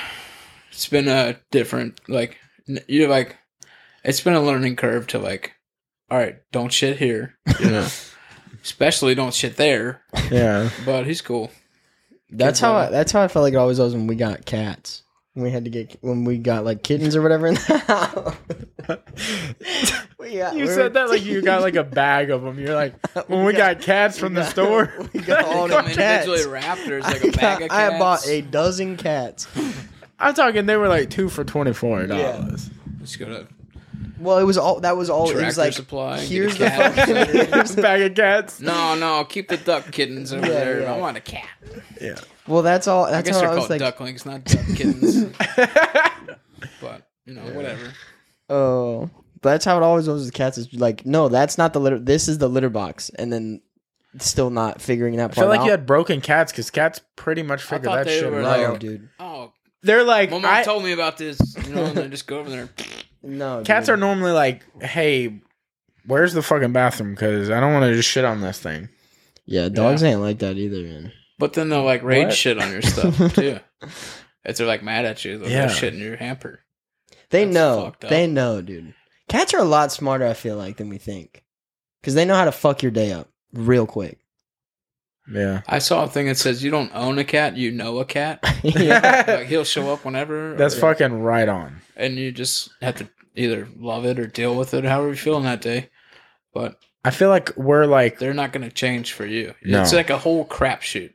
it's 0.72 0.88
been 0.88 1.08
a 1.08 1.38
different 1.52 2.00
like 2.08 2.38
n- 2.70 2.80
you 2.88 3.08
like, 3.08 3.36
it's 4.04 4.22
been 4.22 4.34
a 4.34 4.42
learning 4.42 4.76
curve 4.76 5.08
to 5.08 5.20
like, 5.20 5.54
all 6.10 6.18
right, 6.18 6.38
don't 6.52 6.72
shit 6.72 6.98
here, 6.98 7.36
you 7.60 7.70
know, 7.72 7.88
especially 8.64 9.16
don't 9.16 9.34
shit 9.34 9.58
there. 9.58 10.02
yeah. 10.32 10.70
But 10.86 11.06
he's 11.06 11.22
cool. 11.22 11.52
That's 12.30 12.60
Good 12.60 12.66
how 12.66 12.74
I, 12.76 12.90
that's 12.90 13.12
how 13.12 13.22
I 13.22 13.28
felt 13.30 13.44
like 13.44 13.54
it 13.54 13.58
always 13.58 13.80
was 13.80 13.94
when 13.94 14.08
we 14.08 14.16
got 14.16 14.46
cats. 14.46 15.04
When 15.34 15.44
we 15.46 15.52
had 15.52 15.66
to 15.66 15.70
get 15.70 15.98
when 16.02 16.26
we 16.26 16.38
got 16.40 16.66
like 16.66 16.82
kittens 16.84 17.16
or 17.16 17.22
whatever 17.22 17.48
in 17.48 17.54
the 17.54 17.78
house. 17.88 18.36
we 20.20 20.38
got, 20.38 20.56
You 20.56 20.62
we 20.64 20.68
said 20.68 20.94
that 20.96 21.10
like 21.10 21.24
you 21.24 21.42
got 21.42 21.62
like 21.62 21.76
a 21.76 21.84
bag 21.86 22.30
of 22.32 22.42
them. 22.42 22.60
You're 22.60 22.76
like, 22.76 22.96
when 23.28 23.46
we 23.46 23.54
got 23.54 23.82
cats 23.82 24.18
from 24.18 24.34
we 24.34 24.40
the 24.40 24.42
got- 24.42 24.52
store. 24.52 24.94
We 25.14 25.20
got 25.22 25.46
all 25.46 25.68
They 25.68 25.76
the 25.76 25.82
come 25.82 25.92
cats. 25.92 26.26
individually 26.26 26.52
wrapped. 26.52 26.86
There's 26.86 27.04
like 27.04 27.24
I, 27.24 27.28
a 27.28 27.32
bag 27.32 27.62
of 27.64 27.70
got- 27.70 27.78
I 27.78 27.90
cats. 27.90 28.00
bought 28.00 28.28
a 28.28 28.42
dozen 28.42 28.98
cats. 28.98 29.48
I'm 30.20 30.34
talking 30.34 30.66
they 30.66 30.78
were 30.78 30.88
like 30.88 31.10
two 31.10 31.30
for 31.30 31.44
twenty 31.44 31.74
four 31.74 32.06
dollars. 32.08 32.70
Let's 33.00 33.16
go 33.16 33.26
to 33.28 33.48
Well, 34.20 34.40
it 34.40 34.44
was 34.44 34.58
all 34.58 34.80
that 34.82 34.98
was 34.98 35.10
all. 35.10 35.26
It 35.30 35.34
Tractor 35.34 35.46
was 35.46 35.58
like 35.58 35.74
Supply. 35.74 36.20
here's 36.20 36.58
get 36.58 36.72
a 36.74 36.90
the 36.90 36.96
cat. 36.96 36.96
fucking. 36.96 37.16
here's 37.54 37.76
the- 37.76 37.82
bag 37.82 38.02
of 38.02 38.16
cats. 38.16 38.60
no, 38.60 38.96
no, 38.96 39.24
keep 39.26 39.48
the 39.48 39.58
duck 39.58 39.92
kittens 39.92 40.34
over 40.34 40.46
Yeah, 40.46 40.52
there. 40.54 40.82
yeah. 40.82 40.94
I 40.94 40.98
want 40.98 41.18
a 41.18 41.22
cat. 41.22 41.48
Yeah. 42.02 42.16
well, 42.48 42.62
that's 42.64 42.88
all. 42.88 43.06
I 43.06 43.12
That's 43.12 43.28
guess 43.30 43.36
how 43.36 43.42
they're 43.42 43.50
I 43.52 43.54
was 43.56 43.60
called 43.60 43.70
like. 43.72 43.80
ducklings, 43.80 44.26
not 44.26 44.44
duck 44.44 44.66
kittens. 44.76 45.26
but 46.82 47.08
you 47.26 47.34
know, 47.34 47.42
whatever. 47.54 47.94
Oh, 48.50 49.10
that's 49.42 49.66
how 49.66 49.78
it 49.78 49.84
always 49.84 50.08
was 50.08 50.26
with 50.26 50.34
cats. 50.34 50.58
Is 50.58 50.74
like, 50.74 51.06
no, 51.06 51.28
that's 51.30 51.58
not 51.58 51.74
the 51.74 51.80
litter. 51.80 52.00
This 52.00 52.28
is 52.28 52.38
the 52.38 52.50
litter 52.50 52.70
box, 52.70 53.10
and 53.10 53.32
then 53.32 53.62
still 54.20 54.50
not 54.50 54.82
figuring 54.82 55.16
that 55.18 55.26
I 55.26 55.28
part 55.28 55.36
feel 55.36 55.48
like 55.50 55.60
out. 55.62 55.66
you 55.66 55.72
had 55.72 55.86
broken 55.86 56.22
cats 56.22 56.52
because 56.52 56.70
cats 56.72 57.02
pretty 57.16 57.44
much 57.44 57.62
figure 57.64 57.86
thought 57.86 57.96
that 57.98 58.06
they 58.08 58.20
shit 58.20 58.32
were 58.32 58.42
out. 58.42 58.60
no, 58.60 58.70
like- 58.72 58.80
dude. 58.80 59.10
Oh, 59.20 59.52
They're 59.84 60.04
like, 60.04 60.32
my 60.32 60.40
mom 60.40 60.52
I- 60.52 60.64
told 60.64 60.84
me 60.84 60.92
about 60.92 61.18
this. 61.18 61.40
You 61.68 61.76
know, 61.76 61.86
and 61.86 61.96
then 61.98 62.12
just 62.12 62.26
go 62.28 62.40
over 62.40 62.50
there. 62.50 62.70
No, 63.24 63.64
cats 63.66 63.88
dude. 63.88 63.94
are 63.94 63.98
normally 63.98 64.32
like, 64.32 64.64
hey, 64.82 65.40
where's 66.06 66.34
the 66.34 66.42
fucking 66.42 66.72
bathroom? 66.74 67.12
Because 67.12 67.50
I 67.50 67.60
don't 67.60 67.74
want 67.74 67.86
to 67.86 67.94
just 67.96 68.10
shit 68.10 68.26
on 68.26 68.42
this 68.42 68.60
thing. 68.60 68.90
Yeah, 69.46 69.70
dogs 69.70 70.04
ain't 70.04 70.22
like 70.22 70.40
that 70.40 70.58
either, 70.58 70.82
man. 70.84 71.12
But 71.40 71.54
then 71.54 71.70
they'll 71.70 71.84
like 71.84 72.04
rage 72.04 72.26
What? 72.28 72.34
shit 72.36 72.60
on 72.60 72.72
your 72.72 72.82
stuff 72.82 73.18
too. 73.36 73.60
If 74.44 74.58
they're 74.58 74.68
like 74.68 74.84
mad 74.84 75.06
at 75.06 75.24
you, 75.26 75.38
they'll 75.38 75.50
Yeah. 75.50 75.68
shit 75.68 75.94
in 75.94 76.00
your 76.00 76.16
hamper. 76.18 76.62
They 77.30 77.44
That's 77.46 77.54
know. 77.54 77.94
They 78.02 78.28
know, 78.28 78.62
dude. 78.62 78.94
Cats 79.30 79.54
are 79.54 79.60
a 79.60 79.64
lot 79.66 79.92
smarter. 79.92 80.26
I 80.26 80.34
feel 80.34 80.56
like 80.58 80.78
than 80.78 80.88
we 80.90 80.98
think, 80.98 81.44
because 82.02 82.14
they 82.16 82.24
know 82.26 82.36
how 82.36 82.46
to 82.46 82.52
fuck 82.52 82.82
your 82.82 82.92
day 82.92 83.12
up 83.12 83.30
real 83.54 83.86
quick. 83.86 84.20
Yeah. 85.32 85.62
I 85.68 85.80
saw 85.80 86.04
a 86.04 86.08
thing 86.08 86.28
that 86.28 86.38
says 86.38 86.64
you 86.64 86.72
don't 86.72 86.92
own 86.96 87.18
a 87.20 87.24
cat, 87.24 87.58
you 87.58 87.72
know 87.72 88.00
a 88.00 88.06
cat. 88.06 88.40
yeah. 88.64 89.24
like 89.28 89.48
he'll 89.48 89.64
show 89.64 89.92
up 89.92 90.06
whenever. 90.06 90.56
That's 90.56 90.76
or- 90.78 90.82
fucking 90.82 91.22
right 91.22 91.50
on. 91.50 91.82
and 91.96 92.16
you 92.16 92.32
just 92.32 92.70
have 92.82 92.96
to 92.98 93.10
either 93.36 93.68
love 93.78 94.06
it 94.06 94.20
or 94.20 94.28
deal 94.28 94.56
with 94.56 94.74
it, 94.74 94.84
however 94.84 95.08
you're 95.08 95.16
feeling 95.16 95.44
that 95.44 95.62
day. 95.62 95.90
But 96.54 96.80
I 97.06 97.12
feel 97.12 97.30
like 97.30 97.56
we're 97.56 97.86
like, 97.86 98.20
they're 98.20 98.34
not 98.34 98.52
going 98.52 98.68
to 98.68 98.74
change 98.74 99.14
for 99.14 99.26
you. 99.26 99.54
No. 99.64 99.82
It's 99.82 99.94
like 99.94 100.10
a 100.10 100.18
whole 100.18 100.46
crapshoot 100.46 101.12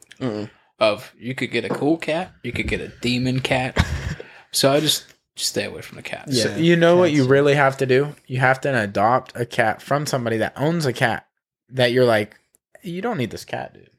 of 0.78 1.12
you 1.18 1.34
could 1.34 1.50
get 1.50 1.64
a 1.64 1.68
cool 1.68 1.96
cat, 1.96 2.32
you 2.42 2.52
could 2.52 2.68
get 2.68 2.80
a 2.80 2.88
demon 2.88 3.40
cat. 3.40 3.76
so 4.52 4.70
I 4.72 4.80
just, 4.80 5.06
just 5.36 5.50
stay 5.50 5.64
away 5.64 5.82
from 5.82 5.96
the 5.96 6.02
cats. 6.02 6.32
Yeah. 6.36 6.44
so 6.44 6.56
you 6.56 6.76
know 6.76 6.96
what 6.96 7.12
you 7.12 7.26
really 7.26 7.54
have 7.54 7.76
to 7.78 7.86
do? 7.86 8.14
You 8.26 8.38
have 8.38 8.60
to 8.62 8.82
adopt 8.82 9.32
a 9.34 9.44
cat 9.46 9.82
from 9.82 10.06
somebody 10.06 10.38
that 10.38 10.52
owns 10.56 10.86
a 10.86 10.92
cat 10.92 11.26
that 11.70 11.92
you're 11.92 12.04
like, 12.04 12.38
you 12.82 13.02
don't 13.02 13.18
need 13.18 13.30
this 13.30 13.44
cat, 13.44 13.74
dude. 13.74 13.90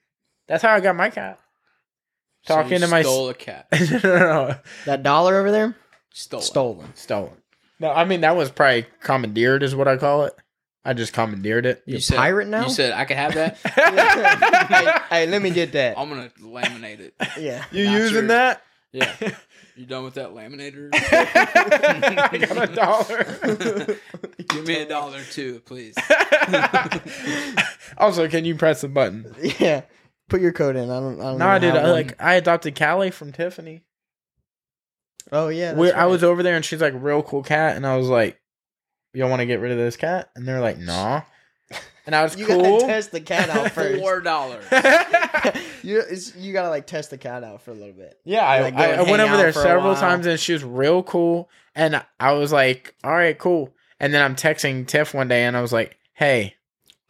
That's 0.48 0.62
how 0.64 0.74
I 0.74 0.80
got 0.80 0.96
my 0.96 1.10
cat. 1.10 1.40
So 2.46 2.56
Talking 2.56 2.74
you 2.74 2.80
to 2.80 2.88
my 2.88 3.02
stole 3.02 3.30
a 3.30 3.34
cat. 3.34 3.68
no, 3.72 4.00
no, 4.04 4.20
no, 4.20 4.56
That 4.86 5.02
dollar 5.04 5.38
over 5.40 5.50
there, 5.52 5.76
Stole. 6.14 6.40
it. 6.42 6.44
stolen. 6.44 6.96
stolen. 6.96 7.32
No, 7.80 7.92
I 7.92 8.04
mean 8.06 8.22
that 8.22 8.36
was 8.36 8.52
probably 8.52 8.86
commandeered, 9.02 9.64
is 9.64 9.76
what 9.76 9.88
I 9.88 9.96
call 9.98 10.26
it. 10.26 10.34
I 10.86 10.94
just 10.94 11.14
commandeered 11.14 11.66
it. 11.66 11.82
You 11.86 12.02
said, 12.02 12.18
pirate 12.18 12.50
now? 12.50 12.64
You 12.66 12.70
said 12.70 12.92
I 12.92 13.06
could 13.06 13.16
have 13.16 13.34
that. 13.36 13.58
hey, 15.10 15.16
hey, 15.22 15.28
let 15.28 15.42
me 15.42 15.50
get 15.52 15.72
that. 15.72 15.98
I'm 15.98 16.10
gonna 16.10 16.30
laminate 16.42 17.00
it. 17.00 17.14
Yeah. 17.40 17.64
you 17.72 17.86
Not 17.86 17.94
using 17.94 18.16
yours. 18.16 18.28
that? 18.28 18.62
Yeah. 18.92 19.16
You 19.76 19.86
done 19.88 20.04
with 20.04 20.14
that 20.16 20.30
laminator? 20.36 20.90
I 20.94 22.38
got 22.38 22.70
a 22.70 22.76
dollar. 22.76 23.98
Give 24.50 24.68
me 24.68 24.82
a 24.82 24.88
dollar 24.88 25.22
too, 25.32 25.62
please. 25.66 25.96
also, 27.98 28.28
can 28.28 28.46
you 28.46 28.56
press 28.56 28.82
the 28.82 28.88
button? 28.90 29.34
Yeah. 29.60 29.82
Put 30.34 30.42
your 30.42 30.52
code 30.52 30.76
in. 30.76 30.90
I 30.90 31.00
don't. 31.00 31.22
I 31.22 31.24
don't. 31.26 31.38
No, 31.38 31.46
I 31.46 31.58
even 31.58 31.74
did. 31.76 31.84
I, 31.84 31.92
like 31.92 32.20
I 32.20 32.34
adopted 32.34 32.74
Cali 32.74 33.12
from 33.12 33.32
Tiffany. 33.32 33.84
Oh 35.32 35.50
yeah. 35.50 35.68
that's 35.74 35.78
we 35.80 35.92
I 35.92 36.08
was 36.08 36.24
over 36.24 36.42
there 36.42 36.56
and 36.56 36.66
she's 36.66 36.82
like 36.82 36.96
real 36.98 37.22
cool 37.22 37.44
cat, 37.44 37.76
and 37.78 37.86
I 37.86 37.98
was 37.98 38.08
like, 38.08 38.42
"Y'all 39.14 39.30
want 39.30 39.42
to 39.42 39.46
get 39.46 39.60
rid 39.60 39.72
of 39.72 39.78
this 39.78 39.96
cat?" 39.96 40.32
And 40.36 40.48
they're 40.48 40.60
like, 40.60 40.80
"Nah." 40.80 41.22
And 42.08 42.16
I 42.16 42.24
was 42.24 42.36
You 42.36 42.48
cool. 42.48 42.80
gotta 42.80 42.86
test 42.88 43.12
the 43.12 43.22
cat 43.22 43.50
out 43.52 43.72
first. 43.74 44.02
Four 44.02 44.22
dollars. 44.22 44.66
you 45.84 46.00
it's, 46.00 46.36
you 46.36 46.52
gotta 46.52 46.70
like 46.70 46.88
test 46.88 47.12
the 47.12 47.18
cat 47.20 47.44
out 47.44 47.62
for 47.62 47.70
a 47.70 47.76
little 47.76 47.94
bit. 47.94 48.20
yeah, 48.26 48.44
I, 48.46 48.62
Like, 48.62 48.76
go 48.76 48.84
I, 48.84 48.88
I 48.96 49.02
went 49.04 49.22
over 49.22 49.38
there 49.38 49.50
out 49.50 49.54
for 49.54 49.60
a 49.60 49.64
several 49.64 49.96
times, 49.96 50.26
and 50.26 50.40
she 50.40 50.54
was 50.54 50.64
real 50.64 51.04
cool. 51.04 51.48
And 51.76 52.04
I 52.20 52.32
was 52.32 52.52
like, 52.52 52.96
"All 53.04 53.12
right, 53.14 53.38
cool." 53.38 53.72
And 54.00 54.12
then 54.12 54.24
I'm 54.24 54.36
texting 54.36 54.88
Tiff 54.88 55.14
one 55.14 55.28
day, 55.28 55.44
and 55.46 55.56
I 55.56 55.62
was 55.62 55.72
like, 55.72 55.98
"Hey." 56.14 56.56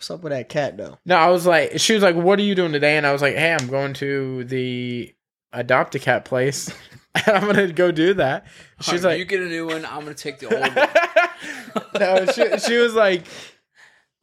What's 0.04 0.12
up 0.12 0.22
with 0.22 0.34
that 0.34 0.50
cat 0.50 0.76
though? 0.76 0.98
No, 1.06 1.16
I 1.16 1.30
was 1.30 1.46
like, 1.46 1.80
she 1.80 1.94
was 1.94 2.04
like, 2.04 2.18
"What 2.18 2.38
are 2.38 2.42
you 2.42 2.56
doing 2.56 2.74
today?" 2.74 2.98
And 2.98 3.08
I 3.08 3.14
was 3.14 3.22
like, 3.22 3.36
"Hey, 3.36 3.54
I'm 3.54 3.68
going 3.68 3.94
to 3.94 4.44
the 4.44 5.16
adopt 5.54 5.96
a 5.96 6.00
cat 6.00 6.26
place. 6.26 6.70
and 7.16 7.38
I'm 7.38 7.46
gonna 7.46 7.72
go 7.72 7.90
do 7.90 8.14
that." 8.16 8.46
She's 8.82 9.06
like, 9.06 9.18
you 9.18 9.24
get 9.24 9.40
a 9.40 9.46
new 9.46 9.66
one. 9.66 9.86
I'm 9.86 10.02
gonna 10.02 10.14
take 10.14 10.40
the 10.40 10.48
old 10.48 10.60
one. 12.02 12.26
no, 12.26 12.26
she, 12.34 12.60
she 12.60 12.78
was 12.80 12.94
like, 12.96 13.24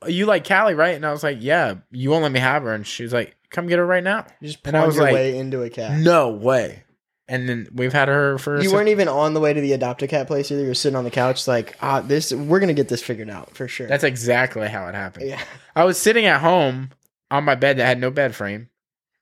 "You 0.07 0.27
like 0.27 0.45
Cali, 0.45 0.75
right?" 0.75 0.95
And 0.95 1.07
I 1.07 1.13
was 1.13 1.23
like, 1.23 1.39
"Yeah." 1.41 1.77
You 1.91 2.11
won't 2.11 2.25
let 2.25 2.33
me 2.33 2.41
have 2.41 2.65
her, 2.65 2.75
and 2.75 2.87
she 2.87 3.03
was 3.03 3.15
like, 3.15 3.35
"Come 3.49 3.67
get 3.67 3.79
her 3.79 3.87
right 3.87 4.05
now." 4.05 4.27
You 4.43 4.49
just 4.49 4.61
And 4.67 4.77
I 4.77 4.85
was 4.85 4.97
your 4.97 5.05
like, 5.05 5.15
way 5.15 5.39
into 5.39 5.63
a 5.63 5.71
cat. 5.71 5.99
No 5.99 6.29
way. 6.29 6.85
And 7.33 7.49
then 7.49 7.69
we've 7.73 7.93
had 7.93 8.09
her 8.09 8.39
for. 8.39 8.57
You 8.61 8.69
si- 8.71 8.75
weren't 8.75 8.89
even 8.89 9.07
on 9.07 9.35
the 9.35 9.41
way 9.41 9.53
to 9.53 9.61
the 9.61 9.73
adopt 9.73 10.03
a 10.03 10.09
cat 10.09 10.27
place 10.27 10.51
either. 10.51 10.65
You're 10.65 10.75
sitting 10.75 10.97
on 10.97 11.05
the 11.05 11.11
couch 11.13 11.47
like, 11.47 11.77
ah, 11.81 12.01
this. 12.01 12.33
We're 12.33 12.59
gonna 12.59 12.75
get 12.75 12.89
this 12.89 13.03
figured 13.03 13.31
out 13.31 13.55
for 13.55 13.69
sure. 13.69 13.87
That's 13.87 14.03
exactly 14.05 14.67
how 14.69 14.89
it 14.89 14.95
happened. 14.97 15.29
yeah. 15.29 15.41
I 15.77 15.85
was 15.85 15.97
sitting 15.97 16.27
at 16.27 16.41
home 16.41 16.91
on 17.31 17.45
my 17.45 17.55
bed 17.55 17.77
that 17.79 17.87
had 17.87 18.01
no 18.01 18.11
bed 18.11 18.35
frame, 18.35 18.69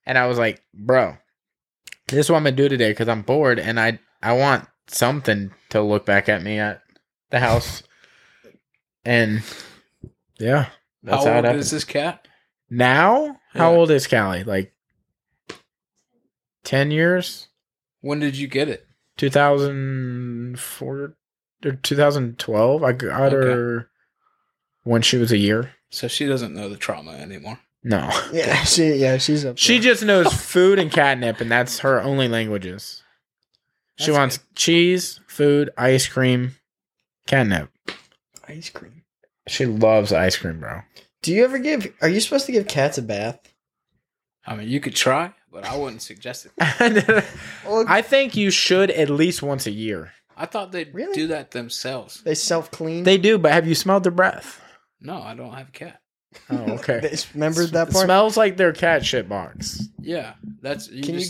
and 0.06 0.16
I 0.16 0.26
was 0.26 0.38
like, 0.38 0.62
bro, 0.72 1.16
this 2.08 2.26
is 2.26 2.30
what 2.30 2.38
I'm 2.38 2.44
gonna 2.44 2.56
do 2.56 2.70
today 2.70 2.90
because 2.92 3.08
I'm 3.08 3.20
bored 3.22 3.58
and 3.58 3.78
I 3.78 3.98
I 4.22 4.32
want 4.32 4.66
something 4.86 5.50
to 5.68 5.82
look 5.82 6.06
back 6.06 6.30
at 6.30 6.42
me 6.42 6.58
at 6.58 6.80
the 7.30 7.40
house. 7.40 7.82
And 9.04 9.42
yeah, 10.38 10.66
that's 11.02 11.24
How 11.24 11.30
how, 11.30 11.36
old 11.36 11.44
it 11.44 11.44
happened. 11.46 11.60
is 11.60 11.70
this 11.70 11.84
cat? 11.84 12.28
Now, 12.68 13.38
how 13.54 13.72
Yeah. 13.72 13.78
old 13.78 13.90
is 13.90 14.06
Cali? 14.06 14.44
Like 14.44 14.74
ten 16.64 16.90
years, 16.90 17.47
When 18.00 18.20
did 18.20 18.36
you 18.36 18.46
get 18.48 18.68
it? 18.68 18.86
two 19.16 19.30
thousand 19.30 20.60
four 20.60 21.14
or 21.64 21.72
two 21.82 21.96
thousand 21.96 22.38
twelve. 22.38 22.82
I 22.84 22.92
got 22.92 23.32
Okay. 23.34 23.46
her 23.50 23.90
when 24.84 25.02
she 25.02 25.16
was 25.16 25.32
a 25.32 25.38
year. 25.38 25.72
So 25.90 26.06
she 26.08 26.26
doesn't 26.26 26.54
know 26.54 26.68
the 26.68 26.76
trauma 26.76 27.12
anymore. 27.12 27.58
No, 27.84 28.10
Yeah, 28.32 28.62
she 28.64 28.94
yeah, 28.94 29.18
she's 29.18 29.44
up. 29.44 29.56
she 29.58 29.78
just 29.80 30.04
knows 30.04 30.32
food 30.44 30.78
and 30.78 30.90
catnip, 30.90 31.40
and 31.40 31.50
that's 31.50 31.80
her 31.80 32.00
only 32.02 32.28
languages. 32.28 33.02
She 33.96 34.06
That's 34.06 34.18
wants 34.18 34.38
cheese, 34.54 35.18
food, 35.26 35.70
ice 35.76 36.06
cream, 36.06 36.54
catnip. 37.26 37.70
ice 38.46 38.70
cream. 38.70 39.02
She 39.48 39.66
loves 39.66 40.12
ice 40.12 40.36
cream, 40.36 40.60
bro. 40.60 40.82
Do 41.22 41.32
you 41.32 41.42
ever 41.44 41.58
give? 41.58 41.92
Are 42.00 42.08
you 42.08 42.20
supposed 42.20 42.46
to 42.46 42.52
give 42.52 42.68
cats 42.68 42.98
a 42.98 43.02
bath? 43.02 43.40
I 44.46 44.54
mean, 44.54 44.68
you 44.68 44.78
could 44.80 44.94
try, 44.94 45.32
but 45.52 45.64
I 45.64 45.76
wouldn't 45.76 46.02
suggest 46.02 46.46
it. 46.46 46.52
Well, 47.66 47.84
I 47.88 48.02
think 48.02 48.36
you 48.36 48.50
should 48.50 48.90
at 48.90 49.10
least 49.10 49.42
once 49.42 49.66
a 49.66 49.70
year. 49.70 50.12
I 50.36 50.46
thought 50.46 50.72
they'd 50.72 50.94
Really? 50.94 51.14
do 51.14 51.26
that 51.28 51.50
themselves. 51.50 52.22
they 52.22 52.34
self 52.34 52.70
clean. 52.70 53.04
They 53.04 53.18
do, 53.18 53.38
but 53.38 53.52
have 53.52 53.66
you 53.66 53.74
smelled 53.74 54.04
their 54.04 54.12
breath? 54.12 54.60
No, 55.00 55.20
I 55.20 55.34
don't 55.34 55.52
have 55.52 55.68
a 55.68 55.72
cat. 55.72 56.00
Oh, 56.50 56.56
okay. 56.74 57.14
remember 57.34 57.64
that 57.66 57.88
It 57.88 57.92
part. 57.92 58.04
smells 58.04 58.36
like 58.36 58.56
their 58.56 58.72
cat 58.72 59.04
shit 59.04 59.28
box. 59.28 59.82
Yeah, 60.00 60.34
that's 60.62 60.88
you 60.90 61.02
Can 61.02 61.18
you- 61.18 61.26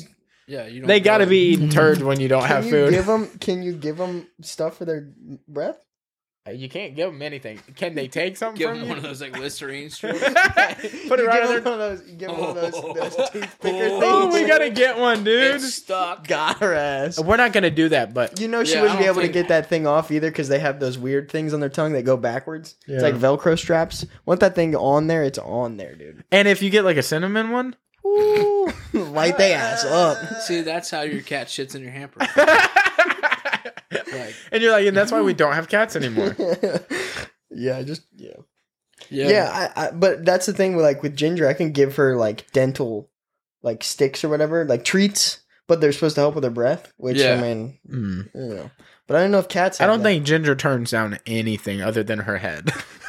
yeah 0.47 0.67
you 0.67 0.81
don't. 0.81 0.89
They 0.89 1.01
got 1.01 1.19
to 1.19 1.25
know. 1.25 1.31
be 1.31 1.49
eating 1.53 1.69
turds 1.71 2.03
when 2.03 2.21
you 2.21 2.29
don't 2.29 2.43
can 2.43 2.49
have 2.51 2.65
you 2.67 2.71
food. 2.71 2.91
give 2.91 3.07
them? 3.07 3.27
Can 3.41 3.63
you 3.63 3.73
give 3.73 3.97
them 3.97 4.27
stuff 4.43 4.77
for 4.79 4.85
their 4.85 5.11
breath? 5.49 5.79
You 6.51 6.69
can't 6.69 6.95
give 6.97 7.11
them 7.13 7.23
anything. 7.23 7.59
Can 7.77 7.95
they 7.95 8.09
take 8.09 8.37
something 8.37 8.59
give 8.59 8.71
from 8.71 8.79
them 8.79 8.85
you? 8.85 8.89
one 8.91 8.99
of 8.99 9.05
those 9.05 9.21
like 9.21 9.39
Listerine 9.39 9.91
strips. 9.91 10.19
Put 10.21 10.33
it 10.33 11.27
right 11.27 11.43
give 11.43 11.51
on 11.51 11.57
'em 11.57 11.63
their. 11.63 11.63
one 11.63 11.73
of 11.73 11.79
those. 11.79 12.03
You 12.09 12.17
give 12.17 12.29
'em 12.31 12.39
one 12.39 12.49
of 12.51 12.55
those, 12.57 12.73
oh. 12.77 12.93
those 12.95 13.15
toothpicker 13.31 13.49
Oh, 14.03 14.23
things. 14.31 14.35
we 14.35 14.47
gotta 14.49 14.71
get 14.71 14.99
one, 14.99 15.25
dude. 15.25 15.55
it's 15.57 15.75
stuck. 15.75 16.27
got 16.27 16.59
her 16.59 16.75
ass. 16.75 17.19
We're 17.21 17.37
not 17.37 17.53
gonna 17.53 17.71
do 17.71 17.89
that, 17.91 18.15
but 18.15 18.41
You 18.41 18.49
know 18.49 18.65
she 18.65 18.75
Yeah, 18.75 18.83
wouldn't 18.83 19.01
be 19.01 19.07
able 19.07 19.23
to 19.23 19.29
get 19.29 19.49
that 19.49 19.69
thing 19.69 19.87
off 19.87 20.11
either 20.11 20.31
because 20.31 20.49
they 20.49 20.59
have 20.59 20.81
those 20.81 20.99
weird 20.99 21.31
things 21.31 21.55
on 21.55 21.61
their 21.61 21.69
tongue 21.69 21.93
that 21.93 22.03
go 22.05 22.17
backwards. 22.17 22.75
Yeah. 22.87 22.95
It's 22.97 23.03
like 23.03 23.15
Velcro 23.15 23.59
straps. 23.59 24.07
Want 24.27 24.41
that 24.41 24.55
thing 24.55 24.75
on 24.77 25.07
there? 25.07 25.23
It's 25.25 25.39
on 25.39 25.77
there, 25.77 25.95
dude. 25.95 26.25
and 26.33 26.47
if 26.49 26.63
you 26.63 26.71
get 26.71 26.85
like 26.85 26.97
a 26.97 27.03
cinnamon 27.03 27.51
one, 27.51 27.77
Ooh, 28.07 28.73
light 28.95 29.37
they 29.37 29.53
ass 29.53 29.85
up. 29.85 30.19
See, 30.43 30.63
that's 30.63 30.91
how 30.91 31.03
your 31.03 31.21
cat 31.23 31.49
shits 31.49 31.75
in 31.75 31.83
your 31.83 31.91
hamper. 31.91 32.21
and 34.53 34.63
you're 34.63 34.73
like, 34.73 34.87
and 34.87 34.97
that's 34.97 35.13
why 35.13 35.21
we 35.23 35.35
don't 35.35 35.55
have 35.55 35.69
cats 35.69 35.97
anymore. 35.97 36.37
yeah, 37.51 37.83
just 37.83 38.03
yeah, 38.17 38.35
Yeah, 39.11 39.29
yeah. 39.29 39.71
I, 39.77 39.87
I, 39.87 39.91
but 39.91 40.25
that's 40.25 40.47
the 40.47 40.53
thing 40.53 40.77
with 40.77 40.85
like 40.85 41.03
with 41.03 41.17
Ginger, 41.17 41.49
I 41.49 41.55
can 41.55 41.73
give 41.73 41.97
her 41.97 42.17
like 42.17 42.51
dental, 42.53 43.11
like 43.63 43.83
sticks 43.85 44.23
or 44.25 44.29
whatever, 44.29 44.65
like 44.65 44.85
treats, 44.85 45.41
but 45.67 45.81
they're 45.81 45.93
supposed 45.93 46.15
to 46.17 46.21
help 46.23 46.35
with 46.35 46.45
her 46.45 46.51
breath. 46.51 46.93
Which 46.97 47.17
Yeah. 47.19 47.35
I 47.35 47.41
mean, 47.41 47.79
Mm. 47.89 48.29
you 48.35 48.55
know, 48.55 48.71
but 49.07 49.17
I 49.17 49.21
don't 49.21 49.31
know 49.31 49.39
if 49.39 49.49
cats. 49.49 49.81
I 49.81 49.87
don't 49.87 49.99
that. 50.01 50.05
think 50.05 50.25
Ginger 50.25 50.55
turns 50.55 50.91
down 50.91 51.19
anything 51.27 51.81
other 51.83 52.03
than 52.03 52.21
her 52.21 52.37
head. 52.39 52.71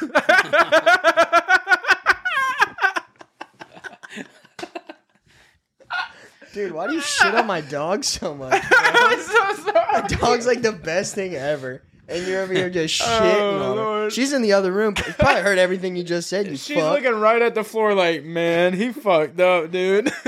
dude. 6.52 6.72
Why 6.72 6.86
do 6.88 6.94
you 6.94 7.00
shit 7.00 7.34
on 7.34 7.46
my 7.46 7.60
dog 7.60 8.04
so 8.04 8.34
much? 8.36 8.50
bro? 8.68 8.78
I'm 8.82 9.20
so 9.20 9.54
sorry. 9.72 10.08
Dog's 10.08 10.46
like 10.46 10.62
the 10.62 10.72
best 10.72 11.14
thing 11.14 11.34
ever. 11.34 11.82
And 12.08 12.26
you're 12.26 12.42
over 12.42 12.52
here 12.52 12.68
just 12.70 13.00
Oh, 13.02 13.04
shitting 13.04 13.60
on 13.60 13.76
her. 13.76 13.82
Lord. 13.82 14.12
She's 14.12 14.32
in 14.32 14.42
the 14.42 14.52
other 14.54 14.72
room. 14.72 14.94
Probably 14.94 15.42
heard 15.42 15.58
everything 15.58 15.94
you 15.94 16.02
just 16.02 16.28
said. 16.28 16.48
You 16.48 16.56
She's 16.56 16.76
fuck. 16.76 17.00
looking 17.00 17.20
right 17.20 17.40
at 17.40 17.54
the 17.54 17.62
floor 17.62 17.94
like, 17.94 18.24
man, 18.24 18.72
he 18.72 18.92
fucked 18.92 19.38
up, 19.38 19.70
dude. 19.70 20.12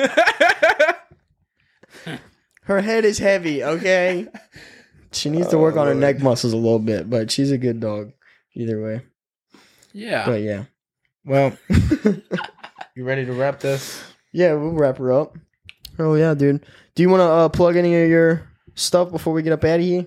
Her 2.64 2.80
head 2.80 3.04
is 3.04 3.18
heavy. 3.18 3.64
Okay. 3.64 4.28
She 5.10 5.28
needs 5.28 5.48
to 5.48 5.58
work 5.58 5.74
oh, 5.76 5.80
on 5.80 5.86
her 5.88 5.94
neck 5.94 6.20
muscles 6.20 6.52
a 6.52 6.56
little 6.56 6.78
bit, 6.78 7.10
but 7.10 7.30
she's 7.30 7.50
a 7.50 7.58
good 7.58 7.80
dog. 7.80 8.12
Either 8.54 8.80
way. 8.82 9.00
yeah. 9.92 10.24
But 10.24 10.42
yeah. 10.42 10.64
well, 11.24 11.56
you 12.94 13.04
ready 13.04 13.24
to 13.26 13.32
wrap 13.32 13.58
this? 13.60 14.02
Yeah, 14.32 14.54
we'll 14.54 14.70
wrap 14.72 14.98
her 14.98 15.12
up. 15.12 15.36
Oh 15.98 16.14
yeah, 16.14 16.34
dude. 16.34 16.64
Do 16.94 17.02
you 17.02 17.08
want 17.08 17.20
to 17.20 17.24
uh, 17.24 17.48
plug 17.48 17.76
any 17.76 18.02
of 18.02 18.08
your 18.08 18.48
stuff 18.74 19.10
before 19.10 19.32
we 19.32 19.42
get 19.42 19.52
up 19.52 19.64
out 19.64 19.80
of 19.80 19.84
here? 19.84 20.06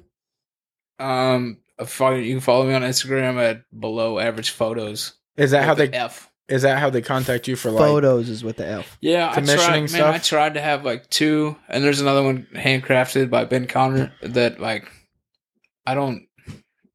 Um, 0.99 1.57
follow, 1.85 2.15
you 2.15 2.33
can 2.33 2.41
follow 2.41 2.65
me 2.65 2.73
on 2.73 2.81
Instagram 2.81 3.37
at 3.37 3.63
below 3.77 4.19
average 4.19 4.51
photos. 4.51 5.13
Is 5.37 5.51
that 5.51 5.65
how 5.65 5.73
they? 5.73 5.87
the 5.87 5.97
F? 5.97 6.31
Is 6.47 6.61
that 6.61 6.77
how 6.77 6.91
they 6.91 7.01
contact 7.01 7.47
you 7.47 7.55
for 7.55 7.71
like? 7.71 7.83
Photos 7.83 8.29
is 8.29 8.43
with 8.43 8.57
the 8.57 8.67
F. 8.67 8.97
Yeah, 9.01 9.29
I 9.29 9.33
tried. 9.33 9.35
Commissioning 9.35 9.81
Man, 9.81 9.87
stuff? 9.87 10.15
I 10.15 10.17
tried 10.19 10.53
to 10.53 10.61
have 10.61 10.85
like 10.85 11.09
two, 11.09 11.55
and 11.67 11.83
there's 11.83 12.01
another 12.01 12.23
one 12.23 12.47
handcrafted 12.53 13.29
by 13.29 13.45
Ben 13.45 13.65
Conner 13.65 14.13
that 14.21 14.59
like 14.59 14.91
I 15.85 15.95
don't. 15.95 16.27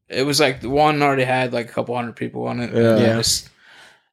It 0.09 0.25
was 0.25 0.41
like 0.41 0.61
the 0.61 0.71
one 0.71 1.03
already 1.03 1.25
had 1.25 1.53
like 1.53 1.69
a 1.69 1.73
couple 1.73 1.95
hundred 1.97 2.17
people 2.17 2.47
on 2.47 2.61
it. 2.61 2.73
Yeah. 2.73 2.97
and 2.97 3.13
I 3.13 3.17
just 3.17 3.49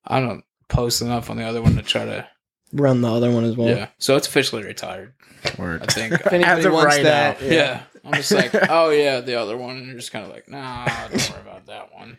I 0.05 0.19
don't 0.19 0.43
post 0.69 1.01
enough 1.01 1.29
on 1.29 1.37
the 1.37 1.43
other 1.43 1.61
one 1.61 1.75
to 1.75 1.83
try 1.83 2.05
to. 2.05 2.27
Run 2.73 3.01
the 3.01 3.11
other 3.11 3.31
one 3.31 3.43
as 3.45 3.55
well. 3.55 3.69
yeah, 3.69 3.87
so 3.97 4.15
it's 4.17 4.27
officially 4.27 4.63
retired. 4.63 5.13
Word. 5.57 5.83
I 5.83 5.85
think. 5.87 6.13
If 6.25 6.33
anybody 6.33 6.61
As 6.61 6.67
wants 6.67 6.95
right 6.97 7.03
that, 7.03 7.41
now. 7.41 7.47
yeah. 7.47 7.81
I'm 8.03 8.13
just 8.13 8.31
like, 8.31 8.51
oh 8.69 8.89
yeah, 8.89 9.19
the 9.21 9.35
other 9.39 9.55
one, 9.57 9.77
and 9.77 9.85
you're 9.87 9.95
just 9.95 10.11
kind 10.11 10.25
of 10.25 10.31
like, 10.31 10.47
nah, 10.49 10.85
don't 11.07 11.29
worry 11.31 11.41
about 11.41 11.65
that 11.67 11.93
one. 11.93 12.17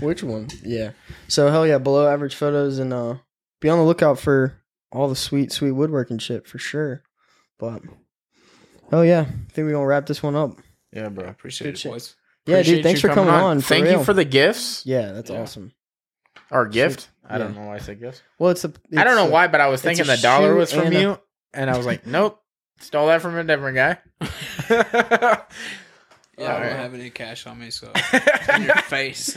Which 0.00 0.22
one? 0.22 0.48
Yeah. 0.64 0.92
So 1.28 1.50
hell 1.50 1.66
yeah, 1.66 1.78
below 1.78 2.08
average 2.08 2.34
photos 2.34 2.78
and 2.78 2.92
uh 2.92 3.16
be 3.60 3.68
on 3.68 3.78
the 3.78 3.84
lookout 3.84 4.18
for 4.18 4.58
all 4.90 5.08
the 5.08 5.16
sweet, 5.16 5.52
sweet 5.52 5.70
woodworking 5.72 6.18
shit 6.18 6.46
for 6.46 6.58
sure. 6.58 7.02
But 7.58 7.82
hell 8.90 9.04
yeah. 9.04 9.20
I 9.20 9.24
think 9.52 9.66
we're 9.66 9.72
gonna 9.72 9.86
wrap 9.86 10.06
this 10.06 10.22
one 10.22 10.34
up. 10.36 10.58
yeah, 10.92 11.08
bro. 11.08 11.26
appreciate 11.28 11.68
Good 11.68 11.74
it, 11.74 11.78
shit. 11.78 11.92
boys. 11.92 12.16
Yeah, 12.46 12.56
Appreciate 12.56 12.74
dude, 12.76 12.84
thanks 12.84 13.00
for 13.00 13.08
coming 13.08 13.32
on. 13.32 13.60
for 13.60 13.68
Thank 13.68 13.84
real. 13.84 13.98
you 14.00 14.04
for 14.04 14.12
the 14.14 14.24
gifts. 14.24 14.84
Yeah, 14.84 15.12
that's 15.12 15.30
Yeah. 15.30 15.42
awesome. 15.42 15.72
Our 16.50 16.66
gift. 16.66 17.08
I 17.28 17.38
don't 17.38 17.54
know 17.54 17.66
why 17.66 17.76
I 17.76 17.78
said 17.78 18.00
gifts. 18.00 18.20
Well 18.38 18.50
it's 18.50 18.64
a 18.64 18.72
I 18.96 19.04
don't 19.04 19.16
know 19.16 19.26
a- 19.28 19.30
why, 19.30 19.46
but 19.48 19.60
I 19.60 19.68
was 19.68 19.80
thinking 19.82 20.06
the 20.06 20.16
dollar 20.16 20.54
was 20.54 20.72
from 20.72 20.86
and 20.86 20.96
a- 20.96 21.00
you, 21.00 21.18
and 21.54 21.70
I 21.70 21.76
was 21.76 21.86
like, 21.86 22.06
nope, 22.06 22.40
stole 22.80 23.06
that 23.08 23.22
from 23.22 23.36
a 23.36 23.44
different 23.44 23.76
guy. 23.76 23.98
Yeah, 26.38 26.56
I 26.56 26.60
don't 26.60 26.76
have 26.76 26.94
any 26.94 27.10
cash 27.10 27.46
on 27.46 27.58
me, 27.60 27.70
so 27.70 27.92
in 28.56 28.62
your 28.62 28.74
face. 28.76 29.36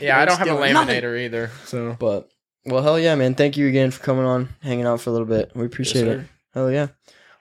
yeah, 0.00 0.18
I 0.18 0.24
don't 0.24 0.36
have 0.36 0.48
a 0.48 0.50
Stealing 0.50 0.72
nothing. 0.74 1.00
laminator 1.02 1.18
either. 1.24 1.50
So 1.64 1.96
But 1.98 2.28
well 2.66 2.82
hell 2.82 2.98
yeah, 2.98 3.14
man. 3.14 3.34
Thank 3.36 3.56
you 3.56 3.68
again 3.68 3.90
for 3.92 4.02
coming 4.02 4.24
on, 4.26 4.48
hanging 4.62 4.84
out 4.84 5.00
for 5.00 5.10
a 5.10 5.12
little 5.12 5.28
bit. 5.28 5.52
We 5.54 5.64
appreciate 5.64 6.06
Yes, 6.06 6.14
it. 6.14 6.20
sir. 6.22 6.28
Hell 6.54 6.70
yeah. 6.72 6.88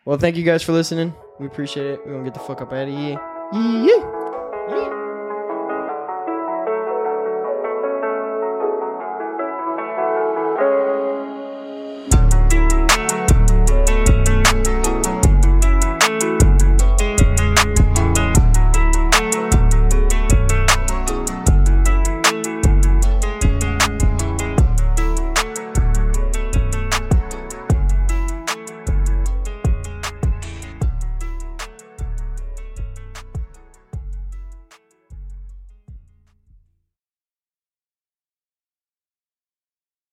Well 0.05 0.17
thank 0.19 0.35
you 0.37 0.43
guys 0.43 0.61
for 0.63 0.71
listening. 0.73 1.13
We 1.39 1.47
appreciate 1.47 1.87
it. 1.87 1.99
We're 2.05 2.13
gonna 2.13 2.23
get 2.23 2.35
the 2.35 2.39
fuck 2.39 2.61
up 2.61 2.71
out 2.71 2.87
of 2.87 2.93
here. 2.93 3.19
Yeah. 3.51 4.17